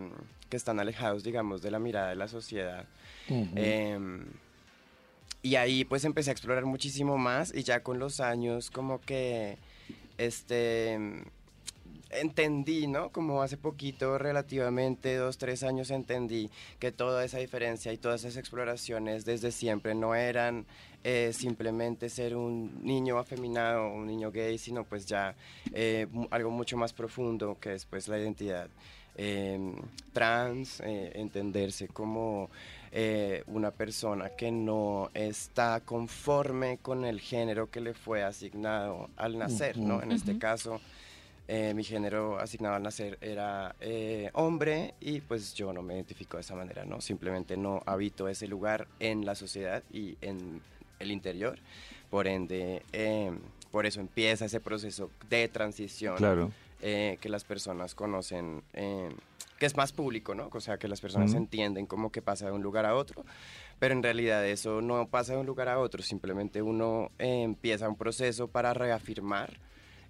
que 0.48 0.56
están 0.56 0.78
alejados, 0.80 1.24
digamos, 1.24 1.62
de 1.62 1.70
la 1.70 1.78
mirada 1.78 2.10
de 2.10 2.16
la 2.16 2.28
sociedad. 2.28 2.86
Em, 3.56 4.24
y 5.48 5.56
ahí 5.56 5.84
pues 5.86 6.04
empecé 6.04 6.28
a 6.28 6.32
explorar 6.32 6.66
muchísimo 6.66 7.16
más 7.16 7.54
y 7.54 7.62
ya 7.62 7.82
con 7.82 7.98
los 7.98 8.20
años 8.20 8.70
como 8.70 9.00
que 9.00 9.56
este 10.18 10.98
entendí, 12.10 12.86
¿no? 12.86 13.10
Como 13.10 13.42
hace 13.42 13.56
poquito, 13.56 14.18
relativamente 14.18 15.16
dos, 15.16 15.38
tres 15.38 15.62
años, 15.62 15.90
entendí 15.90 16.50
que 16.78 16.92
toda 16.92 17.24
esa 17.24 17.38
diferencia 17.38 17.92
y 17.92 17.98
todas 17.98 18.24
esas 18.24 18.36
exploraciones 18.36 19.24
desde 19.24 19.52
siempre 19.52 19.94
no 19.94 20.14
eran 20.14 20.66
eh, 21.04 21.32
simplemente 21.32 22.08
ser 22.08 22.36
un 22.36 22.84
niño 22.84 23.18
afeminado 23.18 23.84
o 23.84 23.94
un 23.94 24.06
niño 24.06 24.30
gay, 24.30 24.58
sino 24.58 24.84
pues 24.84 25.06
ya 25.06 25.34
eh, 25.72 26.06
algo 26.30 26.50
mucho 26.50 26.76
más 26.76 26.92
profundo 26.92 27.56
que 27.60 27.74
es 27.74 27.84
pues 27.84 28.08
la 28.08 28.18
identidad 28.18 28.68
eh, 29.18 29.58
trans, 30.12 30.80
eh, 30.80 31.12
entenderse 31.16 31.88
como 31.88 32.50
eh, 32.92 33.42
una 33.48 33.72
persona 33.72 34.30
que 34.30 34.50
no 34.52 35.10
está 35.12 35.80
conforme 35.84 36.78
con 36.78 37.04
el 37.04 37.20
género 37.20 37.68
que 37.68 37.80
le 37.80 37.94
fue 37.94 38.22
asignado 38.22 39.10
al 39.16 39.36
nacer, 39.36 39.76
¿no? 39.76 40.00
En 40.02 40.12
este 40.12 40.38
caso, 40.38 40.80
eh, 41.48 41.72
mi 41.74 41.82
género 41.82 42.38
asignado 42.38 42.74
al 42.76 42.82
nacer 42.82 43.18
era 43.22 43.74
eh, 43.80 44.30
hombre 44.34 44.94
y 45.00 45.20
pues 45.20 45.54
yo 45.54 45.72
no 45.72 45.82
me 45.82 45.94
identifico 45.94 46.36
de 46.36 46.42
esa 46.42 46.54
manera, 46.54 46.84
¿no? 46.84 47.00
Simplemente 47.00 47.56
no 47.56 47.82
habito 47.86 48.28
ese 48.28 48.46
lugar 48.46 48.86
en 49.00 49.24
la 49.24 49.34
sociedad 49.34 49.82
y 49.90 50.16
en 50.20 50.62
el 50.98 51.10
interior. 51.10 51.58
Por 52.10 52.26
ende, 52.28 52.82
eh, 52.92 53.30
por 53.70 53.86
eso 53.86 54.00
empieza 54.00 54.44
ese 54.44 54.60
proceso 54.60 55.10
de 55.28 55.48
transición 55.48 56.16
Claro. 56.16 56.52
eh, 56.82 57.18
que 57.20 57.28
las 57.28 57.44
personas 57.44 57.94
conocen, 57.94 58.62
eh, 58.74 59.08
que 59.58 59.66
es 59.66 59.76
más 59.76 59.92
público, 59.92 60.34
¿no? 60.34 60.48
O 60.52 60.60
sea, 60.60 60.78
que 60.78 60.86
las 60.86 61.00
personas 61.00 61.30
Ujú. 61.30 61.38
entienden 61.38 61.86
cómo 61.86 62.12
que 62.12 62.22
pasa 62.22 62.46
de 62.46 62.52
un 62.52 62.62
lugar 62.62 62.86
a 62.86 62.94
otro, 62.94 63.24
pero 63.78 63.94
en 63.94 64.02
realidad 64.02 64.46
eso 64.46 64.80
no 64.80 65.08
pasa 65.08 65.32
de 65.32 65.38
un 65.38 65.46
lugar 65.46 65.68
a 65.68 65.78
otro, 65.78 66.02
simplemente 66.02 66.62
uno 66.62 67.10
eh, 67.18 67.42
empieza 67.42 67.88
un 67.88 67.96
proceso 67.96 68.48
para 68.48 68.74
reafirmar 68.74 69.58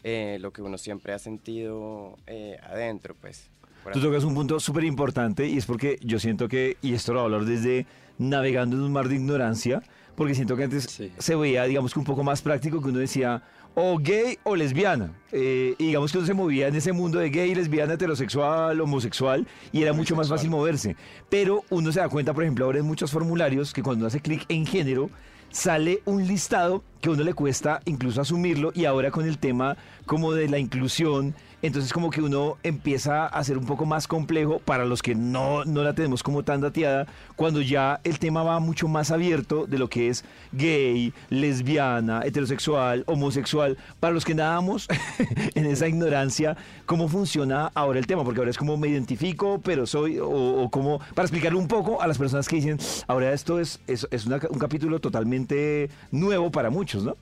eh, 0.04 0.38
lo 0.40 0.52
que 0.52 0.62
uno 0.62 0.78
siempre 0.78 1.12
ha 1.12 1.18
sentido 1.18 2.16
eh, 2.26 2.58
adentro, 2.62 3.14
pues. 3.20 3.50
por 3.82 3.92
Tú 3.92 4.00
tocas 4.00 4.24
un 4.24 4.34
punto 4.34 4.60
súper 4.60 4.84
importante 4.84 5.46
y 5.46 5.58
es 5.58 5.66
porque 5.66 5.98
yo 6.02 6.18
siento 6.18 6.48
que, 6.48 6.76
y 6.82 6.94
esto 6.94 7.12
lo 7.12 7.20
voy 7.22 7.32
a 7.32 7.34
hablar 7.36 7.48
desde 7.48 7.86
navegando 8.18 8.76
en 8.76 8.82
un 8.82 8.92
mar 8.92 9.08
de 9.08 9.14
ignorancia, 9.16 9.82
porque 10.16 10.34
siento 10.34 10.56
que 10.56 10.64
antes 10.64 10.84
Sí. 10.84 11.12
se 11.18 11.36
veía, 11.36 11.64
digamos 11.64 11.92
que 11.92 11.98
un 12.00 12.04
poco 12.04 12.24
más 12.24 12.42
práctico 12.42 12.82
que 12.82 12.88
uno 12.88 12.98
decía 12.98 13.42
o 13.74 13.96
gay 13.98 14.36
o 14.42 14.56
lesbiana. 14.56 15.12
Eh, 15.30 15.76
y 15.78 15.86
digamos 15.86 16.10
que 16.10 16.18
uno 16.18 16.26
se 16.26 16.34
movía 16.34 16.66
en 16.66 16.74
ese 16.74 16.92
mundo 16.92 17.20
de 17.20 17.30
gay, 17.30 17.54
lesbiana, 17.54 17.92
heterosexual, 17.94 18.80
homosexual, 18.80 19.46
y 19.70 19.82
era 19.82 19.92
mucho 19.92 20.16
más 20.16 20.28
fácil 20.28 20.50
moverse. 20.50 20.96
Pero 21.28 21.62
uno 21.70 21.92
se 21.92 22.00
da 22.00 22.08
cuenta, 22.08 22.34
por 22.34 22.42
ejemplo, 22.42 22.64
ahora 22.64 22.80
en 22.80 22.86
muchos 22.86 23.12
formularios, 23.12 23.72
que 23.72 23.82
cuando 23.82 24.00
uno 24.00 24.08
hace 24.08 24.20
clic 24.20 24.44
en 24.48 24.66
género, 24.66 25.10
sale 25.50 26.02
un 26.04 26.26
listado 26.26 26.82
que 27.00 27.08
a 27.08 27.12
uno 27.12 27.24
le 27.24 27.34
cuesta 27.34 27.80
incluso 27.84 28.20
asumirlo 28.20 28.72
y 28.74 28.84
ahora 28.84 29.10
con 29.10 29.26
el 29.26 29.38
tema 29.38 29.76
como 30.06 30.32
de 30.32 30.48
la 30.48 30.58
inclusión, 30.58 31.34
entonces 31.62 31.92
como 31.92 32.10
que 32.10 32.22
uno 32.22 32.56
empieza 32.62 33.26
a 33.26 33.44
ser 33.44 33.58
un 33.58 33.66
poco 33.66 33.86
más 33.86 34.06
complejo 34.06 34.60
para 34.60 34.84
los 34.84 35.02
que 35.02 35.14
no, 35.14 35.64
no 35.64 35.82
la 35.82 35.92
tenemos 35.92 36.22
como 36.22 36.42
tan 36.42 36.60
dateada, 36.60 37.06
cuando 37.36 37.60
ya 37.60 38.00
el 38.04 38.18
tema 38.18 38.42
va 38.42 38.60
mucho 38.60 38.88
más 38.88 39.10
abierto 39.10 39.66
de 39.66 39.78
lo 39.78 39.88
que 39.88 40.08
es 40.08 40.24
gay, 40.52 41.12
lesbiana, 41.30 42.22
heterosexual, 42.24 43.04
homosexual, 43.06 43.76
para 44.00 44.14
los 44.14 44.24
que 44.24 44.34
nadamos 44.34 44.88
en 45.54 45.66
esa 45.66 45.88
ignorancia, 45.88 46.56
cómo 46.86 47.08
funciona 47.08 47.70
ahora 47.74 47.98
el 47.98 48.06
tema, 48.06 48.24
porque 48.24 48.40
ahora 48.40 48.50
es 48.50 48.58
como 48.58 48.76
me 48.76 48.88
identifico, 48.88 49.60
pero 49.62 49.86
soy, 49.86 50.18
o, 50.18 50.28
o 50.28 50.70
como, 50.70 50.98
para 51.14 51.26
explicarle 51.26 51.58
un 51.58 51.68
poco 51.68 52.00
a 52.00 52.06
las 52.06 52.18
personas 52.18 52.48
que 52.48 52.56
dicen, 52.56 52.78
ahora 53.06 53.32
esto 53.32 53.58
es, 53.58 53.80
es, 53.86 54.06
es 54.10 54.26
un 54.26 54.58
capítulo 54.58 55.00
totalmente 55.00 55.90
nuevo 56.10 56.50
para 56.50 56.70
muchos, 56.70 57.04
¿no? 57.04 57.16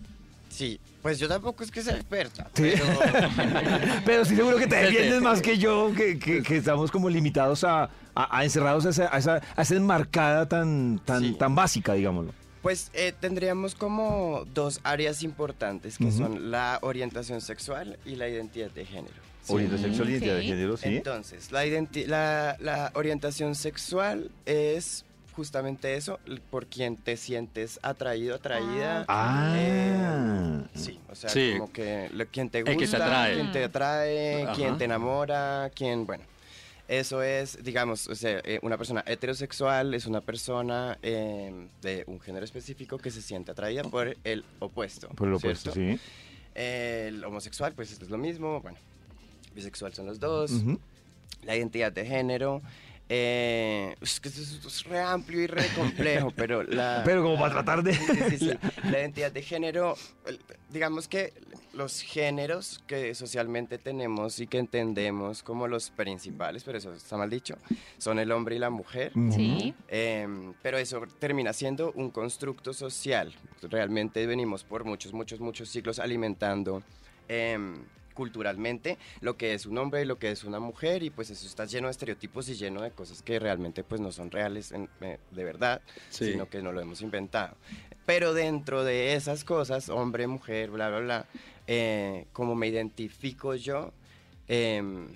Sí, 0.57 0.81
pues 1.03 1.19
yo 1.19 1.29
tampoco 1.29 1.63
es 1.63 1.71
que 1.71 1.83
sea 1.83 1.95
experta, 1.97 2.49
Sí. 2.55 2.73
pero... 2.73 2.87
Pero 4.07 4.25
sí 4.25 4.35
seguro 4.37 4.57
que 4.57 4.67
te 4.67 4.77
defiendes 4.85 5.21
más 5.21 5.43
que 5.43 5.59
yo, 5.59 5.93
que, 5.95 6.19
que- 6.19 6.43
que 6.43 6.57
estamos 6.57 6.91
como 6.91 7.11
limitados 7.11 7.63
a, 7.65 7.85
a- 8.15 8.39
a 8.39 8.43
encerrados 8.43 8.87
a 8.87 8.91
esa, 8.91 9.15
a 9.15 9.19
esa, 9.63 9.75
enmarcada 9.75 10.49
tan, 10.49 10.99
tan, 11.05 11.21
Sí. 11.23 11.33
tan 11.39 11.55
básica, 11.55 11.93
digámoslo. 11.93 12.33
Pues 12.63 12.91
eh, 12.95 13.13
tendríamos 13.21 13.75
como 13.75 14.45
dos 14.55 14.81
áreas 14.83 15.23
importantes 15.23 15.99
que 15.99 16.11
son 16.11 16.51
la 16.51 16.79
orientación 16.83 17.41
sexual 17.43 17.99
y 18.07 18.17
la 18.17 18.27
identidad 18.29 18.71
de 18.71 18.87
género. 18.87 19.15
¿sí? 19.45 19.53
Orientación 19.53 19.91
sexual 19.91 20.09
y 20.09 20.13
identidad 20.13 20.37
de 20.37 20.43
género, 20.43 20.77
sí. 20.79 20.89
Entonces, 20.97 21.53
la, 21.53 21.65
la, 22.07 22.57
la 22.59 22.91
orientación 22.95 23.55
sexual 23.55 24.31
es 24.47 25.05
justamente 25.37 25.95
eso, 25.95 26.19
por 26.51 26.67
quien 26.67 26.97
te 26.97 27.17
sientes 27.17 27.79
atraído, 27.83 28.35
atraída. 28.37 29.05
Ah. 29.07 29.55
Eh, 29.57 30.63
sí, 30.75 30.99
o 31.11 31.15
sea, 31.15 31.31
Sí. 31.31 31.53
como 31.59 31.71
que 31.73 32.09
lo- 32.13 32.27
quien 32.27 32.49
te 32.51 32.59
El 32.59 32.65
que 32.65 32.71
te 32.73 32.79
gusta, 32.79 32.97
atrae. 33.05 33.35
quien 33.35 33.53
te 33.53 33.65
atrae, 33.65 34.43
Ajá. 34.45 34.53
quien 34.55 34.79
te 34.79 34.85
enamora, 34.85 35.71
quien, 35.75 36.07
bueno. 36.07 36.25
Eso 36.89 37.21
es, 37.23 37.59
digamos, 37.65 38.07
o 38.09 38.15
sea, 38.15 38.41
eh, 38.45 38.61
una 38.63 38.77
persona 38.79 39.03
heterosexual 39.07 39.93
es 39.95 40.07
una 40.07 40.21
persona 40.21 40.97
eh, 41.03 41.53
de 41.83 42.05
un 42.07 42.21
género 42.21 42.45
específico 42.45 42.97
que 42.99 43.11
se 43.11 43.21
siente 43.23 43.51
atraída 43.51 43.83
por 43.83 44.17
el 44.25 44.45
opuesto. 44.61 45.09
Por 45.09 45.27
lo 45.29 45.37
opuesto, 45.39 45.73
¿cierto? 45.73 46.01
sí. 46.03 46.11
El 46.55 47.23
homosexual, 47.25 47.73
pues 47.75 47.91
es 47.93 48.09
lo 48.09 48.17
mismo, 48.19 48.61
bueno, 48.61 48.79
bisexual 49.55 49.93
son 49.95 50.07
los 50.07 50.21
dos, 50.21 50.53
la 51.43 51.57
identidad 51.57 51.91
de 51.93 52.07
género. 52.07 52.63
Eh, 53.09 53.95
es 54.01 54.19
que 54.19 54.29
esto 54.29 54.43
es, 54.43 54.53
esto 54.53 54.69
es 54.69 54.85
re 54.85 55.01
amplio 55.01 55.43
y 55.43 55.47
re 55.47 55.67
complejo, 55.75 56.31
pero 56.37 56.63
la... 56.63 57.03
Pero 57.05 57.23
como 57.23 57.39
para 57.39 57.53
tratar 57.55 57.83
de... 57.83 57.95
Sí, 57.95 58.19
sí, 58.31 58.39
sí. 58.39 58.51
La 58.91 59.01
identidad 59.01 59.31
de 59.31 59.43
género, 59.43 59.97
digamos 60.71 61.07
que 61.07 61.33
los 61.73 62.01
géneros 62.01 62.83
que 62.87 63.15
socialmente 63.15 63.79
tenemos 63.79 64.41
y 64.41 64.47
que 64.47 64.59
entendemos 64.59 65.43
como 65.43 65.69
los 65.69 65.91
principales, 65.91 66.65
pero 66.65 66.79
eso 66.79 66.93
está 66.95 67.17
mal 67.17 67.29
dicho, 67.31 67.57
son 67.99 68.19
el 68.19 68.33
hombre 68.33 68.57
y 68.57 68.59
la 68.59 68.71
mujer. 68.71 69.13
Sí. 69.31 69.75
Em, 69.89 70.55
pero 70.63 70.79
eso 70.79 71.03
termina 71.19 71.53
siendo 71.53 71.93
un 71.93 72.11
constructo 72.11 72.73
social. 72.73 73.35
Realmente 73.63 74.27
venimos 74.27 74.65
por 74.65 74.85
muchos, 74.85 75.13
muchos, 75.13 75.39
muchos 75.41 75.69
siglos 75.69 75.99
alimentando 75.99 76.83
em, 77.29 77.85
culturalmente 78.17 78.99
lo 79.21 79.37
que 79.37 79.55
es 79.55 79.67
un 79.67 79.79
hombre 79.79 80.03
y 80.03 80.05
lo 80.07 80.19
que 80.19 80.33
es 80.33 80.43
una 80.43 80.59
mujer 80.59 81.05
y 81.05 81.11
pues 81.11 81.31
eso 81.31 81.47
está 81.47 81.67
lleno 81.67 81.87
de 81.87 81.93
estereotipos 81.93 82.49
y 82.49 82.55
lleno 82.57 82.83
de 82.83 82.91
cosas 82.91 83.23
que 83.23 83.39
realmente 83.39 83.85
pues 83.85 84.01
no 84.01 84.11
son 84.11 84.33
reales 84.33 84.73
en- 84.73 84.89
eh, 85.03 85.19
de 85.31 85.45
verdad, 85.45 85.81
Sí. 86.11 86.33
sino 86.33 86.49
que 86.49 86.63
no 86.63 86.73
lo 86.73 86.81
hemos 86.81 87.03
inventado. 87.03 87.55
Pero 88.07 88.35
dentro 88.35 88.83
de 88.85 89.15
esas 89.15 89.45
cosas, 89.45 89.89
hombre, 89.89 90.27
mujer, 90.27 90.71
bla, 90.71 90.89
bla, 90.89 91.01
bla, 91.01 91.27
eh, 91.69 92.27
como 92.33 92.55
me 92.55 92.67
identifico 92.69 93.55
yo, 93.55 93.93
em, 94.49 95.09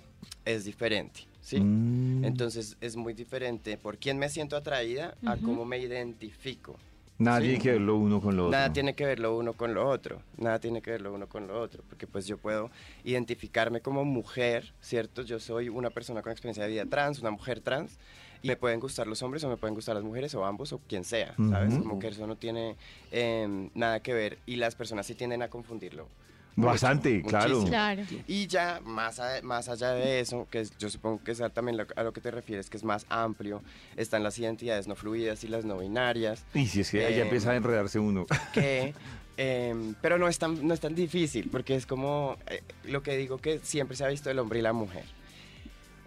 es 0.45 0.65
diferente. 0.65 1.21
¿sí? 1.41 1.59
Mm. 1.61 2.25
Entonces 2.25 2.77
es 2.81 2.97
muy 2.97 3.15
diferente 3.15 3.77
por 3.79 3.97
quién 3.99 4.19
me 4.19 4.29
siento 4.29 4.57
atraída 4.57 5.17
a 5.25 5.37
cómo 5.37 5.65
me 5.65 5.79
identifico. 5.79 6.77
Nada 7.21 7.39
Sí. 7.41 7.45
tiene 7.49 7.59
que 7.61 7.73
ver 7.73 7.81
lo 7.83 7.97
uno 7.97 8.21
con 8.23 8.35
lo 8.35 8.45
otro. 8.47 8.51
Nada 8.59 8.73
tiene 8.73 8.95
que 8.95 9.05
ver 9.05 9.21
lo 9.21 9.37
uno 9.37 9.53
con 9.53 9.75
lo 9.75 9.87
otro, 9.89 10.23
nada 10.39 10.59
tiene 10.59 10.81
que 10.81 10.91
ver 10.91 11.03
lo 11.03 11.13
uno 11.13 11.29
con 11.29 11.47
lo 11.47 11.61
otro, 11.61 11.83
porque 11.89 12.07
pues 12.07 12.27
yo 12.27 12.39
puedo 12.39 12.71
identificarme 13.05 13.83
como 13.83 14.07
mujer, 14.07 14.73
¿cierto? 14.81 15.21
Yo 15.23 15.39
soy 15.39 15.69
una 15.69 15.91
persona 15.91 16.23
con 16.23 16.33
experiencia 16.33 16.65
de 16.65 16.71
vida 16.71 16.87
trans, 16.87 17.21
una 17.21 17.31
mujer 17.31 17.61
trans, 17.61 17.99
y 18.43 18.49
me 18.49 18.57
pueden 18.57 18.81
gustar 18.81 19.07
los 19.07 19.23
hombres 19.23 19.45
o 19.45 19.51
me 19.51 19.59
pueden 19.59 19.75
gustar 19.75 19.95
las 19.95 20.03
mujeres 20.05 20.35
o 20.35 20.47
ambos 20.47 20.73
o 20.73 20.81
quien 20.89 21.05
sea, 21.05 21.35
¿sabes? 21.51 21.75
Ujú. 21.75 21.83
Como 21.83 21.99
que 21.99 22.09
eso 22.09 22.27
no 22.27 22.37
tiene 22.37 22.77
em, 23.13 23.69
nada 23.75 24.01
que 24.01 24.15
ver 24.15 24.39
y 24.47 24.57
las 24.57 24.75
personas 24.75 25.07
sí 25.07 25.15
tienden 25.15 25.43
a 25.43 25.49
confundirlo. 25.49 26.09
Bastante, 26.57 27.23
Mucho, 27.23 27.65
claro. 27.67 28.03
Y 28.27 28.47
ya 28.47 28.81
más, 28.85 29.19
a- 29.21 29.41
más 29.43 29.69
allá 29.69 29.93
de 29.93 30.21
eso, 30.21 30.47
que 30.51 30.61
es- 30.61 30.77
yo 30.79 30.91
supongo 30.91 31.23
que 31.25 31.33
es 31.33 31.43
también 31.55 31.77
lo- 31.79 31.87
a 31.97 32.03
lo 32.03 32.13
que 32.13 32.21
te 32.21 32.31
refieres, 32.31 32.69
que 32.69 32.77
es 32.77 32.85
más 32.85 33.07
amplio, 33.09 33.63
están 33.97 34.23
las 34.23 34.39
identidades 34.39 34.87
no 34.87 34.95
fluidas 34.97 35.43
y 35.45 35.49
las 35.49 35.65
no 35.65 35.79
binarias, 35.79 36.45
Y 36.53 36.67
si 36.67 36.81
es 36.81 36.91
que 36.91 37.05
ahí 37.07 37.15
ya 37.15 37.21
Eh, 37.21 37.25
empieza 37.25 37.53
a 37.53 37.57
enredarse 37.57 37.99
uno. 37.99 38.27
que, 38.53 38.95
em, 39.37 39.95
pero 40.03 40.19
no 40.19 40.29
es, 40.29 40.39
tan, 40.39 40.67
no 40.67 40.75
es 40.75 40.81
tan 40.81 40.95
difícil, 40.95 41.49
porque 41.51 41.75
es 41.77 41.87
como 41.87 42.37
eh, 42.49 42.63
lo 42.85 43.03
que 43.03 43.17
digo 43.17 43.39
que 43.39 43.61
siempre 43.63 43.97
se 43.97 44.05
ha 44.05 44.09
visto 44.09 44.29
el 44.31 44.39
hombre 44.39 44.59
y 44.59 44.63
la 44.63 44.73
mujer. 44.73 45.05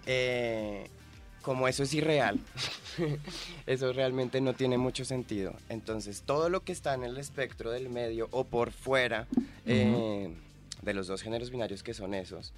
Eh, 0.06 0.89
como 1.44 1.68
eso 1.68 1.84
es 1.84 1.94
irreal, 1.94 2.39
eso 3.68 3.94
realmente 3.94 4.41
no 4.41 4.54
tiene 4.54 4.78
mucho 4.78 5.06
sentido. 5.06 5.54
Entonces, 5.70 6.24
todo 6.26 6.50
lo 6.50 6.64
que 6.64 6.72
está 6.72 6.94
en 6.96 7.04
el 7.04 7.18
espectro 7.18 7.70
del 7.72 7.89
medio 7.89 8.28
o 8.32 8.44
por 8.46 8.72
fuera 8.72 9.28
eh, 9.66 10.34
de 10.82 10.94
los 10.94 11.08
dos 11.08 11.22
géneros 11.22 11.52
binarios 11.52 11.84
que 11.84 11.94
son 11.94 12.14
esos, 12.16 12.54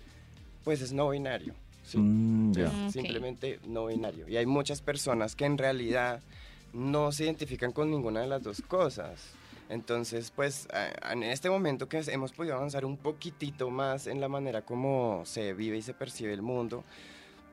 pues 0.63 0.81
es 0.81 0.93
no 0.93 1.09
binario. 1.09 1.53
¿sí? 1.85 1.97
Mm. 1.97 2.89
Simplemente 2.91 3.59
no 3.67 3.87
binario. 3.87 4.27
Y 4.29 4.37
hay 4.37 4.45
muchas 4.45 4.81
personas 4.81 5.35
que 5.35 5.45
en 5.45 5.57
realidad 5.57 6.21
no 6.73 7.11
se 7.11 7.25
identifican 7.25 7.71
con 7.71 7.89
ninguna 7.91 8.21
de 8.21 8.27
las 8.27 8.43
dos 8.43 8.61
cosas. 8.61 9.19
Entonces, 9.69 10.31
pues 10.35 10.67
a- 10.71 11.11
en 11.13 11.23
este 11.23 11.49
momento 11.49 11.87
que 11.89 11.99
hemos 12.07 12.31
podido 12.33 12.55
avanzar 12.55 12.85
un 12.85 12.97
poquitito 12.97 13.69
más 13.71 14.05
en 14.07 14.21
la 14.21 14.27
manera 14.27 14.61
como 14.61 15.23
se 15.25 15.53
vive 15.53 15.77
y 15.77 15.81
se 15.81 15.93
percibe 15.93 16.33
el 16.33 16.41
mundo, 16.43 16.83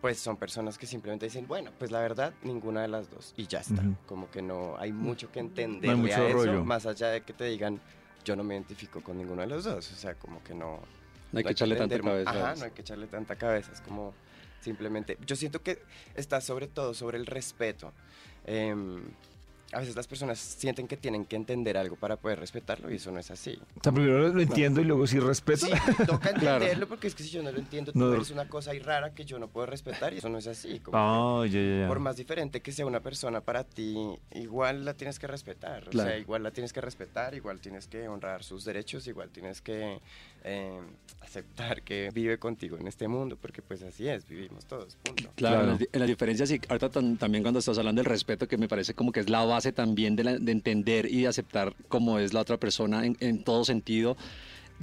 pues 0.03 0.19
son 0.19 0.37
personas 0.37 0.77
que 0.77 0.87
simplemente 0.87 1.27
dicen, 1.27 1.47
bueno, 1.47 1.71
pues 1.79 1.93
la 1.93 2.01
verdad, 2.01 2.35
ninguna 2.43 2.83
de 2.83 2.89
las 2.89 3.09
dos. 3.09 3.33
Y 3.37 3.47
ya 3.47 3.61
está. 3.61 3.81
Ujú. 3.81 3.95
Como 4.05 4.31
que 4.33 4.43
no 4.43 4.77
hay 4.77 4.93
mucho 4.93 5.31
que 5.31 5.39
entender 5.39 5.89
No 5.91 5.97
hay 5.97 6.03
mucho 6.03 6.21
a 6.21 6.29
eso, 6.29 6.37
rollo. 6.39 6.65
más 6.65 6.87
allá 6.87 7.09
de 7.09 7.21
que 7.23 7.33
te 7.33 7.45
digan, 7.45 7.81
yo 8.25 8.35
no 8.35 8.43
me 8.43 8.55
identifico 8.55 9.01
con 9.01 9.17
ninguno 9.17 9.43
de 9.43 9.47
los 9.47 9.63
dos. 9.63 9.93
O 9.93 9.95
sea, 9.95 10.17
como 10.17 10.43
que 10.43 10.55
no... 10.55 10.81
No 11.31 11.39
hay 11.39 11.45
que 11.45 11.53
echarle 11.53 11.77
tanta 11.77 12.01
cabeza. 12.01 12.31
Ajá, 12.31 12.55
no 12.57 12.65
hay 12.65 12.71
que 12.73 12.81
echarle 12.83 13.07
tanta 13.07 13.37
cabeza. 13.37 13.71
Es 13.73 13.81
como 13.81 14.13
simplemente. 14.61 15.19
Yo 15.25 15.37
siento 15.37 15.63
que 15.63 15.79
está 16.17 16.41
sobre 16.41 16.67
todo 16.67 16.95
sobre 16.95 17.17
el 17.17 17.25
respeto. 17.25 17.93
Em, 18.45 19.05
a 19.73 19.81
veces 19.81 19.97
las 19.97 20.07
personas 20.07 20.39
sienten 20.39 20.87
que 20.87 20.97
tienen 20.97 21.25
que 21.25 21.37
entender 21.37 21.77
algo 21.77 21.97
para 21.97 22.17
poder 22.17 22.39
respetarlo 22.39 22.91
y 22.91 22.97
eso 22.97 23.11
no 23.11 23.19
es 23.19 23.31
así. 23.31 23.59
O 23.79 23.83
sea, 23.83 23.93
primero 23.93 24.29
lo 24.29 24.41
entiendo 24.41 24.81
y 24.81 24.85
luego 24.85 25.07
sí 25.07 25.19
respeto. 25.19 25.67
Sí, 25.67 25.73
toca 26.07 26.33
Claro. 26.35 26.57
entenderlo 26.65 26.89
porque 26.89 27.07
es 27.07 27.15
que 27.15 27.23
si 27.23 27.31
yo 27.31 27.43
no 27.43 27.51
lo 27.53 27.59
entiendo, 27.59 27.93
tú 27.93 27.99
No. 27.99 28.13
eres 28.15 28.31
una 28.31 28.49
cosa 28.49 28.73
ahí 28.73 28.79
rara 28.81 29.15
que 29.15 29.25
yo 29.25 29.39
no 29.39 29.49
puedo 29.49 29.67
respetar 29.67 30.13
y 30.13 30.19
eso 30.19 30.29
no 30.29 30.39
es 30.39 30.47
así. 30.47 30.79
como 30.81 31.45
ya. 31.47 31.87
por 31.89 31.99
más 32.01 32.17
diferente 32.17 32.61
que 32.61 32.73
sea 32.73 32.87
una 32.87 33.01
persona 33.01 33.41
para 33.41 33.65
ti, 33.65 33.97
igual 34.33 34.85
la 34.85 34.95
tienes 34.95 35.19
que 35.19 35.27
respetar. 35.27 35.89
O 35.89 35.93
sea, 35.93 36.19
igual 36.19 36.43
la 36.43 36.51
tienes 36.51 36.73
que 36.73 36.81
respetar, 36.81 37.35
igual 37.35 37.61
tienes 37.61 37.87
que 37.87 38.09
honrar 38.09 38.43
sus 38.45 38.65
derechos, 38.65 39.07
igual 39.07 39.31
tienes 39.31 39.61
que 39.63 40.01
eh, 40.45 40.81
aceptar 41.21 41.83
que 41.83 42.11
vive 42.13 42.39
contigo 42.39 42.77
en 42.79 42.87
este 42.89 43.09
mundo, 43.09 43.37
porque 43.41 43.63
pues 43.63 43.83
así 43.83 44.09
es, 44.09 44.27
vivimos 44.29 44.67
todos, 44.67 44.97
punto. 45.03 45.31
Claro, 45.37 45.57
Claro. 45.57 45.63
En, 45.63 45.69
las, 45.79 45.89
en 45.93 46.01
las 46.01 46.09
diferencias 46.09 46.51
y 46.51 46.61
ahorita 46.69 46.91
tan- 46.91 47.17
también 47.17 47.43
cuando 47.43 47.61
estás 47.61 47.79
hablando 47.79 48.01
del 48.01 48.07
respeto, 48.11 48.47
que 48.49 48.59
me 48.59 48.69
parece 48.69 48.93
como 48.95 49.13
que 49.13 49.21
es 49.21 49.31
la 49.31 49.45
base 49.45 49.73
también 49.73 50.17
de, 50.17 50.25
la- 50.25 50.39
de 50.39 50.53
entender 50.53 51.07
y 51.11 51.23
de 51.23 51.29
aceptar 51.29 51.75
cómo 51.89 52.19
es 52.19 52.33
la 52.35 52.41
otra 52.41 52.59
persona 52.59 53.07
en, 53.07 53.17
en 53.21 53.45
todo 53.45 53.65
sentido. 53.65 54.17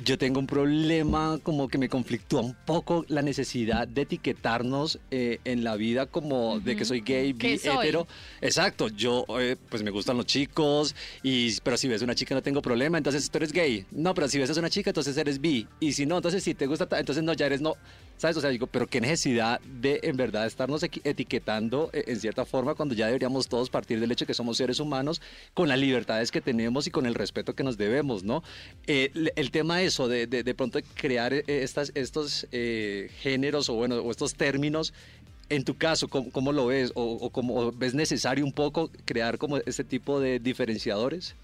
Yo 0.05 0.17
tengo 0.17 0.39
un 0.39 0.47
problema 0.47 1.39
como 1.43 1.67
que 1.67 1.77
me 1.77 1.89
conflictúa 1.89 2.39
un 2.41 2.53
poco 2.65 3.03
la 3.09 3.21
necesidad 3.21 3.85
de 3.85 4.03
etiquetarnos 4.03 4.97
eh, 5.11 5.39
en 5.43 5.63
la 5.65 5.75
vida 5.75 6.05
como 6.05 6.59
de 6.61 6.77
que 6.77 6.85
soy 6.85 7.01
gay, 7.01 7.33
¿Qué 7.33 7.57
bi, 7.57 7.61
hetero. 7.69 8.07
Exacto, 8.39 8.87
yo 8.87 9.25
eh, 9.39 9.57
pues 9.69 9.83
me 9.83 9.91
gustan 9.91 10.15
los 10.15 10.25
chicos, 10.25 10.95
y, 11.21 11.53
pero 11.61 11.75
si 11.75 11.89
ves 11.89 12.01
una 12.01 12.15
chica 12.15 12.33
no 12.33 12.41
tengo 12.41 12.61
problema, 12.61 12.97
entonces 12.97 13.29
tú 13.29 13.39
eres 13.39 13.51
gay. 13.51 13.85
No, 13.91 14.13
pero 14.13 14.29
si 14.29 14.37
ves 14.39 14.49
a 14.55 14.59
una 14.59 14.69
chica 14.69 14.91
entonces 14.91 15.17
eres 15.17 15.41
bi. 15.41 15.67
Y 15.81 15.91
si 15.91 16.05
no, 16.05 16.15
entonces 16.15 16.43
si 16.43 16.53
te 16.53 16.65
gusta, 16.65 16.85
ta- 16.85 16.99
entonces 16.99 17.23
no, 17.23 17.33
ya 17.33 17.47
eres 17.47 17.59
no. 17.59 17.75
¿Sabes? 18.19 18.35
O 18.35 18.41
sea, 18.41 18.49
digo, 18.49 18.67
pero 18.67 18.85
qué 18.85 18.99
necesidad 18.99 19.61
de 19.61 20.01
en 20.03 20.17
verdad 20.17 20.45
estarnos 20.45 20.83
etiquetando 20.83 21.89
eh, 21.93 22.03
en 22.07 22.19
cierta 22.19 22.43
forma 22.43 22.75
cuando 22.75 22.93
ya 22.93 23.05
deberíamos 23.05 23.47
todos 23.47 23.69
partir 23.69 23.97
del 24.01 24.11
hecho 24.11 24.25
que 24.25 24.33
somos 24.33 24.57
seres 24.57 24.81
humanos 24.81 25.21
con 25.53 25.69
las 25.69 25.79
libertades 25.79 26.29
que 26.29 26.41
tenemos 26.41 26.85
y 26.85 26.91
con 26.91 27.05
el 27.05 27.15
respeto 27.15 27.55
que 27.55 27.63
nos 27.63 27.77
debemos, 27.77 28.25
¿no? 28.25 28.43
Eh, 28.87 29.31
el 29.37 29.51
tema 29.51 29.81
eso 29.83 30.09
de, 30.09 30.27
de, 30.27 30.43
de 30.43 30.53
pronto 30.53 30.79
crear 30.95 31.31
eh, 31.31 31.43
estas, 31.47 31.93
estos 31.95 32.45
géneros 32.51 33.69
o 33.69 33.75
bueno, 33.75 33.95
o 33.95 34.11
estos 34.11 34.35
términos 34.35 34.93
en 35.47 35.63
tu 35.63 35.77
caso, 35.77 36.09
¿cómo, 36.09 36.29
cómo 36.29 36.51
lo 36.51 36.67
ves? 36.67 36.91
¿O, 36.95 37.03
o 37.03 37.29
cómo 37.29 37.71
ves 37.71 37.93
necesario 37.93 38.43
un 38.43 38.51
poco 38.51 38.91
crear 39.05 39.37
como 39.37 39.57
este 39.57 39.85
tipo 39.85 40.19
de 40.19 40.39
diferenciadores? 40.39 41.35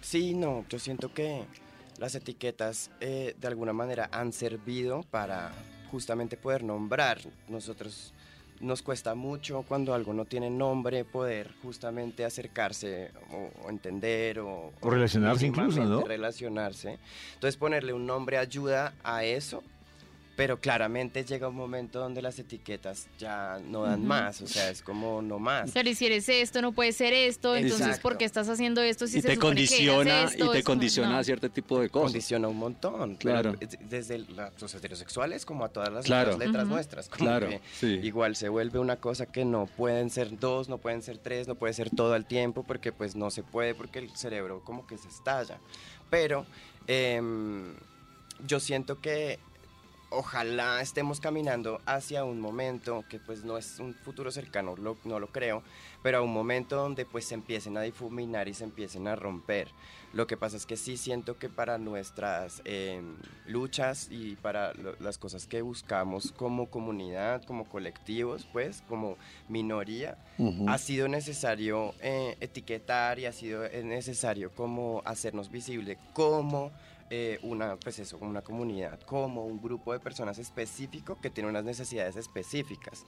Sí, 0.00 0.34
no, 0.34 0.64
yo 0.68 0.78
siento 0.78 1.12
que 1.12 1.42
las 1.98 2.14
etiquetas 2.14 2.90
eh, 3.00 3.34
de 3.38 3.48
alguna 3.48 3.72
manera 3.72 4.08
han 4.12 4.32
servido 4.32 5.02
para 5.10 5.52
justamente 5.90 6.36
poder 6.36 6.62
nombrar. 6.62 7.18
Nosotros 7.48 8.12
nos 8.60 8.82
cuesta 8.82 9.14
mucho 9.14 9.62
cuando 9.62 9.94
algo 9.94 10.12
no 10.12 10.24
tiene 10.24 10.50
nombre 10.50 11.04
poder 11.04 11.54
justamente 11.62 12.24
acercarse 12.24 13.10
o, 13.32 13.66
o 13.66 13.70
entender 13.70 14.40
o, 14.40 14.72
O 14.80 14.90
relacionarse 14.90 15.46
incluso, 15.46 15.84
¿no? 15.84 16.02
Relacionarse. 16.02 16.98
Entonces 17.34 17.56
ponerle 17.56 17.92
un 17.92 18.06
nombre 18.06 18.38
ayuda 18.38 18.94
a 19.04 19.24
eso. 19.24 19.62
Pero 20.38 20.60
claramente 20.60 21.24
llega 21.24 21.48
un 21.48 21.56
momento 21.56 21.98
donde 21.98 22.22
las 22.22 22.38
etiquetas 22.38 23.08
ya 23.18 23.58
no 23.66 23.82
dan 23.82 24.06
más, 24.06 24.40
o 24.40 24.46
sea, 24.46 24.70
es 24.70 24.82
como 24.82 25.20
no 25.20 25.40
más. 25.40 25.72
Pero 25.72 25.90
y 25.90 25.96
si 25.96 26.06
eres 26.06 26.28
esto, 26.28 26.62
no 26.62 26.70
puede 26.70 26.92
ser 26.92 27.12
esto, 27.12 27.56
entonces. 27.56 27.98
¿por 27.98 28.16
qué 28.16 28.24
estás 28.24 28.48
haciendo 28.48 28.80
esto 28.80 29.08
si 29.08 29.18
y 29.18 29.20
se 29.22 29.26
te 29.30 29.34
supone 29.34 29.56
que 29.56 29.62
condiciona, 29.66 30.22
esto? 30.26 30.44
y 30.44 30.50
te 30.52 30.58
Es 30.60 30.64
como, 30.64 30.76
condiciona 30.76 31.08
no. 31.10 31.18
a 31.18 31.24
cierto 31.24 31.50
tipo 31.50 31.80
de 31.80 31.90
cosas. 31.90 32.12
condiciona 32.12 32.46
un 32.46 32.56
montón. 32.56 33.16
Claro. 33.16 33.56
Desde 33.90 34.18
los 34.60 34.72
heterosexuales 34.74 35.44
como 35.44 35.64
a 35.64 35.70
todas 35.70 35.92
las 35.92 36.04
Claro. 36.04 36.34
otras 36.34 36.46
letras 36.46 36.64
Ujú. 36.66 36.72
nuestras. 36.74 37.08
Como 37.08 37.24
Claro, 37.24 37.48
que 37.48 37.60
sí. 37.74 37.98
Igual 38.04 38.36
se 38.36 38.48
vuelve 38.48 38.78
una 38.78 38.94
cosa 38.94 39.26
que 39.26 39.44
no 39.44 39.66
pueden 39.66 40.08
ser 40.08 40.38
dos, 40.38 40.68
no 40.68 40.78
pueden 40.78 41.02
ser 41.02 41.18
tres, 41.18 41.48
no 41.48 41.56
puede 41.56 41.72
ser 41.74 41.90
todo 41.90 42.14
al 42.14 42.26
tiempo 42.26 42.62
porque 42.62 42.92
pues 42.92 43.16
no 43.16 43.32
se 43.32 43.42
puede 43.42 43.74
porque 43.74 43.98
el 43.98 44.10
cerebro 44.16 44.62
como 44.64 44.86
que 44.86 44.98
se 44.98 45.08
estalla. 45.08 45.58
Pero 46.10 46.46
em, 46.86 47.74
yo 48.46 48.60
siento 48.60 49.00
que 49.00 49.40
ojalá 50.10 50.80
estemos 50.80 51.20
caminando 51.20 51.80
hacia 51.86 52.24
un 52.24 52.40
momento 52.40 53.04
que 53.08 53.18
pues 53.18 53.44
no 53.44 53.58
es 53.58 53.78
un 53.78 53.94
futuro 53.94 54.30
cercano, 54.30 54.74
lo- 54.76 54.96
no 55.04 55.20
lo 55.20 55.28
creo, 55.28 55.62
pero 56.02 56.18
a 56.18 56.22
un 56.22 56.32
momento 56.32 56.76
donde 56.76 57.04
pues 57.04 57.26
se 57.26 57.34
empiecen 57.34 57.76
a 57.76 57.82
difuminar 57.82 58.48
y 58.48 58.54
se 58.54 58.64
empiecen 58.64 59.06
a 59.08 59.16
romper. 59.16 59.68
Lo 60.14 60.26
que 60.26 60.38
pasa 60.38 60.56
es 60.56 60.64
que 60.64 60.78
sí 60.78 60.96
siento 60.96 61.36
que 61.38 61.50
para 61.50 61.76
nuestras 61.76 62.62
eh, 62.64 63.02
luchas 63.46 64.08
y 64.10 64.36
para 64.36 64.72
lo- 64.74 64.96
las 65.00 65.18
cosas 65.18 65.46
que 65.46 65.60
buscamos 65.60 66.32
como 66.32 66.70
comunidad, 66.70 67.44
como 67.44 67.64
colectivos, 67.68 68.46
pues 68.52 68.82
como 68.88 69.16
minoría, 69.48 70.16
ha 70.68 70.78
sido 70.78 71.08
necesario 71.08 71.94
eh, 72.00 72.36
etiquetar 72.40 73.18
y 73.18 73.26
ha 73.26 73.32
sido 73.32 73.68
necesario 73.84 74.50
como 74.52 75.02
hacernos 75.04 75.50
visible 75.50 75.98
como 76.14 76.70
eh, 77.10 77.38
una, 77.42 77.76
pues 77.76 77.98
eso, 77.98 78.18
una 78.18 78.42
comunidad, 78.42 79.00
como 79.00 79.44
un 79.44 79.60
grupo 79.60 79.92
de 79.92 80.00
personas 80.00 80.38
específico 80.38 81.18
que 81.20 81.30
tiene 81.30 81.48
unas 81.48 81.64
necesidades 81.64 82.16
específicas. 82.16 83.06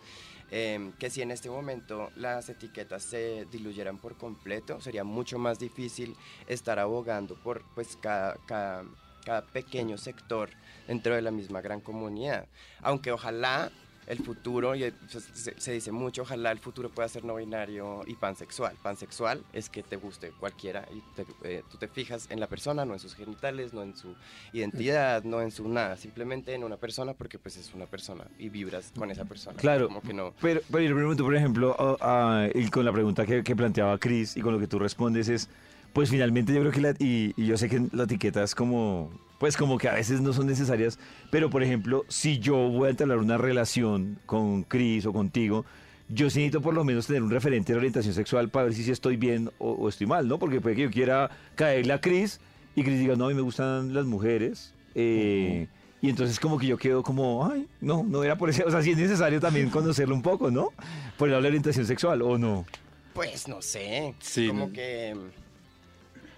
Em, 0.51 0.92
que 0.92 1.11
si 1.11 1.22
en 1.22 1.30
este 1.30 1.48
momento 1.51 2.11
las 2.16 2.48
etiquetas 2.48 3.03
se 3.03 3.46
diluyeran 3.53 3.98
por 3.98 4.16
completo, 4.16 4.80
sería 4.80 5.05
mucho 5.05 5.38
más 5.38 5.59
difícil 5.59 6.16
estar 6.48 6.78
abogando 6.78 7.36
por 7.36 7.62
pues 7.74 7.96
cada, 7.96 8.36
cada, 8.46 8.84
cada 9.24 9.42
pequeño 9.42 9.96
sector 9.98 10.51
dentro 10.88 11.14
de 11.14 11.22
la 11.22 11.30
misma 11.30 11.61
gran 11.61 11.80
comunidad. 11.80 12.48
Aunque 12.80 13.12
ojalá 13.12 13.70
el 14.07 14.18
futuro, 14.18 14.74
y 14.74 14.84
eh, 14.84 14.92
pues, 15.12 15.28
se, 15.32 15.61
se 15.61 15.72
dice 15.72 15.92
mucho, 15.92 16.22
ojalá 16.22 16.51
el 16.51 16.59
futuro 16.59 16.88
pueda 16.90 17.09
ser 17.09 17.24
no 17.24 17.36
binario 17.36 18.03
y 18.07 18.14
pansexual. 18.14 18.74
Pansexual 18.82 19.42
es 19.53 19.68
que 19.68 19.82
te 19.82 19.96
guste 19.96 20.30
cualquiera 20.40 20.86
y 20.92 21.01
te- 21.14 21.26
eh, 21.44 21.62
tú 21.70 21.76
te 21.78 21.86
fijas 21.86 22.26
en 22.30 22.40
la 22.40 22.46
persona, 22.48 22.84
no 22.84 22.94
en 22.94 22.98
sus 23.01 23.14
genitales, 23.14 23.72
no 23.72 23.82
en 23.82 23.96
su 23.96 24.14
identidad, 24.53 25.22
no 25.24 25.40
en 25.40 25.51
su 25.51 25.68
nada, 25.68 25.96
simplemente 25.96 26.55
en 26.55 26.64
una 26.64 26.76
persona 26.76 27.14
porque 27.14 27.38
pues 27.38 27.57
es 27.57 27.72
una 27.74 27.86
persona 27.86 28.24
y 28.38 28.48
vibras 28.48 28.92
con 28.98 29.11
esa 29.11 29.24
persona. 29.24 29.57
Claro. 29.57 29.86
Como 29.88 30.01
que 30.03 30.12
no. 30.14 30.34
Pero, 30.40 30.61
pero 30.70 30.82
yo 30.84 30.94
pregunto, 30.94 31.24
por 31.24 31.36
ejemplo, 31.36 31.76
a- 32.01 32.44
a- 32.44 32.48
y 32.55 32.68
con 32.68 32.84
la 32.84 32.92
pregunta 32.92 33.24
que, 33.24 33.42
que 33.44 33.55
planteaba 33.55 33.96
Chris 33.98 34.36
y 34.36 34.40
con 34.40 34.53
lo 34.55 34.59
que 34.61 34.66
tú 34.66 34.78
respondes 34.78 35.28
es, 35.28 35.48
pues 35.92 36.11
finalmente 36.11 36.53
yo 36.53 36.61
creo 36.61 36.72
que 36.72 36.80
la, 36.80 36.90
y, 36.98 37.32
y 37.36 37.46
yo 37.46 37.57
sé 37.57 37.68
que 37.68 37.80
la 37.92 38.05
etiqueta 38.05 38.42
es 38.42 38.55
como, 38.55 39.11
pues 39.41 39.57
como 39.57 39.76
que 39.78 39.88
a 39.88 39.95
veces 39.95 40.20
no 40.20 40.32
son 40.32 40.47
necesarias, 40.47 40.99
pero 41.30 41.51
por 41.51 41.64
ejemplo, 41.64 42.05
si 42.09 42.38
yo 42.38 42.55
voy 42.68 42.86
a 42.86 42.91
entablar 42.91 43.18
una 43.18 43.38
relación 43.38 44.18
con 44.26 44.62
Chris 44.62 45.05
o 45.07 45.12
contigo, 45.12 45.64
yo 46.09 46.28
sí 46.30 46.38
necesito 46.41 46.61
por 46.61 46.74
lo 46.74 46.84
menos 46.84 47.07
tener 47.09 47.22
un 47.22 47.30
referente 47.30 47.72
de 47.72 47.78
orientación 47.78 48.14
sexual 48.14 48.51
para 48.51 48.66
ver 48.66 48.74
si 48.74 48.88
estoy 48.91 49.16
bien 49.16 49.51
o, 49.59 49.70
o 49.72 49.88
estoy 49.88 50.07
mal, 50.07 50.28
¿no? 50.28 50.38
Porque 50.38 50.61
puede 50.61 50.76
que 50.76 50.82
yo 50.82 50.91
quiera 50.91 51.30
caerle 51.57 51.93
a 51.95 52.01
Chris 52.01 52.38
y 52.76 52.84
Chris 52.84 52.99
diga, 53.01 53.16
no, 53.16 53.24
a 53.24 53.28
mí 53.28 53.34
me 53.34 53.41
gustan 53.41 53.93
las 53.95 54.05
mujeres. 54.07 54.72
eh, 54.95 55.66
Y 56.03 56.09
entonces 56.11 56.38
como 56.38 56.59
que 56.59 56.66
yo 56.66 56.76
quedo 56.76 57.03
como, 57.03 57.51
ay, 57.51 57.66
no, 57.80 58.03
no 58.07 58.22
era 58.24 58.36
por 58.36 58.51
eso. 58.51 58.62
O 58.66 58.70
sea, 58.70 58.82
sí 58.82 58.91
es 58.93 58.99
necesario 58.99 59.41
también 59.41 59.70
conocerlo 59.78 60.14
un 60.14 60.22
poco, 60.22 60.51
¿no? 60.51 60.68
Por 61.16 61.28
el 61.28 61.32
lado 61.32 61.43
de 61.43 61.49
la 61.49 61.49
orientación 61.49 61.86
sexual, 61.86 62.22
¿o 62.22 62.36
no? 62.38 62.66
Pues 63.14 63.49
no 63.49 63.61
sé. 63.62 64.14
Sí, 64.20 64.49
Como 64.49 64.72
que. 64.72 65.14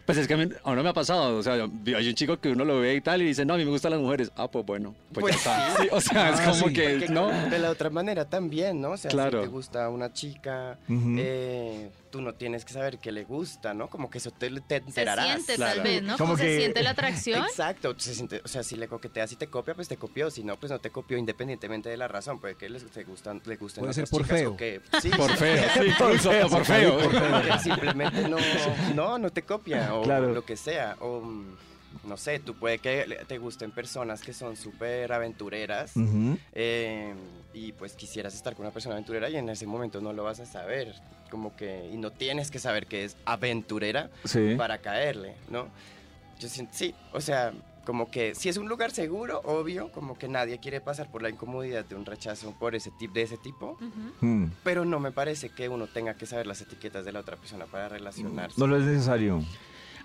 Pues 0.07 0.19
es 0.19 0.27
que 0.27 0.35
a 0.35 0.37
mí 0.37 0.49
ahora 0.65 0.83
me 0.83 0.89
ha 0.89 0.93
pasado, 0.93 1.39
o 1.39 1.43
sea, 1.45 1.55
hay 1.55 2.09
un 2.09 2.15
chico 2.15 2.39
que 2.41 2.51
uno 2.51 2.65
lo 2.65 2.81
ve 2.81 2.97
y 2.97 3.01
tal 3.01 3.23
y 3.23 3.27
dice, 3.27 3.45
no, 3.45 3.55
a 3.55 3.57
mí 3.57 3.65
me 3.65 3.71
gustan 3.71 3.93
las 3.93 4.01
mujeres. 4.01 4.33
Ah, 4.37 4.49
pues 4.49 4.67
bueno, 4.67 4.95
pues, 5.13 5.23
Pues 5.23 5.45
ya 5.45 5.69
está. 5.69 5.83
sí. 5.83 5.89
O 5.93 6.01
sea, 6.01 6.31
es 6.31 6.41
Ah, 6.41 6.45
como 6.51 6.69
sí. 6.69 6.73
que, 6.75 7.07
¿no? 7.09 7.29
De 7.49 7.59
la 7.61 7.71
otra 7.71 7.89
manera 7.89 8.25
también, 8.25 8.81
¿no? 8.81 8.91
O 8.91 8.97
sea, 8.97 9.11
Claro. 9.11 9.39
si 9.43 9.47
te 9.47 9.53
gusta 9.53 9.89
una 9.91 10.13
chica, 10.13 10.77
eh, 10.89 11.89
tú 12.13 12.21
no 12.21 12.35
tienes 12.35 12.65
que 12.65 12.73
saber 12.73 12.99
qué 13.01 13.11
le 13.11 13.25
gusta, 13.25 13.75
¿no? 13.75 13.89
Como 13.91 14.09
que 14.09 14.19
eso 14.19 14.31
te, 14.31 14.49
te 14.61 14.79
Se 14.79 14.85
enterarás. 14.87 15.27
siente 15.27 15.55
claro. 15.57 15.75
tal 15.75 15.83
vez, 15.83 16.03
¿no? 16.03 16.17
Como 16.17 16.35
Como 16.35 16.37
se 16.39 16.57
siente 16.59 16.81
la 16.85 16.91
atracción. 16.97 17.43
Exacto, 17.45 17.95
se 17.99 18.15
siente- 18.15 18.41
o 18.45 18.49
sea, 18.49 18.63
si 18.63 18.77
le 18.77 18.87
coqueteas 18.87 19.33
y 19.33 19.37
te 19.37 19.49
copia, 19.49 19.75
pues 19.75 19.89
te 19.89 19.97
copió, 19.97 20.31
si 20.31 20.45
no, 20.45 20.57
pues 20.61 20.71
no 20.71 20.79
te 20.79 20.91
copió 20.91 21.19
independientemente 21.19 21.89
de 21.89 21.97
la 21.97 22.07
razón, 22.07 22.39
puede 22.39 22.55
que 22.55 22.69
les 22.69 22.85
te 22.87 23.03
gustan, 23.03 23.43
le 23.45 23.57
gusten 23.57 23.81
Puede 23.81 23.95
ser 23.95 24.07
por 24.09 24.23
chicas 24.23 24.39
feo. 24.39 24.57
que 24.57 24.81
sí, 25.03 25.09
Por 25.11 25.31
sí, 25.33 25.37
feo, 25.39 25.65
sí, 25.75 25.91
por 25.99 26.19
feo, 26.21 26.49
por 26.49 26.65
feo. 26.65 27.59
simplemente 27.59 28.29
no, 28.29 28.37
no, 28.95 29.19
no 29.19 29.31
te 29.31 29.43
copia 29.43 29.95
o 29.95 30.03
Claro. 30.03 30.33
lo 30.33 30.45
que 30.45 30.57
sea, 30.57 30.97
o 31.01 31.23
no 32.05 32.17
sé, 32.17 32.39
tú 32.39 32.55
puede 32.55 32.79
que 32.79 33.19
te 33.27 33.39
gusten 33.39 33.71
personas 33.71 34.23
que 34.23 34.33
son 34.33 34.57
súper 34.57 35.13
aventureras 35.13 35.93
eh, 36.53 37.15
y 37.55 37.73
pues 37.73 37.95
quisieras 37.95 38.35
estar 38.35 38.55
con 38.55 38.65
una 38.67 38.73
persona 38.73 38.95
aventurera 38.95 39.29
y 39.31 39.37
en 39.37 39.49
ese 39.49 39.67
momento 39.67 40.01
no 40.01 40.13
lo 40.13 40.25
vas 40.25 40.41
a 40.41 40.47
saber, 40.47 40.95
como 41.31 41.55
que, 41.57 41.91
y 41.93 41.97
no 41.97 42.11
tienes 42.11 42.51
que 42.51 42.59
saber 42.59 42.87
que 42.87 43.05
es 43.05 43.17
aventurera 43.25 44.11
Sí. 44.25 44.55
para 44.57 44.79
caerle, 44.79 45.35
¿no? 45.51 45.69
Yo 46.39 46.49
siento, 46.49 46.73
sí, 46.75 46.95
o 47.13 47.21
sea, 47.21 47.53
como 47.85 48.11
que 48.11 48.35
si 48.37 48.49
es 48.49 48.57
un 48.57 48.69
lugar 48.69 48.93
seguro, 48.93 49.41
obvio, 49.45 49.91
como 49.91 50.17
que 50.17 50.29
nadie 50.29 50.59
quiere 50.61 50.81
pasar 50.81 51.11
por 51.11 51.21
la 51.23 51.31
incomodidad 51.31 51.85
de 51.85 51.95
un 51.97 52.07
rechazo 52.07 52.55
por 52.59 52.75
ese 52.77 52.91
tip 52.99 53.13
de 53.13 53.23
ese 53.23 53.37
tipo. 53.39 53.77
Mm. 54.21 54.47
pero 54.63 54.85
no 54.85 55.01
me 55.01 55.11
parece 55.13 55.49
que 55.51 55.69
uno 55.69 55.87
tenga 55.89 56.15
que 56.15 56.27
saber 56.27 56.47
las 56.47 56.61
etiquetas 56.61 57.05
de 57.05 57.13
la 57.13 57.21
otra 57.21 57.37
persona 57.37 57.67
para 57.67 57.89
relacionarse. 57.89 58.61
No 58.61 58.67
lo 58.67 58.77
es 58.77 58.85
necesario. 58.85 59.43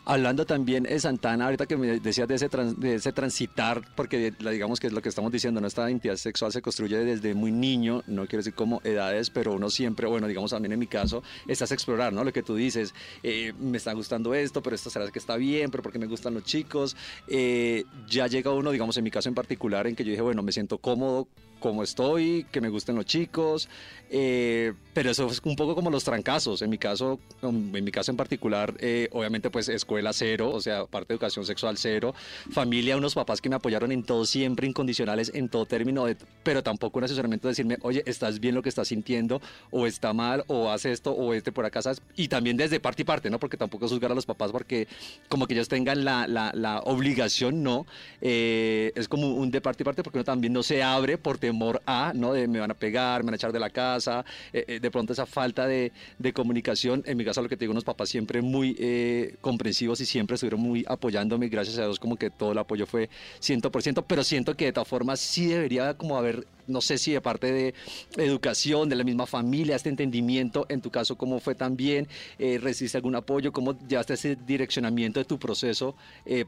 Hablando 0.09 0.45
también 0.45 0.83
de 0.83 0.97
Santana, 1.01 1.43
ahorita 1.43 1.65
que 1.65 1.75
me 1.75 1.99
decías 1.99 2.29
de 2.29 2.35
ese, 2.35 2.47
trans- 2.47 2.79
de 2.79 2.95
ese 2.95 3.11
transitar, 3.11 3.81
porque 3.93 4.31
digamos 4.39 4.79
que 4.79 4.87
es 4.87 4.93
lo 4.93 5.01
que 5.01 5.09
estamos 5.09 5.33
diciendo, 5.33 5.59
nuestra 5.59 5.89
identidad 5.89 6.15
sexual 6.15 6.53
se 6.53 6.61
construye 6.61 6.95
desde 6.99 7.33
muy 7.33 7.51
niño, 7.51 8.03
no 8.07 8.25
quiero 8.25 8.37
decir 8.37 8.53
como 8.53 8.79
edades, 8.85 9.29
pero 9.29 9.53
uno 9.53 9.69
siempre, 9.69 10.07
bueno, 10.07 10.27
digamos 10.27 10.51
también 10.51 10.71
en 10.71 10.79
mi 10.79 10.87
caso, 10.87 11.23
estás 11.45 11.71
a 11.71 11.73
explorar, 11.73 12.13
¿no? 12.13 12.23
Lo 12.23 12.31
que 12.31 12.41
tú 12.41 12.55
dices, 12.55 12.93
eh, 13.21 13.51
me 13.59 13.75
está 13.75 13.91
gustando 13.91 14.33
esto, 14.33 14.63
pero 14.63 14.77
esto 14.77 14.89
será 14.89 15.11
que 15.11 15.19
está 15.19 15.35
bien, 15.35 15.71
pero 15.71 15.83
porque 15.83 15.99
me 15.99 16.07
gustan 16.07 16.33
los 16.35 16.45
chicos. 16.45 16.95
Eh, 17.27 17.83
ya 18.07 18.27
llega 18.27 18.49
uno, 18.51 18.71
digamos 18.71 18.95
en 18.95 19.03
mi 19.03 19.11
caso 19.11 19.27
en 19.27 19.35
particular, 19.35 19.87
en 19.87 19.95
que 19.97 20.05
yo 20.05 20.11
dije, 20.11 20.21
bueno, 20.21 20.41
me 20.41 20.53
siento 20.53 20.77
cómodo 20.77 21.27
como 21.59 21.83
estoy, 21.83 22.45
que 22.51 22.61
me 22.61 22.69
gusten 22.69 22.95
los 22.95 23.05
chicos, 23.05 23.67
eh, 24.09 24.73
pero 24.93 25.11
eso 25.11 25.27
es 25.27 25.41
un 25.43 25.55
poco 25.55 25.75
como 25.75 25.89
los 25.89 26.03
trancazos. 26.03 26.61
En 26.61 26.69
mi 26.69 26.77
caso, 26.77 27.19
um, 27.41 27.75
en 27.75 27.83
mi 27.83 27.91
caso 27.91 28.11
en 28.11 28.17
particular, 28.17 28.73
eh, 28.79 29.09
obviamente 29.11 29.49
pues 29.49 29.67
escuela 29.69 30.13
cero, 30.13 30.51
o 30.53 30.61
sea, 30.61 30.85
parte 30.85 31.09
de 31.09 31.15
educación 31.15 31.45
sexual 31.45 31.77
cero, 31.77 32.13
familia, 32.51 32.95
unos 32.97 33.15
papás 33.15 33.41
que 33.41 33.49
me 33.49 33.55
apoyaron 33.55 33.91
en 33.91 34.03
todo, 34.03 34.25
siempre 34.25 34.67
incondicionales, 34.67 35.31
en 35.33 35.49
todo 35.49 35.65
término, 35.65 36.05
de- 36.05 36.17
pero 36.43 36.63
tampoco 36.63 36.99
un 36.99 37.05
asesoramiento 37.05 37.47
de 37.47 37.51
decirme, 37.51 37.77
oye, 37.81 38.03
estás 38.05 38.39
bien 38.39 38.55
lo 38.55 38.61
que 38.61 38.69
estás 38.69 38.87
sintiendo, 38.87 39.41
o 39.71 39.87
está 39.87 40.13
mal, 40.13 40.43
o 40.47 40.69
haz 40.71 40.85
esto, 40.85 41.11
o 41.11 41.33
este 41.33 41.51
por 41.51 41.65
acá, 41.65 41.81
¿sabes? 41.81 42.01
y 42.15 42.27
también 42.29 42.57
desde 42.57 42.79
parte 42.79 43.01
y 43.01 43.05
parte, 43.05 43.29
¿no? 43.29 43.39
Porque 43.39 43.57
tampoco 43.57 43.87
juzgar 43.87 44.11
a 44.11 44.15
los 44.15 44.25
papás 44.25 44.51
porque 44.51 44.87
como 45.29 45.47
que 45.47 45.53
ellos 45.53 45.67
tengan 45.67 46.03
la, 46.05 46.27
la, 46.27 46.51
la 46.53 46.79
obligación, 46.79 47.61
no, 47.63 47.85
eh, 48.21 48.91
es 48.95 49.07
como 49.07 49.27
un 49.35 49.51
de 49.51 49.61
parte 49.61 49.83
y 49.83 49.85
parte 49.85 50.03
porque 50.03 50.17
uno 50.19 50.23
también 50.25 50.53
no 50.53 50.63
se 50.63 50.81
abre 50.83 51.17
por 51.17 51.37
temor 51.47 51.81
a, 51.85 52.11
¿no? 52.13 52.33
De 52.33 52.45
me 52.45 52.59
van 52.59 52.71
a 52.71 52.73
pegar, 52.73 53.21
me 53.21 53.27
van 53.27 53.35
a 53.35 53.37
echar 53.37 53.53
de 53.53 53.59
la 53.59 53.69
casa, 53.69 54.25
eh, 54.51 54.65
eh, 54.67 54.79
de 54.81 54.91
pronto 54.91 55.13
esa 55.13 55.25
falta 55.25 55.65
de, 55.65 55.93
de 56.19 56.33
comunicación, 56.33 57.03
en 57.05 57.15
mi 57.15 57.23
caso 57.23 57.41
lo 57.41 57.47
que 57.47 57.55
te 57.55 57.63
digo, 57.63 57.71
unos 57.71 57.85
papás 57.85 58.09
siempre 58.09 58.41
muy 58.41 58.75
eh, 58.79 59.35
comprensivos 59.39 60.01
y 60.01 60.05
siempre 60.05 60.35
estuvieron 60.35 60.59
muy 60.59 60.83
apoyándome, 60.87 61.47
gracias 61.47 61.77
a 61.77 61.83
Dios 61.83 61.99
como 61.99 62.17
que 62.17 62.29
todo 62.29 62.51
el 62.51 62.57
apoyo 62.57 62.85
fue 62.85 63.09
100%, 63.39 64.03
pero 64.05 64.23
siento 64.25 64.57
que 64.57 64.65
de 64.65 64.73
todas 64.73 64.89
formas 64.89 65.21
sí 65.21 65.45
debería 65.45 65.93
como 65.93 66.17
haber, 66.17 66.45
no 66.67 66.81
sé 66.81 66.97
si 66.97 67.13
de 67.13 67.21
parte 67.21 67.49
de 67.53 67.73
educación, 68.17 68.89
de 68.89 68.97
la 68.97 69.05
misma 69.05 69.25
familia, 69.25 69.77
este 69.77 69.87
entendimiento, 69.87 70.65
en 70.67 70.81
tu 70.81 70.91
caso 70.91 71.15
cómo 71.15 71.39
fue 71.39 71.55
también, 71.55 72.09
eh, 72.39 72.59
algún 72.93 73.15
apoyo, 73.15 73.53
cómo 73.53 73.77
llevaste 73.87 74.15
ese 74.15 74.35
direccionamiento 74.35 75.21
de 75.21 75.25
tu 75.25 75.39
proceso 75.39 75.95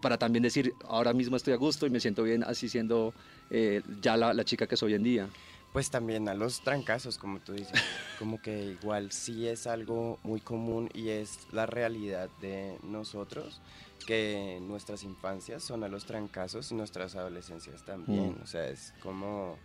para 0.02 0.18
también 0.18 0.44
decir, 0.44 0.74
ahora 0.88 1.14
mismo 1.14 1.38
estoy 1.38 1.54
a 1.54 1.58
gusto 1.58 1.86
y 1.88 1.90
me 1.90 2.00
siento 2.00 2.24
bien 2.24 2.44
así 2.44 2.68
siendo 2.68 3.14
eh, 3.50 3.82
ya 4.02 4.18
la, 4.18 4.34
la 4.34 4.44
chica 4.44 4.68
que 4.68 4.78
soy 4.78 4.94
hoy 4.94 4.96
en 4.96 5.04
día. 5.04 5.30
Pues 5.74 5.92
también 5.92 6.28
a 6.28 6.34
los 6.34 6.62
trancazos, 6.62 7.20
como 7.20 7.40
tú 7.40 7.54
dices, 7.54 7.74
como 8.20 8.42
que 8.42 8.64
igual 8.64 9.12
sí 9.12 9.48
es 9.48 9.68
algo 9.68 10.18
muy 10.24 10.42
común 10.42 10.90
y 10.94 11.10
es 11.10 11.48
la 11.52 11.68
realidad 11.68 12.30
de 12.42 12.78
nosotros, 12.84 13.62
que 14.08 14.60
nuestras 14.62 15.04
infancias 15.04 15.64
son 15.64 15.84
a 15.84 15.88
los 15.88 16.06
trancazos 16.06 16.72
y 16.72 16.76
nuestras 16.76 17.16
adolescencias 17.16 17.86
también. 17.86 18.38
Mm. 18.40 18.44
O 18.44 18.48
sea, 18.48 18.68
es 18.68 18.94
como, 19.04 19.58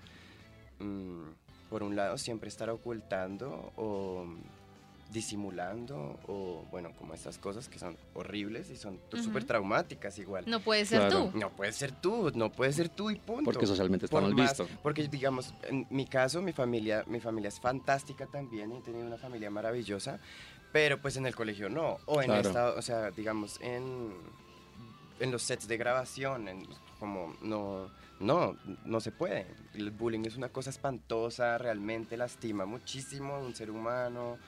mm, 0.79 1.23
por 1.71 1.83
un 1.83 1.97
lado, 1.97 2.19
siempre 2.19 2.49
estar 2.49 2.69
ocultando 2.69 3.73
o 3.77 4.27
disimulando 5.13 6.19
o, 6.27 6.65
bueno, 6.71 6.91
como 6.99 7.15
estas 7.15 7.39
cosas 7.39 7.69
que 7.69 7.79
son 7.79 7.97
horribles 8.15 8.71
y 8.71 8.77
son 8.77 8.99
Ujú. 9.13 9.23
súper 9.23 9.45
traumáticas 9.45 10.19
igual. 10.19 10.45
No 10.47 10.61
puede 10.61 10.85
ser 10.85 11.01
Claro. 11.09 11.31
tú. 11.33 11.39
No 11.39 11.51
puede 11.51 11.73
ser 11.73 11.93
tú, 11.93 12.33
no 12.35 12.51
puede 12.51 12.73
ser 12.73 12.89
tú 12.89 13.11
y 13.11 13.17
punto. 13.17 13.45
Porque 13.45 13.67
socialmente 13.67 14.07
está 14.07 14.17
Por 14.17 14.23
mal 14.25 14.35
más- 14.35 14.51
visto. 14.59 14.67
Porque 14.83 15.07
digamos, 15.09 15.55
en 15.69 15.87
mi 15.91 16.07
caso, 16.07 16.43
mi 16.43 16.53
familia, 16.53 17.05
mi 17.07 17.21
familia 17.21 17.49
es 17.49 17.61
fantástica 17.61 18.27
también, 18.27 18.73
he 18.73 18.81
tenido 18.81 19.07
una 19.07 19.19
familia 19.19 19.51
maravillosa, 19.51 20.19
pero 20.73 21.01
pues 21.01 21.17
en 21.17 21.27
el 21.27 21.35
colegio 21.35 21.69
no, 21.69 21.99
o 22.07 22.21
en 22.21 22.27
Claro. 22.27 22.49
esta, 22.49 22.71
o 22.71 22.83
sea, 22.83 23.11
digamos, 23.11 23.61
en, 23.61 24.13
en 25.21 25.31
los 25.31 25.43
sets 25.43 25.69
de 25.69 25.77
grabación, 25.77 26.49
en, 26.49 26.67
como 26.99 27.35
no, 27.43 27.89
no, 28.25 28.57
no 28.85 29.01
se 29.01 29.13
puede. 29.13 29.47
El 29.75 29.91
bullying 29.91 30.25
es 30.25 30.37
una 30.37 30.49
cosa 30.49 30.71
espantosa, 30.71 31.59
realmente 31.59 32.17
lastima 32.17 32.65
muchísimo 32.65 33.35
a 33.35 33.39
un 33.39 33.55
ser 33.55 33.71
humano. 33.71 34.39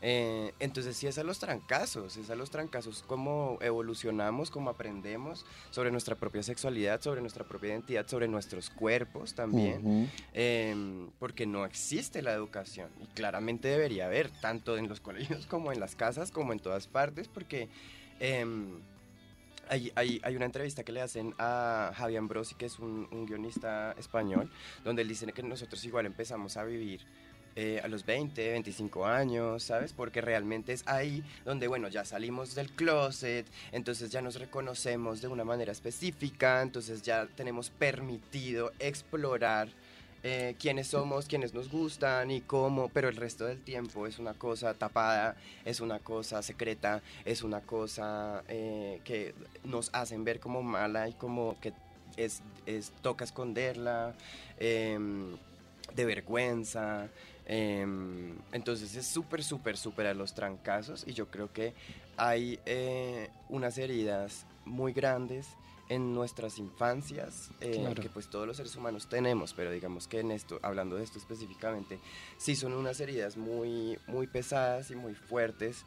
Eh, 0.00 0.54
entonces 0.58 0.96
sí 0.96 1.06
es 1.06 1.18
a 1.18 1.22
los 1.22 1.38
trancazos, 1.38 2.16
es 2.16 2.30
a 2.30 2.34
los 2.34 2.50
trancazos 2.50 3.04
cómo 3.06 3.58
evolucionamos, 3.60 4.50
cómo 4.50 4.70
aprendemos 4.70 5.44
sobre 5.70 5.90
nuestra 5.90 6.16
propia 6.16 6.42
sexualidad, 6.42 7.00
sobre 7.00 7.20
nuestra 7.20 7.44
propia 7.44 7.70
identidad, 7.70 8.06
sobre 8.06 8.26
nuestros 8.28 8.70
cuerpos 8.70 9.34
también, 9.34 10.10
em, 10.32 11.10
porque 11.18 11.46
no 11.46 11.64
existe 11.64 12.22
la 12.22 12.32
educación 12.32 12.90
y 13.02 13.06
claramente 13.06 13.68
debería 13.68 14.06
haber, 14.06 14.30
tanto 14.40 14.76
en 14.78 14.88
los 14.88 15.00
colegios 15.06 15.46
como 15.46 15.72
en 15.72 15.80
las 15.80 15.94
casas, 15.94 16.30
como 16.30 16.52
en 16.52 16.58
todas 16.58 16.86
partes, 16.86 17.28
porque... 17.28 17.68
em, 18.18 18.80
hay, 19.68 19.92
hay, 19.94 20.20
hay 20.22 20.36
una 20.36 20.46
entrevista 20.46 20.84
que 20.84 20.92
le 20.92 21.00
hacen 21.00 21.34
a 21.38 21.92
Javi 21.94 22.16
Ambrosi, 22.16 22.54
que 22.54 22.66
es 22.66 22.78
un, 22.78 23.08
un 23.10 23.26
guionista 23.26 23.92
español, 23.98 24.50
donde 24.84 25.02
él 25.02 25.08
dice 25.08 25.32
que 25.32 25.42
nosotros 25.42 25.84
igual 25.84 26.06
empezamos 26.06 26.56
a 26.56 26.64
vivir 26.64 27.00
eh, 27.58 27.80
a 27.82 27.88
los 27.88 28.04
20, 28.04 28.50
25 28.50 29.06
años, 29.06 29.62
¿sabes? 29.62 29.94
Porque 29.94 30.20
realmente 30.20 30.74
es 30.74 30.86
ahí 30.86 31.24
donde, 31.42 31.68
bueno, 31.68 31.88
ya 31.88 32.04
salimos 32.04 32.54
del 32.54 32.70
closet, 32.70 33.46
entonces 33.72 34.10
ya 34.10 34.20
nos 34.20 34.34
reconocemos 34.38 35.22
de 35.22 35.28
una 35.28 35.42
manera 35.42 35.72
específica, 35.72 36.60
entonces 36.60 37.00
ya 37.00 37.26
tenemos 37.34 37.70
permitido 37.70 38.72
explorar 38.78 39.70
eh, 40.28 40.56
quiénes 40.58 40.88
somos, 40.88 41.26
quiénes 41.26 41.54
nos 41.54 41.70
gustan 41.70 42.32
y 42.32 42.40
cómo, 42.40 42.88
pero 42.88 43.08
el 43.08 43.14
resto 43.14 43.44
del 43.44 43.62
tiempo 43.62 44.08
es 44.08 44.18
una 44.18 44.34
cosa 44.34 44.74
tapada, 44.74 45.36
es 45.64 45.78
una 45.78 46.00
cosa 46.00 46.42
secreta, 46.42 47.00
es 47.24 47.44
una 47.44 47.60
cosa 47.60 48.42
eh, 48.48 49.00
que 49.04 49.36
nos 49.62 49.88
hacen 49.92 50.24
ver 50.24 50.40
como 50.40 50.64
mala 50.64 51.08
y 51.08 51.12
como 51.12 51.54
que 51.60 51.72
es, 52.16 52.42
toca 53.02 53.24
esconderla, 53.24 54.14
em, 54.58 55.36
de 55.94 56.04
vergüenza. 56.04 57.08
em, 57.46 58.34
entonces 58.50 58.96
es 58.96 59.06
súper, 59.06 59.44
súper, 59.44 59.76
súper 59.76 60.08
a 60.08 60.14
los 60.14 60.34
trancazos 60.34 61.04
y 61.06 61.12
yo 61.12 61.26
creo 61.30 61.52
que 61.52 61.72
hay 62.16 62.58
eh, 62.66 63.30
unas 63.48 63.78
heridas 63.78 64.44
muy 64.64 64.92
grandes 64.92 65.46
en 65.88 66.12
nuestras 66.14 66.58
infancias, 66.58 67.50
eh, 67.60 67.78
Claro. 67.80 68.02
que 68.02 68.08
pues 68.10 68.28
todos 68.28 68.46
los 68.46 68.56
seres 68.56 68.74
humanos 68.76 69.08
tenemos, 69.08 69.54
pero 69.54 69.70
digamos 69.70 70.08
que 70.08 70.20
en 70.20 70.30
esto, 70.32 70.58
hablando 70.62 70.96
de 70.96 71.04
esto 71.04 71.18
específicamente, 71.18 71.98
sí 72.38 72.56
son 72.56 72.72
unas 72.72 72.98
heridas 73.00 73.36
muy, 73.36 73.98
muy 74.08 74.26
pesadas 74.26 74.90
y 74.90 74.96
muy 74.96 75.14
fuertes, 75.14 75.84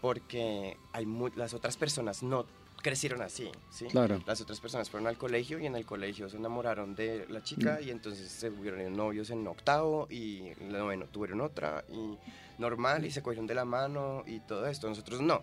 porque 0.00 0.76
hay 0.92 1.06
mu- 1.06 1.30
las 1.34 1.54
otras 1.54 1.76
personas 1.76 2.22
no 2.22 2.46
crecieron 2.82 3.22
así, 3.22 3.50
¿sí? 3.70 3.86
Claro. 3.86 4.22
Las 4.26 4.40
otras 4.40 4.60
personas 4.60 4.88
fueron 4.88 5.08
al 5.08 5.18
colegio 5.18 5.58
y 5.58 5.66
en 5.66 5.74
el 5.74 5.84
colegio 5.84 6.28
se 6.28 6.36
enamoraron 6.36 6.94
de 6.94 7.26
la 7.28 7.42
chica 7.42 7.80
y 7.80 7.90
entonces 7.90 8.30
se 8.30 8.50
tuvieron 8.50 8.96
novios 8.96 9.30
en 9.30 9.44
octavo 9.48 10.06
y 10.10 10.48
en 10.60 10.68
noveno 10.70 11.06
tuvieron 11.06 11.40
otra 11.40 11.84
y 11.92 12.16
normal 12.60 13.04
y 13.04 13.10
se 13.10 13.20
cogieron 13.22 13.48
de 13.48 13.54
la 13.56 13.64
mano 13.64 14.22
y 14.26 14.38
todo 14.40 14.66
esto. 14.68 14.88
Nosotros 14.88 15.20
no. 15.20 15.42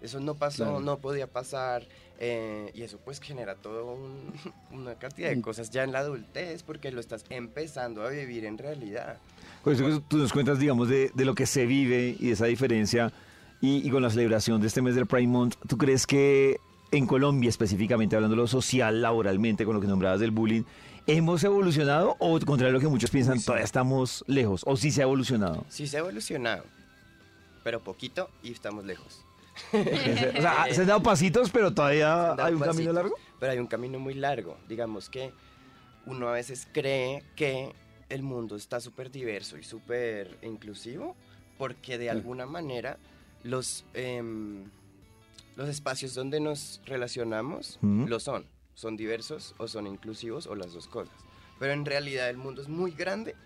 Eso 0.00 0.18
no 0.18 0.34
pasó, 0.34 0.64
Claro. 0.64 0.80
no 0.80 0.98
podía 0.98 1.28
pasar 1.28 1.86
eh, 2.24 2.70
y 2.72 2.82
eso 2.82 2.98
pues 3.04 3.18
genera 3.20 3.56
todo 3.56 3.94
un- 3.94 4.32
una 4.70 4.94
cantidad 4.94 5.28
de 5.30 5.40
cosas 5.42 5.70
ya 5.70 5.82
en 5.82 5.90
la 5.90 5.98
adultez 5.98 6.62
porque 6.62 6.92
lo 6.92 7.00
estás 7.00 7.24
empezando 7.30 8.02
a 8.02 8.10
vivir 8.10 8.44
en 8.44 8.58
realidad. 8.58 9.18
Por 9.64 9.72
eso 9.72 10.00
tú 10.08 10.18
nos 10.18 10.32
cuentas, 10.32 10.58
digamos, 10.60 10.88
de, 10.88 11.10
de 11.14 11.24
lo 11.24 11.34
que 11.34 11.46
se 11.46 11.66
vive 11.66 12.16
y 12.18 12.30
esa 12.30 12.46
diferencia. 12.46 13.12
Y, 13.60 13.86
y 13.86 13.90
con 13.90 14.02
la 14.02 14.10
celebración 14.10 14.60
de 14.60 14.66
este 14.68 14.82
mes 14.82 14.94
del 14.94 15.06
Prime 15.06 15.26
Month, 15.28 15.54
¿tú 15.68 15.76
crees 15.78 16.06
que 16.06 16.58
en 16.92 17.06
Colombia, 17.06 17.48
específicamente 17.48 18.14
hablando 18.16 18.36
de 18.36 18.42
lo 18.42 18.48
social, 18.48 19.02
laboralmente, 19.02 19.64
con 19.64 19.74
lo 19.74 19.80
que 19.80 19.86
nombrabas 19.88 20.20
del 20.20 20.30
bullying, 20.30 20.62
hemos 21.06 21.42
evolucionado 21.44 22.16
o, 22.20 22.38
contrario 22.40 22.70
a 22.70 22.72
lo 22.74 22.80
que 22.80 22.88
muchos 22.88 23.10
piensan, 23.10 23.40
todavía 23.42 23.64
estamos 23.64 24.24
lejos? 24.28 24.62
¿O 24.66 24.76
sí 24.76 24.90
se 24.92 25.00
ha 25.00 25.04
evolucionado? 25.04 25.64
Sí 25.68 25.86
se 25.88 25.96
ha 25.96 26.00
evolucionado. 26.00 26.64
pero 27.64 27.80
poquito 27.80 28.28
y 28.42 28.50
estamos 28.52 28.84
lejos. 28.84 29.24
O 29.72 30.40
sea, 30.40 30.66
se 30.70 30.80
han 30.80 30.86
dado 30.86 31.02
pasitos, 31.02 31.50
pero 31.50 31.72
todavía 31.72 32.34
hay 32.34 32.54
un 32.54 32.60
camino 32.60 32.92
largo. 32.92 33.16
Pero 33.38 33.52
hay 33.52 33.58
un 33.58 33.66
camino 33.66 33.98
muy 33.98 34.14
largo. 34.14 34.58
Digamos 34.68 35.08
que 35.08 35.32
uno 36.06 36.28
a 36.28 36.32
veces 36.32 36.68
cree 36.72 37.24
que 37.36 37.72
el 38.08 38.22
mundo 38.22 38.56
está 38.56 38.80
súper 38.80 39.10
diverso 39.10 39.56
y 39.56 39.62
súper 39.62 40.38
inclusivo 40.42 41.16
porque 41.58 41.98
de 41.98 42.10
alguna 42.10 42.46
manera 42.46 42.98
los, 43.42 43.84
em, 43.94 44.64
los 45.56 45.68
espacios 45.68 46.14
donde 46.14 46.40
nos 46.40 46.80
relacionamos 46.84 47.78
lo 47.82 48.20
son. 48.20 48.46
Son 48.74 48.96
diversos 48.96 49.54
o 49.58 49.68
son 49.68 49.86
inclusivos 49.86 50.46
o 50.46 50.54
las 50.54 50.72
dos 50.72 50.88
cosas. 50.88 51.14
Pero 51.58 51.72
en 51.72 51.84
realidad 51.84 52.28
el 52.30 52.36
mundo 52.36 52.62
es 52.62 52.68
muy 52.68 52.92
grande 52.92 53.36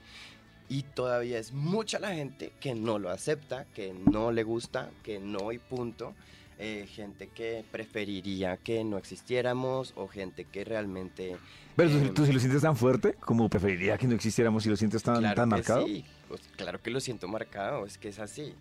y 0.69 0.83
todavía 0.83 1.39
es 1.39 1.53
mucha 1.53 1.99
la 1.99 2.15
gente 2.15 2.53
que 2.61 2.75
no 2.75 2.99
lo 2.99 3.11
acepta, 3.11 3.67
que 3.75 3.93
no 4.11 4.33
le 4.33 4.43
gusta, 4.43 4.91
que 5.03 5.19
no 5.19 5.53
y 5.53 5.59
punto. 5.59 6.15
Eh, 6.59 6.87
gente 6.91 7.29
que 7.29 7.65
preferiría 7.71 8.57
que 8.57 8.83
no 8.83 8.97
existiéramos 8.97 9.93
o 9.95 10.09
gente 10.09 10.45
que 10.47 10.65
realmente... 10.65 11.37
Pero 11.77 11.91
tú, 11.91 12.15
tú 12.15 12.25
sí 12.27 12.33
lo 12.33 12.41
sientes 12.41 12.63
tan 12.63 12.77
fuerte 12.77 13.13
como 13.15 13.49
preferiría 13.51 13.99
que 13.99 14.07
no 14.07 14.15
existiéramos 14.15 14.63
si 14.63 14.71
lo 14.71 14.77
sientes 14.77 15.03
tan, 15.03 15.19
claro 15.19 15.35
tan 15.35 15.49
marcado. 15.51 15.87
sí, 15.87 16.05
pues, 16.29 16.41
claro 16.57 16.81
que 16.81 16.91
lo 16.91 17.01
siento 17.01 17.29
marcado, 17.29 17.85
es 17.85 17.99
que 17.99 18.09
es 18.09 18.19
así. 18.19 18.55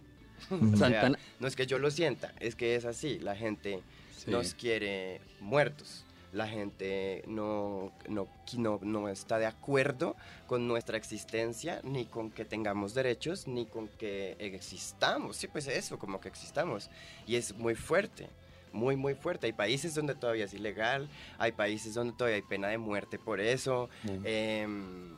O 0.51 0.76
sea, 0.76 1.10
no 1.39 1.47
es 1.47 1.56
que 1.56 1.66
yo 1.66 1.80
lo 1.80 1.89
sienta, 1.89 2.34
es 2.41 2.56
que 2.56 2.76
es 2.76 2.84
así. 2.86 3.18
La 3.20 3.36
gente 3.36 3.82
Sí. 4.18 4.32
nos 4.32 4.53
quiere 4.56 5.22
muertos. 5.39 6.05
La 6.36 6.47
gente 6.47 7.23
no, 7.27 7.93
no, 8.09 8.27
no, 8.57 8.79
no 8.81 9.07
está 9.07 9.39
de 9.39 9.45
acuerdo 9.45 10.17
con 10.47 10.67
nuestra 10.67 10.97
existencia, 10.97 11.79
ni 11.83 12.05
con 12.05 12.29
que 12.29 12.43
tengamos 12.43 12.93
derechos, 12.93 13.47
ni 13.47 13.65
con 13.65 13.88
que 13.88 14.36
existamos. 14.39 15.38
Sí, 15.38 15.47
pues 15.47 15.67
eso, 15.67 15.97
como 15.97 16.19
que 16.19 16.27
existamos. 16.27 16.89
Y 17.25 17.38
es 17.38 17.55
muy 17.55 17.73
fuerte, 17.73 18.27
muy, 18.73 18.97
muy 18.97 19.15
fuerte. 19.15 19.47
Hay 19.47 19.53
países 19.53 19.95
donde 19.95 20.13
todavía 20.13 20.43
es 20.43 20.53
ilegal, 20.53 21.07
hay 21.38 21.53
países 21.53 21.93
donde 21.93 22.13
todavía 22.17 22.36
hay 22.36 22.41
pena 22.41 22.67
de 22.67 22.79
muerte 22.79 23.17
por 23.17 23.39
eso. 23.39 23.89
Em, 24.25 25.15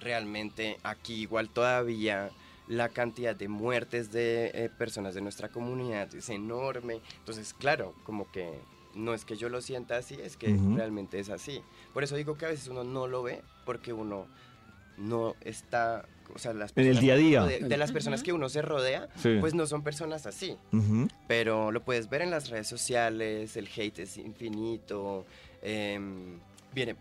realmente 0.00 0.78
aquí 0.82 1.20
igual 1.20 1.50
todavía 1.50 2.30
la 2.66 2.88
cantidad 2.88 3.36
de 3.36 3.48
muertes 3.48 4.10
de 4.10 4.52
eh, 4.54 4.70
personas 4.70 5.14
de 5.14 5.20
nuestra 5.20 5.50
comunidad 5.50 6.14
es 6.14 6.30
enorme. 6.30 7.00
Entonces, 7.18 7.52
claro, 7.52 7.94
como 8.04 8.30
que 8.30 8.58
no 8.94 9.14
es 9.14 9.24
que 9.24 9.36
yo 9.36 9.48
lo 9.48 9.60
sienta 9.60 9.96
así, 9.96 10.14
es 10.22 10.36
que 10.36 10.56
realmente 10.74 11.18
es 11.18 11.28
así. 11.30 11.62
Por 11.94 12.02
eso 12.04 12.16
digo 12.16 12.36
que 12.36 12.46
a 12.46 12.48
veces 12.48 12.68
uno 12.68 12.84
no 12.84 13.06
lo 13.06 13.22
ve 13.22 13.42
porque 13.64 13.92
uno 13.92 14.26
no 14.98 15.34
está, 15.42 16.04
o 16.34 16.38
sea, 16.38 16.52
las 16.52 16.72
En 16.76 16.82
el 16.84 16.88
personas 16.88 17.00
día 17.02 17.14
a 17.14 17.16
día. 17.46 17.58
de 17.68 17.76
las 17.78 17.90
personas 17.92 18.22
que 18.22 18.32
uno 18.32 18.48
se 18.48 18.60
rodea, 18.62 19.08
Sí. 19.16 19.38
pues 19.40 19.54
no 19.54 19.66
son 19.66 19.82
personas 19.82 20.26
así 20.26 20.56
pero 21.26 21.70
lo 21.72 21.82
puedes 21.82 22.10
ver 22.10 22.22
en 22.22 22.30
las 22.30 22.50
redes 22.50 22.66
sociales, 22.68 23.56
el 23.56 23.68
hate 23.74 24.00
es 24.00 24.16
infinito, 24.18 25.24
em, 25.62 26.38
viene 26.74 26.96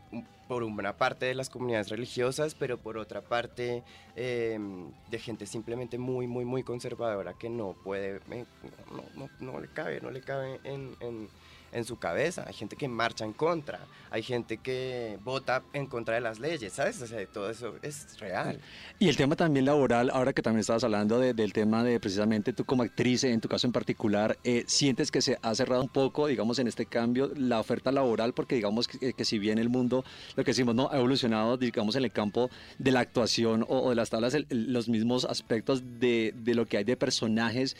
por 0.47 0.63
una 0.63 0.97
parte 0.97 1.25
de 1.25 1.35
las 1.35 1.49
comunidades 1.49 1.89
religiosas, 1.89 2.55
pero 2.55 2.77
por 2.77 2.97
otra 2.97 3.21
parte 3.21 3.83
em, 4.15 4.91
de 5.11 5.19
gente 5.19 5.45
simplemente 5.45 5.97
muy, 5.97 6.25
muy, 6.27 6.45
muy 6.45 6.63
conservadora 6.63 7.33
que 7.33 7.49
no 7.49 7.75
puede, 7.83 8.19
eh, 8.31 8.45
no, 8.91 9.03
no- 9.15 9.29
no 9.39 9.59
le 9.59 9.67
cabe, 9.67 9.99
no 10.01 10.09
le 10.11 10.21
cabe 10.21 10.59
en, 10.63 10.95
en- 11.01 11.29
en 11.71 11.85
su 11.85 11.97
cabeza. 11.97 12.43
Hay 12.47 12.53
gente 12.53 12.75
que 12.75 12.87
marcha 12.87 13.25
en 13.25 13.33
contra, 13.33 13.79
hay 14.11 14.23
gente 14.23 14.57
que 14.57 15.17
vota 15.23 15.63
en 15.73 15.85
contra 15.87 16.15
de 16.15 16.21
las 16.21 16.39
leyes, 16.39 16.73
¿sabes? 16.73 17.01
O 17.01 17.07
sea, 17.07 17.25
todo 17.27 17.49
eso 17.49 17.75
es 17.81 18.19
real. 18.19 18.59
Y 18.97 19.09
el 19.09 19.15
tema 19.17 19.35
también 19.35 19.65
laboral, 19.65 20.09
ahora 20.11 20.33
que 20.33 20.41
también 20.41 20.61
estabas 20.61 20.83
hablando 20.83 21.19
de- 21.19 21.33
del 21.33 21.53
tema 21.53 21.83
de 21.83 21.99
precisamente 21.99 22.53
tú 22.53 22.65
como 22.65 22.83
actriz, 22.83 23.23
en 23.23 23.39
tu 23.41 23.47
caso 23.47 23.67
en 23.67 23.73
particular, 23.73 24.37
eh, 24.43 24.63
¿sientes 24.67 25.11
que 25.11 25.21
se 25.21 25.37
ha 25.41 25.55
cerrado 25.55 25.81
un 25.81 25.89
poco, 25.89 26.27
digamos, 26.27 26.59
en 26.59 26.67
este 26.67 26.85
cambio 26.85 27.31
la 27.35 27.59
oferta 27.59 27.91
laboral? 27.91 28.33
Porque 28.33 28.55
digamos 28.55 28.87
que, 28.87 29.25
si 29.25 29.39
bien 29.39 29.57
el 29.59 29.69
mundo, 29.69 30.03
lo 30.35 30.43
que 30.43 30.51
decimos, 30.51 30.75
¿no? 30.75 30.89
Ha 30.91 30.97
evolucionado, 30.97 31.57
digamos, 31.57 31.95
en 31.95 32.03
el 32.03 32.11
campo 32.11 32.49
de 32.77 32.91
la 32.91 32.99
actuación 33.01 33.65
o, 33.67 33.89
de 33.89 33.95
las 33.95 34.09
tablas, 34.09 34.35
los 34.49 34.89
mismos 34.89 35.25
aspectos 35.25 35.83
de, 35.99 36.33
de 36.35 36.55
lo 36.55 36.65
que 36.65 36.77
hay 36.77 36.83
de 36.83 36.97
personajes. 36.97 37.75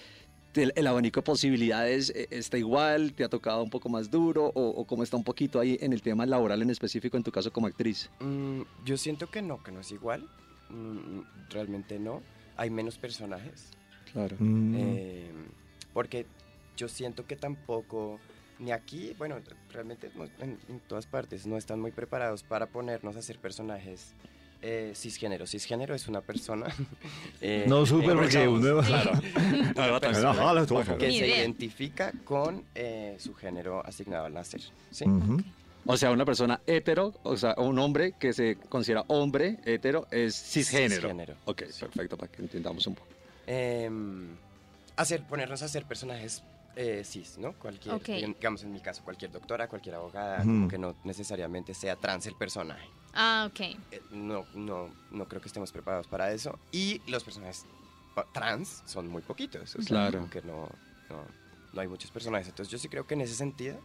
El, 0.62 0.74
el 0.76 0.88
abanico 0.88 1.22
de 1.22 1.24
posibilidades 1.24 2.10
eh, 2.12 2.28
está 2.32 2.57
igual, 2.57 3.14
te 3.14 3.24
ha 3.24 3.30
tocado 3.30 3.64
un 3.64 3.70
poco 3.70 3.89
más 3.89 4.10
duro 4.12 4.51
o, 4.53 4.70
o 4.70 4.86
cómo 4.86 5.03
está 5.03 5.18
un 5.18 5.24
poquito 5.24 5.60
ahí 5.60 5.78
en 5.82 5.93
el 5.93 6.01
tema 6.01 6.26
laboral 6.26 6.62
en 6.62 6.70
específico 6.70 7.18
en 7.18 7.24
tu 7.24 7.32
caso 7.32 7.51
como 7.51 7.68
actriz. 7.68 8.10
Mm, 8.20 8.62
yo 8.86 8.97
siento 8.97 9.30
que 9.30 9.41
no, 9.41 9.64
que 9.64 9.72
no 9.72 9.80
es 9.80 9.91
igual. 9.91 10.30
Mm, 10.70 11.22
realmente 11.49 11.99
no. 11.99 12.22
Hay 12.57 12.70
menos 12.70 12.97
personajes. 12.97 13.72
Claro. 14.12 14.36
Mm. 14.39 14.76
Eh, 14.78 15.32
porque 15.93 16.26
yo 16.76 16.88
siento 16.88 17.26
que 17.26 17.36
tampoco, 17.36 18.20
ni 18.60 18.72
aquí, 18.72 19.14
bueno, 19.18 19.38
realmente 19.72 20.12
en, 20.39 20.57
en 20.68 20.80
todas 20.88 21.05
partes 21.07 21.45
no 21.45 21.57
están 21.57 21.80
muy 21.80 21.91
preparados 21.91 22.43
para 22.43 22.68
ponernos 22.68 23.16
a 23.16 23.20
hacer 23.20 23.39
personajes 23.39 24.14
eh, 24.62 24.91
cisgénero. 24.95 25.45
Cisgénero 25.47 25.95
es 25.95 26.07
una 26.07 26.22
persona. 26.22 26.68
eh, 27.41 27.66
No, 27.68 27.86
súper, 27.86 28.12
eh, 28.12 28.16
porque 28.16 28.47
uno- 28.47 28.82
Claro. 28.82 29.12
Que 30.97 31.12
se 31.20 31.28
identifica 31.28 32.12
con 32.24 32.64
eh, 32.76 33.16
su 33.20 33.34
género 33.34 33.86
asignado 33.86 34.26
al 34.26 34.34
nacer. 34.34 34.62
¿sí? 34.91 35.05
O 35.86 35.97
sea, 35.97 36.12
una 36.12 36.26
persona 36.26 36.62
hetero, 36.68 37.14
o 37.24 37.36
sea, 37.38 37.55
un 37.57 37.80
hombre 37.80 38.14
que 38.20 38.34
se 38.34 38.57
considera 38.57 39.05
hombre 39.07 39.57
hetero 39.66 40.07
es 40.12 40.36
cisgénero. 40.36 41.01
Cisgénero. 41.01 41.36
Ok, 41.45 41.64
perfecto, 41.80 42.18
para 42.18 42.32
que 42.32 42.41
entendamos 42.41 42.86
un 42.86 42.95
poco. 42.95 43.07
Em, 43.47 44.28
hacer, 44.97 45.24
ponernos 45.24 45.62
a 45.62 45.66
hacer 45.66 45.86
personajes 45.86 46.43
eh, 46.82 47.04
cis, 47.04 47.38
¿no? 47.38 47.52
Cualquier, 47.60 47.96
Ok. 47.96 48.06
digamos 48.06 48.64
en 48.64 48.72
mi 48.72 48.80
caso, 48.80 49.04
cualquier 49.04 49.32
doctora, 49.32 49.68
cualquier 49.68 49.96
abogada, 49.96 50.40
como 50.44 50.70
que 50.70 50.78
no 50.78 50.96
necesariamente 51.04 51.74
sea 51.74 51.98
trans 51.98 52.26
el 52.28 52.36
personaje. 52.36 52.88
Ah, 53.14 53.50
ok. 53.52 53.60
Eh, 53.60 54.02
no, 54.12 54.46
no, 54.54 54.90
no 55.12 55.28
creo 55.28 55.42
que 55.42 55.48
estemos 55.50 55.74
preparados 55.74 56.08
para 56.08 56.32
eso. 56.32 56.58
Y 56.72 57.02
los 57.08 57.24
personajes 57.26 57.66
trans 58.32 58.82
son 58.86 59.10
muy 59.10 59.22
poquitos. 59.22 59.76
O 59.76 59.82
sea, 59.82 59.88
Claro. 59.88 60.20
como 60.20 60.30
que 60.30 60.42
no, 60.42 60.70
no, 61.10 61.26
no 61.74 61.82
hay 61.82 61.88
muchos 61.90 62.12
personajes. 62.12 62.48
Entonces 62.48 62.72
yo 62.72 62.78
sí 62.78 62.88
creo 62.88 63.06
que 63.06 63.14
en 63.16 63.22
ese 63.22 63.36
sentido 63.36 63.78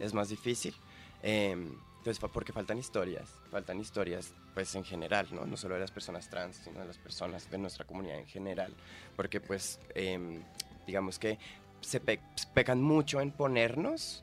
es 0.00 0.12
más 0.12 0.28
difícil. 0.28 0.74
em, 1.22 1.76
pues 2.02 2.18
porque 2.18 2.52
faltan 2.52 2.78
historias, 2.78 3.28
faltan 3.52 3.78
historias 3.78 4.34
pues 4.54 4.74
en 4.74 4.82
general, 4.82 5.28
¿no? 5.30 5.46
No 5.46 5.56
solo 5.56 5.74
de 5.74 5.80
las 5.80 5.92
personas 5.92 6.28
trans, 6.28 6.56
sino 6.56 6.80
de 6.80 6.86
las 6.86 6.98
personas 6.98 7.48
de 7.48 7.58
nuestra 7.58 7.84
comunidad 7.86 8.18
en 8.18 8.26
general. 8.26 8.74
Porque 9.14 9.40
pues 9.40 9.78
em, 9.94 10.42
digamos 10.84 11.20
que 11.20 11.38
se 11.82 12.00
pe- 12.00 12.20
pecan 12.54 12.80
mucho 12.82 13.20
en 13.20 13.30
ponernos 13.32 14.22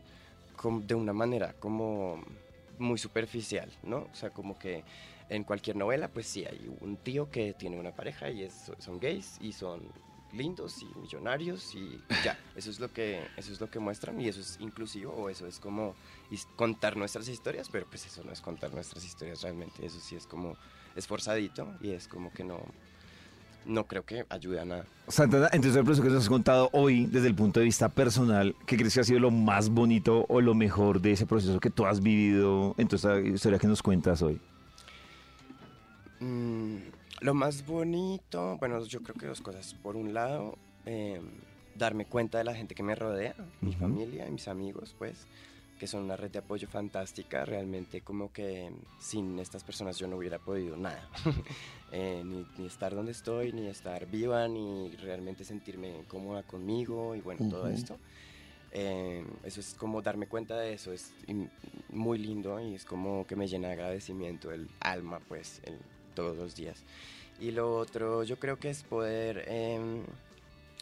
de 0.64 0.96
una 0.96 1.14
manera 1.14 1.54
como 1.60 2.22
muy 2.78 2.98
superficial, 2.98 3.72
¿no? 3.84 4.08
O 4.12 4.16
sea, 4.16 4.30
como 4.32 4.58
que 4.58 4.84
en 5.30 5.44
cualquier 5.44 5.76
novela, 5.76 6.08
pues 6.08 6.26
sí, 6.28 6.46
hay 6.46 6.70
un 6.82 6.98
tío 6.98 7.30
que 7.30 7.54
tiene 7.54 7.80
una 7.80 7.92
pareja 7.92 8.30
y 8.30 8.44
es- 8.44 8.72
son 8.80 9.00
gays 9.00 9.38
y 9.42 9.54
son 9.54 9.82
lindos 10.32 10.82
y 10.84 10.86
millonarios 11.00 11.74
y 11.76 12.04
ya, 12.24 12.38
eso 12.56 12.70
es 12.70 12.80
lo 12.80 12.92
que 12.94 13.20
eso 13.38 13.52
es 13.52 13.60
lo 13.60 13.70
que 13.70 13.80
muestran 13.80 14.20
y 14.22 14.28
eso 14.28 14.42
es 14.42 14.58
inclusivo 14.60 15.12
o 15.14 15.30
eso 15.30 15.48
es 15.48 15.60
como 15.60 15.96
contar 16.56 16.98
nuestras 16.98 17.28
historias, 17.28 17.68
pero 17.72 17.86
pues 17.90 18.06
eso 18.06 18.24
no 18.24 18.32
es 18.32 18.42
contar 18.42 18.72
nuestras 18.74 19.04
historias 19.04 19.42
realmente, 19.42 19.86
eso 19.86 20.00
sí 20.00 20.16
es 20.16 20.28
como 20.28 20.56
esforzadito 20.96 21.74
y 21.82 21.92
es 21.92 22.08
como 22.08 22.32
que 22.34 22.44
no 22.44 22.60
no 23.66 23.86
creo 23.86 24.04
que 24.04 24.26
ayude 24.30 24.60
a 24.60 24.66
nada. 24.66 24.86
Santana, 25.08 25.50
entonces 25.52 25.76
el 25.76 25.84
proceso 25.84 26.04
que 26.04 26.10
nos 26.10 26.24
has 26.24 26.30
contado 26.30 26.70
hoy, 26.72 27.06
desde 27.06 27.28
el 27.28 27.36
punto 27.36 27.60
de 27.60 27.66
vista 27.66 27.90
personal, 27.90 28.56
¿qué 28.66 28.78
crees 28.78 28.94
que 28.94 29.00
ha 29.00 29.04
sido 29.04 29.20
lo 29.20 29.32
más 29.32 29.70
bonito 29.70 30.26
o 30.30 30.42
lo 30.42 30.54
mejor 30.54 31.02
de 31.02 31.14
ese 31.14 31.26
proceso 31.26 31.60
que 31.60 31.70
tú 31.70 31.86
has 31.86 32.02
vivido 32.02 32.76
en 32.78 32.88
esta 32.92 33.20
historia 33.20 33.58
que 33.58 33.68
nos 33.68 33.82
cuentas 33.82 34.22
hoy? 34.22 34.40
Mm, 36.20 36.78
lo 37.22 37.34
más 37.34 37.66
bonito, 37.66 38.58
bueno, 38.60 38.84
yo 38.86 39.02
creo 39.02 39.16
que 39.16 39.26
dos 39.26 39.42
cosas. 39.42 39.74
Por 39.74 39.96
un 39.96 40.14
lado, 40.14 40.58
eh, 40.86 41.22
darme 41.76 42.06
cuenta 42.06 42.38
de 42.38 42.44
la 42.44 42.54
gente 42.54 42.76
que 42.76 42.84
me 42.84 42.96
rodea, 42.96 43.36
mi 43.62 43.74
familia 43.74 44.28
y 44.28 44.32
mis 44.32 44.48
amigos, 44.48 44.96
pues, 44.98 45.26
que 45.80 45.88
son 45.88 46.04
una 46.04 46.16
red 46.16 46.30
de 46.30 46.38
apoyo 46.40 46.68
fantástica. 46.68 47.46
Realmente 47.46 48.02
como 48.02 48.32
que 48.32 48.70
sin 49.00 49.40
estas 49.40 49.64
personas 49.64 49.98
yo 49.98 50.06
no 50.08 50.18
hubiera 50.18 50.38
podido 50.38 50.78
nada. 50.78 51.10
Eh, 51.92 52.22
ni, 52.24 52.46
ni 52.60 52.68
estar 52.68 52.94
donde 52.94 53.14
estoy, 53.14 53.52
ni 53.52 53.66
estar 53.66 54.06
viva, 54.06 54.48
ni 54.48 54.92
realmente 54.98 55.44
sentirme 55.44 56.04
cómoda 56.08 56.44
conmigo 56.44 57.16
y 57.16 57.22
bueno, 57.22 57.50
todo 57.50 57.68
esto. 57.68 57.98
Eh, 58.72 59.26
eso 59.44 59.60
es 59.60 59.74
como 59.74 60.00
darme 60.04 60.28
cuenta 60.28 60.56
de 60.60 60.74
eso, 60.74 60.94
es 60.94 61.12
muy 61.90 62.20
lindo 62.20 62.60
y 62.60 62.76
es 62.76 62.86
como 62.86 63.26
que 63.26 63.36
me 63.36 63.48
llena 63.48 63.70
de 63.70 63.74
agradecimiento 63.74 64.52
el 64.52 64.70
alma, 64.82 65.20
pues, 65.28 65.62
el- 65.64 65.80
todos 66.14 66.38
los 66.38 66.56
días. 66.56 66.84
Y 67.40 67.50
lo 67.50 67.76
otro, 67.76 68.24
yo 68.24 68.38
creo 68.38 68.60
que 68.60 68.70
es 68.70 68.84
poder 68.84 69.46
em, 69.48 70.04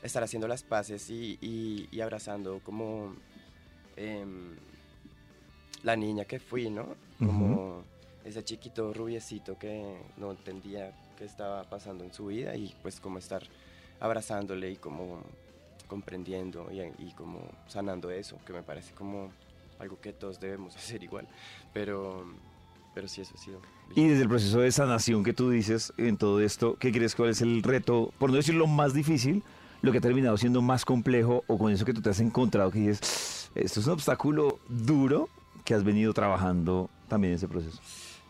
estar 0.04 0.22
haciendo 0.24 0.50
las 0.50 0.64
paces 0.64 1.10
y, 1.10 1.38
y- 1.39 1.88
y 1.89 2.02
abrazando 2.02 2.60
como 2.66 3.16
em, 3.95 4.58
la 5.84 5.95
niña 5.95 6.25
que 6.25 6.39
fui, 6.39 6.69
¿no? 6.69 6.95
Como 7.19 7.84
ese 8.25 8.43
chiquito 8.43 8.93
rubiecito 8.93 9.57
que 9.57 9.97
no 10.17 10.32
entendía 10.32 10.91
qué 11.17 11.25
estaba 11.25 11.63
pasando 11.63 12.03
en 12.03 12.13
su 12.13 12.28
vida 12.28 12.55
y 12.55 12.75
pues 12.82 12.99
como 12.99 13.17
estar 13.17 13.43
abrazándole 13.99 14.71
y 14.71 14.75
como 14.75 15.21
comprendiendo 15.88 16.69
y, 16.71 16.82
y 17.03 17.11
como 17.13 17.39
sanando 17.67 18.11
eso, 18.11 18.38
que 18.45 18.53
me 18.53 18.61
parece 18.61 18.93
como 18.93 19.32
algo 19.80 19.99
que 19.99 20.13
todos 20.13 20.39
debemos 20.39 20.75
hacer 20.78 21.03
igual. 21.03 21.28
Pero, 21.73 22.25
pero 22.93 23.07
sí, 23.07 23.21
eso 23.21 23.34
ha 23.36 23.38
sido. 23.38 23.61
Y 23.95 24.07
desde 24.07 24.23
el 24.23 24.30
proceso 24.30 24.59
de 24.59 24.71
sanación 24.71 25.23
que 25.23 25.34
tú 25.34 25.49
dices 25.49 25.93
en 25.97 26.17
todo 26.17 26.41
esto, 26.41 26.75
¿qué 26.80 26.91
crees 26.91 27.15
cuál 27.15 27.30
es 27.30 27.41
el 27.41 27.63
reto, 27.63 28.11
por 28.19 28.30
no 28.30 28.36
decir 28.36 28.55
lo 28.55 28.67
más 28.67 28.93
difícil, 28.93 29.43
lo 29.82 29.91
que 29.91 29.99
ha 29.99 30.01
terminado 30.01 30.38
siendo 30.38 30.61
más 30.61 30.86
complejo 30.86 31.43
o 31.47 31.57
con 31.57 31.71
eso 31.71 31.86
que 31.86 31.93
tú 31.93 32.01
te 32.01 32.09
has 32.09 32.19
encontrado 32.19 32.71
que 32.71 32.80
dices, 32.80 33.51
esto 33.55 33.80
es 33.80 33.88
un 33.88 33.93
obstáculo 33.93 34.59
duro 34.67 35.30
que 35.68 35.74
has 35.74 35.84
venido 35.84 36.13
trabajando 36.13 36.89
también 37.09 37.34
ese 37.34 37.45
proceso? 37.45 37.78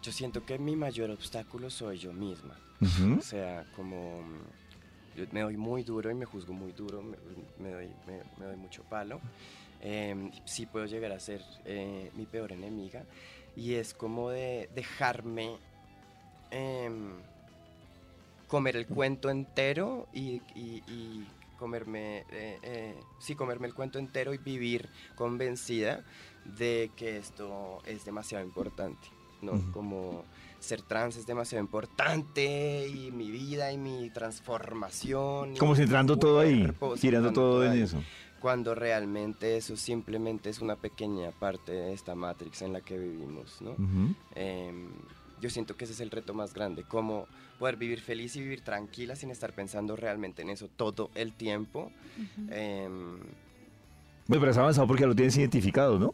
Yo 0.01 0.11
siento 0.11 0.43
que 0.43 0.57
mi 0.57 0.75
mayor 0.75 1.11
obstáculo 1.11 1.69
soy 1.69 1.99
yo 1.99 2.11
misma. 2.11 2.55
O 3.19 3.21
sea, 3.21 3.63
como 3.75 4.23
yo 5.15 5.25
me 5.31 5.41
doy 5.41 5.55
muy 5.55 5.83
duro 5.83 6.09
y 6.09 6.15
me 6.15 6.25
juzgo 6.25 6.53
muy 6.53 6.71
duro, 6.71 7.03
me, 7.03 7.15
me 7.59 7.69
doy, 7.71 7.89
me, 8.07 8.23
me 8.39 8.45
doy 8.45 8.55
mucho 8.57 8.81
palo. 8.89 9.21
Eh, 9.81 10.31
sí 10.45 10.65
puedo 10.65 10.87
llegar 10.87 11.11
a 11.11 11.19
ser 11.19 11.43
eh, 11.65 12.09
mi 12.15 12.25
peor 12.25 12.51
enemiga 12.53 13.05
y 13.55 13.75
es 13.75 13.93
como 13.93 14.31
de 14.31 14.67
dejarme 14.73 15.57
em, 16.49 17.11
comer 18.47 18.77
el 18.77 18.87
cuento 18.87 19.29
entero 19.29 20.07
y, 20.11 20.41
y- 20.55 20.81
y 20.87 21.27
comerme, 21.59 22.19
eh, 22.29 22.59
eh, 22.61 22.95
sí, 23.19 23.35
comerme 23.35 23.67
el 23.67 23.73
cuento 23.73 23.97
entero 23.99 24.33
y 24.33 24.37
vivir 24.37 24.89
convencida 25.15 26.03
de 26.57 26.91
que 26.95 27.17
esto 27.17 27.79
es 27.85 28.05
demasiado 28.05 28.43
importante, 28.45 29.07
¿no? 29.41 29.59
Como 29.71 30.23
ser 30.59 30.81
trans 30.81 31.17
es 31.17 31.27
demasiado 31.27 31.63
importante 31.63 32.87
y 32.87 33.11
mi 33.11 33.29
vida 33.29 33.71
y 33.71 33.77
mi 33.77 34.09
transformación. 34.09 35.55
y 35.55 35.57
Como 35.57 35.75
centrando 35.75 36.17
todo 36.17 36.39
ahí, 36.39 36.67
girando 36.97 37.31
todo 37.31 37.63
en 37.63 37.71
ahí, 37.71 37.81
eso. 37.81 38.01
Cuando 38.39 38.75
realmente 38.75 39.57
eso 39.57 39.75
simplemente 39.75 40.49
es 40.49 40.61
una 40.61 40.75
pequeña 40.75 41.31
parte 41.31 41.71
de 41.71 41.93
esta 41.93 42.15
Matrix 42.15 42.61
en 42.61 42.73
la 42.73 42.81
que 42.81 42.97
vivimos, 42.97 43.61
¿no? 43.61 43.75
Em, 44.35 44.89
yo 45.41 45.49
siento 45.49 45.75
que 45.75 45.85
ese 45.85 45.93
es 45.93 45.99
el 45.99 46.11
reto 46.11 46.33
más 46.33 46.53
grande, 46.53 46.83
cómo 46.83 47.27
poder 47.59 47.77
vivir 47.77 47.99
feliz 48.01 48.35
y 48.35 48.41
vivir 48.41 48.61
tranquila 48.61 49.15
sin 49.15 49.31
estar 49.31 49.53
pensando 49.53 49.95
realmente 49.95 50.41
en 50.43 50.49
eso 50.49 50.67
todo 50.67 51.09
el 51.15 51.33
tiempo. 51.33 51.91
Em, 52.49 53.19
Bueno, 54.27 54.41
pero 54.41 54.51
has 54.51 54.57
avanzado 54.57 54.87
porque 54.87 55.01
ya 55.01 55.07
lo 55.07 55.15
tienes 55.15 55.37
identificado, 55.37 55.97
¿no? 55.97 56.13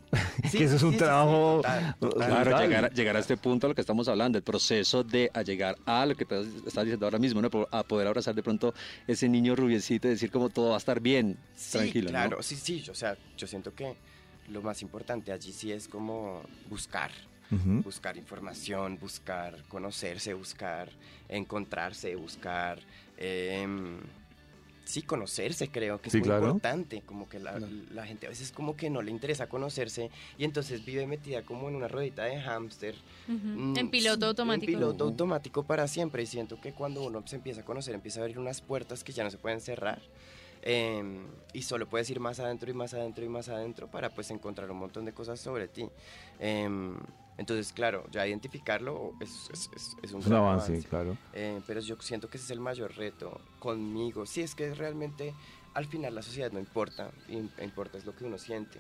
Sí, 0.49 0.57
que 0.59 0.64
eso 0.66 0.76
es 0.76 0.84
un 0.84 0.91
sí, 0.91 0.97
sí, 0.97 0.99
sí, 0.99 1.03
trabajo 1.03 1.55
total, 1.57 1.95
total. 1.99 2.28
Claro, 2.43 2.59
llegar, 2.61 2.86
a- 2.86 2.89
llegar 2.89 3.16
a 3.18 3.20
este 3.20 3.38
punto 3.38 3.66
a 3.66 3.70
lo 3.70 3.76
que 3.76 3.82
estamos 3.82 4.07
hablando, 4.07 4.38
el 4.38 4.43
proceso 4.43 5.03
de 5.03 5.32
a 5.34 5.41
llegar 5.41 5.76
a 5.86 6.05
lo 6.05 6.16
que 6.16 6.26
te 6.26 6.39
estás 6.39 6.84
diciendo 6.86 7.05
ahora 7.07 7.18
mismo, 7.20 7.41
¿no? 7.41 7.49
a 7.72 7.84
poder 7.84 8.07
abrazar 8.07 8.36
de 8.36 8.43
pronto 8.43 8.74
ese 9.07 9.28
niño 9.28 9.55
rubiecito 9.55 10.07
y 10.07 10.11
decir 10.11 10.30
como 10.32 10.49
todo 10.49 10.70
va 10.70 10.76
a 10.76 10.78
estar 10.78 10.99
bien, 10.99 11.38
Sí, 11.55 11.72
tranquilo. 11.78 12.05
¿no? 12.05 12.09
claro, 12.11 12.43
sí, 12.43 12.55
sí, 12.55 12.84
o 12.89 12.95
sea, 12.95 13.18
yo 13.38 13.47
siento 13.47 13.74
que 13.74 13.95
lo 14.49 14.61
más 14.61 14.82
importante 14.84 15.32
allí 15.32 15.51
sí 15.51 15.72
es 15.72 15.88
como 15.88 16.41
buscar, 16.70 17.09
buscar 17.84 18.18
información, 18.18 18.97
buscar 18.99 19.64
conocerse, 19.68 20.34
buscar 20.34 20.89
encontrarse, 21.30 22.16
buscar, 22.16 22.80
em, 23.18 23.99
sí, 24.86 25.03
conocerse 25.03 25.71
creo 25.71 26.01
que 26.01 26.09
es 26.09 26.15
Sí, 26.15 26.19
muy 26.19 26.27
claro. 26.27 26.29
importante, 26.29 27.03
como 27.03 27.27
que 27.29 27.39
la, 27.39 27.59
la 27.89 28.05
gente 28.05 28.27
a 28.27 28.29
veces 28.29 28.51
como 28.51 28.75
que 28.75 28.89
no 28.89 29.01
le 29.01 29.11
interesa 29.11 29.47
conocerse 29.47 30.11
y 30.38 30.43
entonces 30.45 30.84
vive 30.84 31.07
metida 31.07 31.43
como 31.43 31.69
en 31.69 31.75
una 31.75 31.88
ruedita 31.88 32.25
de 32.25 32.39
hámster. 32.41 33.03
Mm, 33.53 33.75
En 33.79 33.89
piloto 33.89 34.25
automático. 34.27 34.53
En 34.53 34.63
piloto 34.65 35.05
automático 35.05 35.65
para 35.65 35.88
siempre 35.88 36.23
y 36.23 36.25
siento 36.27 36.59
que 36.59 36.73
cuando 36.73 37.03
uno 37.03 37.23
se 37.25 37.38
empieza 37.38 37.61
a 37.61 37.63
conocer 37.63 37.95
empieza 37.95 38.19
a 38.19 38.23
abrir 38.23 38.39
unas 38.39 38.61
puertas 38.61 39.03
que 39.03 39.13
ya 39.13 39.23
no 39.23 39.31
se 39.31 39.39
pueden 39.39 39.61
cerrar. 39.61 40.03
em, 40.61 41.41
y 41.53 41.63
solo 41.63 41.89
puedes 41.89 42.09
ir 42.09 42.19
más 42.19 42.39
adentro 42.39 42.69
y 42.71 42.73
más 42.73 42.93
adentro 42.93 43.25
y 43.25 43.29
más 43.29 43.49
adentro 43.49 43.89
para 43.89 44.13
pues 44.13 44.29
encontrar 44.31 44.71
un 44.71 44.77
montón 44.77 45.05
de 45.05 45.13
cosas 45.13 45.39
sobre 45.41 45.67
ti. 45.69 45.91
Em, 46.39 46.97
entonces, 47.38 47.73
claro, 47.73 48.05
ya 48.11 48.25
identificarlo 48.27 49.13
es, 49.19 49.49
es- 49.51 49.69
es- 49.75 49.97
es 50.01 50.11
un 50.13 50.21
gran 50.21 50.34
avance, 50.34 50.84
claro. 50.89 51.17
Eh, 51.34 51.61
pero 51.65 51.79
yo 51.79 51.95
siento 52.01 52.29
que 52.29 52.38
ese 52.38 52.45
es 52.45 52.51
el 52.51 52.59
mayor 52.59 52.95
reto 52.95 53.39
conmigo. 53.59 54.25
Sí, 54.25 54.41
es 54.41 54.55
que 54.55 54.73
realmente 54.73 55.34
al 55.73 55.86
final 55.86 56.13
la 56.15 56.21
sociedad 56.21 56.51
no 56.51 56.59
importa, 56.59 57.11
im- 57.29 57.49
importa 57.63 57.97
es 57.97 58.05
lo 58.05 58.15
que 58.15 58.25
uno 58.25 58.38
siente. 58.38 58.79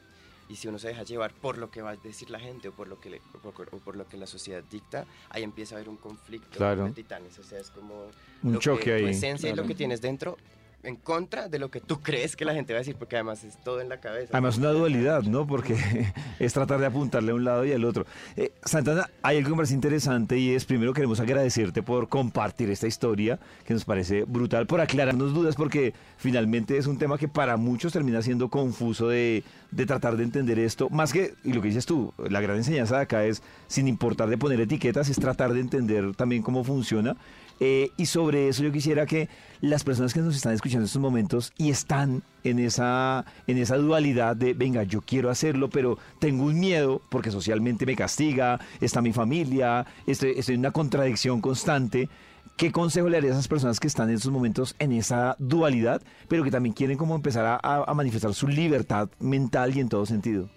Y 0.49 0.57
si 0.57 0.67
uno 0.67 0.77
se 0.77 0.89
deja 0.89 1.03
llevar 1.03 1.33
por 1.33 1.57
lo 1.57 1.71
que 1.71 1.81
va 1.81 1.91
a 1.91 1.95
decir 1.95 2.29
la 2.29 2.37
gente 2.39 2.67
o 2.67 2.73
por 2.73 2.87
lo 2.87 2.99
que, 2.99 3.09
le- 3.09 3.21
o 3.43 3.51
por, 3.51 3.73
o 3.73 3.77
por 3.79 3.95
lo 3.95 4.07
que 4.07 4.17
la 4.17 4.27
sociedad 4.27 4.61
dicta, 4.69 5.05
ahí 5.29 5.41
empieza 5.41 5.73
a 5.75 5.77
haber 5.77 5.89
un 5.89 5.95
conflicto 5.97 6.57
Claro. 6.57 6.83
de 6.85 6.91
titanes. 6.91 7.39
O 7.39 7.43
sea, 7.43 7.59
es 7.59 7.71
como 7.71 8.07
Un 8.43 8.53
lo 8.53 8.59
que- 8.59 8.63
choque 8.63 8.83
tu 8.99 9.05
ahí, 9.07 9.11
esencia 9.11 9.47
y 9.47 9.51
lo 9.51 9.55
claro. 9.63 9.67
que 9.69 9.75
tienes 9.75 10.01
dentro 10.01 10.37
en 10.83 10.97
contra 10.97 11.47
de 11.47 11.59
lo 11.59 11.71
que 11.71 11.79
tú 11.79 12.01
crees 12.01 12.35
que 12.35 12.45
la 12.45 12.53
gente 12.53 12.73
va 12.73 12.79
a 12.79 12.81
decir, 12.81 12.95
porque 12.95 13.15
además 13.15 13.43
es 13.43 13.57
todo 13.63 13.79
en 13.79 13.89
la 13.89 13.99
cabeza. 13.99 14.29
Además, 14.33 14.57
una 14.57 14.69
dualidad, 14.69 15.23
¿no? 15.23 15.47
Porque 15.47 15.75
es 16.39 16.53
tratar 16.53 16.79
de 16.79 16.85
apuntarle 16.85 17.31
a 17.31 17.35
un 17.35 17.45
lado 17.45 17.65
y 17.65 17.71
al 17.71 17.85
otro. 17.85 18.05
Eh, 18.35 18.51
Santana, 18.63 19.09
hay 19.21 19.37
algo 19.37 19.47
que 19.47 19.51
me 19.51 19.57
parece 19.57 19.73
interesante 19.73 20.37
y 20.37 20.53
es, 20.53 20.65
primero 20.65 20.93
queremos 20.93 21.19
agradecerte 21.19 21.81
por 21.81 22.09
compartir 22.09 22.69
esta 22.69 22.87
historia, 22.87 23.39
que 23.65 23.73
nos 23.73 23.85
parece 23.85 24.23
brutal, 24.23 24.67
por 24.67 24.81
aclararnos 24.81 25.33
dudas, 25.33 25.55
porque 25.55 25.93
finalmente 26.17 26.77
es 26.77 26.85
un 26.85 26.97
tema 26.97 27.17
que 27.17 27.29
para 27.29 27.55
muchos 27.55 27.93
termina 27.93 28.21
siendo 28.21 28.49
confuso 28.49 29.07
de, 29.07 29.43
de 29.71 29.85
tratar 29.85 30.17
de 30.17 30.23
entender 30.23 30.59
esto. 30.59 30.89
Más 30.89 31.13
que, 31.13 31.33
y 31.45 31.53
lo 31.53 31.61
que 31.61 31.69
dices 31.69 31.85
tú, 31.85 32.13
la 32.17 32.41
gran 32.41 32.57
enseñanza 32.57 32.97
de 32.97 33.03
acá 33.03 33.25
es, 33.25 33.41
sin 33.67 33.87
importar 33.87 34.29
de 34.29 34.37
poner 34.37 34.59
etiquetas, 34.59 35.09
es 35.09 35.17
tratar 35.17 35.53
de 35.53 35.61
entender 35.61 36.13
también 36.15 36.43
cómo 36.43 36.63
funciona. 36.63 37.15
Eh, 37.59 37.91
y 37.97 38.05
sobre 38.07 38.49
eso 38.49 38.63
yo 38.63 38.71
quisiera 38.71 39.05
que 39.05 39.29
las 39.61 39.83
personas 39.83 40.13
que 40.13 40.19
nos 40.19 40.35
están 40.35 40.53
escuchando 40.53 40.81
en 40.81 40.85
estos 40.85 41.01
momentos 41.01 41.53
y 41.57 41.69
están 41.69 42.21
en 42.43 42.59
esa, 42.59 43.25
en 43.47 43.57
esa 43.57 43.77
dualidad 43.77 44.35
de, 44.35 44.53
venga, 44.53 44.83
yo 44.83 45.01
quiero 45.01 45.29
hacerlo, 45.29 45.69
pero 45.69 45.97
tengo 46.19 46.43
un 46.45 46.59
miedo 46.59 47.01
porque 47.09 47.31
socialmente 47.31 47.85
me 47.85 47.95
castiga, 47.95 48.59
está 48.81 49.01
mi 49.01 49.13
familia, 49.13 49.85
estoy, 50.07 50.33
en 50.45 50.59
una 50.59 50.71
contradicción 50.71 51.39
constante. 51.39 52.09
¿Qué 52.57 52.71
consejo 52.71 53.07
le 53.09 53.17
haría 53.17 53.29
a 53.29 53.33
esas 53.33 53.47
personas 53.47 53.79
que 53.79 53.87
están 53.87 54.09
en 54.09 54.15
estos 54.15 54.31
momentos 54.31 54.75
en 54.79 54.91
esa 54.91 55.35
dualidad, 55.39 56.01
pero 56.27 56.43
que 56.43 56.51
también 56.51 56.73
quieren 56.73 56.97
como 56.97 57.15
empezar 57.15 57.45
a, 57.45 57.55
a- 57.55 57.83
a 57.89 57.93
manifestar 57.93 58.33
su 58.33 58.47
libertad 58.47 59.09
mental 59.19 59.75
y 59.75 59.79
en 59.79 59.89
todo 59.89 60.05
sentido? 60.05 60.49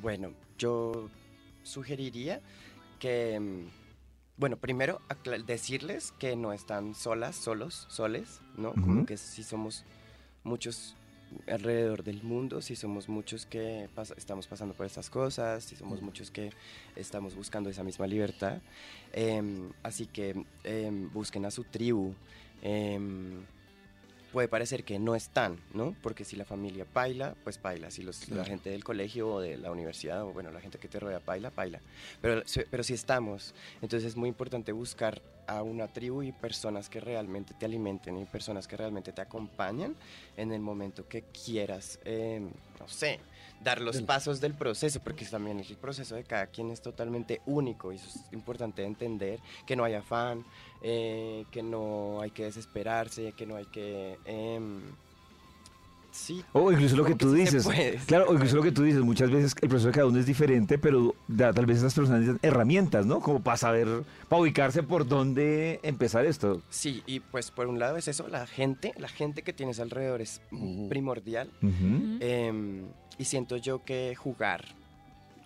Bueno, 0.00 0.30
yo 0.58 1.08
sugeriría 1.62 2.40
que, 2.98 3.38
mm, 3.38 3.79
bueno, 4.40 4.56
primero 4.56 5.00
decirles 5.46 6.12
que 6.18 6.34
no 6.34 6.52
están 6.52 6.94
solas, 6.94 7.36
solos, 7.36 7.86
soles, 7.90 8.40
¿no? 8.56 8.72
Como 8.72 9.06
que 9.06 9.16
si 9.16 9.42
somos 9.44 9.84
muchos 10.44 10.96
alrededor 11.46 12.02
del 12.02 12.22
mundo, 12.24 12.60
si 12.60 12.74
somos 12.74 13.08
muchos 13.08 13.46
que 13.46 13.88
pas- 13.94 14.14
estamos 14.16 14.46
pasando 14.48 14.74
por 14.74 14.86
estas 14.86 15.10
cosas, 15.10 15.62
si 15.62 15.76
somos 15.76 16.00
muchos 16.02 16.30
que 16.30 16.50
estamos 16.96 17.34
buscando 17.36 17.70
esa 17.70 17.84
misma 17.84 18.06
libertad. 18.06 18.60
Em, 19.12 19.70
así 19.84 20.06
que 20.06 20.44
em, 20.64 21.08
busquen 21.12 21.44
a 21.44 21.50
su 21.50 21.62
tribu. 21.64 22.14
em, 22.62 23.44
puede 24.32 24.48
parecer 24.48 24.84
que 24.84 24.98
no 24.98 25.14
están, 25.14 25.58
¿no? 25.74 25.94
Porque 26.02 26.24
si 26.24 26.36
la 26.36 26.44
familia 26.44 26.86
baila, 26.92 27.34
pues 27.44 27.60
baila. 27.60 27.90
Si 27.90 28.02
los, 28.02 28.28
la 28.28 28.44
gente 28.44 28.70
del 28.70 28.84
colegio 28.84 29.28
o 29.28 29.40
de 29.40 29.56
la 29.56 29.70
universidad, 29.70 30.22
o 30.24 30.32
bueno, 30.32 30.50
la 30.50 30.60
gente 30.60 30.78
que 30.78 30.88
te 30.88 31.00
rodea 31.00 31.20
baila, 31.24 31.50
baila. 31.50 31.80
Pero, 32.20 32.42
si- 32.46 32.62
pero 32.70 32.82
si 32.82 32.94
estamos, 32.94 33.54
entonces 33.82 34.08
es 34.10 34.16
muy 34.16 34.28
importante 34.28 34.72
buscar 34.72 35.20
a 35.46 35.62
una 35.62 35.88
tribu 35.88 36.22
y 36.22 36.30
personas 36.30 36.88
que 36.88 37.00
realmente 37.00 37.54
te 37.54 37.66
alimenten 37.66 38.16
y 38.18 38.24
personas 38.24 38.68
que 38.68 38.76
realmente 38.76 39.12
te 39.12 39.20
acompañan 39.20 39.96
en 40.36 40.52
el 40.52 40.60
momento 40.60 41.08
que 41.08 41.22
quieras, 41.44 41.98
eh, 42.04 42.40
no 42.78 42.88
sé, 42.88 43.18
dar 43.60 43.80
los 43.80 44.00
pasos 44.02 44.40
del 44.40 44.54
proceso, 44.54 45.00
porque 45.00 45.24
también 45.24 45.60
el 45.60 45.76
proceso 45.76 46.14
de 46.14 46.24
cada 46.24 46.46
quien 46.46 46.70
es 46.70 46.80
totalmente 46.80 47.40
único 47.46 47.92
y 47.92 47.96
eso 47.96 48.08
es 48.08 48.32
importante 48.32 48.84
entender, 48.84 49.40
que 49.66 49.76
no 49.76 49.84
hay 49.84 49.94
afán, 49.94 50.44
eh, 50.82 51.44
que 51.50 51.62
no 51.62 52.20
hay 52.20 52.30
que 52.30 52.44
desesperarse, 52.44 53.32
que 53.32 53.46
no 53.46 53.56
hay 53.56 53.66
que... 53.66 54.18
em, 54.24 54.80
sí. 56.10 56.44
O 56.52 56.70
incluso 56.72 56.96
lo 56.96 57.04
que 57.04 57.14
tú 57.14 57.32
dices. 57.32 57.64
sí 57.64 57.70
claro, 58.06 58.26
o 58.28 58.34
incluso 58.34 58.56
lo 58.56 58.62
que 58.62 58.72
tú 58.72 58.82
dices. 58.82 59.02
Muchas 59.02 59.30
veces 59.30 59.54
el 59.60 59.68
proceso 59.68 59.88
de 59.88 59.94
cada 59.94 60.06
uno 60.06 60.18
es 60.18 60.26
diferente, 60.26 60.78
pero 60.78 61.14
da- 61.28 61.52
tal 61.52 61.66
vez 61.66 61.78
esas 61.78 61.94
personas 61.94 62.20
necesitan 62.20 62.50
herramientas, 62.50 63.06
¿no? 63.06 63.20
Como 63.20 63.40
para 63.40 63.56
saber, 63.56 63.88
para 64.28 64.42
ubicarse 64.42 64.82
por 64.82 65.06
dónde 65.06 65.80
empezar 65.82 66.24
esto. 66.26 66.62
Sí, 66.70 67.02
y 67.06 67.20
pues 67.20 67.50
por 67.50 67.66
un 67.66 67.78
lado 67.78 67.96
es 67.96 68.08
eso, 68.08 68.28
la 68.28 68.46
gente, 68.46 68.92
la 68.98 69.08
gente 69.08 69.42
que 69.42 69.52
tienes 69.52 69.80
alrededor 69.80 70.20
es 70.20 70.40
primordial. 70.88 71.50
Em, 72.20 72.84
y 73.18 73.24
siento 73.24 73.56
yo 73.56 73.84
que 73.84 74.14
jugar, 74.16 74.64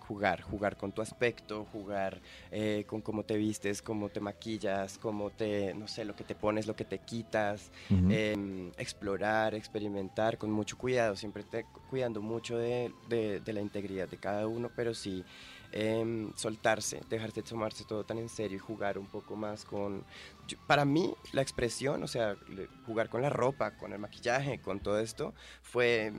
jugar, 0.07 0.41
jugar 0.41 0.77
con 0.77 0.91
tu 0.91 1.01
aspecto, 1.01 1.65
jugar 1.71 2.21
eh, 2.51 2.83
con 2.87 3.01
cómo 3.01 3.23
te 3.23 3.37
vistes, 3.37 3.81
cómo 3.81 4.09
te 4.09 4.19
maquillas, 4.19 4.97
cómo 4.97 5.31
te, 5.31 5.73
no 5.73 5.87
sé, 5.87 6.05
lo 6.05 6.15
que 6.15 6.23
te 6.23 6.35
pones, 6.35 6.67
lo 6.67 6.75
que 6.75 6.85
te 6.85 6.99
quitas, 6.99 7.71
Ujú. 7.89 8.11
em, 8.11 8.71
explorar, 8.77 9.55
experimentar 9.55 10.37
con 10.37 10.51
mucho 10.51 10.77
cuidado, 10.77 11.15
siempre 11.15 11.43
te, 11.43 11.65
cuidando 11.89 12.21
mucho 12.21 12.57
de, 12.57 12.91
de- 13.09 13.39
de 13.39 13.53
la 13.53 13.61
integridad 13.61 14.07
de 14.07 14.17
cada 14.17 14.47
uno, 14.47 14.69
pero 14.75 14.93
sí 14.93 15.23
em, 15.71 16.31
soltarse, 16.35 17.01
dejarse 17.09 17.41
de 17.41 17.49
tomarse 17.49 17.83
todo 17.85 18.03
tan 18.03 18.17
en 18.17 18.29
serio 18.29 18.55
y 18.57 18.59
jugar 18.59 18.97
un 18.97 19.07
poco 19.07 19.35
más 19.35 19.65
con... 19.65 20.03
yo- 20.47 20.57
para 20.67 20.85
mí, 20.85 21.13
la 21.33 21.41
expresión, 21.41 22.03
o 22.03 22.07
sea, 22.07 22.37
jugar 22.85 23.09
con 23.09 23.21
la 23.21 23.29
ropa, 23.29 23.71
con 23.71 23.91
el 23.91 23.99
maquillaje, 23.99 24.59
con 24.59 24.79
todo 24.79 24.99
esto, 24.99 25.33
fue 25.61 26.11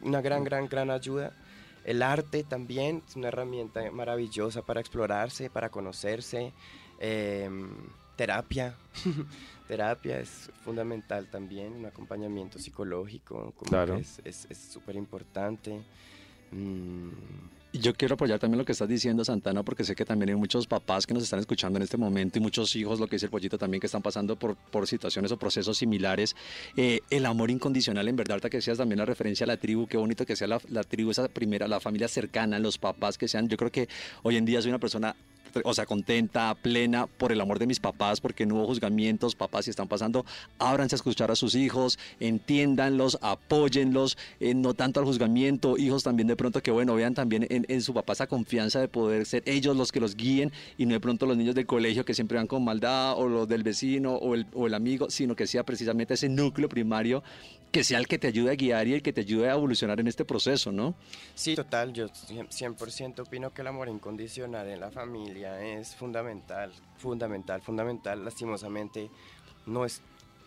una 0.00 0.20
gran, 0.20 0.44
gran, 0.44 0.66
gran 0.68 0.90
ayuda. 0.90 1.32
El 1.84 2.02
arte 2.02 2.44
también 2.44 3.02
es 3.08 3.16
una 3.16 3.28
herramienta 3.28 3.90
maravillosa 3.90 4.62
para 4.62 4.80
explorarse, 4.80 5.48
para 5.50 5.70
conocerse. 5.70 6.52
Em, 6.98 7.70
terapia. 8.16 8.74
terapia 9.68 10.20
es 10.20 10.50
fundamental 10.64 11.28
también, 11.30 11.72
un 11.72 11.86
acompañamiento 11.86 12.58
psicológico 12.58 13.52
como 13.56 13.70
Claro. 13.70 13.94
que 13.96 14.02
es- 14.02 14.20
es 14.24 14.46
es 14.50 14.58
súper 14.58 14.96
importante. 14.96 15.80
Mm, 16.52 17.10
yo 17.72 17.94
quiero 17.94 18.14
apoyar 18.14 18.38
también 18.38 18.58
lo 18.58 18.64
que 18.64 18.72
estás 18.72 18.88
diciendo, 18.88 19.24
Santana, 19.24 19.62
porque 19.62 19.84
sé 19.84 19.94
que 19.94 20.04
también 20.04 20.30
hay 20.30 20.34
muchos 20.34 20.66
papás 20.66 21.06
que 21.06 21.14
nos 21.14 21.22
están 21.22 21.38
escuchando 21.38 21.78
en 21.78 21.84
este 21.84 21.96
momento 21.96 22.38
y 22.38 22.42
muchos 22.42 22.74
hijos, 22.76 22.98
lo 22.98 23.06
que 23.06 23.16
dice 23.16 23.26
el 23.26 23.30
pollito 23.30 23.58
también, 23.58 23.80
que 23.80 23.86
están 23.86 24.02
pasando 24.02 24.36
por, 24.36 24.56
por 24.56 24.86
situaciones 24.86 25.30
o 25.32 25.38
procesos 25.38 25.78
similares. 25.78 26.34
Eh, 26.76 27.00
el 27.10 27.26
amor 27.26 27.50
incondicional, 27.50 28.08
en 28.08 28.16
verdad, 28.16 28.40
que 28.40 28.56
decías 28.56 28.78
también 28.78 28.98
la 28.98 29.04
referencia 29.04 29.44
a 29.44 29.46
la 29.46 29.56
tribu, 29.56 29.86
qué 29.86 29.96
bonito 29.96 30.26
que 30.26 30.36
sea 30.36 30.48
la, 30.48 30.60
la 30.68 30.82
tribu, 30.82 31.10
esa 31.10 31.28
primera, 31.28 31.68
la 31.68 31.80
familia 31.80 32.08
cercana, 32.08 32.58
los 32.58 32.78
papás 32.78 33.16
que 33.18 33.28
sean. 33.28 33.48
Yo 33.48 33.56
creo 33.56 33.70
que 33.70 33.88
hoy 34.22 34.36
en 34.36 34.44
día 34.44 34.60
soy 34.60 34.70
una 34.70 34.78
persona 34.78 35.14
o 35.64 35.74
sea, 35.74 35.86
contenta, 35.86 36.54
plena 36.54 37.06
por 37.06 37.32
el 37.32 37.40
amor 37.40 37.58
de 37.58 37.66
mis 37.66 37.80
papás, 37.80 38.20
porque 38.20 38.46
no 38.46 38.56
hubo 38.56 38.66
juzgamientos, 38.66 39.34
papás 39.34 39.64
si 39.64 39.70
están 39.70 39.88
pasando, 39.88 40.24
ábranse 40.58 40.94
a 40.94 40.98
escuchar 40.98 41.30
a 41.30 41.36
sus 41.36 41.54
hijos, 41.54 41.98
entiéndanlos, 42.20 43.18
apóyenlos, 43.20 44.16
eh, 44.40 44.54
no 44.54 44.74
tanto 44.74 45.00
al 45.00 45.06
juzgamiento, 45.06 45.76
hijos 45.76 46.02
también 46.02 46.26
de 46.28 46.36
pronto 46.36 46.62
que 46.62 46.70
bueno, 46.70 46.94
vean 46.94 47.14
también 47.14 47.46
en, 47.50 47.66
en 47.68 47.82
su 47.82 47.92
papá 47.92 48.12
esa 48.14 48.26
confianza 48.26 48.80
de 48.80 48.88
poder 48.88 49.26
ser 49.26 49.42
ellos 49.46 49.76
los 49.76 49.92
que 49.92 50.00
los 50.00 50.16
guíen 50.16 50.52
y 50.78 50.86
no 50.86 50.92
de 50.94 51.00
pronto 51.00 51.26
los 51.26 51.36
niños 51.36 51.54
del 51.54 51.66
colegio 51.66 52.04
que 52.04 52.14
siempre 52.14 52.38
van 52.38 52.46
con 52.46 52.64
maldad 52.64 53.14
o 53.18 53.28
los 53.28 53.48
del 53.48 53.62
vecino 53.62 54.14
o 54.14 54.34
el, 54.34 54.46
o 54.54 54.66
el 54.66 54.74
amigo, 54.74 55.10
sino 55.10 55.36
que 55.36 55.46
sea 55.46 55.64
precisamente 55.64 56.14
ese 56.14 56.28
núcleo 56.28 56.68
primario 56.68 57.22
que 57.72 57.84
sea 57.84 57.98
el 58.00 58.08
que 58.08 58.18
te 58.18 58.26
ayude 58.26 58.50
a 58.50 58.54
guiar 58.56 58.88
y 58.88 58.94
el 58.94 59.02
que 59.02 59.12
te 59.12 59.20
ayude 59.20 59.48
a 59.48 59.52
evolucionar 59.54 60.00
en 60.00 60.08
este 60.08 60.24
proceso, 60.24 60.72
¿no? 60.72 60.96
Sí, 61.36 61.54
total, 61.54 61.92
yo 61.92 62.08
cien- 62.08 62.48
100% 62.48 63.20
opino 63.22 63.54
que 63.54 63.60
el 63.62 63.68
amor 63.68 63.88
incondicional 63.88 64.66
en 64.66 64.80
la 64.80 64.90
familia 64.90 65.39
es 65.44 65.94
fundamental, 65.96 66.72
fundamental, 66.98 67.60
fundamental. 67.62 68.24
Lastimosamente 68.24 69.10
no 69.66 69.84
es, 69.84 70.00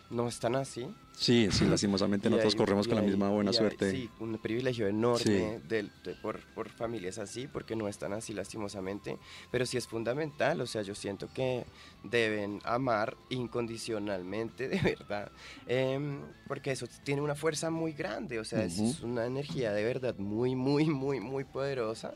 no 0.10 0.28
es 0.28 0.40
tan 0.40 0.56
así. 0.56 0.88
Sí, 1.16 1.48
sí, 1.52 1.66
lastimosamente 1.66 2.28
nosotros 2.30 2.54
hay- 2.54 2.58
corremos 2.58 2.88
con 2.88 2.96
la 2.96 3.02
hay- 3.02 3.08
misma 3.08 3.30
buena 3.30 3.52
hay- 3.52 3.56
suerte. 3.58 3.92
sí, 3.92 4.10
un 4.20 4.38
privilegio 4.40 4.88
enorme 4.88 5.24
Sí. 5.62 5.68
del- 5.68 5.92
de- 6.04 6.16
por, 6.16 6.40
por 6.56 6.70
familias 6.70 7.20
así, 7.20 7.48
porque 7.48 7.76
no 7.76 7.88
están 7.88 8.14
así 8.14 8.34
lastimosamente, 8.34 9.18
pero 9.52 9.66
sí 9.68 9.78
es 9.78 9.88
fundamental, 9.88 10.60
o 10.62 10.66
sea, 10.66 10.82
yo 10.82 10.96
siento 10.96 11.28
que 11.32 11.66
deben 12.04 12.60
amar 12.64 13.16
incondicionalmente, 13.30 14.68
de 14.70 14.82
verdad, 14.82 15.32
em, 15.68 16.22
porque 16.48 16.72
eso 16.72 16.88
tiene 17.04 17.22
una 17.22 17.36
fuerza 17.36 17.70
muy 17.70 17.94
grande, 17.94 18.40
o 18.40 18.44
sea, 18.44 18.64
es- 18.64 18.80
Ujú. 18.80 18.90
es 18.90 19.00
una 19.02 19.26
energía 19.26 19.72
de 19.72 19.84
verdad 19.84 20.16
muy, 20.18 20.56
muy, 20.56 20.86
muy, 20.86 21.20
muy 21.20 21.44
poderosa. 21.44 22.14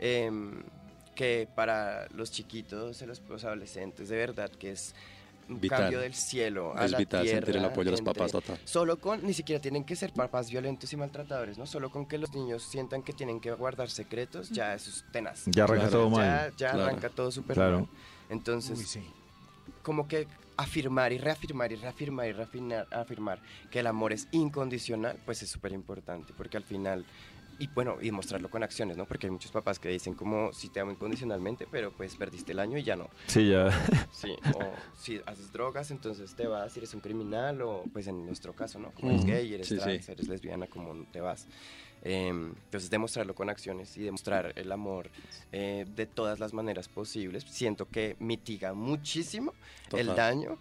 em, 0.00 0.62
que 1.18 1.48
para 1.52 2.06
los 2.14 2.30
chiquitos, 2.30 3.02
los, 3.02 3.20
los 3.28 3.44
adolescentes, 3.44 4.08
de 4.08 4.16
verdad 4.16 4.48
que 4.52 4.70
es 4.70 4.94
un 5.48 5.58
Vital. 5.60 5.80
cambio 5.80 5.98
del 5.98 6.14
cielo 6.14 6.74
a 6.76 6.84
Es 6.84 6.92
la 6.92 6.98
vital 6.98 7.26
sentir 7.26 7.44
el 7.48 7.52
tierra 7.54 7.66
apoyo 7.68 7.86
de 7.86 7.90
los 7.90 8.02
papás, 8.02 8.30
total. 8.30 8.56
Solo 8.64 9.00
con, 9.00 9.24
ni 9.26 9.32
siquiera 9.34 9.60
tienen 9.60 9.82
que 9.82 9.96
ser 9.96 10.12
papás 10.12 10.48
violentos 10.48 10.92
y 10.92 10.96
maltratadores, 10.96 11.58
¿no? 11.58 11.66
Solo 11.66 11.90
con 11.90 12.06
que 12.06 12.18
los 12.18 12.32
niños 12.32 12.62
sientan 12.62 13.02
que 13.02 13.12
tienen 13.12 13.40
que 13.40 13.50
guardar 13.50 13.90
secretos, 13.90 14.50
ya 14.50 14.74
eso 14.74 14.90
es 14.90 15.04
tenaz. 15.10 15.42
Ya 15.46 15.64
arranca 15.64 15.88
Claro. 15.88 15.98
todo 15.98 16.10
mal. 16.10 16.24
Ya, 16.24 16.48
ya 16.56 16.70
Claro. 16.74 16.82
arranca 16.84 17.08
todo 17.08 17.32
súper 17.32 17.54
Claro. 17.56 17.78
mal. 17.80 17.88
Entonces, 18.28 18.78
Uy, 18.78 18.84
sí. 18.84 19.02
como 19.82 20.06
que 20.06 20.28
afirmar 20.56 21.12
y 21.12 21.18
reafirmar 21.18 21.72
y 21.72 21.76
reafirmar 21.76 22.28
y 22.28 22.32
reafirmar, 22.32 22.86
afirmar 22.92 23.40
que 23.70 23.78
el 23.80 23.86
amor 23.88 24.12
es 24.12 24.28
incondicional, 24.32 25.16
pues 25.24 25.42
es 25.42 25.48
súper 25.50 25.72
importante, 25.72 26.32
porque 26.36 26.56
al 26.56 26.64
final, 26.64 27.04
y 27.58 27.66
bueno, 27.68 27.98
y 28.00 28.10
mostrarlo 28.10 28.48
con 28.48 28.62
acciones, 28.62 28.96
¿no? 28.96 29.06
Porque 29.06 29.26
hay 29.26 29.30
muchos 29.32 29.50
papás 29.50 29.78
que 29.78 29.88
dicen 29.88 30.14
como, 30.14 30.52
si 30.52 30.68
te 30.68 30.80
amo 30.80 30.92
incondicionalmente, 30.92 31.66
pero 31.70 31.90
pues 31.90 32.14
perdiste 32.16 32.52
el 32.52 32.60
año 32.60 32.78
y 32.78 32.82
ya 32.84 32.96
no. 32.96 33.08
Sí, 33.26 33.48
ya. 33.50 33.68
Sí, 34.12 34.34
o 34.54 34.72
si 34.96 35.20
haces 35.26 35.52
drogas, 35.52 35.90
entonces 35.90 36.34
te 36.34 36.46
vas, 36.46 36.72
si 36.72 36.80
eres 36.80 36.92
un 36.94 37.00
criminal, 37.00 37.60
o 37.62 37.84
pues 37.92 38.06
en 38.06 38.24
nuestro 38.26 38.52
caso, 38.52 38.78
¿no? 38.78 38.90
Como 38.92 39.10
eres 39.10 39.24
gay, 39.24 39.54
eres 39.54 39.68
Sí, 39.68 39.76
trans, 39.76 40.04
sí. 40.06 40.12
eres 40.12 40.28
lesbiana, 40.28 40.66
como 40.66 41.04
te 41.12 41.20
vas. 41.20 41.46
Em, 42.02 42.54
entonces 42.64 42.90
demostrarlo 42.90 43.34
con 43.34 43.50
acciones 43.50 43.96
y 43.96 44.02
demostrar 44.02 44.52
el 44.54 44.70
amor 44.70 45.10
eh, 45.50 45.84
de 45.88 46.06
todas 46.06 46.38
las 46.38 46.52
maneras 46.52 46.88
posibles, 46.88 47.44
siento 47.44 47.88
que 47.88 48.16
mitiga 48.20 48.72
muchísimo 48.72 49.52
el 49.92 50.14
daño 50.14 50.58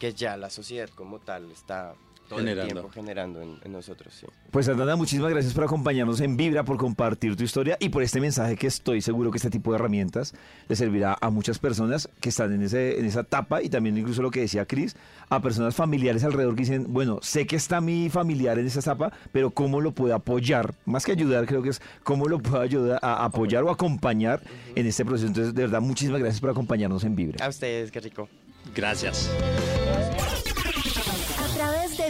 que 0.00 0.14
ya 0.14 0.36
la 0.36 0.50
sociedad 0.50 0.88
como 0.88 1.20
tal 1.20 1.52
está 1.52 1.94
todo 2.30 2.38
Generando. 2.38 2.62
el 2.62 2.72
tiempo 2.72 2.90
generando 2.94 3.42
en, 3.42 3.58
en 3.64 3.72
nosotros, 3.72 4.14
sí. 4.14 4.26
Pues 4.52 4.66
Santana, 4.66 4.94
muchísimas 4.94 5.30
gracias 5.30 5.52
por 5.52 5.64
acompañarnos 5.64 6.20
en 6.20 6.36
Vibra, 6.36 6.64
por 6.64 6.76
compartir 6.76 7.34
tu 7.34 7.42
historia 7.42 7.76
y 7.80 7.88
por 7.88 8.04
este 8.04 8.20
mensaje 8.20 8.54
que 8.56 8.68
estoy 8.68 9.02
seguro 9.02 9.32
que 9.32 9.38
este 9.38 9.50
tipo 9.50 9.72
de 9.72 9.76
herramientas 9.78 10.32
le 10.68 10.76
servirá 10.76 11.18
a 11.20 11.30
muchas 11.30 11.58
personas 11.58 12.08
que 12.20 12.28
están 12.28 12.52
en, 12.52 12.62
ese, 12.62 13.00
en 13.00 13.04
esa 13.04 13.20
etapa 13.20 13.62
y 13.62 13.68
también 13.68 13.98
incluso 13.98 14.22
lo 14.22 14.30
que 14.30 14.40
decía 14.40 14.64
Cris, 14.64 14.94
a 15.28 15.42
personas 15.42 15.74
familiares 15.74 16.22
alrededor 16.22 16.54
que 16.54 16.60
dicen, 16.62 16.86
bueno, 16.90 17.18
sé 17.20 17.48
que 17.48 17.56
está 17.56 17.80
mi 17.80 18.08
familiar 18.10 18.60
en 18.60 18.66
esa 18.68 18.78
etapa, 18.78 19.12
pero 19.32 19.50
¿cómo 19.50 19.80
lo 19.80 19.90
puedo 19.90 20.14
apoyar? 20.14 20.74
Más 20.84 21.04
que 21.04 21.12
ayudar, 21.12 21.46
creo 21.46 21.62
que 21.62 21.70
es 21.70 21.82
cómo 22.04 22.28
lo 22.28 22.38
puedo 22.38 22.60
ayudar 22.60 23.00
a 23.02 23.24
apoyar 23.24 23.64
o 23.64 23.70
acompañar 23.70 24.40
en 24.76 24.86
este 24.86 25.04
proceso. 25.04 25.26
Entonces, 25.26 25.52
de 25.52 25.62
verdad, 25.62 25.80
muchísimas 25.80 26.20
gracias 26.20 26.40
por 26.40 26.50
acompañarnos 26.50 27.02
en 27.02 27.16
Vibra. 27.16 27.44
A 27.44 27.48
ustedes, 27.48 27.90
qué 27.90 27.98
rico. 27.98 28.28
Gracias. 28.74 29.28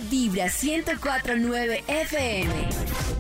De 0.01 0.09
Vibra 0.09 0.47
1049 0.47 1.85
FM. 1.87 2.53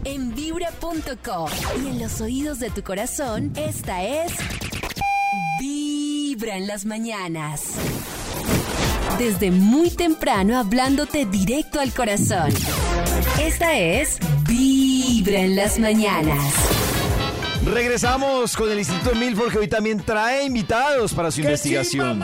En 0.05 0.35
vibra.com. 0.35 1.51
Y 1.83 1.89
en 1.89 1.99
los 1.99 2.21
oídos 2.21 2.59
de 2.59 2.71
tu 2.71 2.83
corazón, 2.83 3.53
esta 3.57 4.03
es. 4.05 4.33
Vibra 5.61 6.57
en 6.57 6.67
las 6.67 6.85
mañanas. 6.85 7.63
Desde 9.19 9.51
muy 9.51 9.91
temprano 9.91 10.59
hablándote 10.59 11.27
directo 11.27 11.81
al 11.81 11.93
corazón. 11.93 12.53
Esta 13.41 13.79
es 13.79 14.19
Vibra 14.47 15.41
en 15.41 15.57
las 15.57 15.79
mañanas. 15.79 16.55
Regresamos 17.65 18.57
con 18.57 18.71
el 18.71 18.79
Instituto 18.79 19.15
Milford 19.15 19.53
que 19.53 19.59
hoy 19.59 19.69
también 19.69 20.01
trae 20.03 20.45
invitados 20.45 21.13
para 21.13 21.31
su 21.31 21.41
investigación. 21.41 22.23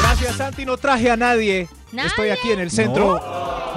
Gracias, 0.00 0.36
Santi. 0.36 0.64
No 0.64 0.76
traje 0.76 1.10
a 1.10 1.16
nadie. 1.16 1.68
¿Nadie? 1.92 2.08
Estoy 2.08 2.30
aquí 2.30 2.50
en 2.52 2.60
el 2.60 2.70
centro. 2.70 3.20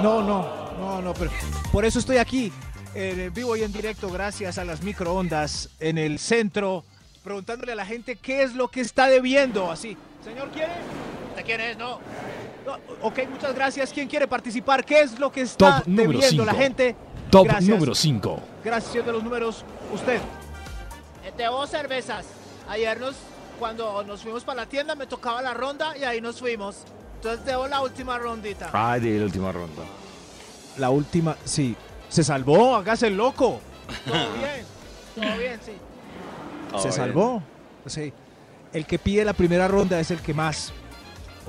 No, 0.02 0.22
no, 0.22 0.72
no, 0.78 1.02
no, 1.02 1.14
pero 1.14 1.30
por 1.72 1.84
eso 1.84 1.98
estoy 1.98 2.16
aquí. 2.18 2.52
En 2.94 3.32
vivo 3.32 3.56
y 3.56 3.62
en 3.62 3.72
directo, 3.72 4.10
gracias 4.10 4.58
a 4.58 4.64
las 4.64 4.82
microondas 4.82 5.68
en 5.78 5.96
el 5.96 6.18
centro, 6.18 6.82
preguntándole 7.22 7.70
a 7.72 7.76
la 7.76 7.86
gente 7.86 8.16
qué 8.16 8.42
es 8.42 8.54
lo 8.54 8.66
que 8.68 8.80
está 8.80 9.06
debiendo. 9.06 9.70
Así, 9.70 9.96
señor, 10.24 10.50
¿quiere? 10.50 10.72
¿De 11.36 11.42
quién 11.44 11.60
es? 11.60 11.78
No. 11.78 12.00
No, 12.66 12.76
ok, 13.02 13.20
muchas 13.30 13.54
gracias. 13.54 13.92
¿Quién 13.92 14.08
quiere 14.08 14.26
participar? 14.26 14.84
¿Qué 14.84 15.02
es 15.02 15.18
lo 15.20 15.30
que 15.30 15.42
está 15.42 15.78
Top 15.78 15.86
debiendo 15.86 16.44
la 16.44 16.52
cinco. 16.52 16.62
gente? 16.64 16.96
Top 17.30 17.44
Gracias. 17.46 17.68
número 17.70 17.94
5. 17.94 18.40
Gracias, 18.64 18.90
señor 18.92 19.06
de 19.06 19.12
los 19.12 19.22
números. 19.22 19.64
Usted. 19.94 20.16
Eh, 21.24 21.32
Debo 21.38 21.64
cervezas. 21.68 22.26
Ayer 22.68 22.98
nos, 23.00 23.14
cuando 23.60 24.02
nos 24.02 24.20
fuimos 24.22 24.42
para 24.42 24.62
la 24.62 24.66
tienda, 24.68 24.96
me 24.96 25.06
tocaba 25.06 25.40
la 25.40 25.54
ronda 25.54 25.96
y 25.96 26.02
ahí 26.02 26.20
nos 26.20 26.40
fuimos. 26.40 26.78
Entonces 27.22 27.44
debo 27.44 27.68
la 27.68 27.82
última 27.82 28.16
rondita. 28.18 28.70
Ay, 28.72 29.00
de 29.02 29.18
la 29.18 29.24
última 29.26 29.52
ronda. 29.52 29.82
La 30.78 30.88
última, 30.88 31.36
sí. 31.44 31.76
Se 32.08 32.24
salvó, 32.24 32.76
hágase 32.76 33.08
el 33.08 33.16
loco. 33.18 33.60
Todo 34.06 34.14
bien. 34.38 34.64
Todo 35.28 35.38
bien, 35.38 35.60
sí. 35.64 35.72
Se 36.76 36.88
bien. 36.88 36.92
salvó. 36.92 37.42
Sí. 37.86 38.10
El 38.72 38.86
que 38.86 38.98
pide 38.98 39.24
la 39.24 39.34
primera 39.34 39.68
ronda 39.68 40.00
es 40.00 40.10
el 40.10 40.20
que 40.20 40.32
más 40.34 40.72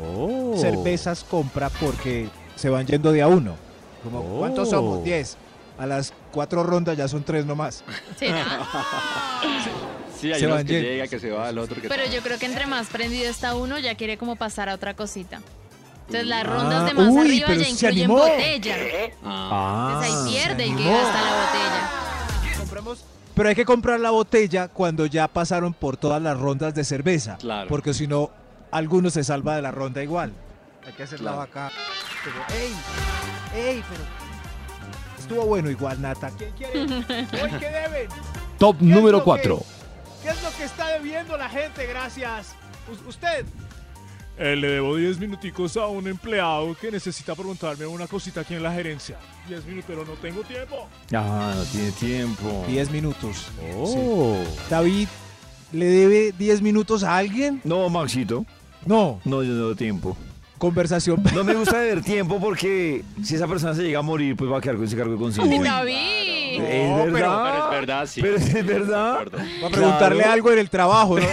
Oh. 0.01 0.55
cervezas 0.57 1.24
compra 1.24 1.69
porque 1.69 2.28
se 2.55 2.69
van 2.69 2.86
yendo 2.88 3.11
de 3.11 3.22
a 3.22 3.28
uno. 3.28 3.55
Como, 4.03 4.19
Oh. 4.19 4.39
¿Cuántos 4.39 4.69
somos? 4.72 5.03
Diez. 5.05 5.38
A 5.78 5.86
las 5.86 6.13
cuatro 6.32 6.63
rondas 6.63 6.97
ya 6.97 7.07
son 7.07 7.24
tres 7.24 7.45
nomás. 7.45 7.84
¿Será? 8.17 8.45
Sí, 10.19 10.32
hay 10.32 10.39
Se 10.39 10.45
unos 10.45 10.63
que 10.65 10.80
llega, 10.82 11.07
que 11.07 11.19
se 11.19 11.32
va, 11.32 11.49
el 11.49 11.57
otro 11.57 11.82
que... 11.82 11.88
Pero 11.89 12.05
yo 12.05 12.22
creo 12.22 12.38
que 12.38 12.45
entre 12.45 12.67
más 12.67 12.86
prendido 12.89 13.28
está 13.28 13.55
uno, 13.55 13.80
ya 13.80 13.95
quiere 13.95 14.19
como 14.19 14.36
pasar 14.36 14.69
a 14.69 14.76
otra 14.76 14.93
cosita. 14.95 15.41
Entonces 16.12 16.28
las 16.28 16.41
Ah, 16.41 16.43
rondas 16.43 16.86
de 16.86 16.93
más 16.93 17.07
uy, 17.09 17.20
arriba 17.22 17.47
pero 17.47 17.59
ya 17.62 17.66
se 17.66 17.72
incluyen 17.72 18.03
animó. 18.12 18.18
botella. 18.20 18.76
Ah. 19.24 19.89
Entonces 19.93 20.14
ahí 20.14 20.32
pierde 20.34 20.64
el 20.66 20.76
que 20.76 20.84
gasta 20.84 21.22
la 21.22 21.32
botella. 21.45 22.57
Compremos. 22.57 23.05
Pero 23.34 23.49
hay 23.49 23.55
que 23.55 23.66
comprar 23.66 23.99
la 24.01 24.09
botella 24.12 24.68
cuando 24.68 25.05
ya 25.05 25.28
pasaron 25.30 25.74
por 25.74 25.95
todas 25.95 26.22
las 26.22 26.38
rondas 26.38 26.76
de 26.76 26.84
cerveza. 26.84 27.38
Claro. 27.38 27.70
Porque 27.70 27.93
si 27.93 28.07
no, 28.07 28.30
alguno 28.72 29.09
se 29.09 29.24
salva 29.24 29.55
de 29.55 29.62
la 29.62 29.72
ronda 29.72 30.03
igual. 30.03 30.34
Hay 30.86 30.91
que 30.93 31.03
hacer 31.03 31.20
Claro. 31.20 31.38
la 31.38 31.45
vaca. 31.45 31.72
Pero, 32.26 32.59
¡Ey! 32.62 32.74
¡Ey! 33.55 33.84
Pero. 33.89 34.03
Estuvo 35.18 35.45
bueno 35.45 35.70
igual, 35.70 36.01
Nata. 36.01 36.30
¿Quién 36.38 36.51
quiere? 36.57 36.82
¿Hoy 37.43 37.51
qué 37.59 37.70
deben? 37.70 38.09
Top 38.57 38.78
¿Qué 38.78 38.84
es 38.86 38.89
número 38.91 39.12
lo 39.14 39.20
que- 39.20 39.24
4. 39.24 39.64
que 40.57 40.64
está 40.66 40.88
debiendo 40.89 41.38
la 41.38 41.47
gente? 41.47 41.86
Gracias. 41.88 42.53
U- 42.91 43.07
usted. 43.09 43.45
Eh, 44.43 44.55
le 44.55 44.69
debo 44.69 44.95
10 44.95 45.19
minuticos 45.19 45.77
a 45.77 45.85
un 45.85 46.07
empleado 46.07 46.73
que 46.73 46.89
necesita 46.89 47.35
preguntarme 47.35 47.85
una 47.85 48.07
cosita 48.07 48.41
aquí 48.41 48.55
en 48.55 48.63
la 48.63 48.73
gerencia. 48.73 49.19
10 49.47 49.65
minutos, 49.65 49.85
pero 49.87 50.03
no 50.03 50.13
tengo 50.13 50.41
tiempo. 50.41 50.87
Ah, 51.13 51.53
no 51.55 51.63
tiene 51.65 51.91
tiempo. 51.91 52.65
10 52.67 52.89
minutos. 52.89 53.49
Oh. 53.77 54.43
David, 54.67 55.09
¿le 55.71 55.85
debe 55.85 56.31
10 56.31 56.63
minutos 56.63 57.03
a 57.03 57.17
alguien? 57.17 57.61
No, 57.63 57.87
Maxito. 57.91 58.43
No. 58.83 59.21
No, 59.25 59.43
yo 59.43 59.53
no 59.53 59.59
tengo 59.59 59.75
tiempo. 59.75 60.17
Conversación. 60.57 61.21
No 61.35 61.43
me 61.43 61.53
gusta 61.53 61.77
ver 61.77 62.01
tiempo 62.01 62.39
porque 62.39 63.03
si 63.23 63.35
esa 63.35 63.47
persona 63.47 63.75
se 63.75 63.83
llega 63.83 63.99
a 63.99 64.01
morir, 64.01 64.35
pues 64.35 64.51
va 64.51 64.57
a 64.57 64.61
quedar 64.61 64.77
con 64.77 64.85
ese 64.85 64.97
cargo 64.97 65.13
de 65.13 65.19
conciencia. 65.19 65.61
David. 65.61 66.30
Es 66.57 66.89
No, 66.89 66.97
pero- 67.03 67.11
verdad. 67.13 67.43
Pero 67.43 67.63
es 67.63 67.69
verdad, 67.79 68.05
sí. 68.07 68.21
Pero 68.21 68.35
es 68.37 68.65
verdad. 68.65 69.13
Va 69.63 69.67
a 69.67 69.69
preguntarle 69.69 70.17
Claro. 70.17 70.31
algo 70.33 70.51
en 70.51 70.59
el 70.59 70.69
trabajo, 70.69 71.19
¿no? 71.19 71.25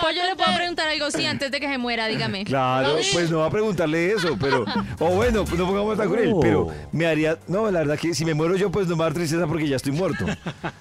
Pues 0.00 0.16
yo 0.16 0.24
le 0.24 0.34
puedo 0.34 0.54
preguntar 0.56 0.88
algo, 0.88 1.10
sí, 1.10 1.26
antes 1.26 1.50
de 1.50 1.60
que 1.60 1.68
se 1.68 1.78
muera, 1.78 2.06
dígame. 2.08 2.44
Claro, 2.44 2.96
pues 3.12 3.30
no 3.30 3.38
va 3.40 3.46
a 3.46 3.50
preguntarle 3.50 4.12
eso, 4.12 4.36
pero. 4.40 4.64
O 4.98 5.08
bueno, 5.10 5.44
pues 5.44 5.58
no 5.58 5.66
pongamos 5.66 5.96
tan 5.98 6.08
cruel, 6.08 6.34
pero 6.40 6.68
me 6.92 7.06
haría. 7.06 7.36
No, 7.48 7.70
la 7.70 7.80
verdad 7.80 7.98
que 7.98 8.14
si 8.14 8.24
me 8.24 8.34
muero 8.34 8.56
yo, 8.56 8.70
pues 8.70 8.86
no 8.88 8.96
me 8.96 9.00
va 9.00 9.06
a 9.06 9.08
dar 9.10 9.14
tristeza 9.14 9.46
porque 9.46 9.68
ya 9.68 9.76
estoy 9.76 9.92
muerto. 9.92 10.24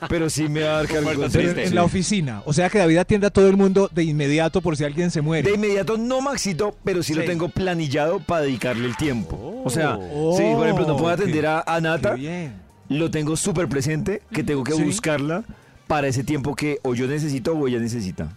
Pero 0.08 0.30
sí 0.30 0.48
me 0.48 0.62
va 0.64 0.70
a 0.72 0.74
dar 0.78 0.88
cargo 0.88 1.10
de 1.12 1.18
Muerto 1.18 1.40
en 1.40 1.76
la 1.76 1.84
oficina. 1.84 2.42
O 2.46 2.54
sea 2.54 2.70
que 2.70 2.80
David 2.80 2.98
atiende 2.98 3.28
a 3.28 3.30
todo 3.30 3.48
el 3.50 3.58
mundo 3.58 3.90
de 3.94 4.04
inmediato 4.04 4.62
por 4.62 4.76
si 4.78 4.84
alguien 4.84 5.12
se 5.12 5.20
De 5.20 5.24
muere. 5.24 5.52
inmediato 5.54 5.98
no 5.98 6.22
Maxito, 6.22 6.76
pero 6.84 7.04
sí, 7.04 7.14
lo 7.14 7.22
Sí. 7.22 7.28
tengo 7.28 7.50
planillado 7.50 8.20
para 8.20 8.42
dedicarle 8.44 8.86
el 8.86 8.96
tiempo. 8.98 9.62
O 9.64 9.70
sea, 9.70 9.98
Oh. 10.00 10.36
sí, 10.38 10.44
por 10.56 10.64
ejemplo, 10.66 10.88
no 10.88 10.96
puedo 10.98 11.14
atender 11.14 11.46
a, 11.46 11.60
a 11.66 11.76
Qué 11.76 11.82
Nata, 11.82 12.14
bien. 12.14 12.54
Lo 12.90 13.10
tengo 13.12 13.38
súper 13.38 13.68
presente, 13.68 14.22
que 14.32 14.44
tengo 14.44 14.64
que 14.64 14.74
Sí. 14.74 14.84
buscarla 14.84 15.44
para 15.88 16.08
ese 16.08 16.24
tiempo 16.24 16.56
que 16.56 16.80
o 16.84 16.94
yo 16.94 17.08
necesito 17.08 17.54
o 17.54 17.68
ella 17.68 17.80
necesita. 17.80 18.30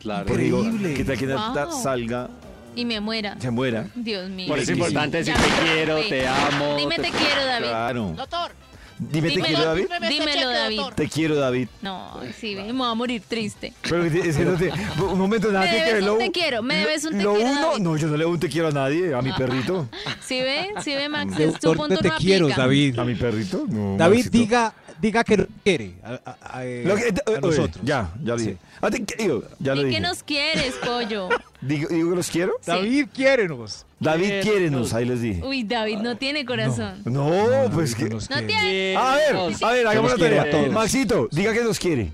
Claro. 0.00 0.26
Porque 0.26 0.42
digo, 0.44 0.64
Increíble. 0.64 0.94
que 0.94 1.04
tal 1.04 1.18
que 1.18 1.26
Wow. 1.26 1.82
salga, 1.82 2.28
Y 2.74 2.84
me 2.84 3.00
muera. 3.00 3.36
se 3.40 3.50
muera. 3.50 3.86
Dios 3.94 4.28
mío. 4.30 4.48
Por 4.48 4.58
eso 4.58 4.72
es 4.72 4.78
importante 4.78 5.18
decir 5.18 5.34
te 5.34 5.64
quiero, 5.66 6.00
te 6.08 6.26
amo. 6.28 6.76
Dime 6.76 6.96
te 6.96 7.10
quiero, 7.10 7.44
David. 7.44 7.66
Claro. 7.68 8.12
Doctor. 8.16 8.52
Dime, 8.98 9.30
te 9.30 9.40
quiero, 9.40 9.64
David. 9.64 9.86
Dímelo, 10.08 10.50
David. 10.50 10.80
Te 10.96 11.08
quiero, 11.08 11.36
David. 11.36 11.68
No, 11.82 12.20
sí, 12.38 12.56
me 12.56 12.72
voy 12.72 12.90
a 12.90 12.94
morir 12.94 13.22
triste. 13.26 13.72
Pero 13.82 14.04
es 14.04 14.36
que 14.36 14.44
no 14.44 14.56
te- 14.56 14.72
un 15.02 15.18
momento, 15.18 15.52
nada 15.52 15.68
tiene 15.70 15.84
que 15.84 15.92
ver 15.94 16.18
te 16.18 16.30
quiero, 16.32 16.62
me 16.62 16.76
debes 16.76 17.04
un 17.04 17.16
te 17.16 17.22
lo 17.22 17.34
quiero, 17.34 17.50
uno, 17.50 17.68
David. 17.70 17.82
no, 17.82 17.96
yo 17.96 18.06
no 18.08 18.16
le 18.16 18.24
doy 18.24 18.32
un 18.32 18.40
te 18.40 18.48
quiero 18.48 18.68
a 18.68 18.72
nadie, 18.72 19.14
a 19.14 19.22
mi 19.22 19.32
perrito. 19.32 19.88
¿Sí 20.20 20.40
ve? 20.40 20.68
¿Sí 20.82 20.94
ve, 20.94 21.08
Max? 21.08 21.38
Es 21.38 21.58
tu 21.60 21.74
punto 21.74 21.94
de 21.94 22.02
te 22.02 22.08
no 22.08 22.16
quiero, 22.16 22.46
aplica. 22.46 22.62
David. 22.62 22.98
¿A 22.98 23.04
mi 23.04 23.14
perrito? 23.14 23.64
No, 23.68 23.96
David, 23.96 24.16
Maxito. 24.16 24.38
diga, 24.38 24.74
diga 25.00 25.24
que 25.24 25.46
quiere 25.62 25.94
a, 26.02 26.20
a- 26.24 26.58
a- 26.58 26.64
eh, 26.66 26.82
Lo 26.84 26.96
que- 26.96 27.08
a 27.08 27.30
oye, 27.30 27.40
nosotros. 27.40 27.78
Ya, 27.84 28.10
ya 28.22 28.32
lo 28.32 28.38
Sí. 28.38 28.44
dije. 28.46 28.58
Ah, 28.80 28.90
te- 28.90 29.04
¿qué 29.04 29.22
digo? 29.22 29.44
Ya 29.60 29.74
lo 29.74 29.82
¿Y 29.82 29.84
dije. 29.86 29.96
qué 29.96 30.00
nos 30.00 30.22
quieres, 30.22 30.74
pollo? 30.84 31.28
Digo, 31.60 31.88
digo 31.88 32.10
que 32.10 32.16
los 32.16 32.30
quiero. 32.30 32.52
David, 32.66 33.06
quiérenos. 33.14 33.84
David, 34.00 34.26
Quiero. 34.28 34.42
quiérenos, 34.44 34.94
ahí 34.94 35.04
les 35.04 35.20
dije. 35.20 35.42
Uy, 35.44 35.64
David 35.64 35.98
no 35.98 36.16
tiene 36.16 36.44
corazón. 36.44 37.02
No, 37.04 37.28
pues 37.72 37.94
que... 37.96 38.08
Nos 38.08 38.30
No 38.30 38.36
quiere. 38.36 38.46
tiene. 38.54 38.96
A 38.96 39.14
ver, 39.16 39.36
a 39.62 39.70
ver, 39.72 39.86
hagamos 39.88 40.10
la 40.12 40.16
quiero 40.16 40.36
tarea. 40.36 40.42
a 40.42 40.50
todos. 40.56 40.72
Maxito, 40.72 41.28
diga 41.32 41.52
que 41.52 41.64
nos 41.64 41.78
quiere. 41.80 42.12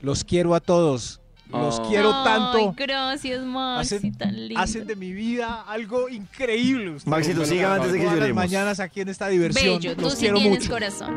Los 0.00 0.24
quiero 0.24 0.54
a 0.54 0.60
todos. 0.60 1.20
Los 1.50 1.78
Oh. 1.78 1.88
quiero 1.88 2.12
Ay, 2.12 2.24
tanto. 2.24 2.74
gracias, 2.76 3.42
Maxi, 3.44 3.94
Hacen, 3.96 4.14
tan 4.18 4.34
lindo. 4.48 4.60
hacen 4.60 4.86
de 4.86 4.96
mi 4.96 5.12
vida 5.12 5.62
algo 5.68 6.08
increíble. 6.08 6.90
ustedes. 6.90 7.06
Maxito, 7.06 7.44
siga 7.44 7.74
antes 7.76 7.92
de 7.92 7.98
que 8.00 8.04
lloremos. 8.04 8.34
mañanas 8.34 8.80
aquí 8.80 9.02
en 9.02 9.10
esta 9.10 9.28
diversión. 9.28 9.78
Bello, 9.78 9.94
tú 9.96 10.10
sí 10.10 10.16
quiero 10.20 10.38
tienes 10.38 10.58
mucho. 10.60 10.70
corazón. 10.72 11.14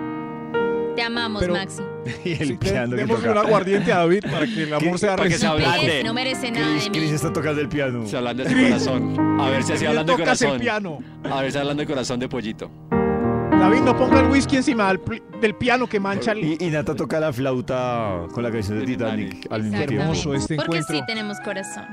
Te 1.00 1.06
amamos, 1.06 1.40
Pero- 1.42 1.54
Maxi. 1.54 1.82
Y 2.26 2.32
el 2.34 2.48
Sí, 2.50 2.54
piano 2.58 2.90
que 2.92 2.96
Démosle 2.98 3.30
un 3.30 3.34
toca. 3.36 3.48
aguardiente 3.48 3.94
a 3.94 3.98
David 4.00 4.24
para 4.30 4.46
que 4.46 4.64
el 4.64 4.74
amor 4.74 5.00
sea 5.00 5.16
para 5.16 5.30
que 5.30 5.36
se 5.38 5.48
ablande. 5.48 6.04
No 6.04 6.14
merece 6.14 6.52
nada 6.52 6.68
Chris, 6.72 6.84
de 6.86 6.92
Chris 6.92 7.10
mí. 7.10 7.16
está 7.16 7.32
tocando 7.32 7.62
el 7.62 7.70
piano. 7.70 8.06
Se 8.06 8.18
hablando 8.18 8.44
de 8.44 8.54
corazón. 8.64 9.40
A 9.40 9.50
ver 9.50 9.64
si 9.64 9.72
así 9.74 9.86
hablando 9.86 10.12
de 10.12 10.18
tocas 10.20 10.42
el 10.42 10.48
corazón. 10.50 10.62
piano. 10.62 10.98
A 11.24 11.42
ver 11.42 11.52
si 11.54 11.58
hablando 11.58 11.82
de 11.82 11.88
corazón 11.88 12.20
de 12.20 12.28
pollito. 12.28 12.70
David, 12.92 13.80
no 13.82 13.96
ponga 13.98 14.20
el 14.20 14.28
whisky 14.28 14.58
encima 14.58 14.94
del, 15.42 15.56
piano 15.56 15.88
que 15.88 16.00
mancha 16.02 16.32
el... 16.34 16.44
Y, 16.44 16.58
y 16.60 16.70
Nata 16.70 16.94
toca 16.96 17.18
la 17.20 17.32
flauta 17.32 18.24
con 18.34 18.44
la 18.44 18.52
canción 18.52 18.80
de 18.80 18.86
Titanic 18.86 19.48
al 19.52 19.64
mismo 19.64 19.78
tiempo. 19.86 20.02
hermoso 20.04 20.34
este 20.34 20.56
Porque 20.58 20.78
encuentro. 20.80 20.96
sí 20.98 21.04
tenemos 21.08 21.40
corazón. 21.40 21.86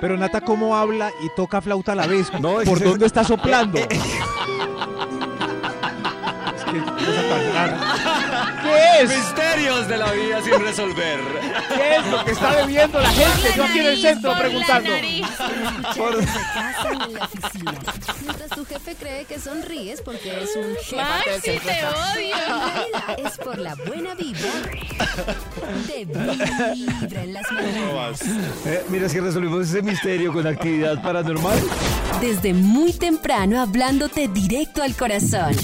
Pero 0.00 0.16
Nata, 0.16 0.40
¿cómo 0.40 0.76
habla 0.76 1.10
y 1.24 1.28
toca 1.36 1.60
flauta 1.60 1.92
a 1.92 1.94
la 1.96 2.06
vez? 2.06 2.32
No, 2.40 2.58
¿Por 2.64 2.80
dónde 2.82 3.06
está 3.06 3.22
soplando? 3.24 3.78
Que 6.84 7.04
cosa 7.04 7.22
tan 7.28 7.42
rara. 7.54 7.76
¿Qué 8.66 9.02
es? 9.02 9.08
Misterios 9.10 9.88
de 9.88 9.96
la 9.96 10.12
vida 10.12 10.42
sin 10.42 10.60
resolver. 10.60 11.20
¿Qué 11.76 11.96
es 11.96 12.06
lo 12.06 12.24
que 12.24 12.30
está 12.32 12.56
debiendo 12.56 13.00
la 13.00 13.08
gente? 13.10 13.52
Yo 13.56 13.64
aquí 13.64 13.78
en 13.78 13.86
el 13.86 14.00
centro 14.00 14.30
Por 14.30 14.38
la 14.38 14.44
preguntando. 14.44 14.90
casa 14.90 16.88
o 16.88 16.92
en 16.92 17.14
la 17.14 17.24
oficina. 17.24 17.74
Mientras 18.22 18.50
tu 18.50 18.64
jefe 18.64 18.94
cree 18.94 19.24
que 19.24 19.38
sonríes 19.38 20.00
porque 20.02 20.42
es 20.42 20.56
un 20.56 20.74
jefe. 20.82 20.96
Maxi, 20.96 21.60
te 21.60 21.86
odio. 21.86 23.28
Es 23.28 23.36
por 23.38 23.58
la 23.58 23.74
buena 23.74 24.14
vibra 24.14 24.50
de 25.86 26.04
Vibra 26.04 27.22
en 27.22 27.32
las 27.32 27.52
mañanas. 27.52 28.22
Eh, 28.66 28.84
mira, 28.88 29.06
es 29.06 29.12
que 29.12 29.20
resolvimos 29.20 29.68
ese 29.68 29.82
misterio 29.82 30.32
con 30.32 30.46
actividad 30.46 31.00
paranormal. 31.02 31.58
Desde 32.20 32.52
muy 32.54 32.92
temprano 32.92 33.60
hablándote 33.60 34.28
directo 34.28 34.82
al 34.82 34.94
corazón. 34.96 35.54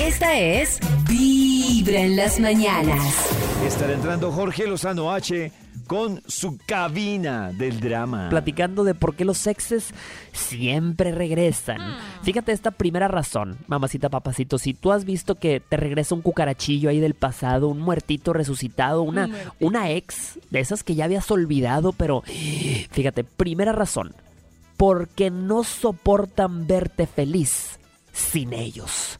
Esta 0.00 0.38
es 0.38 0.78
Vibra 1.08 1.43
en 1.86 2.16
las 2.16 2.40
mañanas. 2.40 3.28
Estará 3.66 3.92
entrando 3.92 4.32
Jorge 4.32 4.66
Lozano 4.66 5.12
H 5.12 5.52
con 5.86 6.22
su 6.26 6.56
cabina 6.66 7.52
del 7.52 7.78
drama. 7.78 8.30
platicando 8.30 8.84
de 8.84 8.94
por 8.94 9.14
qué 9.14 9.26
los 9.26 9.46
exes 9.46 9.92
siempre 10.32 11.12
regresan. 11.12 11.78
Fíjate 12.22 12.52
esta 12.52 12.70
primera 12.70 13.06
razón, 13.06 13.58
mamacita 13.66 14.08
papacito, 14.08 14.56
si 14.58 14.72
tú 14.72 14.92
has 14.92 15.04
visto 15.04 15.34
que 15.34 15.60
te 15.60 15.76
regresa 15.76 16.14
un 16.14 16.22
cucarachillo 16.22 16.88
ahí 16.88 17.00
del 17.00 17.12
pasado, 17.14 17.68
un 17.68 17.80
muertito 17.80 18.32
resucitado, 18.32 19.02
una, 19.02 19.28
una 19.60 19.90
ex 19.90 20.38
de 20.50 20.60
esas 20.60 20.84
que 20.84 20.94
ya 20.94 21.04
habías 21.04 21.30
olvidado, 21.30 21.92
pero 21.92 22.22
fíjate, 22.22 23.24
primera 23.24 23.72
razón, 23.72 24.14
porque 24.78 25.30
no 25.30 25.64
soportan 25.64 26.66
verte 26.66 27.06
feliz 27.06 27.78
sin 28.12 28.54
ellos. 28.54 29.18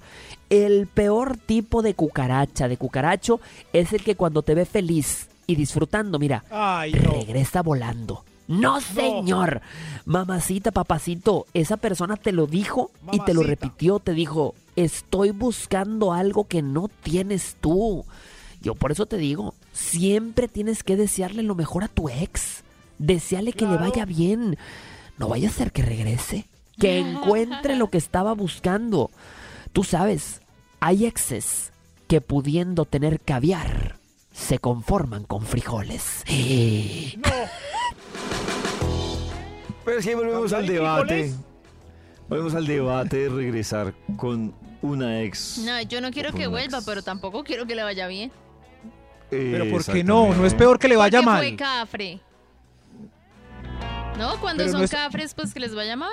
El 0.55 0.87
peor 0.87 1.37
tipo 1.37 1.83
de 1.83 1.95
cucaracha, 1.95 2.69
de 2.69 2.77
cucaracho, 2.77 3.41
es 3.73 3.93
el 3.93 4.03
que 4.05 4.15
cuando 4.17 4.43
te 4.43 4.55
ve 4.55 4.65
feliz 4.65 5.29
y 5.47 5.57
disfrutando, 5.57 6.19
mira, 6.19 6.45
Ay, 6.51 6.93
no. 6.93 7.13
regresa 7.13 7.63
volando. 7.63 8.25
No, 8.47 8.81
señor. 8.81 9.63
Mamacita, 10.05 10.71
papacito, 10.71 11.47
esa 11.55 11.77
persona 11.79 12.17
te 12.17 12.33
lo 12.33 12.47
dijo 12.47 12.91
y 13.11 13.19
te 13.21 13.33
lo 13.35 13.43
repitió, 13.43 13.99
te 13.99 14.13
dijo, 14.13 14.55
estoy 14.77 15.31
buscando 15.31 16.13
algo 16.13 16.47
que 16.47 16.61
no 16.63 16.89
tienes 17.03 17.57
tú. 17.61 18.05
Yo 18.61 18.75
por 18.75 18.93
eso 18.93 19.07
te 19.07 19.17
digo, 19.17 19.55
siempre 19.73 20.49
tienes 20.49 20.83
que 20.83 20.97
desearle 20.97 21.43
lo 21.43 21.55
mejor 21.55 21.85
a 21.85 21.89
tu 21.89 22.09
ex. 22.09 22.65
Deseale 22.99 23.53
que 23.53 23.67
le 23.67 23.77
vaya 23.77 24.05
bien. 24.05 24.57
No 25.19 25.29
vaya 25.29 25.49
a 25.49 25.53
ser 25.53 25.73
que 25.73 25.83
regrese, 25.83 26.47
que 26.79 26.99
encuentre 27.01 27.77
lo 27.77 27.89
que 27.89 27.99
estaba 27.99 28.35
buscando. 28.35 29.11
Tú 29.73 29.85
sabes, 29.85 30.41
hay 30.87 31.07
exes 31.07 31.73
que 32.09 32.21
pudiendo 32.21 32.85
tener 32.85 33.19
caviar, 33.19 33.97
se 34.33 34.59
conforman 34.59 35.25
con 35.25 35.47
frijoles. 35.47 36.23
Pero 39.87 39.99
es 39.99 40.05
que 40.05 40.15
volvemos 40.15 40.53
al 40.53 40.63
¿Hay 40.65 40.69
debate. 40.69 41.07
frijoles? 41.23 41.37
Volvemos 42.29 42.55
al 42.55 42.67
debate 42.67 43.17
de 43.17 43.29
regresar 43.31 43.95
con 44.19 44.55
una 44.83 45.23
ex. 45.23 45.59
No, 45.65 45.81
yo 45.83 46.03
no 46.03 46.11
quiero 46.11 46.33
que 46.33 46.47
vuelva, 46.49 46.79
ex. 46.79 46.87
pero 46.87 47.03
tampoco 47.03 47.45
quiero 47.45 47.67
que 47.67 47.75
le 47.75 47.83
vaya 47.83 48.07
bien. 48.07 48.31
Pero 49.31 49.71
¿por 49.71 49.85
qué 49.87 50.05
no? 50.05 50.35
No 50.35 50.45
es 50.45 50.53
peor 50.55 50.79
que 50.79 50.89
le 50.89 50.97
vaya 50.97 51.19
Porque 51.21 51.31
mal. 51.31 51.43
fue 51.45 51.57
cafre. 51.57 52.21
No, 54.19 54.39
cuando 54.41 54.63
Pero 54.63 54.71
son 54.73 54.81
no 54.81 54.85
es- 54.85 54.91
cafres, 54.91 55.33
pues 55.35 55.55
que 55.55 55.61
les 55.61 55.75
vaya 55.75 55.97
mal. 55.97 56.11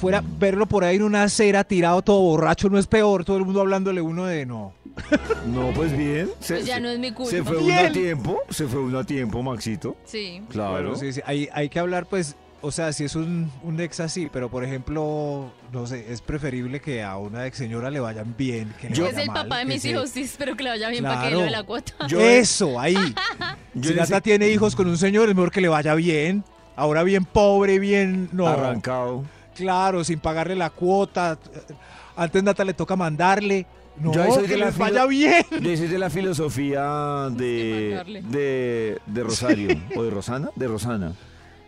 Fuera 0.00 0.22
verlo 0.38 0.66
por 0.66 0.84
ahí 0.84 0.96
en 0.96 1.02
una 1.02 1.24
acera 1.24 1.64
tirado 1.64 2.02
todo 2.02 2.20
borracho 2.20 2.68
no 2.70 2.78
es 2.78 2.86
peor. 2.86 3.24
Todo 3.24 3.36
el 3.36 3.44
mundo 3.44 3.60
hablándole 3.60 4.00
uno 4.00 4.24
de 4.26 4.46
no. 4.46 4.72
No, 5.46 5.70
pues 5.74 5.96
bien. 5.96 6.28
Se, 6.40 6.54
Pues 6.54 6.66
ya 6.66 6.74
se- 6.76 6.80
no 6.80 6.88
es 6.88 6.98
mi 6.98 7.12
culpa. 7.12 7.30
se 7.30 7.42
fue 7.42 7.56
uno 7.58 7.74
a 7.78 7.90
tiempo. 7.92 8.38
Se 8.50 8.66
fue 8.66 8.80
uno 8.80 8.98
a 8.98 9.04
tiempo, 9.04 9.42
Maxito. 9.42 9.96
Sí. 10.04 10.42
Claro. 10.50 10.72
Bueno, 10.72 10.96
sí, 10.96 11.12
sí, 11.12 11.20
Hay, 11.24 11.48
hay 11.52 11.68
que 11.68 11.78
hablar, 11.78 12.06
pues, 12.06 12.36
o 12.60 12.72
sea, 12.72 12.92
si 12.92 13.04
es 13.04 13.14
un, 13.14 13.50
un 13.62 13.80
ex 13.80 14.00
así, 14.00 14.28
pero 14.32 14.48
por 14.50 14.64
ejemplo, 14.64 15.50
no 15.72 15.86
sé, 15.86 16.12
es 16.12 16.20
preferible 16.20 16.80
que 16.80 17.02
a 17.04 17.16
una 17.16 17.46
ex 17.46 17.56
señora 17.58 17.90
le 17.90 18.00
vayan 18.00 18.34
bien. 18.36 18.74
Que 18.80 18.88
le 18.90 18.94
Yo- 18.96 19.06
es 19.06 19.12
vaya 19.14 19.22
el 19.22 19.28
mal, 19.28 19.42
papá 19.44 19.58
de 19.60 19.64
mis 19.66 19.82
se- 19.82 19.90
hijos, 19.90 20.10
sí, 20.10 20.22
espero 20.22 20.56
que 20.56 20.64
le 20.64 20.70
vaya 20.70 20.88
bien 20.90 21.04
para 21.04 21.22
que 21.28 21.30
lo 21.34 21.40
de 21.42 21.50
la 21.50 21.62
cuota. 21.62 21.92
Yo- 22.08 22.20
Eso, 22.38 22.78
ahí. 22.78 22.94
Yo 23.74 23.90
si 23.90 23.94
Nata 23.96 24.14
ese- 24.16 24.20
tiene 24.22 24.48
hijos 24.50 24.74
con 24.76 24.88
un 24.88 24.98
señor, 24.98 25.28
es 25.28 25.34
mejor 25.34 25.50
que 25.52 25.60
le 25.60 25.68
vaya 25.68 25.94
bien. 25.94 26.44
Ahora 26.76 27.02
bien 27.02 27.24
pobre, 27.24 27.78
bien... 27.80 28.28
No, 28.32 28.46
Arrancado. 28.46 29.24
Claro, 29.58 30.04
sin 30.04 30.18
pagarle 30.20 30.54
la 30.56 30.70
cuota. 30.70 31.38
Antes 32.16 32.42
Nata 32.42 32.64
le 32.64 32.74
toca 32.74 32.96
mandarle. 32.96 33.66
No, 33.96 34.12
Yo 34.12 34.32
soy 34.32 34.44
que 34.44 34.52
de 34.52 34.58
la 34.58 34.66
les 34.66 34.78
vaya 34.78 35.06
bien. 35.06 35.44
Yo 35.50 35.76
soy 35.76 35.88
de 35.88 35.98
la 35.98 36.08
filosofía 36.08 37.28
de, 37.30 38.22
de, 38.28 38.98
de 39.06 39.22
Rosario, 39.24 39.76
o 39.96 40.02
de 40.04 40.10
Rosana, 40.10 40.50
de 40.54 40.68
Rosana. 40.68 41.12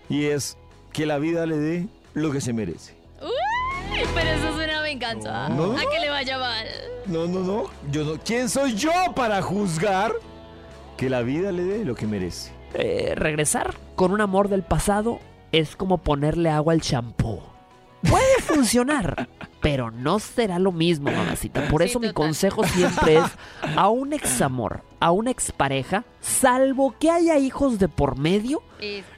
Y 0.08 0.26
es 0.26 0.56
que 0.92 1.06
la 1.06 1.18
vida 1.18 1.44
le 1.46 1.58
dé 1.58 1.88
lo 2.14 2.30
que 2.30 2.40
se 2.40 2.52
merece. 2.52 2.94
Uy, 3.20 4.00
pero 4.14 4.30
eso 4.30 4.48
es 4.48 4.54
una 4.54 4.80
venganza. 4.82 5.48
No. 5.48 5.72
A 5.72 5.80
que 5.80 5.98
le 6.00 6.08
vaya 6.08 6.38
mal. 6.38 6.66
No, 7.06 7.26
no, 7.26 7.40
no. 7.40 7.64
Yo 7.90 8.04
no. 8.04 8.20
¿Quién 8.24 8.48
soy 8.48 8.74
yo 8.74 8.92
para 9.16 9.42
juzgar 9.42 10.12
que 10.96 11.10
la 11.10 11.22
vida 11.22 11.50
le 11.50 11.64
dé 11.64 11.84
lo 11.84 11.96
que 11.96 12.06
merece? 12.06 12.52
Eh, 12.74 13.14
regresar 13.16 13.74
con 13.96 14.12
un 14.12 14.20
amor 14.20 14.48
del 14.48 14.62
pasado 14.62 15.18
es 15.50 15.74
como 15.74 15.98
ponerle 15.98 16.50
agua 16.50 16.72
al 16.74 16.80
champú. 16.80 17.40
Puede 18.02 18.40
funcionar, 18.40 19.28
pero 19.60 19.90
no 19.90 20.18
será 20.18 20.58
lo 20.58 20.72
mismo, 20.72 21.10
mamacita. 21.10 21.68
Por 21.68 21.82
Sí, 21.82 21.88
eso 21.88 22.00
mi 22.00 22.12
consejo 22.12 22.64
siempre 22.64 23.18
es 23.18 23.24
a 23.76 23.88
un 23.88 24.12
examor, 24.12 24.82
a 25.00 25.10
una 25.10 25.30
expareja, 25.30 26.04
salvo 26.20 26.94
que 26.98 27.10
haya 27.10 27.38
hijos 27.38 27.78
de 27.78 27.88
por 27.88 28.18
medio, 28.18 28.62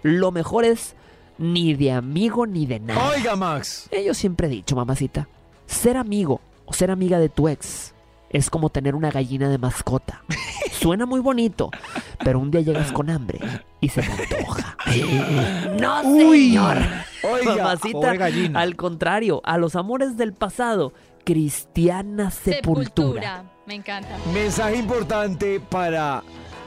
lo 0.02 0.32
mejor 0.32 0.64
es 0.64 0.96
ni 1.38 1.74
de 1.74 1.92
amigo 1.92 2.46
ni 2.46 2.66
de 2.66 2.80
nada. 2.80 3.10
Oiga, 3.10 3.36
Max. 3.36 3.88
Yo 4.04 4.14
siempre 4.14 4.48
he 4.48 4.50
dicho, 4.50 4.74
mamacita, 4.76 5.28
ser 5.66 5.96
amigo 5.96 6.40
o 6.66 6.72
ser 6.72 6.90
amiga 6.90 7.18
de 7.18 7.28
tu 7.28 7.48
ex 7.48 7.91
es 8.32 8.50
como 8.50 8.70
tener 8.70 8.94
una 8.94 9.10
gallina 9.10 9.48
de 9.48 9.58
mascota. 9.58 10.22
Suena 10.72 11.06
muy 11.06 11.20
bonito, 11.20 11.70
pero 12.24 12.38
un 12.40 12.50
día 12.50 12.60
llegas 12.62 12.90
con 12.92 13.10
hambre 13.10 13.38
y 13.80 13.88
se 13.88 14.02
te 14.02 14.10
antoja. 14.36 14.76
¡No, 15.80 16.02
Uy. 16.02 16.48
señor! 16.48 16.78
Oiga, 17.22 17.56
Mamacita, 17.56 18.14
gallina. 18.14 18.60
al 18.60 18.74
contrario, 18.76 19.40
a 19.44 19.58
los 19.58 19.76
amores 19.76 20.16
del 20.16 20.32
pasado, 20.32 20.92
cristiana 21.24 22.30
sepultura. 22.30 23.44
Me 23.66 23.74
encanta. 23.76 24.08
mensaje 24.34 24.76
importante 24.76 25.60
para 25.60 26.22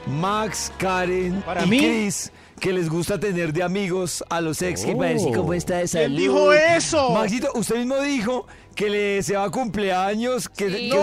Max, 0.06 0.72
Karen 0.78 1.42
¿Para 1.42 1.64
y 1.64 1.68
mí? 1.68 1.78
Chris. 1.78 2.32
Que 2.60 2.72
les 2.72 2.88
gusta 2.88 3.20
tener 3.20 3.52
de 3.52 3.62
amigos 3.62 4.24
a 4.30 4.40
los 4.40 4.62
ex. 4.62 4.84
Que 4.84 4.94
Oh. 4.94 4.98
para 4.98 5.10
decir 5.10 5.34
cómo 5.36 5.52
está 5.52 5.76
de 5.78 5.88
salud. 5.88 6.06
¿Quién 6.16 6.16
dijo 6.16 6.52
eso? 6.52 7.10
Maxito, 7.10 7.50
usted 7.54 7.76
mismo 7.76 7.98
dijo 8.00 8.46
que 8.74 8.88
le 8.90 8.98
deseaba 9.16 9.50
cumpleaños, 9.50 10.48
que, 10.48 10.70
Sí. 10.70 10.90
que 10.90 10.98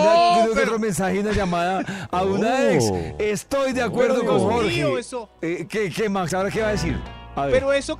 pero- 0.54 0.62
otro 0.64 0.78
mensaje 0.78 1.16
y 1.16 1.18
una 1.20 1.32
llamada 1.32 2.08
a 2.10 2.22
una 2.24 2.54
Oh. 2.54 2.70
ex. 2.70 2.84
Estoy 3.18 3.72
de 3.72 3.82
acuerdo 3.82 4.20
Pero, 4.20 4.26
con 4.26 4.38
Dios 4.40 4.52
Jorge. 4.52 4.68
mío, 4.74 4.98
eso- 4.98 5.28
Eh, 5.42 5.66
¿qué, 5.68 5.90
qué, 5.90 6.08
Max? 6.08 6.34
¿Ahora 6.34 6.50
qué 6.50 6.60
va 6.60 6.68
a 6.68 6.72
decir? 6.72 6.98
A 7.36 7.46
ver. 7.46 7.52
Pero 7.54 7.72
eso, 7.72 7.98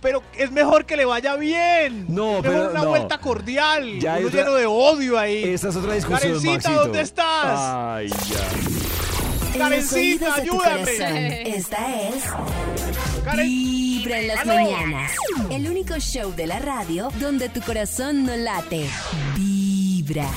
pero 0.00 0.22
es 0.36 0.50
mejor 0.50 0.84
que 0.86 0.96
le 0.96 1.04
vaya 1.04 1.36
bien. 1.36 2.06
No, 2.08 2.38
es 2.38 2.42
mejor 2.42 2.42
pero 2.42 2.70
una 2.70 2.82
no. 2.84 2.88
vuelta 2.88 3.18
cordial. 3.18 3.98
Ya 4.00 4.14
hay 4.14 4.20
uno 4.22 4.28
otra- 4.28 4.40
lleno 4.44 4.54
de 4.56 4.66
odio 4.66 5.18
ahí. 5.18 5.44
Esta 5.44 5.68
es 5.68 5.76
otra 5.76 5.92
discusión, 5.94 6.20
Karencita, 6.40 6.52
Maxito. 6.54 6.80
¿dónde 6.80 7.00
estás? 7.02 7.58
Ay, 7.60 8.08
ya. 8.08 9.17
En 9.54 9.58
los 9.60 9.68
Karencita, 9.68 9.98
oídos 9.98 10.36
de 10.36 10.42
tu 10.42 10.62
ayúdame. 10.62 10.84
corazón, 10.84 11.16
esta 11.16 12.00
es 12.08 12.24
Vibra 13.36 14.20
en 14.20 14.28
las 14.28 14.38
¡Aló! 14.40 14.54
mañanas. 14.54 15.12
El 15.50 15.68
único 15.68 15.98
show 15.98 16.32
de 16.34 16.46
la 16.46 16.58
radio 16.58 17.10
donde 17.20 17.48
tu 17.48 17.60
corazón 17.62 18.24
no 18.24 18.36
late. 18.36 18.86
Vibra. 19.36 20.28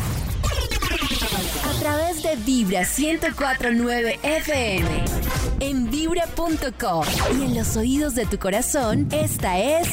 A 1.64 1.80
través 1.80 2.24
de 2.24 2.36
Vibra 2.38 2.82
1049 2.82 4.20
FM. 4.24 4.88
En 5.60 5.90
vibra.com. 5.92 7.06
Y 7.40 7.46
en 7.46 7.56
los 7.56 7.78
oídos 7.78 8.16
de 8.16 8.26
tu 8.26 8.40
corazón, 8.40 9.08
esta 9.12 9.60
es. 9.60 9.88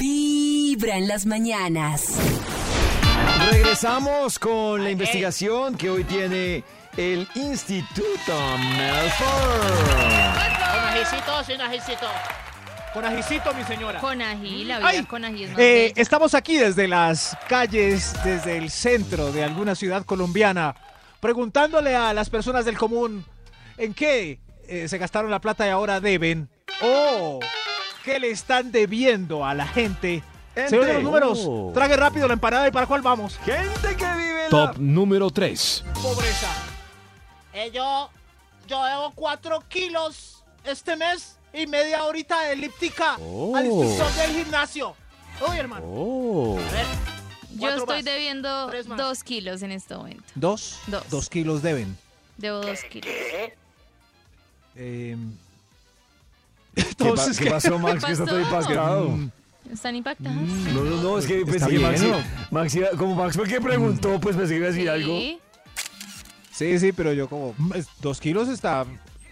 Vibra 0.00 0.96
en 0.96 1.08
las 1.08 1.26
mañanas. 1.26 2.14
Regresamos 3.50 4.38
con 4.38 4.82
la 4.84 4.90
investigación 4.90 5.74
que 5.76 5.90
hoy 5.90 6.04
tiene 6.04 6.64
el 6.96 7.28
Instituto 7.34 8.34
Melford. 8.76 9.96
¿Con 10.72 10.84
ajicito 10.84 11.36
o 11.38 11.44
sin 11.44 11.60
ajicito? 11.60 12.06
Con 12.92 13.04
ajicito, 13.04 13.54
mi 13.54 13.62
señora. 13.64 14.00
Con 14.00 14.22
ají, 14.22 14.64
la 14.64 14.78
vida 14.78 14.88
Ay. 14.88 15.04
con 15.04 15.24
ají 15.24 15.44
es 15.44 15.50
más 15.50 15.58
Eh, 15.60 15.92
estamos 15.96 16.34
aquí 16.34 16.56
desde 16.56 16.88
las 16.88 17.36
calles, 17.48 18.14
desde 18.24 18.56
el 18.56 18.70
centro 18.70 19.32
de 19.32 19.44
alguna 19.44 19.74
ciudad 19.74 20.04
colombiana, 20.06 20.74
preguntándole 21.20 21.94
a 21.94 22.14
las 22.14 22.30
personas 22.30 22.64
del 22.64 22.78
común 22.78 23.24
en 23.76 23.92
qué 23.92 24.40
eh, 24.68 24.88
se 24.88 24.96
gastaron 24.98 25.30
la 25.30 25.40
plata 25.40 25.66
y 25.66 25.70
ahora 25.70 26.00
deben 26.00 26.48
o 26.80 27.40
qué 28.04 28.18
le 28.18 28.30
están 28.30 28.72
debiendo 28.72 29.44
a 29.44 29.52
la 29.52 29.66
gente. 29.66 30.22
Gente. 30.54 30.70
Señor 30.70 30.86
de 30.86 30.94
los 30.94 31.02
números, 31.02 31.38
Oh. 31.46 31.70
trague 31.74 31.96
rápido 31.96 32.26
la 32.26 32.32
empanada 32.32 32.66
y 32.66 32.70
para 32.70 32.86
cuál 32.86 33.02
vamos. 33.02 33.38
Gente 33.44 33.94
que 33.94 34.06
vive 34.16 34.44
en 34.44 34.50
Top 34.50 34.72
la... 34.72 34.78
número 34.78 35.28
3. 35.30 35.84
Pobreza. 36.02 36.48
Eh, 37.58 37.70
yo, 37.72 38.10
yo 38.68 38.84
debo 38.84 39.12
4 39.14 39.62
kilos 39.68 40.44
este 40.62 40.94
mes 40.94 41.36
y 41.54 41.66
media 41.66 42.04
horita 42.04 42.42
de 42.42 42.52
elíptica 42.52 43.16
Oh. 43.18 43.56
al 43.56 43.64
instructor 43.64 44.12
del 44.26 44.36
gimnasio. 44.44 44.94
Uy, 45.48 45.56
hermano. 45.56 45.86
Oh. 45.86 46.58
A 46.58 46.72
ver, 46.72 46.86
Yo 47.52 47.68
estoy 47.70 47.96
más. 47.96 48.04
debiendo 48.04 48.66
Tres 48.68 48.86
más. 48.86 48.98
dos 48.98 49.24
kilos 49.24 49.62
en 49.62 49.72
este 49.72 49.96
momento. 49.96 50.22
Dos. 50.34 50.80
Dos. 50.86 51.08
Dos 51.08 51.30
kilos 51.30 51.62
deben. 51.62 51.96
Debo 52.36 52.58
dos 52.60 52.80
kilos. 52.90 53.08
Eh, 54.74 55.16
¿Qué, 56.74 56.82
pa- 56.82 56.88
Entonces, 56.90 57.38
qué 57.38 57.50
pasó, 57.50 57.78
Max? 57.78 58.00
¿Qué 58.00 58.06
Que 58.08 58.12
está 58.12 58.26
todo 58.26 58.42
pasó? 58.42 58.70
impactado. 58.70 59.08
mm, 59.08 59.30
¿Están 59.72 59.96
impactados? 59.96 60.36
No, 60.36 60.82
no, 60.84 60.96
no, 61.02 61.18
es 61.18 61.26
que 61.26 61.44
pensé 61.46 61.66
que 61.66 61.78
bien, 61.78 61.82
Max, 61.82 62.02
¿no? 62.02 62.16
Max 62.50 62.74
iba- 62.74 62.90
como 62.90 63.14
Max 63.14 63.34
fue 63.34 63.46
el 63.46 63.50
que 63.50 63.60
preguntó, 63.62 64.20
pues 64.20 64.36
pensé 64.36 64.52
que 64.52 64.58
iba 64.58 64.66
a 64.68 64.70
decir 64.72 64.90
algo. 64.90 65.18
Sí. 66.56 66.78
sí, 66.78 66.92
pero 66.92 67.12
yo 67.12 67.28
como. 67.28 67.54
mm, 67.58 67.72
es- 67.74 67.88
Dos 68.00 68.20
kilos 68.20 68.48
está. 68.48 68.84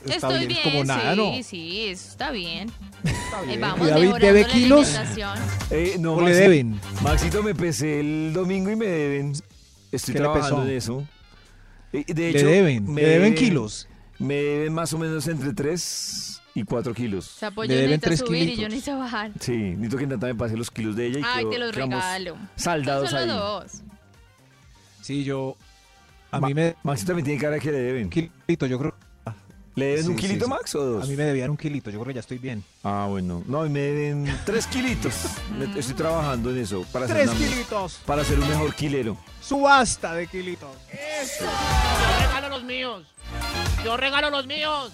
Está 0.05 0.14
Estoy 0.29 0.39
bien, 0.41 0.49
bien, 0.49 0.62
como 0.64 0.85
nada, 0.85 1.14
sí, 1.14 1.16
¿no? 1.16 1.43
sí, 1.43 1.87
eso 1.87 2.09
está 2.11 2.31
bien. 2.31 2.70
Está 3.05 3.39
Ahí 3.41 3.47
bien. 3.47 3.61
vamos 3.62 3.87
¿Y 3.87 3.91
David 3.91 4.03
mejorando 4.03 4.27
debe 4.27 4.43
la 4.43 4.49
kilos? 4.49 4.89
alimentación. 4.95 5.39
Eh, 5.70 5.97
no, 5.99 6.14
¿O 6.16 6.20
le 6.20 6.27
Maxi- 6.33 6.35
deben? 6.41 6.81
Maxito, 7.03 7.43
me 7.43 7.55
pesé 7.55 8.01
el 8.01 8.33
domingo 8.35 8.70
y 8.70 8.77
me 8.77 8.85
deben. 8.87 9.33
Estoy 9.91 10.12
¿Qué 10.12 10.18
le 10.20 10.25
trabajando 10.27 10.64
en 10.64 10.77
eso. 10.77 11.07
Eh, 11.95 12.05
De 12.07 12.14
Le 12.33 12.39
hecho, 12.39 12.47
deben. 12.47 12.93
me 12.93 13.01
Le 13.01 13.09
deben 13.09 13.35
kilos. 13.35 13.89
Me 14.18 14.35
deben 14.35 14.75
más 14.75 14.93
o 14.93 14.99
menos 14.99 15.27
entre 15.27 15.55
3 15.55 16.43
y 16.55 16.64
4 16.64 16.93
kilos. 16.93 17.27
O 17.37 17.39
sea, 17.39 17.51
pues 17.51 17.68
Le 17.70 17.75
yo 17.77 17.81
deben 17.81 17.99
necesito 18.01 18.09
tres 18.09 18.18
subir 18.29 18.43
y 18.43 18.45
yo 18.45 18.51
kilitos. 18.57 18.70
necesito 18.75 18.99
bajar. 18.99 19.31
Sí, 19.41 19.53
necesito 19.57 19.97
que 19.97 20.07
Nata 20.07 20.27
me 20.27 20.35
pase 20.35 20.57
los 20.59 20.70
kilos 20.70 20.97
de 20.97 21.07
ella 21.07 21.20
y 21.20 21.22
Ay, 21.25 21.45
quedo- 21.45 21.51
te 21.51 21.59
los 21.61 21.72
quedamos 21.72 21.95
regalo. 21.95 22.37
Saldados 22.57 23.09
Son 23.09 23.18
ahí. 23.20 23.29
solo 23.29 23.41
dos. 23.41 23.72
Sí, 25.01 25.25
yo. 25.25 25.57
A 26.37 26.41
Ma- 26.41 26.49
mí 26.49 26.55
me. 26.55 26.74
Maxito 26.82 27.09
también 27.09 27.24
tiene 27.26 27.41
cara 27.41 27.59
que 27.59 27.70
le 27.72 27.78
deben. 27.78 28.05
Un 28.05 28.11
kilito, 28.11 28.66
yo 28.66 28.78
creo. 28.78 28.95
¿Le 29.76 29.87
deben 29.87 30.05
Sí, 30.05 30.11
un 30.11 30.16
kilito, 30.16 30.45
sí. 30.45 30.51
Max, 30.51 30.74
o 30.76 30.85
dos? 30.85 31.05
A 31.05 31.07
mí 31.09 31.16
me 31.16 31.24
debían 31.24 31.51
un 31.51 31.57
kilito, 31.57 31.91
yo 31.91 31.99
creo 31.99 32.07
que 32.09 32.14
ya 32.14 32.20
estoy 32.20 32.39
bien. 32.39 32.62
Ah, 32.85 33.07
bueno. 33.11 33.43
No, 33.49 33.61
a 33.62 33.64
mí 33.64 33.70
me 33.70 33.80
deben 33.80 34.39
3 34.47 34.66
kilitos. 34.68 35.12
Estoy 35.76 35.95
trabajando 35.97 36.51
en 36.51 36.59
eso. 36.59 36.85
Para 36.93 37.09
ser, 37.09 37.16
Tres 37.16 37.30
una- 37.30 37.39
kilitos. 37.39 38.01
para 38.07 38.24
ser 38.24 38.39
un 38.39 38.49
mejor 38.49 38.72
kilero. 38.74 39.16
Subasta 39.41 40.14
de 40.14 40.28
kilitos. 40.28 40.70
Yo 41.41 41.47
regalo 42.26 42.49
los 42.51 42.62
míos. 42.64 43.03
Yo 43.85 43.97
regalo 43.97 44.30
los 44.30 44.47
míos. 44.47 44.93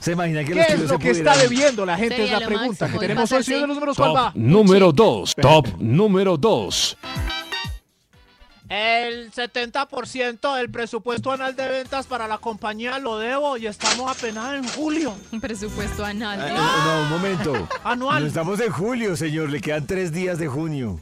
¿Se 0.00 0.12
imagina 0.12 0.40
que 0.40 0.46
¿Qué 0.52 0.54
los 0.56 0.68
es 0.68 0.80
lo 0.80 0.88
se 0.88 0.98
que 0.98 1.10
está 1.10 1.36
debiendo 1.36 1.86
la 1.86 1.96
gente? 1.96 2.16
Sería 2.16 2.34
es 2.34 2.40
la 2.40 2.46
pregunta 2.46 2.84
máximo, 2.84 3.00
que 3.00 3.06
tenemos 3.06 3.32
hoy. 3.32 3.42
Señor 3.44 3.60
de 3.62 3.66
los 3.68 3.76
números, 3.76 3.96
¿cuál 3.96 4.08
Top 4.10 4.16
va? 4.18 4.32
número 4.34 4.92
2. 4.92 5.34
Top 5.40 5.68
número 5.78 6.36
2. 6.36 6.98
El 8.74 9.30
70% 9.30 10.56
del 10.56 10.70
presupuesto 10.70 11.30
anual 11.30 11.54
de 11.54 11.68
ventas 11.68 12.06
para 12.06 12.26
la 12.26 12.38
compañía 12.38 12.98
lo 12.98 13.18
debo 13.18 13.58
y 13.58 13.66
estamos 13.66 14.10
apenas 14.10 14.54
en 14.54 14.66
julio. 14.70 15.14
Un 15.30 15.42
presupuesto 15.42 16.02
anal. 16.02 16.40
Ah, 16.40 16.48
no, 16.48 16.94
no, 16.94 17.02
un 17.02 17.10
momento. 17.10 17.52
No 17.52 17.68
Anual. 17.84 18.26
estamos 18.26 18.58
en 18.60 18.72
julio, 18.72 19.14
señor. 19.14 19.50
Le 19.50 19.60
quedan 19.60 19.86
3 19.86 20.10
días 20.10 20.38
de 20.38 20.48
junio. 20.48 20.98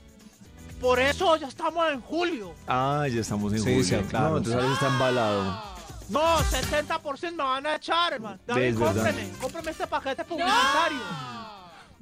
Por 0.80 0.98
eso 0.98 1.36
ya 1.36 1.46
estamos 1.46 1.88
en 1.92 2.00
julio. 2.00 2.52
Ah, 2.66 3.06
ya 3.08 3.20
estamos 3.20 3.52
en 3.52 3.60
Sí, 3.60 3.64
julio. 3.76 3.84
sí, 3.84 4.04
claro. 4.08 4.30
No, 4.30 4.36
entonces 4.38 4.60
ahora 4.62 4.74
está 4.74 4.86
embalado. 4.88 5.62
No, 6.08 6.38
70% 6.38 7.30
me 7.36 7.42
van 7.44 7.66
a 7.68 7.76
echar, 7.76 8.14
hermano. 8.14 8.40
David, 8.48 8.62
Es 8.64 8.78
verdad. 8.80 8.94
cómpreme. 9.04 9.30
Cómpreme 9.40 9.70
este 9.70 9.86
paquete 9.86 10.24
publicitario. 10.24 10.98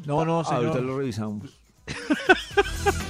No, 0.06 0.24
no, 0.24 0.36
Ahorita 0.40 0.56
señor. 0.72 0.80
lo 0.80 0.96
revisamos. 0.96 1.60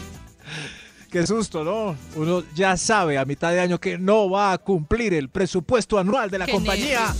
Qué 1.10 1.26
susto, 1.26 1.64
¿no? 1.64 1.96
Uno 2.16 2.42
ya 2.54 2.76
sabe 2.76 3.16
a 3.16 3.24
mitad 3.24 3.50
de 3.50 3.60
año 3.60 3.78
que 3.80 3.96
no 3.96 4.28
va 4.28 4.52
a 4.52 4.58
cumplir 4.58 5.14
el 5.14 5.30
presupuesto 5.30 5.98
anual 5.98 6.30
de 6.30 6.38
la 6.38 6.46
compañía. 6.46 7.14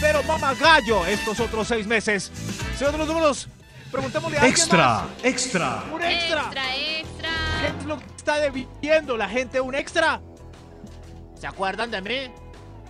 Pero 0.00 0.22
mamá 0.22 0.54
gallo, 0.54 1.04
estos 1.06 1.40
otros 1.40 1.66
seis 1.68 1.86
meses. 1.86 2.30
Señor 2.76 2.92
de 2.92 2.98
los 2.98 3.08
números, 3.08 3.48
preguntémosle 3.90 4.38
a 4.38 4.42
alguien 4.42 4.68
más. 4.70 5.04
extra. 5.24 5.84
Un 5.92 6.02
extra. 6.02 6.42
Extra, 6.42 6.76
extra. 6.76 7.30
¿Qué 7.60 7.78
es 7.78 7.84
lo 7.84 7.98
que 7.98 8.04
está 8.16 8.38
debiendo 8.38 9.16
la 9.16 9.28
gente? 9.28 9.60
¿Un 9.60 9.74
extra? 9.74 10.20
¿Se 11.34 11.46
acuerdan 11.46 11.90
de 11.90 12.00
mí? 12.00 12.34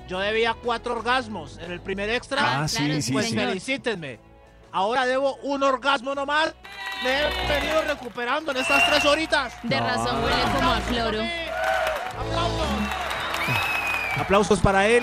Yo 0.09 0.19
debía 0.19 0.55
cuatro 0.63 0.95
orgasmos 0.95 1.59
en 1.59 1.73
el 1.73 1.81
primer 1.81 2.11
extra. 2.11 2.63
Ah, 2.63 2.69
sí, 2.69 2.77
claro, 2.79 3.01
sí, 3.01 3.13
pues 3.13 3.25
sí. 3.27 3.31
señor. 3.33 3.49
felicítenme. 3.49 4.32
Ahora 4.73 5.05
debo 5.07 5.37
un 5.43 5.63
orgasmo 5.63 6.15
nomás. 6.15 6.55
Me 7.05 7.21
he 7.21 7.49
venido 7.61 7.83
recuperando 7.83 8.53
en 8.53 8.57
estas 8.59 8.87
tres 8.89 9.05
horitas. 9.05 9.53
De 9.63 9.79
No. 9.81 9.87
razón 9.87 10.23
huele 10.25 10.43
como 10.55 10.73
a 10.73 10.81
cloro. 10.81 11.23
¡Aplausos! 12.19 12.67
Aplausos 14.17 14.61
para 14.61 14.87
él. 14.89 15.03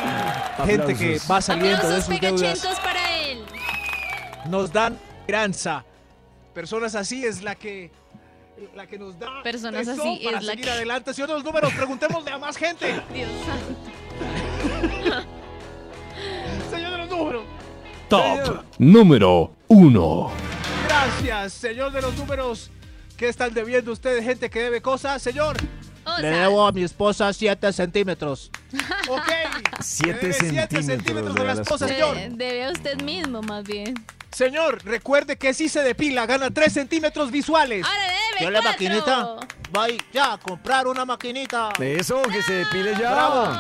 Gente 0.66 0.96
que 0.96 1.20
va 1.30 1.42
saliendo 1.42 1.70
de 1.70 1.76
Aplausos 1.96 2.06
sus 2.06 2.20
deudas. 2.20 2.42
pegachentos 2.42 2.80
para 2.80 3.18
él. 3.20 3.46
Nos 4.46 4.72
dan 4.72 4.98
esperanza. 5.20 5.84
Personas 6.54 6.96
así 6.96 7.26
es 7.26 7.42
la 7.44 7.56
que 7.56 7.92
la 8.76 8.86
que 8.88 8.98
nos 9.00 9.18
da 9.18 9.42
Personas 9.42 9.86
tesón 9.86 10.00
así 10.08 10.22
para 10.26 10.38
es 10.40 10.44
la 10.44 10.52
seguir 10.52 10.66
que- 10.66 10.72
adelante. 10.72 11.14
Señor 11.14 11.30
de 11.30 11.34
los 11.36 11.44
números, 11.44 11.72
preguntémosle 11.74 12.32
a 12.32 12.38
más 12.38 12.58
gente. 12.58 12.88
Dios 13.14 13.30
santo. 13.46 13.76
Señor 16.72 16.92
de 16.92 16.98
los 16.98 17.10
números. 17.10 17.44
Top 18.10 18.64
número 18.80 19.52
1. 19.70 20.32
Gracias, 20.88 21.54
señor 21.54 21.92
de 21.92 22.02
los 22.02 22.16
números. 22.18 22.72
¿Qué 23.16 23.30
están 23.30 23.54
debiendo 23.54 23.92
ustedes, 23.92 24.24
gente 24.24 24.50
que 24.50 24.62
debe 24.64 24.82
cosas? 24.82 25.22
Señor, 25.22 25.58
Le 26.20 26.28
debo 26.30 26.66
a 26.66 26.72
mi 26.72 26.84
esposa 26.84 27.32
7 27.32 27.72
centímetros. 27.72 28.50
ok. 29.08 29.22
Siete 29.82 30.28
Le 30.28 30.34
debe 30.34 30.34
siete 30.34 30.82
centímetros 30.82 30.86
centímetros 30.86 31.36
de 31.36 31.44
la 31.46 31.54
esposa, 31.54 31.88
señor. 31.88 32.16
de- 32.16 32.30
debe 32.30 32.66
a 32.66 32.72
usted 32.72 33.02
mismo, 33.04 33.42
más 33.44 33.64
bien. 33.64 33.94
Señor, 34.32 34.84
recuerde 34.86 35.38
que 35.38 35.54
si 35.54 35.70
se 35.70 35.82
depila, 35.82 36.26
gana 36.26 36.52
3 36.52 36.72
centímetros 36.72 37.32
visuales. 37.32 37.86
Ahora 37.86 38.00
debe 38.00 38.44
¿Yo 38.46 38.52
la 38.52 38.62
cuatro. 38.62 38.72
maquinita? 38.72 39.36
Voy 39.72 40.02
ya 40.14 40.34
a 40.34 40.38
comprar 40.38 40.88
una 40.88 41.04
maquinita. 41.06 41.70
Eso, 41.80 42.22
que 42.24 42.42
se 42.44 42.54
depile 42.54 42.92
ya. 43.00 43.12
Bravo. 43.12 43.60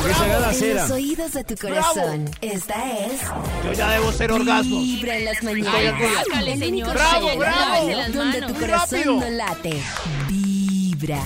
O 0.00 0.04
que 0.06 0.14
se 0.14 0.24
haga 0.24 0.40
la 0.40 0.48
En 0.50 0.54
cera. 0.54 0.82
los 0.82 0.90
oídos 0.90 1.32
de 1.32 1.44
tu 1.44 1.56
corazón. 1.56 2.30
Esta 2.40 2.74
es 2.98 3.20
Yo 3.64 3.72
ya 3.72 3.90
debo 3.90 4.12
ser 4.12 4.32
orgasmos. 4.32 4.80
Vibra 4.80 5.16
en 5.16 5.24
las 5.26 5.42
mañanas. 5.42 5.74
El 6.34 6.42
único 6.44 6.58
señor. 6.58 6.94
Bravo, 6.94 7.36
bravo. 7.36 7.86
donde 8.12 8.42
tu 8.42 8.54
corazón 8.54 8.98
rápido. 8.98 9.20
no 9.20 9.30
late. 9.30 9.82
Vibra. 10.28 11.20